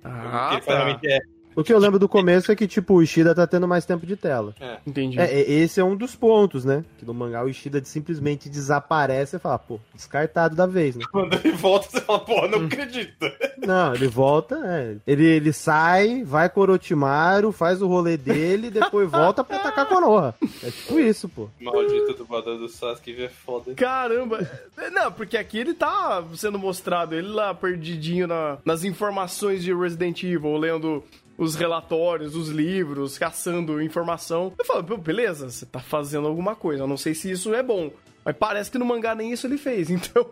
Ah, 0.03 0.51
ele 0.53 0.61
faz 0.61 0.65
tá. 0.65 0.75
realmente 0.75 1.07
é, 1.07 1.19
O 1.57 1.63
que 1.63 1.73
eu 1.73 1.79
lembro 1.79 1.97
do 1.97 2.07
começo 2.07 2.51
é 2.51 2.55
que, 2.55 2.67
tipo, 2.67 2.93
o 2.93 3.01
Ishida 3.01 3.33
tá 3.33 3.47
tendo 3.47 3.67
mais 3.67 3.83
tempo 3.83 4.05
de 4.05 4.15
tela. 4.15 4.53
Entendi. 4.85 5.19
É, 5.19 5.23
é, 5.25 5.51
esse 5.51 5.79
é 5.79 5.83
um 5.83 5.95
dos 5.95 6.15
pontos, 6.15 6.63
né? 6.63 6.85
Que 6.99 7.05
no 7.05 7.13
mangá 7.15 7.43
o 7.43 7.49
Ishida 7.49 7.83
simplesmente 7.83 8.47
desaparece 8.47 9.35
e 9.35 9.39
fala, 9.39 9.57
pô, 9.57 9.79
descartado 9.93 10.55
da 10.55 10.67
vez, 10.67 10.95
né? 10.95 11.03
quando 11.11 11.33
ele 11.33 11.51
volta, 11.53 11.89
você 11.89 12.01
fala, 12.01 12.19
pô, 12.19 12.45
Hum. 12.45 12.47
não 12.47 12.65
acredito. 12.67 13.17
Não, 13.65 13.93
ele 13.95 14.07
volta, 14.07 14.55
é, 14.65 14.95
ele, 15.05 15.25
ele 15.25 15.51
sai, 15.51 16.23
vai 16.23 16.47
com 16.47 16.59
o 16.59 16.63
Orochimaru, 16.63 17.51
faz 17.51 17.81
o 17.81 17.87
rolê 17.87 18.15
dele, 18.15 18.69
depois 18.69 19.09
volta 19.09 19.43
pra 19.43 19.57
atacar 19.57 19.87
Konoha. 19.87 20.35
É 20.63 20.69
tipo 20.69 20.99
isso, 20.99 21.27
pô. 21.27 21.49
Maldito 21.59 22.13
dublador 22.13 22.57
do 22.59 22.69
Sasuke 22.69 23.19
é 23.21 23.27
foda. 23.29 23.73
Caramba! 23.73 24.47
É, 24.77 24.89
Não, 24.91 25.11
porque 25.11 25.35
aqui 25.35 25.57
ele 25.57 25.73
tá 25.73 26.23
sendo 26.35 26.57
mostrado, 26.59 27.15
ele 27.15 27.27
lá 27.27 27.53
perdidinho 27.53 28.27
na- 28.27 28.57
nas 28.63 28.83
informações 28.83 29.63
de 29.63 29.73
Resident 29.73 30.23
Evil, 30.23 30.55
lendo 30.55 31.03
os 31.37 31.55
relatórios, 31.55 32.35
os 32.35 32.49
livros, 32.49 33.17
caçando 33.17 33.81
informação. 33.81 34.53
Eu 34.57 34.65
falo, 34.65 34.83
"Pô, 34.83 34.97
beleza, 34.97 35.49
você 35.49 35.65
tá 35.65 35.79
fazendo 35.79 36.27
alguma 36.27 36.55
coisa. 36.55 36.83
Eu 36.83 36.87
não 36.87 36.97
sei 36.97 37.13
se 37.13 37.29
isso 37.31 37.53
é 37.53 37.61
bom. 37.61 37.91
Mas 38.25 38.35
parece 38.37 38.69
que 38.69 38.77
no 38.77 38.83
mangá 38.85 39.15
nem 39.15 39.31
isso 39.31 39.47
ele 39.47 39.57
fez, 39.57 39.89
então. 39.91 40.25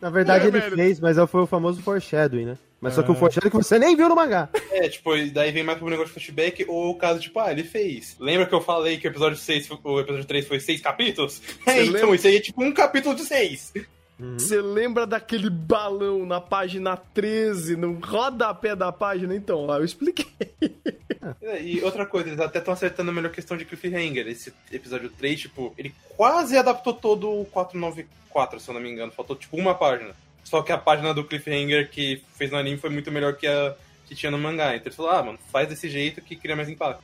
Na 0.00 0.10
verdade 0.10 0.44
É, 0.44 0.48
ele 0.48 0.60
velho. 0.60 0.76
fez, 0.76 1.00
mas 1.00 1.16
foi 1.30 1.40
o 1.42 1.46
famoso 1.46 1.80
foreshadowing, 1.82 2.44
né? 2.44 2.58
Mas 2.80 2.94
só 2.94 3.02
que 3.02 3.10
o 3.10 3.12
Ah. 3.12 3.16
foreshadowing 3.16 3.50
que 3.50 3.56
você 3.56 3.78
nem 3.78 3.96
viu 3.96 4.08
no 4.08 4.14
mangá. 4.14 4.48
É, 4.70 4.88
tipo, 4.88 5.10
daí 5.32 5.50
vem 5.50 5.64
mais 5.64 5.78
pro 5.78 5.88
negócio 5.88 6.08
de 6.08 6.12
flashback, 6.14 6.64
ou 6.68 6.90
o 6.90 6.94
caso, 6.94 7.18
tipo, 7.18 7.40
ah, 7.40 7.50
ele 7.50 7.64
fez. 7.64 8.14
Lembra 8.20 8.46
que 8.46 8.54
eu 8.54 8.60
falei 8.60 8.98
que 8.98 9.08
o 9.08 9.10
episódio 9.10 9.36
6, 9.36 9.66
foi- 9.66 9.78
o 9.82 9.98
episódio 10.00 10.24
3 10.26 10.46
foi 10.46 10.60
seis 10.60 10.80
capítulos? 10.80 11.42
É, 11.66 11.82
então, 11.82 11.92
lembra? 12.00 12.14
isso 12.14 12.26
aí 12.28 12.36
é 12.36 12.40
tipo 12.40 12.62
um 12.62 12.72
capítulo 12.72 13.14
de 13.16 13.22
seis. 13.24 13.72
Você 14.18 14.60
lembra 14.60 15.06
daquele 15.06 15.48
balão 15.48 16.26
na 16.26 16.40
página 16.40 16.96
13, 16.96 17.76
no 17.76 17.92
rodapé 18.00 18.74
da 18.74 18.90
página? 18.90 19.34
Então, 19.34 19.64
lá 19.64 19.78
eu 19.78 19.84
expliquei. 19.84 20.26
É, 21.42 21.60
E 21.60 21.82
outra 21.82 22.06
coisa, 22.06 22.28
eles 22.28 22.40
até 22.40 22.58
estão 22.58 22.72
acertando 22.72 23.10
a 23.10 23.14
melhor 23.14 23.30
questão 23.30 23.56
de 23.56 23.64
cliffhanger. 23.64 24.26
Esse 24.28 24.52
episódio 24.72 25.10
3, 25.10 25.40
tipo, 25.40 25.74
ele 25.76 25.92
quase 26.16 26.56
adaptou 26.56 26.94
todo 26.94 27.28
o 27.40 27.44
494, 27.46 28.60
se 28.60 28.68
eu 28.68 28.74
não 28.74 28.80
me 28.80 28.90
engano. 28.90 29.12
Faltou, 29.12 29.36
tipo, 29.36 29.56
uma 29.56 29.74
página. 29.74 30.14
Só 30.44 30.62
que 30.62 30.72
a 30.72 30.78
página 30.78 31.12
do 31.12 31.24
cliffhanger 31.24 31.90
que 31.90 32.22
fez 32.36 32.50
no 32.50 32.56
anime 32.56 32.78
foi 32.78 32.88
muito 32.88 33.10
melhor 33.10 33.34
que 33.34 33.46
a 33.46 33.74
que 34.08 34.14
tinha 34.14 34.30
no 34.30 34.38
mangá. 34.38 34.74
Então 34.74 34.86
eles 34.86 34.96
falaram, 34.96 35.18
ah, 35.18 35.22
mano, 35.24 35.38
faz 35.52 35.68
desse 35.68 35.88
jeito 35.88 36.22
que 36.22 36.34
cria 36.34 36.56
mais 36.56 36.68
impacto. 36.68 37.02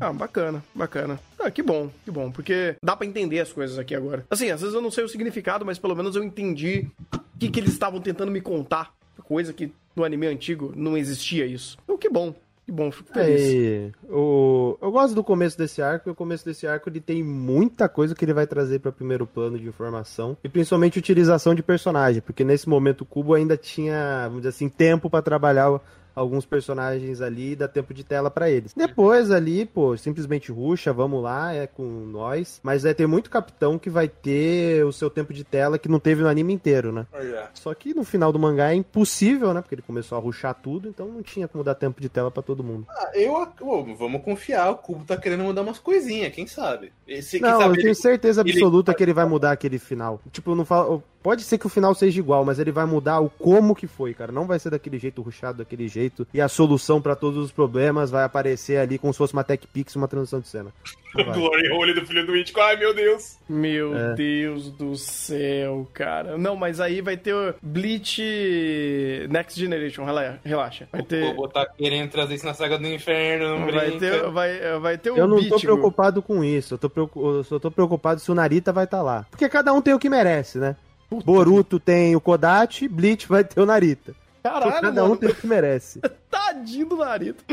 Ah, 0.00 0.12
bacana, 0.12 0.62
bacana. 0.74 1.18
Ah, 1.38 1.50
que 1.50 1.62
bom, 1.62 1.90
que 2.04 2.10
bom, 2.10 2.30
porque 2.30 2.76
dá 2.82 2.96
pra 2.96 3.06
entender 3.06 3.40
as 3.40 3.52
coisas 3.52 3.78
aqui 3.78 3.94
agora. 3.94 4.26
Assim, 4.28 4.50
às 4.50 4.60
vezes 4.60 4.74
eu 4.74 4.82
não 4.82 4.90
sei 4.90 5.04
o 5.04 5.08
significado, 5.08 5.64
mas 5.64 5.78
pelo 5.78 5.94
menos 5.94 6.16
eu 6.16 6.24
entendi 6.24 6.88
o 7.14 7.38
que, 7.38 7.48
que 7.48 7.60
eles 7.60 7.72
estavam 7.72 8.00
tentando 8.00 8.30
me 8.30 8.40
contar. 8.40 8.92
Coisa 9.22 9.52
que 9.52 9.72
no 9.94 10.02
anime 10.02 10.26
antigo 10.26 10.72
não 10.74 10.96
existia 10.96 11.46
isso. 11.46 11.78
Então, 11.84 11.96
que 11.96 12.08
bom, 12.08 12.34
que 12.66 12.72
bom, 12.72 12.90
fico 12.90 13.12
feliz. 13.12 13.40
É, 13.40 13.90
o... 14.12 14.76
Eu 14.82 14.90
gosto 14.90 15.14
do 15.14 15.22
começo 15.22 15.56
desse 15.56 15.80
arco, 15.80 16.08
e 16.08 16.12
o 16.12 16.16
começo 16.16 16.44
desse 16.44 16.66
arco 16.66 16.88
ele 16.88 17.00
tem 17.00 17.22
muita 17.22 17.88
coisa 17.88 18.12
que 18.12 18.24
ele 18.24 18.34
vai 18.34 18.44
trazer 18.44 18.80
para 18.80 18.90
primeiro 18.90 19.28
plano 19.28 19.56
de 19.56 19.68
informação, 19.68 20.36
e 20.42 20.48
principalmente 20.48 20.98
utilização 20.98 21.54
de 21.54 21.62
personagem, 21.62 22.20
porque 22.20 22.42
nesse 22.42 22.68
momento 22.68 23.02
o 23.02 23.04
Cubo 23.04 23.34
ainda 23.34 23.56
tinha, 23.56 24.24
vamos 24.24 24.38
dizer 24.38 24.48
assim, 24.48 24.68
tempo 24.68 25.08
para 25.08 25.22
trabalhar 25.22 25.80
alguns 26.14 26.44
personagens 26.44 27.20
ali 27.20 27.52
e 27.52 27.56
dá 27.56 27.68
tempo 27.68 27.92
de 27.94 28.04
tela 28.04 28.30
para 28.30 28.50
eles. 28.50 28.72
Depois 28.74 29.30
ali, 29.30 29.64
pô, 29.66 29.96
simplesmente 29.96 30.50
ruxa, 30.52 30.92
vamos 30.92 31.22
lá, 31.22 31.52
é 31.54 31.66
com 31.66 31.82
nós, 31.84 32.60
mas 32.62 32.82
vai 32.82 32.94
ter 32.94 33.06
muito 33.06 33.30
capitão 33.30 33.78
que 33.78 33.88
vai 33.90 34.08
ter 34.08 34.84
o 34.84 34.92
seu 34.92 35.08
tempo 35.10 35.32
de 35.32 35.44
tela 35.44 35.78
que 35.78 35.88
não 35.88 35.98
teve 35.98 36.22
no 36.22 36.28
anime 36.28 36.52
inteiro, 36.52 36.92
né? 36.92 37.06
Olha. 37.12 37.48
Só 37.54 37.72
que 37.74 37.94
no 37.94 38.04
final 38.04 38.32
do 38.32 38.38
mangá 38.38 38.72
é 38.72 38.74
impossível, 38.74 39.52
né? 39.54 39.60
Porque 39.60 39.74
ele 39.74 39.82
começou 39.82 40.16
a 40.18 40.20
ruxar 40.20 40.54
tudo, 40.54 40.88
então 40.88 41.06
não 41.06 41.22
tinha 41.22 41.46
como 41.48 41.64
dar 41.64 41.74
tempo 41.74 42.00
de 42.00 42.08
tela 42.08 42.30
para 42.30 42.42
todo 42.42 42.62
mundo. 42.64 42.86
Ah, 42.90 43.10
eu. 43.14 43.46
Pô, 43.58 43.82
vamos 43.96 44.22
confiar, 44.22 44.70
o 44.70 44.76
Cubo 44.76 45.04
tá 45.04 45.16
querendo 45.16 45.42
mudar 45.44 45.62
umas 45.62 45.78
coisinhas, 45.78 46.32
quem 46.34 46.46
sabe? 46.46 46.92
Esse, 47.06 47.38
quem 47.38 47.48
Não, 47.48 47.58
sabe 47.58 47.70
eu 47.70 47.74
ele- 47.74 47.82
tenho 47.82 47.94
certeza 47.94 48.40
ele- 48.42 48.50
absoluta 48.52 48.94
que 48.94 49.02
ele 49.02 49.12
vai 49.12 49.24
mudar 49.26 49.52
aquele 49.52 49.78
final. 49.78 50.20
Tipo, 50.30 50.54
não 50.54 50.64
fala. 50.64 51.02
Pode 51.22 51.42
ser 51.42 51.58
que 51.58 51.66
o 51.66 51.70
final 51.70 51.94
seja 51.94 52.18
igual, 52.18 52.44
mas 52.44 52.58
ele 52.58 52.72
vai 52.72 52.86
mudar 52.86 53.20
o 53.20 53.28
como 53.28 53.74
que 53.74 53.86
foi, 53.86 54.14
cara. 54.14 54.32
Não 54.32 54.46
vai 54.46 54.58
ser 54.58 54.70
daquele 54.70 54.98
jeito 54.98 55.20
ruxado, 55.20 55.58
daquele 55.58 55.86
jeito. 55.86 56.26
E 56.32 56.40
a 56.40 56.48
solução 56.48 57.00
pra 57.00 57.14
todos 57.14 57.44
os 57.44 57.52
problemas 57.52 58.10
vai 58.10 58.24
aparecer 58.24 58.78
ali 58.78 58.98
como 58.98 59.12
se 59.12 59.18
fosse 59.18 59.32
uma 59.34 59.44
Tech 59.44 59.66
Pix, 59.66 59.94
uma 59.96 60.08
transição 60.08 60.40
de 60.40 60.48
cena. 60.48 60.70
Glory 61.34 61.68
Hole 61.72 61.92
do 61.92 62.06
filho 62.06 62.24
do 62.24 62.36
Ítico, 62.36 62.60
ai 62.60 62.76
meu 62.76 62.94
Deus. 62.94 63.36
Meu 63.48 63.94
É. 63.96 64.14
Deus 64.14 64.70
do 64.70 64.96
céu, 64.96 65.86
cara. 65.92 66.38
Não, 66.38 66.54
mas 66.56 66.80
aí 66.80 67.00
vai 67.00 67.16
ter 67.16 67.34
o 67.34 67.52
Bleach 67.60 69.26
Next 69.28 69.58
Generation, 69.60 70.04
rela- 70.04 70.38
relaxa. 70.44 70.88
Vai 70.92 71.02
ter. 71.02 71.34
Cubo 71.34 71.48
tá 71.48 71.66
querendo 71.66 72.10
trazer 72.10 72.34
isso 72.36 72.46
na 72.46 72.54
saga 72.54 72.78
do 72.78 72.86
inferno, 72.86 73.58
não 73.58 73.66
Vai 73.70 73.90
brinca. 73.90 73.98
ter, 73.98 74.30
vai, 74.30 74.78
vai 74.80 74.98
ter 74.98 75.10
o 75.10 75.16
Eu 75.16 75.26
não 75.28 75.36
tô 75.42 75.50
Beat, 75.50 75.60
preocupado 75.62 76.22
com 76.22 76.42
isso. 76.44 76.74
Eu, 76.74 76.78
tô 76.78 76.90
eu 77.16 77.44
só 77.44 77.58
tô 77.58 77.70
preocupado 77.70 78.20
se 78.20 78.30
o 78.30 78.34
Narita 78.34 78.72
vai 78.72 78.84
estar 78.84 79.02
lá. 79.02 79.26
Porque 79.30 79.48
cada 79.48 79.72
um 79.72 79.80
tem 79.82 79.94
o 79.94 79.98
que 79.98 80.08
merece, 80.08 80.58
né? 80.58 80.76
Boruto 81.10 81.80
tem 81.80 82.14
o 82.14 82.20
Kodachi, 82.20 82.86
Bleach 82.88 83.26
vai 83.26 83.44
ter 83.44 83.60
o 83.60 83.66
Narita. 83.66 84.14
Caralho, 84.42 84.80
cada 84.80 85.04
um 85.04 85.08
mano. 85.08 85.20
tem 85.20 85.28
o 85.28 85.34
que 85.34 85.46
merece. 85.46 86.00
Tadinho 86.30 86.86
do 86.86 86.96
Naruto. 86.96 87.44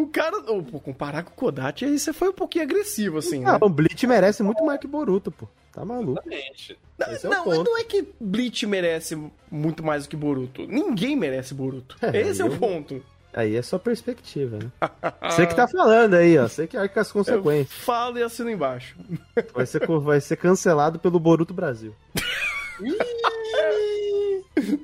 o 0.00 0.06
cara. 0.06 0.38
oh, 0.48 0.62
pô, 0.62 0.80
comparar 0.80 1.22
com 1.22 1.30
o 1.30 1.34
Kodachi, 1.34 1.84
aí 1.84 1.98
você 1.98 2.12
foi 2.12 2.30
um 2.30 2.32
pouquinho 2.32 2.64
agressivo, 2.64 3.18
assim, 3.18 3.40
né? 3.40 3.50
Ah, 3.50 3.64
o 3.64 3.68
Bleach 3.68 4.06
merece 4.06 4.42
muito 4.42 4.64
mais 4.64 4.80
que 4.80 4.86
Boruto, 4.86 5.30
pô. 5.30 5.46
Tá 5.72 5.84
maluco. 5.84 6.20
Exatamente. 6.26 6.78
esse 7.10 7.26
é 7.26 7.30
não, 7.30 7.44
não 7.44 7.78
é 7.78 7.84
que 7.84 8.08
Bleach 8.18 8.66
merece 8.66 9.16
muito 9.50 9.82
mais 9.84 10.04
do 10.04 10.08
que 10.08 10.16
Boruto. 10.16 10.66
Ninguém 10.66 11.14
merece 11.14 11.54
Boruto. 11.54 11.96
É, 12.00 12.20
Esse 12.20 12.40
é 12.40 12.44
o 12.44 12.56
ponto. 12.56 13.02
Aí 13.32 13.56
é 13.56 13.62
só 13.62 13.78
perspectiva, 13.78 14.58
né? 14.58 14.70
Você 15.30 15.46
que 15.46 15.54
tá 15.54 15.68
falando 15.68 16.14
aí, 16.14 16.36
ó. 16.38 16.48
Você 16.48 16.66
que 16.66 16.76
arca 16.76 17.00
as 17.02 17.08
Eu 17.08 17.12
consequências. 17.14 17.78
falo 17.84 18.18
e 18.18 18.22
assino 18.22 18.50
embaixo. 18.50 18.96
Vai 19.54 19.66
ser, 19.66 19.86
vai 19.86 20.20
ser 20.20 20.36
cancelado 20.36 20.98
pelo 20.98 21.20
Boruto 21.20 21.54
Brasil. 21.54 21.94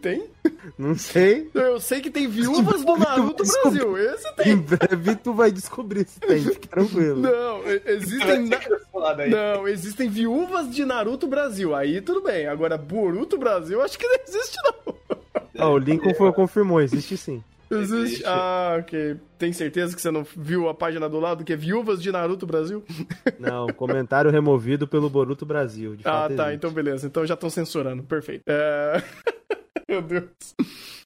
Tem? 0.01 0.25
Não 0.79 0.97
sei. 0.97 1.51
Eu 1.53 1.81
sei 1.81 2.01
que 2.01 2.11
tem 2.11 2.29
viúvas 2.29 2.85
do 2.85 2.97
Naruto 2.97 3.43
Brasil. 3.45 3.99
Esse 3.99 4.33
tem. 4.37 4.53
Em 4.53 4.57
breve 4.57 5.17
tu 5.17 5.33
vai 5.33 5.51
descobrir 5.51 6.07
se 6.07 6.21
tem. 6.21 6.43
Fique 6.43 6.69
tranquilo. 6.69 7.21
Não, 7.21 7.61
existem. 7.87 8.51
Não, 9.31 9.67
existem 9.67 10.09
viúvas 10.09 10.71
de 10.71 10.85
Naruto 10.85 11.27
Brasil. 11.27 11.75
Aí 11.75 12.01
tudo 12.01 12.23
bem. 12.23 12.47
Agora, 12.47 12.79
Boruto 12.79 13.37
Brasil, 13.37 13.83
acho 13.83 13.99
que 13.99 14.07
não 14.07 14.17
existe, 14.29 14.57
não. 14.65 14.95
Ó, 15.59 15.73
o 15.73 15.79
Lincoln 15.79 16.15
foi, 16.15 16.33
confirmou, 16.33 16.81
existe 16.81 17.17
sim. 17.17 17.43
Existe. 17.71 17.95
Existe. 18.05 18.23
Ah, 18.27 18.77
ok. 18.81 19.17
Tem 19.39 19.53
certeza 19.53 19.95
que 19.95 20.01
você 20.01 20.11
não 20.11 20.25
viu 20.37 20.69
a 20.69 20.75
página 20.75 21.09
do 21.09 21.19
lado 21.21 21.45
que 21.45 21.53
é 21.53 21.57
Viúvas 21.57 22.03
de 22.03 22.11
Naruto 22.13 22.47
Brasil? 22.47 22.85
Não, 23.39 23.67
comentário 23.69 24.31
removido 24.31 24.87
pelo 24.87 25.11
Boruto 25.11 25.45
Brasil. 25.45 25.97
De 25.97 26.03
Ah, 26.07 26.29
tá. 26.29 26.45
existe. 26.45 26.55
Então 26.55 26.71
beleza. 26.71 27.07
Então 27.07 27.27
já 27.27 27.35
estão 27.35 27.51
censurando. 27.51 28.03
Perfeito. 28.03 28.43
É... 28.47 29.03
Meu 29.89 30.01
Deus. 30.01 30.25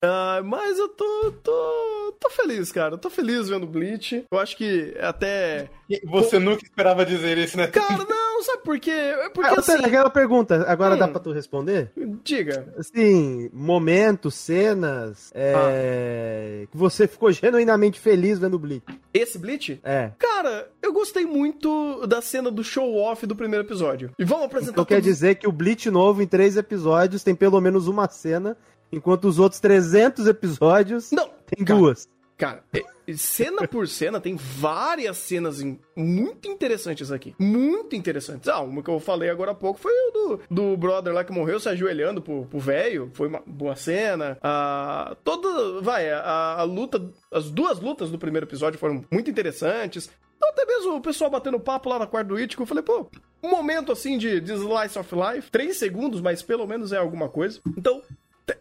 Ah, 0.01 0.41
mas 0.45 0.79
eu 0.79 0.89
tô, 0.91 1.33
tô, 1.43 2.17
tô 2.21 2.31
feliz, 2.31 2.71
cara. 2.71 2.95
Eu 2.95 2.99
tô 2.99 3.11
feliz 3.11 3.49
vendo 3.49 3.67
Bleach. 3.67 4.25
Eu 4.31 4.39
acho 4.39 4.57
que 4.57 4.95
até. 5.01 5.69
Você 6.05 6.39
nunca 6.39 6.63
esperava 6.63 7.05
dizer 7.05 7.37
isso, 7.39 7.57
né? 7.57 7.67
Cara, 7.67 7.99
não, 7.99 8.07
sabe 8.43 8.63
por 8.63 8.79
quê? 8.79 8.91
É 8.91 9.29
porque 9.31 9.49
Ah, 9.51 9.55
assim. 9.59 9.73
aquela 9.85 10.11
pergunta, 10.11 10.65
agora 10.69 10.95
Hum. 10.95 10.99
dá 10.99 11.09
pra 11.09 11.21
tu 11.21 11.33
responder? 11.33 11.91
Diga. 12.25 12.73
Assim, 12.79 13.51
momentos, 13.53 14.35
cenas, 14.35 15.31
é... 15.35 16.67
que 16.71 16.77
você 16.77 17.07
ficou 17.07 17.31
genuinamente 17.33 17.99
feliz 18.01 18.39
vendo 18.39 18.55
o 18.55 18.59
Bleach. 18.59 18.85
Esse 19.13 19.39
Bleach? 19.39 19.81
É. 19.83 20.13
Cara, 20.19 20.69
eu 20.83 20.93
gostei 20.93 21.25
muito 21.27 22.07
da 22.07 22.21
cena 22.23 22.51
do 22.51 22.63
show-off 22.65 23.27
do 23.27 23.35
primeiro 23.37 23.65
episódio. 23.65 24.11
E 24.19 24.25
vamos 24.25 24.45
apresentar 24.47 24.73
Então 24.73 24.85
quer 24.85 24.97
todos- 24.97 25.09
dizer 25.09 25.35
que 25.37 25.49
o 25.49 25.53
Bleach 25.53 25.91
novo, 25.91 26.23
em 26.23 26.27
três 26.27 26.57
episódios, 26.57 27.23
tem 27.23 27.35
pelo 27.35 27.61
menos 27.61 27.89
uma 27.89 28.09
cena, 28.09 28.57
enquanto 28.93 29.27
os 29.27 29.39
outros 29.39 29.61
300 29.61 30.27
episódios 30.27 31.11
Não, 31.13 31.29
tem 31.47 31.65
cara, 31.65 31.79
duas. 31.79 32.09
Cara, 32.39 32.63
é- 32.73 32.85
cena 33.17 33.67
por 33.67 33.89
cena, 33.89 34.21
tem 34.21 34.37
várias 34.37 35.17
cenas 35.17 35.61
muito 35.97 36.49
interessantes 36.49 37.11
aqui. 37.11 37.35
Muito 37.39 37.97
interessantes. 37.97 38.49
Ah, 38.49 38.61
uma 38.61 38.83
que 38.83 38.89
eu 38.89 39.01
falei 39.01 39.29
agora 39.29 39.51
há 39.51 39.55
pouco 39.55 39.81
foi 39.81 39.93
do, 40.13 40.41
do 40.49 40.77
brother 40.77 41.13
lá 41.13 41.25
que 41.25 41.33
morreu 41.33 41.59
se 41.59 41.69
ajoelhando 41.69 42.23
pro 42.23 42.47
velho. 42.55 43.11
Foi 43.15 43.27
uma 43.27 43.43
boa 43.45 43.75
cena. 43.75 44.39
Ah, 44.41 45.17
toda. 45.25 45.81
Vai, 45.81 46.09
a, 46.11 46.57
a 46.59 46.63
luta. 46.63 47.11
As 47.33 47.51
duas 47.51 47.81
lutas 47.81 48.11
do 48.11 48.19
primeiro 48.19 48.47
episódio 48.47 48.79
foram 48.79 49.05
muito 49.11 49.29
interessantes. 49.31 50.09
Então, 50.37 50.51
até 50.51 50.65
mesmo 50.65 50.95
o 50.95 51.01
pessoal 51.01 51.31
batendo 51.31 51.59
papo 51.59 51.89
lá 51.89 51.99
na 51.99 52.07
quarta 52.07 52.29
do 52.29 52.39
Ichigo, 52.39 52.63
eu 52.63 52.67
falei, 52.67 52.85
pô, 52.85 53.09
um 53.43 53.51
momento 53.51 53.91
assim 53.91 54.17
de, 54.17 54.41
de 54.41 54.53
slice 54.53 54.97
of 54.97 55.13
life. 55.13 55.51
Três 55.51 55.77
segundos, 55.77 56.21
mas 56.21 56.43
pelo 56.43 56.65
menos 56.67 56.93
é 56.93 56.99
alguma 56.99 57.29
coisa. 57.29 57.61
Então, 57.77 58.01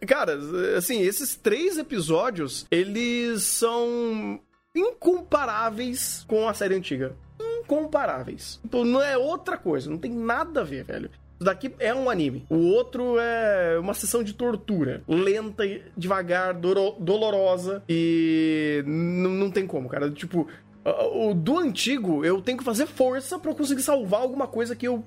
Cara, 0.06 0.38
assim, 0.76 1.00
esses 1.00 1.36
três 1.36 1.78
episódios, 1.78 2.66
eles 2.70 3.42
são 3.42 4.40
incomparáveis 4.74 6.24
com 6.28 6.48
a 6.48 6.54
série 6.54 6.74
antiga. 6.74 7.16
Incomparáveis. 7.60 8.58
Tipo, 8.62 8.84
não 8.84 9.02
é 9.02 9.16
outra 9.16 9.56
coisa, 9.56 9.90
não 9.90 9.98
tem 9.98 10.12
nada 10.12 10.60
a 10.60 10.64
ver, 10.64 10.84
velho. 10.84 11.10
Isso 11.38 11.44
daqui 11.44 11.72
é 11.78 11.94
um 11.94 12.10
anime. 12.10 12.44
O 12.50 12.56
outro 12.72 13.16
é 13.18 13.78
uma 13.78 13.94
sessão 13.94 14.24
de 14.24 14.32
tortura. 14.34 15.04
Lenta, 15.06 15.62
devagar, 15.96 16.52
dolorosa. 16.52 17.82
E 17.88 18.82
não 18.84 19.50
tem 19.50 19.64
como, 19.64 19.88
cara. 19.88 20.10
Tipo, 20.10 20.48
o 20.84 21.34
do 21.34 21.58
antigo, 21.58 22.24
eu 22.24 22.42
tenho 22.42 22.58
que 22.58 22.64
fazer 22.64 22.86
força 22.86 23.40
eu 23.42 23.54
conseguir 23.54 23.82
salvar 23.82 24.20
alguma 24.20 24.46
coisa 24.48 24.74
que 24.74 24.88
eu, 24.88 25.04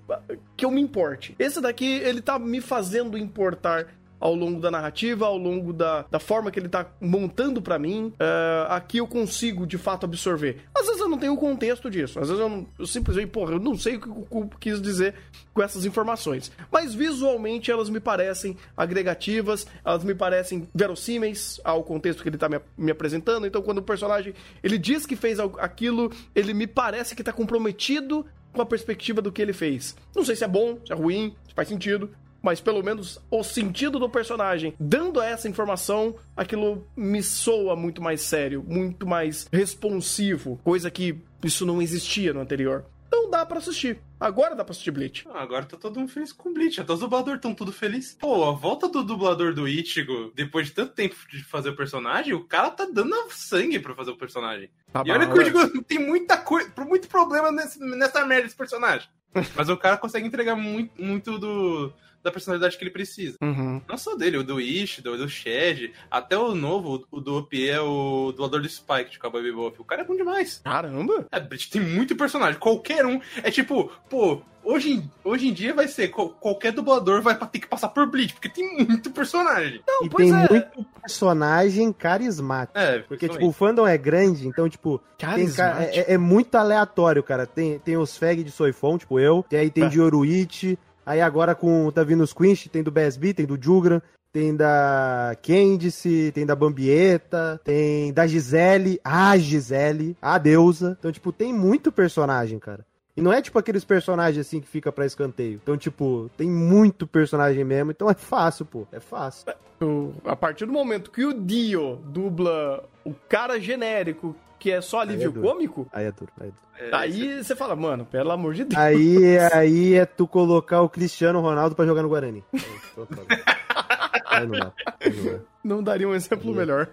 que 0.55 0.63
eu 0.63 0.71
me 0.71 0.81
importe. 0.81 1.35
Esse 1.37 1.59
daqui, 1.59 1.85
ele 1.85 2.21
tá 2.21 2.39
me 2.39 2.61
fazendo 2.61 3.17
importar 3.17 3.87
ao 4.21 4.33
longo 4.35 4.61
da 4.61 4.69
narrativa, 4.71 5.25
ao 5.25 5.37
longo 5.37 5.73
da, 5.73 6.05
da 6.09 6.19
forma 6.19 6.51
que 6.51 6.59
ele 6.59 6.69
tá 6.69 6.85
montando 7.01 7.61
pra 7.61 7.77
mim. 7.79 8.13
É, 8.19 8.67
aqui 8.69 8.99
eu 8.99 9.07
consigo, 9.07 9.65
de 9.67 9.77
fato, 9.77 10.05
absorver. 10.05 10.61
Às 10.73 10.85
vezes 10.85 11.01
eu 11.01 11.09
não 11.09 11.17
tenho 11.17 11.33
o 11.33 11.37
contexto 11.37 11.89
disso. 11.89 12.19
Às 12.19 12.27
vezes 12.29 12.41
eu, 12.41 12.47
não- 12.47 12.67
eu 12.79 12.85
simplesmente, 12.85 13.27
porra, 13.29 13.53
eu 13.53 13.59
não 13.59 13.75
sei 13.75 13.95
o 13.95 13.99
que 14.01 14.09
o 14.09 14.13
Cuco 14.13 14.57
quis 14.59 14.79
dizer 14.81 15.15
com 15.53 15.61
essas 15.61 15.83
informações. 15.85 16.51
Mas 16.71 16.93
visualmente 16.93 17.71
elas 17.71 17.89
me 17.89 17.99
parecem 17.99 18.55
agregativas, 18.77 19.65
elas 19.83 20.03
me 20.03 20.13
parecem 20.13 20.67
verossímeis 20.73 21.59
ao 21.63 21.83
contexto 21.83 22.21
que 22.21 22.29
ele 22.29 22.37
tá 22.37 22.47
me, 22.47 22.59
me 22.77 22.91
apresentando. 22.91 23.47
Então, 23.47 23.61
quando 23.61 23.79
o 23.79 23.83
personagem 23.83 24.33
ele 24.63 24.77
diz 24.77 25.05
que 25.05 25.15
fez 25.15 25.39
aquilo, 25.39 26.11
ele 26.35 26.53
me 26.53 26.67
parece 26.67 27.15
que 27.15 27.23
tá 27.23 27.33
comprometido 27.33 28.25
com 28.53 28.61
a 28.61 28.65
perspectiva 28.65 29.21
do 29.21 29.31
que 29.31 29.41
ele 29.41 29.53
fez. 29.53 29.95
Não 30.15 30.23
sei 30.23 30.35
se 30.35 30.43
é 30.43 30.47
bom, 30.47 30.77
se 30.85 30.91
é 30.91 30.95
ruim, 30.95 31.33
se 31.47 31.53
faz 31.55 31.67
sentido, 31.67 32.09
mas 32.41 32.59
pelo 32.61 32.83
menos 32.83 33.19
o 33.29 33.43
sentido 33.43 33.99
do 33.99 34.09
personagem 34.09 34.73
dando 34.79 35.21
essa 35.21 35.47
informação, 35.49 36.15
aquilo 36.35 36.87
me 36.95 37.21
soa 37.21 37.75
muito 37.75 38.01
mais 38.01 38.21
sério, 38.21 38.63
muito 38.67 39.05
mais 39.07 39.47
responsivo, 39.51 40.59
coisa 40.63 40.89
que 40.91 41.17
isso 41.43 41.65
não 41.65 41.81
existia 41.81 42.33
no 42.33 42.39
anterior. 42.41 42.85
Então 43.07 43.29
dá 43.29 43.45
pra 43.45 43.57
assistir. 43.57 43.99
Agora 44.17 44.55
dá 44.55 44.63
pra 44.63 44.71
assistir 44.71 44.89
Bleach. 44.91 45.27
Ah, 45.33 45.41
agora 45.41 45.65
tá 45.65 45.75
todo 45.75 45.99
mundo 45.99 46.09
feliz 46.09 46.31
com 46.31 46.49
o 46.49 46.53
Bleach. 46.53 46.79
Até 46.79 46.93
os 46.93 46.99
dubladores 47.01 47.39
estão 47.39 47.53
tudo 47.53 47.71
felizes. 47.73 48.13
Pô, 48.13 48.45
a 48.47 48.53
volta 48.53 48.87
do 48.87 49.03
dublador 49.03 49.53
do 49.53 49.67
Ichigo, 49.67 50.31
depois 50.33 50.67
de 50.67 50.73
tanto 50.73 50.93
tempo 50.93 51.15
de 51.29 51.43
fazer 51.43 51.69
o 51.71 51.75
personagem, 51.75 52.33
o 52.33 52.45
cara 52.45 52.71
tá 52.71 52.85
dando 52.85 53.13
sangue 53.31 53.79
pra 53.79 53.93
fazer 53.95 54.11
o 54.11 54.15
personagem. 54.17 54.69
Tá 54.93 55.03
e 55.05 55.11
olha 55.11 55.27
que 55.27 55.37
né? 55.37 55.43
digo, 55.43 55.83
tem 55.83 55.99
muita 55.99 56.37
coisa, 56.37 56.71
muito 56.87 57.09
problema 57.09 57.51
nesse- 57.51 57.79
nessa 57.79 58.23
merda 58.25 58.43
desse 58.43 58.55
personagem. 58.55 59.09
Mas 59.57 59.67
o 59.67 59.75
cara 59.75 59.97
consegue 59.97 60.25
entregar 60.27 60.55
muito, 60.55 61.01
muito 61.03 61.37
do, 61.37 61.91
da 62.23 62.31
personalidade 62.31 62.77
que 62.77 62.83
ele 62.83 62.91
precisa. 62.91 63.37
Uhum. 63.41 63.81
Não 63.87 63.97
só 63.97 64.15
dele, 64.15 64.37
o 64.37 64.43
do 64.43 64.59
Ishi, 64.59 65.01
do, 65.01 65.17
do 65.17 65.27
Shed, 65.29 65.91
até 66.09 66.37
o 66.37 66.53
novo, 66.55 67.05
o 67.11 67.19
do 67.19 67.37
OP 67.37 67.69
é 67.69 67.79
o 67.81 68.31
dublador 68.31 68.61
do 68.61 68.69
Spike 68.69 69.11
de 69.11 69.19
Cowboy 69.19 69.41
Bebop. 69.43 69.79
O 69.81 69.85
cara 69.85 70.01
é 70.01 70.05
bom 70.05 70.15
demais. 70.15 70.61
Caramba! 70.63 71.25
É, 71.31 71.39
tem 71.39 71.81
muito 71.81 72.15
personagem, 72.15 72.59
qualquer 72.59 73.05
um. 73.05 73.19
É 73.43 73.49
tipo, 73.49 73.91
pô, 74.09 74.41
hoje, 74.63 74.91
em- 74.93 75.11
hoje 75.23 75.47
em 75.47 75.53
dia 75.53 75.73
vai 75.73 75.87
ser, 75.87 76.09
qual- 76.09 76.29
qualquer 76.29 76.71
dublador 76.71 77.21
vai 77.21 77.35
ter 77.37 77.59
que 77.59 77.67
passar 77.67 77.89
por 77.89 78.05
Bleach, 78.07 78.33
porque 78.33 78.49
tem 78.49 78.85
muito 78.85 79.09
personagem. 79.11 79.81
Não, 79.87 80.05
E 80.05 80.09
pois 80.09 80.29
tem 80.29 80.35
é. 80.43 80.47
muito 80.49 80.85
personagem 81.01 81.91
carismático. 81.91 82.77
É, 82.77 82.99
Porque, 82.99 83.27
tipo, 83.27 83.47
o 83.47 83.51
fandom 83.51 83.87
é 83.87 83.97
grande, 83.97 84.47
então, 84.47 84.69
tipo, 84.69 84.99
tem 85.17 85.27
Carismático. 85.29 85.99
é, 86.09 86.13
é 86.13 86.17
muito 86.17 86.55
aleatório, 86.55 87.21
cara. 87.23 87.45
Tem, 87.45 87.79
tem 87.79 87.97
os 87.97 88.15
fag 88.17 88.43
de 88.43 88.51
Soifon, 88.51 88.97
tipo 88.97 89.19
eu, 89.19 89.45
e 89.51 89.55
aí 89.55 89.69
tem 89.69 89.85
É. 89.85 89.89
de 89.89 89.99
Oruichi, 89.99 90.77
aí 91.05 91.21
agora 91.21 91.55
com 91.55 91.91
tá 91.91 92.03
vindo 92.03 92.27
Quinch, 92.27 92.69
tem 92.69 92.83
do 92.83 92.91
BSB, 92.91 93.33
tem 93.33 93.45
do 93.45 93.61
Jugran, 93.61 94.01
tem 94.31 94.55
da 94.55 95.35
Candice, 95.41 96.31
tem 96.33 96.45
da 96.45 96.55
Bambieta, 96.55 97.59
tem 97.63 98.13
da 98.13 98.25
Gisele, 98.25 98.99
a 99.03 99.37
Gisele, 99.37 100.15
a 100.21 100.37
deusa. 100.37 100.95
Então, 100.99 101.11
tipo, 101.11 101.31
tem 101.31 101.53
muito 101.53 101.91
personagem, 101.91 102.57
cara. 102.57 102.85
E 103.15 103.21
não 103.21 103.31
é 103.33 103.41
tipo 103.41 103.59
aqueles 103.59 103.83
personagens 103.83 104.45
assim 104.47 104.61
que 104.61 104.67
fica 104.67 104.91
pra 104.91 105.05
escanteio. 105.05 105.59
Então, 105.61 105.77
tipo, 105.77 106.29
tem 106.37 106.49
muito 106.49 107.05
personagem 107.05 107.63
mesmo, 107.63 107.91
então 107.91 108.09
é 108.09 108.13
fácil, 108.13 108.65
pô. 108.65 108.87
É 108.91 108.99
fácil. 108.99 109.53
O- 109.81 110.13
a 110.25 110.35
partir 110.35 110.65
do 110.65 110.71
momento 110.71 111.11
que 111.11 111.25
o 111.25 111.33
Dio 111.33 111.97
dubla 112.05 112.83
o 113.03 113.13
cara 113.27 113.59
genérico, 113.59 114.35
que 114.59 114.71
é 114.71 114.79
só 114.79 114.99
alívio 115.01 115.29
é 115.29 115.31
duro. 115.31 115.41
cômico, 115.47 115.87
Aí 115.91 116.05
é 116.05 116.11
duro, 116.11 116.31
aí 116.39 116.47
é 116.47 116.51
duro. 116.51 116.61
É, 116.93 116.95
aí 116.95 117.43
você 117.43 117.55
fala, 117.55 117.75
mano, 117.75 118.05
pelo 118.05 118.31
amor 118.31 118.53
de 118.53 118.63
Deus. 118.63 118.79
Aí, 118.79 119.17
aí 119.53 119.93
é 119.95 120.05
tu 120.05 120.25
colocar 120.27 120.81
o 120.81 120.89
Cristiano 120.89 121.41
Ronaldo 121.41 121.75
pra 121.75 121.85
jogar 121.85 122.01
no 122.03 122.09
Guarani. 122.09 122.43
Aí. 122.53 124.41
Aí 124.41 124.47
não 124.47 124.59
dá. 124.59 124.73
Aí 124.99 125.11
não 125.13 125.31
dá. 125.33 125.39
Não 125.63 125.83
daria 125.83 126.07
um 126.07 126.13
exemplo 126.15 126.53
melhor. 126.53 126.87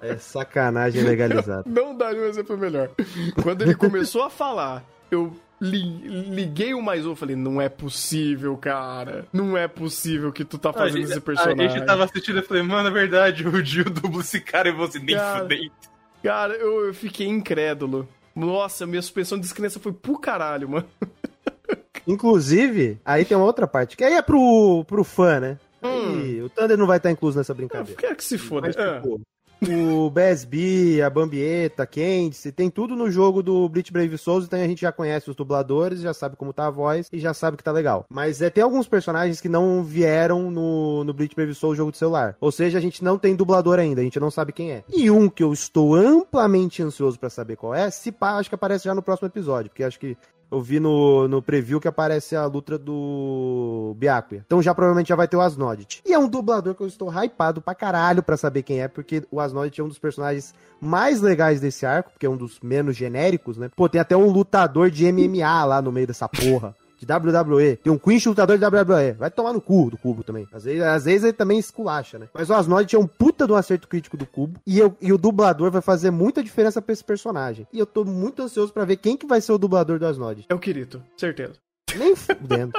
É 0.00 0.16
sacanagem 0.16 1.02
legalizada. 1.02 1.64
Não 1.68 1.96
daria 1.96 2.20
um 2.20 2.26
exemplo 2.26 2.56
melhor. 2.56 2.90
Quando 3.42 3.62
ele 3.62 3.74
começou 3.74 4.22
a 4.22 4.30
falar, 4.30 4.84
eu 5.10 5.32
li- 5.60 6.24
liguei 6.30 6.74
o 6.74 6.82
mais 6.82 7.04
um 7.06 7.12
e 7.12 7.16
falei, 7.16 7.36
não 7.36 7.60
é 7.60 7.68
possível, 7.68 8.56
cara. 8.56 9.26
Não 9.32 9.56
é 9.56 9.66
possível 9.68 10.32
que 10.32 10.44
tu 10.44 10.58
tá 10.58 10.70
a 10.70 10.72
fazendo 10.72 10.98
gente, 11.02 11.10
esse 11.10 11.18
a 11.18 11.20
personagem. 11.22 11.70
gente 11.70 11.84
tava 11.86 12.04
assistindo 12.04 12.38
e 12.38 12.42
falei, 12.42 12.62
mano, 12.62 12.88
é 12.88 12.92
verdade, 12.92 13.46
o 13.46 13.62
Dio 13.62 13.84
dubla 13.84 14.20
esse 14.20 14.40
cara 14.40 14.68
e 14.68 14.72
você 14.72 14.98
nem 14.98 15.16
Cara. 15.16 15.40
fudei. 15.40 15.70
Cara, 16.22 16.54
eu, 16.54 16.86
eu 16.86 16.94
fiquei 16.94 17.26
incrédulo. 17.26 18.08
Nossa, 18.34 18.86
minha 18.86 19.02
suspensão 19.02 19.36
de 19.38 19.42
descrença 19.42 19.80
foi 19.80 19.92
pro 19.92 20.18
caralho, 20.18 20.68
mano. 20.68 20.86
Inclusive, 22.06 22.98
aí 23.04 23.24
tem 23.24 23.36
uma 23.36 23.46
outra 23.46 23.66
parte, 23.66 23.96
que 23.96 24.04
aí 24.04 24.14
é 24.14 24.22
pro, 24.22 24.84
pro 24.86 25.04
fã, 25.04 25.40
né? 25.40 25.58
Hum. 25.82 26.20
Aí, 26.22 26.42
o 26.42 26.48
Thunder 26.48 26.76
não 26.76 26.86
vai 26.86 26.96
estar 26.96 27.10
incluso 27.10 27.36
nessa 27.36 27.52
Eu 27.52 27.56
brincadeira. 27.56 28.00
quero 28.00 28.16
que 28.16 28.24
se 28.24 28.38
foda. 28.38 28.66
Mas, 28.68 28.76
Ah, 28.76 28.96
tipo, 28.96 29.20
o 29.66 30.10
BSB, 30.10 31.02
a 31.02 31.10
Bambieta, 31.10 31.86
Candice, 31.86 32.52
tem 32.52 32.70
tudo 32.70 32.94
no 32.94 33.10
jogo 33.10 33.42
do 33.42 33.68
Bleach 33.68 33.92
Brave 33.92 34.16
Souls, 34.18 34.44
então 34.44 34.58
a 34.58 34.66
gente 34.66 34.82
já 34.82 34.92
conhece 34.92 35.30
os 35.30 35.36
dubladores, 35.36 36.00
já 36.00 36.14
sabe 36.14 36.36
como 36.36 36.52
tá 36.52 36.66
a 36.66 36.70
voz 36.70 37.08
e 37.12 37.18
já 37.18 37.34
sabe 37.34 37.56
que 37.56 37.64
tá 37.64 37.72
legal. 37.72 38.04
Mas 38.08 38.40
é, 38.40 38.50
tem 38.50 38.62
alguns 38.62 38.86
personagens 38.86 39.40
que 39.40 39.48
não 39.48 39.82
vieram 39.82 40.50
no, 40.50 41.04
no 41.04 41.12
Bleach 41.12 41.34
Brave 41.34 41.54
Souls 41.54 41.76
jogo 41.76 41.92
de 41.92 41.98
celular. 41.98 42.36
Ou 42.40 42.52
seja, 42.52 42.78
a 42.78 42.80
gente 42.80 43.02
não 43.02 43.18
tem 43.18 43.34
dublador 43.34 43.78
ainda, 43.78 44.00
a 44.00 44.04
gente 44.04 44.20
não 44.20 44.30
sabe 44.30 44.52
quem 44.52 44.72
é. 44.72 44.84
E 44.88 45.10
um 45.10 45.28
que 45.28 45.42
eu 45.42 45.52
estou 45.52 45.94
amplamente 45.94 46.82
ansioso 46.82 47.18
pra 47.18 47.30
saber 47.30 47.56
qual 47.56 47.74
é, 47.74 47.90
se 47.90 48.12
pá, 48.12 48.36
acho 48.36 48.48
que 48.48 48.54
aparece 48.54 48.84
já 48.84 48.94
no 48.94 49.02
próximo 49.02 49.28
episódio, 49.28 49.70
porque 49.70 49.84
acho 49.84 49.98
que 49.98 50.16
eu 50.50 50.60
vi 50.60 50.80
no, 50.80 51.28
no 51.28 51.42
preview 51.42 51.80
que 51.80 51.88
aparece 51.88 52.34
a 52.34 52.46
luta 52.46 52.78
do 52.78 53.94
Byakuya. 53.98 54.42
Então 54.46 54.62
já 54.62 54.74
provavelmente 54.74 55.08
já 55.08 55.16
vai 55.16 55.28
ter 55.28 55.36
o 55.36 55.40
Asnodit. 55.40 56.02
E 56.04 56.12
é 56.12 56.18
um 56.18 56.28
dublador 56.28 56.74
que 56.74 56.82
eu 56.82 56.86
estou 56.86 57.10
hypado 57.10 57.60
pra 57.60 57.74
caralho 57.74 58.22
pra 58.22 58.36
saber 58.36 58.62
quem 58.62 58.80
é, 58.80 58.88
porque 58.88 59.24
o 59.30 59.40
Asnodit 59.40 59.80
é 59.80 59.84
um 59.84 59.88
dos 59.88 59.98
personagens 59.98 60.54
mais 60.80 61.20
legais 61.20 61.60
desse 61.60 61.84
arco, 61.84 62.12
porque 62.12 62.26
é 62.26 62.30
um 62.30 62.36
dos 62.36 62.60
menos 62.60 62.96
genéricos, 62.96 63.58
né? 63.58 63.70
Pô, 63.74 63.88
tem 63.88 64.00
até 64.00 64.16
um 64.16 64.30
lutador 64.30 64.90
de 64.90 65.10
MMA 65.12 65.64
lá 65.64 65.82
no 65.82 65.92
meio 65.92 66.06
dessa 66.06 66.28
porra. 66.28 66.74
De 66.98 67.06
WWE. 67.12 67.76
Tem 67.76 67.92
um 67.92 67.98
Quinch 67.98 68.26
lutador 68.28 68.58
de 68.58 68.64
WWE. 68.64 69.12
Vai 69.18 69.30
tomar 69.30 69.52
no 69.52 69.60
cu 69.60 69.90
do 69.90 69.96
cubo 69.96 70.22
também. 70.24 70.46
Às 70.52 70.64
vezes, 70.64 70.82
às 70.82 71.04
vezes 71.04 71.24
ele 71.24 71.32
também 71.32 71.58
esculacha, 71.58 72.18
né? 72.18 72.28
Mas 72.34 72.50
o 72.50 72.54
Asnodit 72.54 72.94
é 72.96 72.98
um 72.98 73.06
puta 73.06 73.46
de 73.46 73.52
um 73.52 73.56
acerto 73.56 73.86
crítico 73.88 74.16
do 74.16 74.26
cubo. 74.26 74.60
E, 74.66 74.78
eu- 74.78 74.96
e 75.00 75.12
o 75.12 75.18
dublador 75.18 75.70
vai 75.70 75.80
fazer 75.82 76.10
muita 76.10 76.42
diferença 76.42 76.82
pra 76.82 76.92
esse 76.92 77.04
personagem. 77.04 77.66
E 77.72 77.78
eu 77.78 77.86
tô 77.86 78.04
muito 78.04 78.42
ansioso 78.42 78.72
pra 78.72 78.84
ver 78.84 78.96
quem 78.96 79.16
que 79.16 79.26
vai 79.26 79.40
ser 79.40 79.52
o 79.52 79.58
dublador 79.58 79.98
do 79.98 80.06
Asnodit. 80.06 80.46
é 80.48 80.54
o 80.54 80.58
Kirito, 80.58 81.02
certeza. 81.16 81.52
Nem 81.96 82.14
fudendo. 82.16 82.72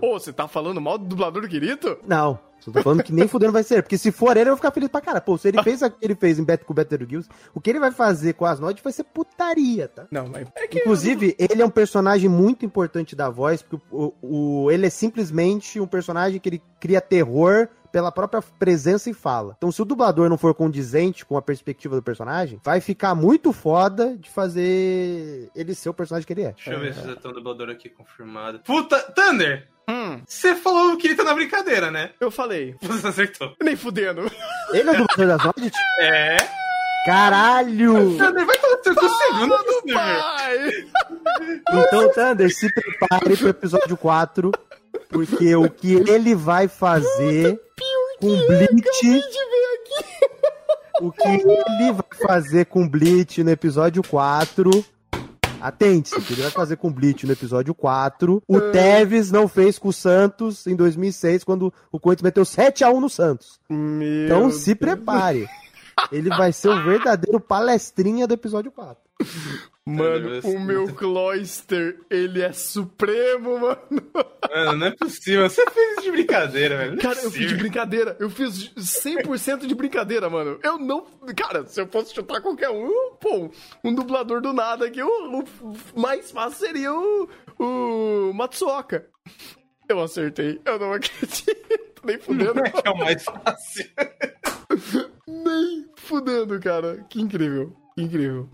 Ô, 0.00 0.18
você 0.18 0.32
tá 0.32 0.48
falando 0.48 0.80
mal 0.80 0.98
do 0.98 1.04
dublador 1.06 1.42
do 1.42 1.48
Kirito? 1.48 1.96
Não. 2.06 2.38
Só 2.60 2.70
tô 2.72 2.82
falando 2.82 3.02
que 3.02 3.12
nem 3.12 3.28
fudendo 3.28 3.52
vai 3.52 3.62
ser. 3.62 3.82
Porque 3.82 3.98
se 3.98 4.10
for 4.10 4.36
ele, 4.36 4.48
eu 4.48 4.52
vou 4.54 4.56
ficar 4.56 4.70
feliz 4.70 4.88
pra 4.88 5.00
cara. 5.02 5.20
Pô, 5.20 5.36
se 5.36 5.48
ele 5.48 5.62
fez 5.62 5.82
o 5.82 5.90
que 5.90 5.96
ele 6.00 6.14
fez 6.14 6.38
em 6.38 6.44
Beto 6.44 6.64
com 6.64 6.72
Better 6.72 7.06
Gills, 7.06 7.28
o 7.54 7.60
que 7.60 7.68
ele 7.68 7.78
vai 7.78 7.90
fazer 7.92 8.32
com 8.34 8.46
as 8.46 8.58
notas 8.58 8.82
vai 8.82 8.92
ser 8.92 9.04
putaria, 9.04 9.86
tá? 9.88 10.06
Não, 10.10 10.28
mas 10.28 10.48
é 10.56 10.66
que... 10.66 10.78
Inclusive, 10.78 11.36
ele 11.38 11.60
é 11.60 11.66
um 11.66 11.70
personagem 11.70 12.28
muito 12.28 12.64
importante 12.64 13.14
da 13.14 13.28
voz, 13.28 13.60
porque 13.60 13.84
o, 13.92 14.12
o- 14.22 14.70
ele 14.70 14.86
é 14.86 14.90
simplesmente 14.90 15.78
um 15.78 15.86
personagem 15.86 16.40
que 16.40 16.48
ele 16.48 16.62
cria 16.80 17.02
terror 17.02 17.68
pela 17.94 18.10
própria 18.10 18.42
presença 18.58 19.08
e 19.08 19.14
fala. 19.14 19.54
Então, 19.56 19.70
se 19.70 19.80
o 19.80 19.84
dublador 19.84 20.28
não 20.28 20.36
for 20.36 20.52
condizente 20.52 21.24
com 21.24 21.36
a 21.36 21.42
perspectiva 21.42 21.94
do 21.94 22.02
personagem, 22.02 22.60
vai 22.64 22.80
ficar 22.80 23.14
muito 23.14 23.52
foda 23.52 24.16
de 24.18 24.28
fazer 24.28 25.48
ele 25.54 25.76
ser 25.76 25.90
o 25.90 25.94
personagem 25.94 26.26
que 26.26 26.32
ele 26.32 26.42
é. 26.42 26.50
Deixa 26.54 26.72
eu 26.72 26.80
ver 26.80 26.92
se 26.92 27.06
já 27.06 27.14
tem 27.14 27.30
um 27.30 27.34
dublador 27.34 27.70
aqui 27.70 27.88
confirmado. 27.88 28.58
Puta, 28.64 28.98
Thunder! 29.12 29.68
Hum, 29.88 30.20
Você 30.26 30.56
falou 30.56 30.96
que 30.96 31.06
ele 31.06 31.14
tá 31.14 31.22
na 31.22 31.34
brincadeira, 31.34 31.88
né? 31.92 32.10
eu 32.18 32.32
falei, 32.32 32.74
Você 32.82 33.06
acertou. 33.06 33.54
nem 33.62 33.76
fudendo. 33.76 34.22
Ele 34.72 34.88
é 34.90 34.92
o 34.92 34.96
dublador 34.96 35.26
das 35.28 35.44
notas? 35.44 35.70
É. 36.00 36.36
Caralho! 37.06 38.18
Thunder, 38.18 38.44
vai 38.44 38.56
seu 38.82 38.94
cu 38.96 39.08
segundo. 39.08 39.54
Pai! 39.94 40.70
Então, 41.68 42.12
Thunder, 42.12 42.52
se 42.52 42.68
prepare 42.74 43.36
pro 43.36 43.48
episódio 43.50 43.96
4, 43.96 44.50
porque 45.08 45.54
o 45.54 45.68
que 45.70 45.94
ele 45.94 46.34
vai 46.34 46.68
fazer 46.68 47.60
com 48.20 48.46
Bleach. 48.46 49.22
O 51.00 51.10
que 51.10 51.28
ele 51.28 51.92
vai 51.92 52.26
fazer 52.26 52.66
com 52.66 52.88
Bleach 52.88 53.42
no 53.42 53.50
episódio 53.50 54.02
4. 54.02 54.84
Atente-se, 55.60 56.14
o 56.16 56.22
que 56.22 56.34
ele 56.34 56.42
vai 56.42 56.50
fazer 56.50 56.76
com 56.76 56.92
Bleach 56.92 57.26
no 57.26 57.32
episódio 57.32 57.74
4. 57.74 58.42
O 58.46 58.60
Tevez 58.60 59.30
não 59.30 59.48
fez 59.48 59.78
com 59.78 59.88
o 59.88 59.92
Santos 59.92 60.66
em 60.66 60.76
2006, 60.76 61.42
quando 61.42 61.72
o 61.90 61.98
Corinthians 61.98 62.24
meteu 62.24 62.44
7x1 62.44 63.00
no 63.00 63.08
Santos. 63.08 63.58
Meu 63.68 64.26
Então 64.26 64.50
se 64.50 64.74
prepare. 64.74 65.48
Ele 66.12 66.28
vai 66.28 66.52
ser 66.52 66.68
o 66.68 66.84
verdadeiro 66.84 67.40
palestrinha 67.40 68.26
do 68.26 68.34
episódio 68.34 68.70
4. 68.70 69.03
Mano, 69.86 70.40
o 70.44 70.58
meu 70.60 70.94
Cloyster, 70.94 72.00
ele 72.08 72.40
é 72.40 72.52
supremo, 72.52 73.58
mano. 73.60 73.78
Mano, 74.50 74.78
não 74.78 74.86
é 74.86 74.90
possível. 74.92 75.48
Você 75.48 75.62
fez 75.70 75.92
isso 75.92 76.02
de 76.04 76.10
brincadeira, 76.10 76.78
velho. 76.78 76.92
Não 76.92 76.98
é 76.98 77.02
Cara, 77.02 77.20
eu 77.20 77.30
fiz 77.30 77.48
de 77.48 77.54
brincadeira. 77.54 78.16
Eu 78.18 78.30
fiz 78.30 78.72
100% 78.74 79.66
de 79.66 79.74
brincadeira, 79.74 80.30
mano. 80.30 80.58
Eu 80.62 80.78
não. 80.78 81.06
Cara, 81.36 81.66
se 81.66 81.78
eu 81.82 81.86
fosse 81.86 82.14
chutar 82.14 82.40
qualquer 82.40 82.70
um, 82.70 83.14
pô, 83.20 83.50
um 83.84 83.94
dublador 83.94 84.40
do 84.40 84.54
nada 84.54 84.86
aqui, 84.86 85.02
o, 85.02 85.44
o 85.60 86.00
mais 86.00 86.30
fácil 86.30 86.66
seria 86.66 86.90
o, 86.90 87.28
o 87.58 88.32
Matsuoka. 88.32 89.06
Eu 89.86 90.00
acertei. 90.00 90.62
Eu 90.64 90.78
não 90.78 90.92
acredito. 90.94 92.02
Nem 92.02 92.18
fudendo. 92.18 92.54
Não 92.54 92.64
é 92.64 92.70
que 92.70 92.88
é 92.88 92.90
o 92.90 92.96
mais 92.96 93.22
fácil. 93.22 93.86
Nem 95.28 95.86
fudendo, 95.94 96.58
cara. 96.58 97.04
Que 97.10 97.20
incrível. 97.20 97.83
Incrível. 97.96 98.48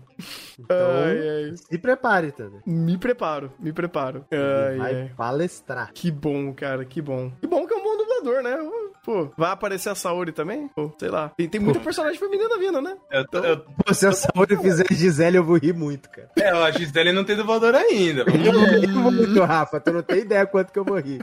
Então, 0.59 0.77
Ai, 1.03 1.17
ai. 1.49 1.53
se 1.57 1.77
prepare, 1.79 2.31
Thunder. 2.31 2.61
Me 2.63 2.95
preparo, 2.95 3.51
me 3.59 3.73
preparo. 3.73 4.23
Ai, 4.31 4.77
vai 4.77 4.95
ai. 5.01 5.11
palestrar. 5.17 5.91
Que 5.95 6.11
bom, 6.11 6.53
cara, 6.53 6.85
que 6.85 7.01
bom. 7.01 7.31
Que 7.41 7.47
bom 7.47 7.65
que 7.65 7.73
é 7.73 7.77
um 7.77 7.83
bom 7.83 7.97
dublador, 7.97 8.43
né? 8.43 8.55
Pô, 9.03 9.31
vai 9.35 9.49
aparecer 9.49 9.89
a 9.89 9.95
Saori 9.95 10.31
também? 10.31 10.67
Pô, 10.67 10.91
sei 10.99 11.09
lá. 11.09 11.29
Tem, 11.35 11.49
tem 11.49 11.59
muita 11.59 11.79
personagem 11.79 12.19
feminina 12.19 12.55
vindo, 12.59 12.79
né? 12.79 12.95
Eu, 13.09 13.27
tô- 13.27 13.39
eu, 13.39 13.57
Pô, 13.83 13.91
se 13.95 14.05
a 14.05 14.11
Saori 14.11 14.55
fizer 14.57 14.85
Gisele, 14.91 15.37
eu 15.37 15.43
vou 15.43 15.57
rir 15.57 15.73
muito, 15.73 16.07
cara. 16.11 16.29
é, 16.37 16.49
a 16.49 16.69
Gisele 16.69 17.11
não 17.11 17.23
tem 17.23 17.35
dublador 17.35 17.73
ainda. 17.73 18.21
Eu 18.21 18.53
vou 18.53 18.63
rir 18.79 18.87
muito, 18.89 19.41
Rafa. 19.43 19.79
Tu 19.79 19.91
não 19.91 20.03
tem 20.03 20.19
ideia 20.19 20.45
quanto 20.45 20.71
que 20.71 20.77
eu 20.77 20.85
vou 20.85 20.99
rir. 20.99 21.19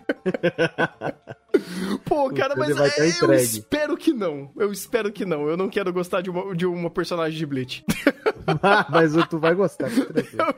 Pô, 2.05 2.31
cara, 2.33 2.55
mas 2.57 2.77
vai 2.77 2.91
tá 2.91 3.05
é, 3.05 3.11
eu 3.23 3.33
espero 3.33 3.97
que 3.97 4.13
não. 4.13 4.51
Eu 4.57 4.73
espero 4.73 5.13
que 5.13 5.25
não. 5.25 5.49
Eu 5.49 5.57
não 5.57 5.69
quero 5.69 5.93
gostar 5.93 6.21
de 6.21 6.31
uma, 6.31 6.55
de 6.55 6.67
uma 6.67 6.91
personagem 6.91 7.39
de 7.39 7.47
Bleach. 7.47 7.85
Mas 8.89 9.13
tu 9.29 9.39
vai 9.39 9.55
gostar. 9.55 9.89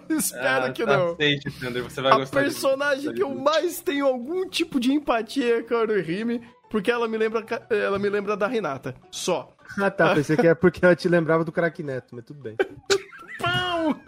Eu 0.09 0.17
espero 0.17 0.67
Ah, 0.67 0.71
que 0.71 0.85
não. 0.85 1.13
Aceite, 1.13 1.51
Thunder, 1.59 1.83
você 1.83 2.01
vai 2.01 2.13
A 2.13 2.19
gostar 2.19 2.41
personagem 2.41 3.13
que 3.13 3.23
eu 3.23 3.35
mais 3.35 3.81
tenho 3.81 4.07
algum 4.07 4.49
tipo 4.49 4.79
de 4.79 4.93
empatia 4.93 5.59
é 5.59 5.75
a 5.75 5.79
Haruhime, 5.79 6.41
porque 6.71 6.91
ela 6.91 7.09
me 7.09 7.19
lembra, 7.19 7.45
ela 7.69 7.99
me 7.99 8.09
lembra 8.09 8.37
da 8.37 8.47
Renata. 8.47 8.95
Só. 9.11 9.53
Ah, 9.77 9.91
tá. 9.91 10.15
Pensei 10.15 10.37
que 10.37 10.47
é 10.47 10.55
porque 10.55 10.85
ela 10.85 10.95
te 10.95 11.09
lembrava 11.09 11.45
do 11.45 11.51
craque 11.51 11.83
Neto, 11.83 12.15
mas 12.15 12.25
tudo 12.25 12.41
bem. 12.41 12.57
Pão! 13.41 14.01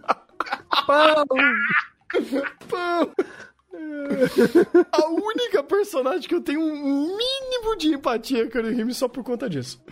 Pão! 0.87 1.25
Pão! 2.69 3.13
A 4.93 5.07
única 5.09 5.63
personagem 5.63 6.29
que 6.29 6.35
eu 6.35 6.41
tenho 6.43 6.61
um 6.61 7.17
mínimo 7.17 7.77
de 7.79 7.89
empatia 7.89 8.49
com 8.51 8.59
a 8.59 8.61
Haruhime 8.61 8.95
só 8.95 9.09
por 9.09 9.25
conta 9.25 9.49
disso. 9.49 9.83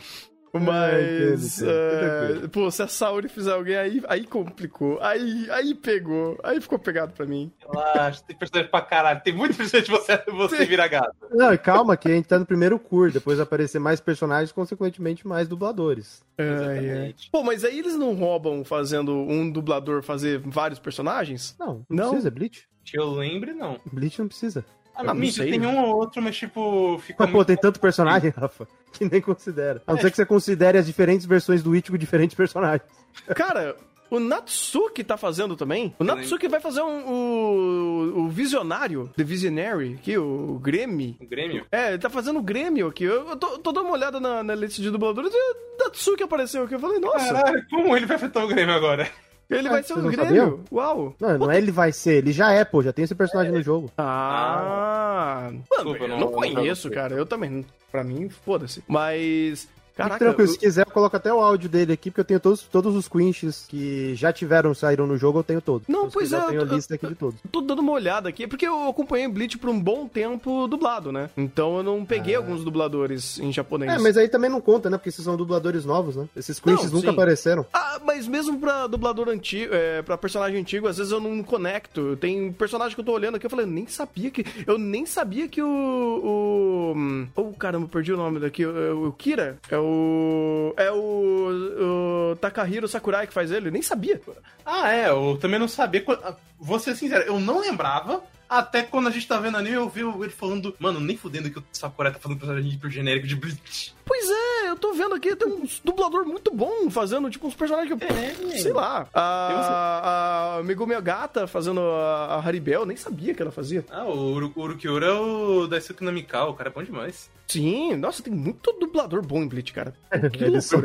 Mas, 0.53 1.63
é, 1.63 2.01
Tranquilo. 2.27 2.49
pô, 2.49 2.71
se 2.73 2.83
a 2.83 2.89
Saori 2.89 3.29
fizer 3.29 3.53
alguém, 3.53 3.77
aí, 3.77 4.03
aí 4.09 4.27
complicou. 4.27 4.99
Aí, 5.01 5.49
aí 5.49 5.77
pegou. 5.77 6.37
Aí 6.43 6.61
ficou 6.61 6.77
pegado 6.77 7.13
pra 7.13 7.25
mim. 7.25 7.53
Relaxa, 7.73 8.25
tem 8.27 8.37
personagem 8.37 8.69
pra 8.69 8.81
caralho. 8.83 9.21
Tem 9.23 9.33
muito 9.33 9.57
personagem 9.57 9.85
de 9.93 9.97
você, 9.97 10.21
você 10.33 10.65
vira 10.67 10.89
gato. 10.89 11.15
Não, 11.31 11.57
calma 11.57 11.97
que 11.97 12.09
a 12.09 12.15
gente 12.17 12.27
tá 12.27 12.37
no 12.37 12.45
primeiro 12.45 12.81
cur. 12.81 13.13
Depois 13.13 13.39
aparecer 13.39 13.79
mais 13.79 14.01
personagens, 14.01 14.51
consequentemente 14.51 15.25
mais 15.25 15.47
dubladores. 15.47 16.21
Ai, 16.37 16.47
ai. 16.49 16.55
Exatamente. 16.55 17.31
Pô, 17.31 17.45
mas 17.45 17.65
aí 17.65 17.79
eles 17.79 17.95
não 17.97 18.13
roubam 18.15 18.65
fazendo 18.65 19.13
um 19.15 19.49
dublador 19.49 20.03
fazer 20.03 20.41
vários 20.45 20.81
personagens? 20.81 21.55
Não, 21.61 21.87
não, 21.89 22.05
Não? 22.07 22.09
precisa, 22.11 22.29
Bleach. 22.29 22.69
Que 22.91 22.99
eu 22.99 23.11
lembre, 23.11 23.53
não. 23.53 23.79
Bleach 23.93 24.19
não 24.19 24.29
precisa. 24.29 24.65
Ah, 24.95 25.05
não 25.05 25.15
mentira, 25.15 25.45
sei. 25.45 25.59
tem 25.59 25.67
um 25.67 25.79
ou 25.79 25.97
outro, 25.97 26.21
mas 26.21 26.37
tipo, 26.37 26.99
fica 26.99 27.25
Mas, 27.25 27.33
pô, 27.33 27.45
tem 27.45 27.57
tanto 27.57 27.81
personagem, 27.81 28.31
Rafa, 28.37 28.69
que 28.93 29.05
nem 29.05 29.21
considera. 29.21 29.83
A 29.87 29.93
não 29.93 30.01
ser 30.01 30.11
que 30.11 30.17
você 30.17 30.27
considere 30.27 30.77
as 30.77 30.87
diferentes 30.87 31.25
versões 31.25 31.63
do 31.63 31.75
Ichigo 31.75 31.97
diferentes 31.97 32.35
personagens. 32.37 32.83
Cara, 33.35 33.77
o 34.11 34.19
Natsuki 34.19 35.05
tá 35.05 35.17
fazendo 35.17 35.57
também. 35.57 35.95
O 35.99 36.05
Natsuki 36.05 36.49
vai 36.49 36.61
fazer 36.61 36.83
um, 36.83 37.07
o, 37.07 38.19
o 38.25 38.29
Visionário, 38.29 39.09
The 39.17 39.23
Visionary, 39.23 39.95
aqui, 39.95 40.19
o 40.19 40.59
Grêmio. 40.59 41.17
O 41.21 41.27
Grêmio? 41.27 41.65
É, 41.71 41.91
ele 41.91 41.99
tá 41.99 42.11
fazendo 42.11 42.41
o 42.41 42.43
Grêmio 42.43 42.89
aqui. 42.89 43.05
Eu, 43.05 43.29
eu 43.29 43.37
tô, 43.37 43.59
tô 43.59 43.73
dando 43.73 43.87
uma 43.87 43.95
olhada 43.95 44.19
na, 44.19 44.43
na 44.43 44.55
lista 44.55 44.83
de 44.83 44.91
dubladores 44.91 45.33
e 45.33 45.37
o 45.37 45.85
Natsuki 45.85 46.25
apareceu 46.25 46.65
aqui. 46.65 46.75
Eu 46.75 46.81
falei, 46.81 46.99
nossa, 46.99 47.33
Caralho, 47.33 47.65
como 47.71 47.97
ele 47.97 48.07
vai 48.07 48.17
afetar 48.17 48.45
o 48.45 48.49
Grêmio 48.49 48.75
agora? 48.75 49.09
Ele 49.51 49.69
Ah, 49.69 49.73
vai 49.73 49.83
ser 49.83 49.95
não 49.97 50.09
Grêmio. 50.11 50.25
sabiam? 50.25 50.61
Uau. 50.73 51.15
Não, 51.21 51.39
não 51.39 51.51
é 51.51 51.59
ele 51.59 51.71
vai 51.71 51.93
ser, 51.93 52.15
ele 52.19 52.33
já 52.33 52.53
é, 52.53 52.65
pô, 52.65 52.83
já 52.83 52.93
tem 52.93 53.05
esse 53.05 53.15
personagem 53.15 53.53
no 53.53 53.63
jogo. 53.63 53.91
Ah. 53.99 55.51
Mano, 55.51 55.63
Desculpa, 55.71 56.05
eu 56.05 56.09
não- 56.09 56.19
não 56.19 56.27
não 56.27 56.33
conheço, 56.33 56.91
cara. 56.91 57.15
Eu 57.15 57.27
também. 57.27 57.65
Pra 57.91 58.05
mim, 58.05 58.29
foda-se. 58.29 58.83
Mas. 58.87 59.69
Caraca, 59.97 60.19
tranquilo, 60.19 60.49
eu- 60.49 60.53
se 60.53 60.59
quiser 60.59 60.87
eu 60.87 60.91
coloco 60.91 61.17
até 61.17 61.33
o 61.33 61.41
áudio 61.41 61.69
dele 61.69 61.93
aqui, 61.93 62.11
porque 62.11 62.21
eu 62.21 62.25
tenho 62.25 62.41
todos, 62.41 62.63
todos 62.63 62.95
os 62.97 63.09
quinches 63.09 63.65
que 63.69 64.15
já 64.15 64.33
tiveram, 64.33 64.75
saíram 64.75 65.07
no 65.07 65.17
jogo, 65.17 65.39
eu 65.41 65.45
tenho 65.45 65.61
todos. 65.61 65.87
Não, 65.89 66.01
Então, 66.01 66.11
se 66.11 66.15
pois 66.15 66.25
quiser, 66.31 66.37
é, 66.37 66.45
Eu 66.45 66.49
tenho 66.49 66.63
a 66.63 66.75
lista 66.75 66.95
aqui 66.95 67.07
de 67.07 67.15
todos. 67.15 67.41
tô 67.51 67.61
dando 67.61 67.81
uma 67.81 67.93
olhada 67.93 68.29
aqui, 68.29 68.47
porque 68.47 68.67
eu 68.67 68.89
acompanhei 68.89 69.29
Bleach 69.29 69.59
por 69.59 69.71
um 69.71 69.79
bom 69.81 70.07
tempo 70.09 70.67
dublado, 70.67 71.13
né? 71.13 71.31
Então 71.37 71.77
eu 71.79 71.83
não 71.83 72.05
peguei 72.05 72.35
alguns 72.35 72.65
dubladores 72.65 73.39
em 73.39 73.53
japonês. 73.53 73.93
É, 73.93 73.99
mas 73.99 74.17
aí 74.17 74.29
também 74.29 74.51
não 74.51 74.61
conta, 74.61 74.89
né? 74.91 74.97
Porque 74.97 75.09
esses 75.09 75.25
são 75.25 75.37
dubladores 75.37 75.85
novos, 75.85 76.17
né? 76.17 76.27
Esses 76.37 76.59
quinches 76.61 76.91
nunca 76.93 77.09
sim. 77.09 77.13
apareceram. 77.13 77.67
Ah, 77.73 78.01
mas 78.05 78.27
mesmo 78.27 78.59
pra 78.59 78.87
dublador 78.87 79.29
antigo, 79.29 79.73
é, 79.75 80.03
pra 80.03 80.17
personagem 80.17 80.61
antigo, 80.61 80.87
às 80.89 80.97
vezes 80.99 81.13
eu 81.13 81.21
não 81.21 81.43
conecto. 81.43 82.17
Tem 82.17 82.53
personagem 82.53 82.95
que 82.95 83.01
eu 83.01 83.05
tô 83.05 83.13
olhando 83.13 83.37
aqui, 83.37 83.47
eu 83.47 83.51
falei, 83.51 83.67
eu 83.67 83.71
nem 83.71 83.87
sabia 83.87 84.31
que. 84.31 84.45
Eu 84.67 84.79
nem 84.79 85.05
sabia 85.07 85.49
que 85.49 85.63
o. 85.63 85.67
o 85.67 86.93
hum, 86.97 87.29
oh, 87.37 87.53
caramba, 87.53 87.89
perdi 87.89 88.13
o 88.13 88.17
nome 88.17 88.39
daqui. 88.41 88.65
O, 88.65 89.09
o 89.09 89.13
Kira 89.13 89.59
é 89.71 89.77
o. 89.81 90.75
É 90.77 90.91
o. 90.93 92.33
o 92.33 92.37
Takahiro 92.37 92.87
Sakurai 92.87 93.27
que 93.27 93.33
faz 93.33 93.51
ele, 93.51 93.69
eu 93.69 93.73
nem 93.73 93.83
sabia. 93.83 94.21
Ah, 94.65 94.93
é, 94.93 95.09
eu 95.09 95.37
também 95.41 95.59
não 95.59 95.67
sabia. 95.69 96.05
ah, 96.23 96.35
Vou 96.59 96.79
ser 96.79 96.95
sincero, 96.95 97.25
eu 97.25 97.41
não 97.41 97.61
lembrava. 97.61 98.23
Até 98.51 98.83
quando 98.83 99.07
a 99.07 99.11
gente 99.13 99.29
tá 99.29 99.39
vendo 99.39 99.57
anime, 99.57 99.77
eu 99.77 99.89
vi 99.89 100.01
ele 100.01 100.29
falando, 100.31 100.75
mano, 100.79 100.99
nem 100.99 101.17
fudendo 101.17 101.49
que 101.49 101.61
o 101.61 101.65
Sakurai 101.73 102.13
tá 102.13 102.19
fazendo 102.19 102.39
personagem 102.39 102.73
hiper 102.73 102.91
genérico 102.91 103.27
de 103.29 103.37
Bleach. 103.37 103.95
Pois 104.05 104.29
é, 104.29 104.69
eu 104.71 104.77
tô 104.77 104.93
vendo 104.93 105.15
aqui, 105.15 105.37
tem 105.37 105.47
um 105.47 105.65
dublador 105.85 106.25
muito 106.27 106.53
bom 106.53 106.91
fazendo, 106.91 107.31
tipo, 107.31 107.47
uns 107.47 107.55
personagens 107.55 107.97
que 107.97 108.05
eu. 108.05 108.09
É. 108.51 108.59
sei 108.59 108.73
lá. 108.73 109.07
A, 109.15 110.57
a 110.59 110.63
Megumi 110.65 111.01
Gata 111.01 111.47
fazendo 111.47 111.81
a, 111.81 112.35
a 112.35 112.39
Haribel, 112.45 112.81
eu 112.81 112.87
nem 112.87 112.97
sabia 112.97 113.33
que 113.33 113.41
ela 113.41 113.53
fazia. 113.53 113.85
Ah, 113.89 114.05
o 114.05 114.33
Uru- 114.33 114.53
o 114.57 114.61
Urukiura 114.63 115.07
é 115.07 115.13
o 115.13 115.69
Daisuke 115.69 116.03
Namikawa, 116.03 116.51
o 116.51 116.55
cara 116.55 116.71
é 116.71 116.73
bom 116.73 116.83
demais. 116.83 117.31
Sim, 117.47 117.97
nossa, 117.97 118.21
tem 118.23 118.33
muito 118.33 118.73
dublador 118.81 119.23
bom 119.25 119.43
em 119.43 119.49
Bleach, 119.49 119.73
cara. 119.73 119.95
Que 120.33 120.43
Ele 120.45 120.61
só, 120.61 120.77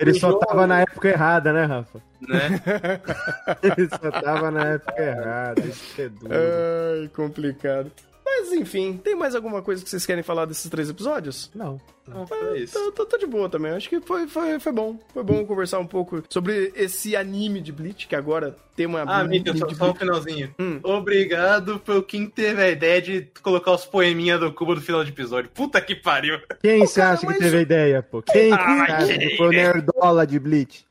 ele 0.00 0.14
só 0.14 0.32
tava 0.38 0.66
na 0.66 0.80
época 0.80 1.08
errada, 1.08 1.52
né, 1.52 1.64
Rafa? 1.64 2.00
Né? 2.20 2.60
Ele 3.62 3.88
só 3.88 4.10
tava 4.20 4.48
na 4.52 4.64
época 4.74 5.02
errada. 5.02 5.60
Isso 5.60 5.94
que 5.96 6.02
é 6.02 6.08
duro. 6.08 6.32
Ai, 6.32 7.08
complicado. 7.12 7.90
Mas 8.24 8.50
enfim, 8.52 8.96
tem 9.02 9.14
mais 9.14 9.34
alguma 9.34 9.60
coisa 9.62 9.84
que 9.84 9.90
vocês 9.90 10.06
querem 10.06 10.22
falar 10.22 10.46
desses 10.46 10.68
três 10.70 10.88
episódios? 10.88 11.50
Não. 11.54 11.80
Não, 12.08 12.26
foi 12.26 12.58
isso. 12.58 12.74
Tô, 12.74 12.90
tô, 12.90 13.06
tô 13.06 13.16
de 13.18 13.26
boa 13.26 13.48
também. 13.48 13.70
Acho 13.70 13.88
que 13.88 14.00
foi, 14.00 14.26
foi, 14.26 14.58
foi 14.58 14.72
bom. 14.72 14.98
Foi 15.14 15.22
bom 15.22 15.44
conversar 15.46 15.78
um 15.78 15.86
pouco 15.86 16.20
sobre 16.28 16.72
esse 16.74 17.14
anime 17.14 17.60
de 17.60 17.70
Bleach, 17.70 18.08
que 18.08 18.16
agora 18.16 18.56
tem 18.74 18.86
uma. 18.86 19.02
Ah, 19.02 19.22
Mika, 19.22 19.56
só, 19.56 19.68
só 19.68 19.90
um 19.92 19.94
finalzinho. 19.94 20.52
Hum. 20.58 20.80
Obrigado 20.82 21.78
pelo 21.78 22.02
quem 22.02 22.26
teve 22.26 22.60
a 22.60 22.70
ideia 22.70 23.00
de 23.00 23.28
colocar 23.40 23.70
os 23.72 23.84
poeminha 23.84 24.36
do 24.36 24.52
cubo 24.52 24.74
no 24.74 24.80
final 24.80 25.04
do 25.04 25.10
episódio. 25.10 25.48
Puta 25.54 25.80
que 25.80 25.94
pariu. 25.94 26.40
Quem 26.60 26.80
você 26.80 27.00
acha 27.00 27.24
mas 27.24 27.36
que 27.36 27.44
teve 27.44 27.58
a 27.58 27.62
ideia, 27.62 28.02
pô? 28.02 28.20
Quem 28.22 28.48
que 28.50 28.54
Ah, 28.60 28.86
você 28.86 28.92
acha 28.92 29.18
quem? 29.18 29.28
que 29.28 29.36
foi 29.36 29.46
o 29.46 29.50
nerdola 29.50 30.26
de 30.26 30.38
Bleach? 30.40 30.84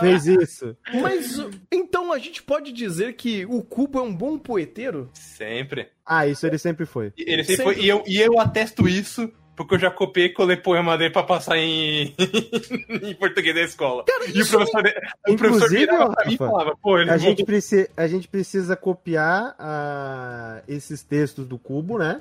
Fez 0.00 0.26
isso. 0.26 0.76
Mas 0.94 1.38
então 1.72 2.12
a 2.12 2.18
gente 2.18 2.42
pode 2.42 2.72
dizer 2.72 3.14
que 3.14 3.44
o 3.46 3.62
Cubo 3.62 3.98
é 3.98 4.02
um 4.02 4.14
bom 4.14 4.38
poeteiro? 4.38 5.08
Sempre. 5.14 5.88
Ah, 6.04 6.26
isso 6.26 6.46
ele 6.46 6.58
sempre 6.58 6.86
foi. 6.86 7.12
E 7.16 7.22
Ele 7.32 7.44
sempre 7.44 7.56
Sempre. 7.64 7.74
foi. 7.74 7.84
E 7.84 7.88
eu, 7.88 8.02
e 8.06 8.20
eu 8.20 8.38
atesto 8.40 8.88
isso. 8.88 9.30
Porque 9.56 9.74
eu 9.74 9.78
já 9.80 9.90
copiei 9.90 10.26
e 10.26 10.32
colei 10.32 10.56
poema 10.56 10.96
dele 10.96 11.10
pra 11.12 11.24
passar 11.24 11.56
em, 11.58 12.14
em 13.02 13.12
português 13.16 13.52
da 13.56 13.62
escola. 13.62 14.04
e 14.32 14.40
o 14.40 14.46
professor, 14.46 14.82
de- 14.84 14.90
o 14.90 15.36
professor 15.36 15.66
Inclusive, 15.66 15.78
virava 15.80 16.14
pra 16.14 16.26
mim 16.26 16.32
e 16.34 16.36
Rafa, 16.36 16.50
falava, 16.52 16.76
pô, 16.80 16.96
ele 16.98 17.10
A 17.10 17.14
não- 17.14 17.18
gente, 17.18 17.44
preci- 17.44 17.90
a 17.96 18.06
gente 18.06 18.28
precisa 18.28 18.76
copiar 18.76 19.56
ah, 19.58 20.62
esses 20.68 21.02
textos 21.02 21.44
do 21.48 21.58
cubo, 21.58 21.98
né? 21.98 22.20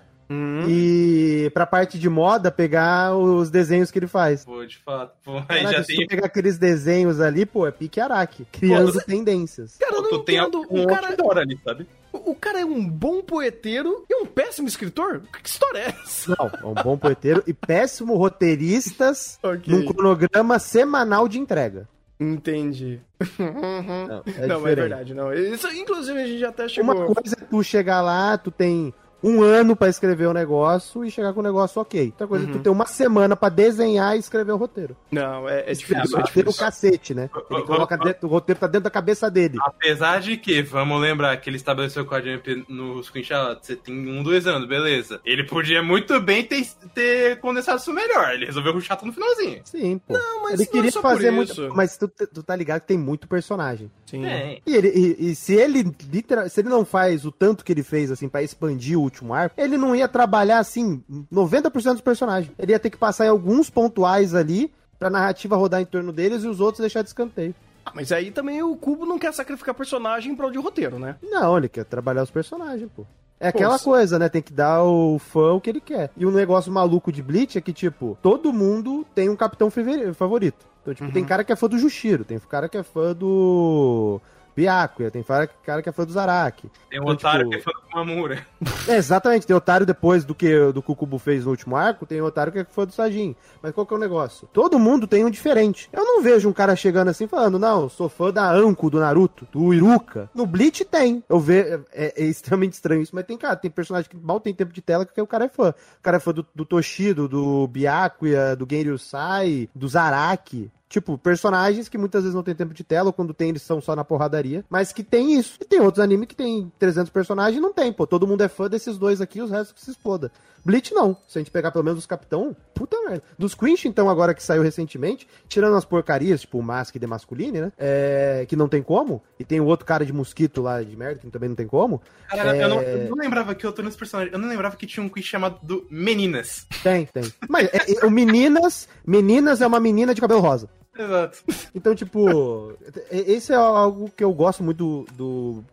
E 0.68 1.50
pra 1.54 1.66
parte 1.66 1.98
de 1.98 2.10
moda, 2.10 2.52
pegar 2.52 3.16
os 3.16 3.50
desenhos 3.50 3.90
que 3.92 4.00
ele 4.00 4.08
faz. 4.08 4.44
Pô, 4.44 4.66
de 4.66 4.78
fato. 4.78 5.14
Pô, 5.24 5.38
aí 5.38 5.44
Caraca, 5.64 5.72
já 5.78 5.84
se 5.84 5.96
tem. 5.96 6.06
tu 6.06 6.10
pegar 6.10 6.26
aqueles 6.28 6.58
desenhos 6.58 7.22
ali, 7.22 7.46
pô, 7.46 7.66
é 7.68 7.72
pique 7.72 8.00
Araque. 8.00 8.46
Criando 8.52 8.94
Pô, 8.94 9.02
tendências. 9.02 9.78
Cara, 9.78 9.96
eu 9.96 10.02
não 10.02 10.10
Tu 10.10 10.20
tem 10.20 10.38
entendo. 10.38 10.66
um 10.70 10.84
O 10.84 10.88
cara, 10.88 11.08
outdoor 11.08 11.38
ali, 11.38 11.60
sabe? 11.64 11.88
o 12.14 12.34
cara 12.34 12.60
é 12.62 12.66
um 12.66 12.90
bom 12.90 13.22
poeteiro 13.22 14.04
e 14.10 14.16
um 14.16 14.26
péssimo 14.26 14.68
escritor? 14.68 15.22
Que 15.42 15.48
história 15.48 15.80
é 15.80 15.88
essa? 16.04 16.36
Não, 16.38 16.48
é 16.48 16.66
um 16.66 16.84
bom 16.84 16.98
poeteiro 16.98 17.44
e 17.46 17.54
péssimo 17.54 18.16
roteiristas 18.18 19.38
Ok. 19.44 19.72
num 19.74 19.86
cronograma 19.86 20.58
semanal 20.60 21.28
de 21.28 21.40
entrega. 21.40 21.88
Entendi. 22.20 23.00
Não, 23.38 24.24
é 24.36 24.48
não, 24.48 24.68
é 24.68 24.76
verdade, 24.76 25.14
não. 25.14 25.32
Isso, 25.32 25.68
inclusive, 25.68 26.20
a 26.20 26.26
gente 26.26 26.40
já 26.40 26.50
até 26.50 26.68
chegou. 26.68 26.96
Uma 26.96 27.06
coisa 27.14 27.36
é 27.40 27.46
tu 27.46 27.64
chegar 27.64 28.02
lá, 28.02 28.36
tu 28.38 28.50
tem 28.50 28.92
um 29.24 29.42
ano 29.42 29.76
pra 29.76 29.90
escrever 29.90 30.28
o 30.28 30.34
negócio 30.34 31.04
e 31.04 31.10
chegar 31.12 31.34
com 31.34 31.40
o 31.40 31.44
negócio 31.44 31.82
ok. 31.82 32.06
Outra 32.08 32.28
coisa 32.28 32.46
é 32.46 32.48
Uhum. 32.48 32.54
tu 32.54 32.60
ter 32.60 32.70
uma 32.70 32.86
semana 32.86 33.36
pra 33.36 33.50
desenhar 33.50 34.16
e 34.16 34.20
escrever 34.20 34.52
o 34.52 34.58
roteiro. 34.58 34.96
Não, 35.12 35.50
é, 35.50 35.72
é 35.72 35.74
difícil. 35.74 35.96
o 36.16 36.20
É 36.20 36.22
roteiro 36.22 36.50
o 36.50 36.52
difícil. 36.52 36.60
cacete, 36.66 37.14
né? 37.14 37.30
Ele 37.50 37.64
coloca 37.64 37.98
dentro, 37.98 38.28
o 38.28 38.32
roteiro 38.32 38.60
tá 38.60 38.68
dentro 38.68 38.84
da 38.84 38.90
cabeça 38.92 39.30
dele. 39.32 39.58
Apesar 39.62 40.22
de 40.22 40.38
que, 40.38 40.62
vamos 40.62 41.02
lembrar 41.02 41.36
que 41.38 41.50
ele 41.50 41.58
estabeleceu 41.58 42.06
com 42.06 42.14
a 42.16 42.22
Jump 42.22 42.66
no 42.70 43.04
screenshot, 43.04 43.60
você 43.62 43.76
tem 43.76 43.96
um, 43.96 44.22
dois 44.22 44.46
anos, 44.46 44.68
beleza. 44.68 45.20
Ele 45.26 45.44
podia 45.44 45.82
muito 45.82 46.20
bem 46.22 46.44
ter, 46.44 46.66
ter 46.94 47.40
condensado 47.40 47.80
isso 47.80 47.92
melhor. 47.94 48.34
Ele 48.34 48.46
resolveu 48.46 48.74
ruxar 48.74 48.98
tudo 48.98 49.08
no 49.08 49.14
finalzinho. 49.14 49.62
Sim, 49.66 49.98
pô. 50.06 50.14
Não, 50.14 50.44
mas 50.44 50.54
ele 50.54 50.64
não 50.66 50.72
queria 50.72 50.90
é 50.90 50.92
só 50.92 51.02
por 51.02 51.12
fazer 51.12 51.34
isso. 51.34 51.62
muito. 51.62 51.76
Mas 51.76 51.98
tu, 51.98 52.08
tu 52.08 52.44
tá 52.44 52.56
ligado 52.56 52.82
que 52.82 52.88
tem 52.88 52.98
muito 52.98 53.28
personagem. 53.28 53.92
Sim. 54.06 54.22
Tem. 54.22 54.62
E, 54.66 54.76
ele, 54.76 54.90
e, 54.90 55.32
e 55.32 55.36
se 55.36 55.54
ele 55.56 55.84
literal, 56.12 56.48
se 56.50 56.62
ele 56.62 56.70
não 56.70 56.86
faz 56.86 57.26
o 57.26 57.32
tanto 57.32 57.66
que 57.66 57.72
ele 57.72 57.84
fez 57.84 58.12
assim 58.12 58.30
pra 58.30 58.44
expandir 58.44 58.98
o 59.00 59.07
último 59.08 59.34
arco, 59.34 59.60
ele 59.60 59.78
não 59.78 59.96
ia 59.96 60.08
trabalhar 60.08 60.60
assim 60.60 61.04
90% 61.34 61.94
dos 61.94 62.02
personagens. 62.02 62.52
Ele 62.60 62.72
ia 62.72 62.80
ter 62.80 62.90
que 62.90 62.98
passar 62.98 63.26
em 63.26 63.30
alguns 63.30 63.70
pontuais 63.70 64.34
ali 64.36 64.72
pra 65.00 65.10
narrativa 65.10 65.56
rodar 65.56 65.82
em 65.82 65.86
torno 65.86 66.12
deles 66.12 66.44
e 66.44 66.48
os 66.48 66.60
outros 66.60 66.80
deixar 66.82 67.02
de 67.02 67.10
escanteio. 67.10 67.54
Ah, 67.86 67.92
mas 67.96 68.12
aí 68.12 68.32
também 68.32 68.62
o 68.62 68.76
Cubo 68.76 69.06
não 69.06 69.18
quer 69.18 69.34
sacrificar 69.34 69.74
personagem 69.74 70.32
em 70.32 70.36
prol 70.36 70.52
de 70.52 70.58
roteiro, 70.58 71.00
né? 71.00 71.16
Não, 71.24 71.58
ele 71.58 71.70
quer 71.70 71.86
trabalhar 71.86 72.24
os 72.24 72.32
personagens, 72.32 72.90
pô. 72.96 73.06
É 73.40 73.50
aquela 73.50 73.78
Pô, 73.78 73.86
coisa, 73.92 74.18
né? 74.18 74.28
Tem 74.30 74.42
que 74.42 74.52
dar 74.52 74.78
ao 74.78 75.20
fã 75.20 75.54
o 75.54 75.62
que 75.62 75.70
ele 75.70 75.80
quer. 75.80 76.10
E 76.18 76.26
um 76.26 76.32
negócio 76.32 76.72
maluco 76.72 77.12
de 77.12 77.22
Bleach 77.22 77.56
é 77.58 77.62
que, 77.62 77.72
tipo, 77.72 78.18
todo 78.22 78.52
mundo 78.52 79.06
tem 79.14 79.30
um 79.30 79.36
capitão 79.36 79.70
favori- 79.70 80.12
favorito. 80.14 80.66
Então, 80.82 80.94
tipo, 80.96 81.12
tem 81.12 81.24
cara 81.24 81.44
que 81.44 81.54
é 81.54 81.56
fã 81.56 81.68
do 81.70 81.78
Jushiro, 81.78 82.26
tem 82.26 82.40
cara 82.40 82.68
que 82.68 82.78
é 82.78 82.82
fã 82.84 83.14
do 83.14 84.20
Byakuya, 84.58 85.12
tem 85.12 85.22
cara 85.22 85.48
cara 85.64 85.84
que 85.84 85.90
é 85.90 85.92
fã 85.92 86.04
do 86.04 86.12
Zaraki. 86.12 86.68
Tem 86.90 87.00
um 87.00 87.04
Então, 87.04 87.14
otário 87.14 87.48
tipo, 87.48 87.52
que 87.52 87.58
é 87.58 87.62
fã 87.62 87.72
do 87.72 87.96
Mamura. 87.96 88.46
É, 88.88 88.96
exatamente, 88.98 89.46
tem 89.46 89.56
otário 89.56 89.86
depois 89.86 90.26
do 90.26 90.34
que 90.34 90.72
do 90.72 90.82
Kukubu 90.82 91.20
fez 91.20 91.46
no 91.46 91.52
último 91.52 91.76
arco, 91.76 92.08
tem 92.08 92.20
otário 92.22 92.52
que 92.52 92.60
é 92.60 92.64
fã 92.64 92.84
do 92.84 92.92
Sajin. 92.92 93.36
Mas 93.62 93.72
qual 93.72 93.86
que 93.86 93.94
é 93.94 93.98
o 93.98 94.00
negócio? 94.00 94.50
Todo 94.52 94.80
mundo 94.80 95.06
tem 95.06 95.24
um 95.24 95.30
diferente. 95.30 95.88
Eu 95.94 96.04
não 96.04 96.24
vejo 96.24 96.50
um 96.50 96.54
cara 96.54 96.76
chegando 96.76 97.10
assim 97.10 97.28
falando, 97.28 97.60
não, 97.60 97.88
sou 97.88 98.10
fã 98.10 98.32
da 98.32 98.52
Anko 98.52 98.90
do 98.90 99.00
Naruto, 99.00 99.48
do 99.52 99.72
Iruka. 99.76 100.28
No 100.34 100.48
Bleach 100.48 100.84
tem. 100.86 101.24
Eu 101.30 101.40
vejo, 101.40 101.86
é, 101.94 102.14
é 102.18 102.26
extremamente 102.26 102.74
estranho 102.74 103.04
isso, 103.04 103.14
mas 103.14 103.26
tem, 103.26 103.38
cara, 103.38 103.56
tem 103.56 103.70
personagem 103.70 104.10
que 104.10 104.18
mal 104.18 104.40
tem 104.40 104.56
tempo 104.56 104.74
de 104.74 104.82
tela 104.82 105.06
que 105.06 105.22
o 105.22 105.28
cara 105.28 105.46
é 105.46 105.50
fã. 105.50 105.70
O 106.00 106.02
cara 106.02 106.18
é 106.18 106.20
fã 106.20 106.34
do, 106.34 106.44
do 106.56 106.66
Toshido, 106.66 107.28
do 107.28 107.68
Byakuya, 107.68 108.56
do 108.56 108.68
Genryusai, 108.70 109.70
do 109.76 109.88
Zaraki. 109.88 110.72
Tipo, 110.90 111.18
personagens 111.18 111.90
que 111.90 111.98
muitas 111.98 112.24
vezes 112.24 112.34
não 112.34 112.44
tem 112.44 112.56
tempo 112.56 112.74
de 112.74 112.84
tela, 112.84 113.10
ou 113.10 113.14
quando 113.14 113.34
tem, 113.34 113.50
eles 113.50 113.62
são 113.62 113.82
só 113.82 113.94
na 113.94 114.06
porradaria, 114.06 114.64
mas 114.70 114.94
que 114.94 115.04
tem 115.04 115.38
isso. 115.38 115.58
E 115.60 115.66
tem 115.66 115.82
outros 115.82 116.02
animes 116.02 116.28
que 116.28 116.36
tem 116.36 116.72
300 116.80 117.12
personagens 117.12 117.58
e 117.58 117.62
não 117.62 117.74
tem, 117.74 117.92
pô. 117.92 118.08
Todo 118.08 118.26
mundo 118.26 118.42
é 118.42 118.48
fã 118.48 118.70
desses 118.70 118.98
dois 118.98 119.20
aqui, 119.20 119.42
os 119.42 119.52
restos 119.52 119.74
que 119.74 119.82
se 119.82 119.92
exploda. 119.92 120.32
Bleach 120.68 120.94
não. 120.94 121.16
Se 121.26 121.38
a 121.38 121.42
gente 121.42 121.50
pegar 121.50 121.72
pelo 121.72 121.86
menos 121.86 122.00
os 122.00 122.06
Capitão, 122.06 122.54
puta 122.74 122.98
merda. 123.08 123.24
Dos 123.40 123.56
Quinch, 123.56 123.88
então, 123.88 124.10
agora 124.10 124.34
que 124.34 124.44
saiu 124.44 124.62
recentemente, 124.62 125.26
tirando 125.48 125.78
as 125.78 125.86
porcarias, 125.86 126.42
tipo 126.42 126.60
o 126.60 126.62
Mask 126.62 126.98
de 126.98 127.08
Masculine, 127.08 127.62
né? 127.62 127.72
É, 127.78 128.46
que 128.50 128.58
não 128.58 128.68
tem 128.68 128.84
como. 128.84 129.24
E 129.40 129.46
tem 129.46 129.62
o 129.62 129.66
outro 129.66 129.86
cara 129.86 130.06
de 130.06 130.12
mosquito 130.12 130.62
lá 130.62 130.84
de 130.84 130.94
merda, 130.98 131.22
que 131.22 131.30
também 131.30 131.48
não 131.48 131.56
tem 131.56 131.66
como. 131.68 132.02
Cara, 132.28 132.58
eu, 132.58 132.68
não, 132.68 132.82
É. 132.82 133.06
eu 133.06 133.10
não 133.10 133.18
lembrava 133.18 133.56
que 133.56 133.66
eu 133.66 133.72
tô 133.72 133.82
nesse 133.82 133.96
personagem. 133.98 134.34
Eu 134.34 134.40
não 134.40 134.50
lembrava 134.50 134.76
que 134.76 134.86
tinha 134.86 135.02
um 135.02 135.08
quiz 135.08 135.24
chamado 135.24 135.58
do 135.64 135.88
Meninas. 135.90 136.68
Tem, 136.84 137.06
tem. 137.06 137.24
Mas 137.48 137.70
é, 137.72 138.02
é, 138.02 138.06
o 138.06 138.12
Meninas, 138.12 138.90
Meninas 139.06 139.62
é 139.62 139.68
uma 139.68 139.80
menina 139.80 140.14
de 140.14 140.20
cabelo 140.20 140.42
rosa. 140.42 140.70
Exato. 141.00 141.38
Então, 141.74 141.96
tipo, 141.96 142.74
esse 143.10 143.54
é 143.54 143.56
algo 143.56 144.12
que 144.18 144.24
eu 144.24 144.34
gosto 144.34 144.64
muito 144.64 144.78
do, 144.78 145.06
do, 145.14 145.66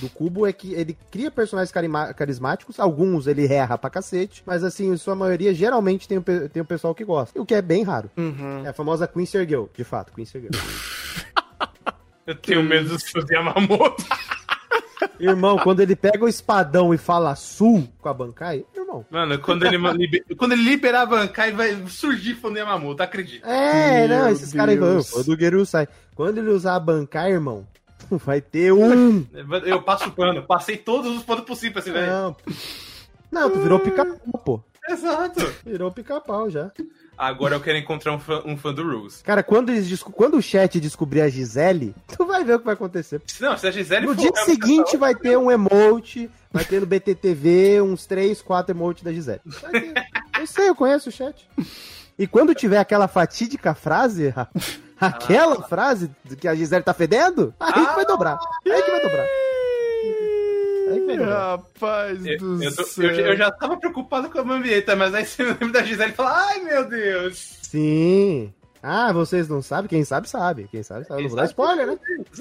do 0.00 0.08
Cubo, 0.10 0.46
é 0.46 0.52
que 0.52 0.72
ele 0.74 0.96
cria 1.10 1.30
personagens 1.30 1.72
carismáticos, 2.14 2.78
alguns 2.78 3.26
ele 3.26 3.46
erra 3.52 3.76
pra 3.78 3.90
cacete, 3.90 4.42
mas 4.46 4.62
assim, 4.62 4.92
em 4.92 4.96
sua 4.96 5.14
maioria, 5.14 5.52
geralmente 5.54 6.06
tem 6.06 6.18
o, 6.18 6.22
pe- 6.22 6.48
tem 6.48 6.62
o 6.62 6.66
pessoal 6.66 6.94
que 6.94 7.04
gosta, 7.04 7.40
o 7.40 7.44
que 7.46 7.54
é 7.54 7.62
bem 7.62 7.82
raro. 7.82 8.10
Uhum. 8.16 8.62
É 8.64 8.68
a 8.68 8.72
famosa 8.72 9.06
Queen 9.08 9.26
Sergeu, 9.26 9.68
de 9.76 9.84
fato, 9.84 10.12
Queen 10.12 10.24
Sergeu. 10.26 10.50
Eu 12.26 12.34
tenho 12.34 12.62
medo 12.62 12.88
dos 12.88 13.02
seus 13.04 13.24
Yamamoto. 13.30 14.04
Irmão, 15.20 15.56
quando 15.58 15.80
ele 15.80 15.94
pega 15.94 16.24
o 16.24 16.28
espadão 16.28 16.92
e 16.92 16.98
fala 16.98 17.34
sul 17.36 17.88
com 18.00 18.08
a 18.08 18.14
Bankai, 18.14 18.64
irmão. 18.74 19.04
Mano, 19.10 19.38
quando 19.38 19.64
ele, 19.64 19.76
liber- 19.76 20.24
quando 20.36 20.52
ele 20.52 20.62
liberar 20.62 21.02
a 21.02 21.06
Bankai, 21.06 21.52
vai 21.52 21.86
surgir 21.86 22.34
fã 22.34 22.50
do 22.50 22.58
Yamamoto, 22.58 23.02
acredito. 23.02 23.46
É, 23.46 24.06
Meu 24.08 24.18
não, 24.18 24.28
esses 24.30 24.52
caras 24.52 24.74
aí, 24.74 24.80
Deus. 24.80 25.12
"Ô, 25.14 25.22
do 25.22 25.38
Geru 25.38 25.64
sai. 25.64 25.86
Quando 26.14 26.38
ele 26.38 26.50
usar 26.50 26.74
a 26.76 26.80
Bankai, 26.80 27.30
irmão, 27.32 27.66
vai 28.10 28.40
ter 28.40 28.72
um. 28.72 29.26
Eu 29.64 29.82
passo 29.82 30.10
pano, 30.10 30.42
passei 30.42 30.76
todos 30.76 31.16
os 31.16 31.22
panos 31.22 31.44
possíveis 31.44 31.86
esse 31.86 31.92
velho. 31.92 32.12
Não, 32.12 32.36
não, 33.30 33.50
tu 33.50 33.58
virou 33.60 33.78
pica-pau, 33.80 34.38
pô. 34.44 34.60
Exato. 34.88 35.40
Virou 35.64 35.90
pica-pau 35.90 36.48
já. 36.48 36.70
Agora 37.18 37.56
eu 37.56 37.60
quero 37.60 37.78
encontrar 37.78 38.12
um 38.12 38.20
fã, 38.20 38.42
um 38.44 38.56
fã 38.56 38.72
do 38.72 38.82
Rules. 38.82 39.22
Cara, 39.22 39.42
quando, 39.42 39.70
eles 39.70 40.02
quando 40.02 40.36
o 40.36 40.42
chat 40.42 40.78
descobrir 40.78 41.22
a 41.22 41.28
Gisele, 41.28 41.94
tu 42.16 42.26
vai 42.26 42.44
ver 42.44 42.54
o 42.54 42.58
que 42.58 42.64
vai 42.64 42.74
acontecer. 42.74 43.22
Não, 43.40 43.56
se 43.56 43.66
a 43.66 43.70
Gisele 43.70 44.06
No 44.06 44.14
for 44.14 44.20
dia 44.20 44.30
realmente 44.34 44.52
seguinte 44.52 44.96
vai 44.96 45.14
ter 45.14 45.36
um 45.36 45.50
emote, 45.50 46.30
vai 46.52 46.64
ter 46.64 46.80
no 46.80 46.86
BTTV 46.86 47.80
uns 47.80 48.06
3, 48.06 48.42
4 48.42 48.76
emotes 48.76 49.02
da 49.02 49.12
Gisele. 49.12 49.40
Eu 50.38 50.46
sei, 50.46 50.68
eu 50.68 50.74
conheço 50.74 51.08
o 51.08 51.12
chat. 51.12 51.48
E 52.18 52.26
quando 52.26 52.54
tiver 52.54 52.78
aquela 52.78 53.06
fatídica 53.08 53.74
frase, 53.74 54.28
Ra- 54.30 54.48
aquela 55.00 55.62
frase 55.62 56.10
do 56.24 56.36
que 56.36 56.48
a 56.48 56.54
Gisele 56.54 56.82
tá 56.82 56.94
fedendo, 56.94 57.54
aí 57.60 57.72
que 57.86 57.94
vai 57.94 58.06
dobrar. 58.06 58.38
Aí 58.64 58.82
que 58.82 58.90
vai 58.90 59.02
dobrar. 59.02 59.26
Aí 60.88 61.00
que 61.00 61.06
vai 61.06 61.16
dobrar. 61.18 61.50
Rapaz 61.58 62.24
Eu, 62.24 62.38
do 62.38 62.62
eu 62.64 62.70
céu. 62.70 63.10
eu- 63.10 63.26
eu 63.26 63.36
já 63.36 63.50
tava 63.50 63.76
preocupado 63.76 64.30
com 64.30 64.38
a 64.38 64.44
Mambieta, 64.44 64.94
mas 64.96 65.14
aí 65.14 65.26
você 65.26 65.42
lembra 65.44 65.68
da 65.72 65.82
Gisele 65.82 66.12
e 66.12 66.14
fala, 66.14 66.46
ai 66.48 66.60
meu 66.60 66.88
Deus. 66.88 67.58
Sim. 67.62 68.52
Ah, 68.88 69.12
vocês 69.12 69.48
não 69.48 69.60
sabem? 69.60 69.88
Quem 69.88 70.04
sabe, 70.04 70.28
sabe. 70.28 70.68
Quem 70.70 70.82
sabe, 70.82 71.04
sabe. 71.06 71.22
Não 71.22 71.28
vou 71.28 71.36
dar 71.36 71.46
spoiler, 71.46 71.86
né? 71.86 71.98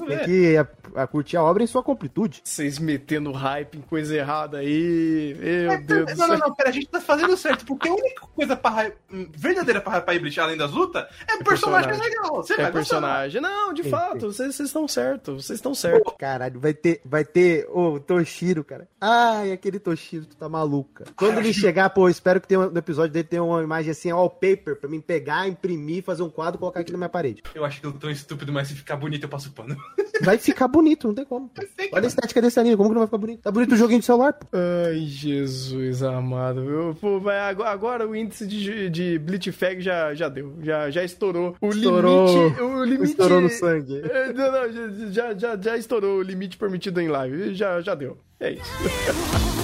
Tem 0.07 0.19
que 0.25 0.57
a- 0.57 1.01
a 1.01 1.07
curtir 1.07 1.37
a 1.37 1.43
obra 1.43 1.63
em 1.63 1.67
sua 1.67 1.81
completude. 1.81 2.41
Vocês 2.43 2.77
metendo 2.77 3.31
hype 3.31 3.77
em 3.77 3.81
coisa 3.81 4.15
errada 4.15 4.59
aí. 4.59 5.35
Meu 5.39 5.81
Deus 5.81 6.11
do 6.11 6.17
Não, 6.17 6.27
não, 6.27 6.37
céu. 6.37 6.47
não, 6.47 6.55
pera, 6.55 6.69
a 6.69 6.71
gente 6.71 6.87
tá 6.87 7.01
fazendo 7.01 7.35
certo, 7.35 7.65
porque 7.65 7.87
a 7.89 7.93
única 7.93 8.27
coisa 8.35 8.55
pra, 8.55 8.91
hum, 9.11 9.27
verdadeira 9.35 9.81
pra 9.81 9.97
hypar 9.97 10.15
e 10.15 10.19
Bleach, 10.19 10.39
além 10.39 10.57
das 10.57 10.71
lutas, 10.71 11.03
é, 11.27 11.43
personagem, 11.43 11.89
personagem. 11.89 11.99
legal. 12.19 12.35
Você 12.35 12.53
É 12.53 12.57
vai 12.57 12.65
gostar. 12.65 12.73
personagem. 12.73 13.41
Não, 13.41 13.73
de 13.73 13.83
Sim, 13.83 13.89
fato, 13.89 14.31
vocês 14.31 14.59
estão 14.59 14.87
certos. 14.87 15.45
Vocês 15.45 15.57
estão 15.57 15.73
certos. 15.73 16.13
Caralho, 16.19 16.59
vai 16.59 16.73
ter, 16.73 17.01
vai 17.03 17.25
ter 17.25 17.67
o 17.71 17.99
Toshiro, 17.99 18.63
cara. 18.63 18.87
Ai, 19.01 19.51
aquele 19.51 19.79
Toshiro, 19.79 20.25
tu 20.25 20.35
tá 20.35 20.47
maluca. 20.47 21.05
Quando 21.15 21.39
ele 21.39 21.53
chegar, 21.53 21.89
pô, 21.89 22.07
espero 22.07 22.39
que 22.39 22.47
tenha, 22.47 22.59
um- 22.61 22.69
no 22.69 22.77
episódio 22.77 23.11
dele 23.11 23.27
tenha 23.27 23.43
uma 23.43 23.63
imagem 23.63 23.91
assim, 23.91 24.11
wallpaper, 24.11 24.75
pra 24.79 24.89
mim 24.89 25.01
pegar, 25.01 25.47
imprimir, 25.47 26.03
fazer 26.03 26.21
um 26.23 26.29
quadro 26.35 26.57
e 26.57 26.59
colocar 26.59 26.81
aqui 26.81 26.91
na 26.91 26.97
minha 26.97 27.09
parede. 27.09 27.41
Eu 27.55 27.63
acho 27.65 27.79
que 27.79 27.87
eu 27.87 27.93
tô 27.93 28.09
estúpido, 28.09 28.51
mas 28.51 28.67
se 28.67 28.75
ficar 28.75 28.95
bonito 28.97 29.23
eu 29.23 29.29
passo 29.29 29.51
pano. 29.51 29.75
Vai 30.21 30.37
ficar 30.37 30.67
bonito, 30.67 31.07
não 31.07 31.15
tem 31.15 31.25
como. 31.25 31.49
sei. 31.77 31.89
Olha 31.91 32.03
a 32.05 32.07
estética 32.07 32.41
desse 32.41 32.59
anime, 32.59 32.77
como 32.77 32.89
que 32.89 32.93
não 32.95 33.01
vai 33.01 33.07
ficar 33.07 33.17
bonito? 33.17 33.41
Tá 33.41 33.51
bonito 33.51 33.73
o 33.73 33.75
joguinho 33.77 33.99
de 33.99 34.05
celular, 34.05 34.31
pô. 34.33 34.47
Ai, 34.53 34.99
Jesus 35.05 36.01
amado. 36.03 36.65
viu? 36.65 36.95
Pô, 36.95 37.17
agora, 37.29 37.69
agora 37.69 38.07
o 38.07 38.15
índice 38.15 38.47
de, 38.47 38.89
de 38.89 39.19
Blitzfag 39.19 39.81
já, 39.81 40.13
já 40.13 40.29
deu. 40.29 40.55
Já, 40.61 40.89
já 40.89 41.03
estourou. 41.03 41.55
O 41.59 41.69
Estourou. 41.69 42.27
limite. 42.27 42.61
O 42.61 42.83
limite. 42.85 43.11
Estourou 43.11 43.41
no 43.41 43.49
sangue. 43.49 44.01
É, 44.09 44.31
Não, 44.33 44.51
não, 44.51 44.71
já, 44.71 45.11
já, 45.11 45.33
já, 45.37 45.57
já 45.61 45.77
estourou 45.77 46.19
o 46.19 46.21
limite 46.21 46.57
permitido 46.57 47.01
em 47.01 47.07
live. 47.09 47.53
Já, 47.53 47.81
já 47.81 47.93
deu. 47.93 48.17
É 48.39 48.51
isso. 48.53 48.63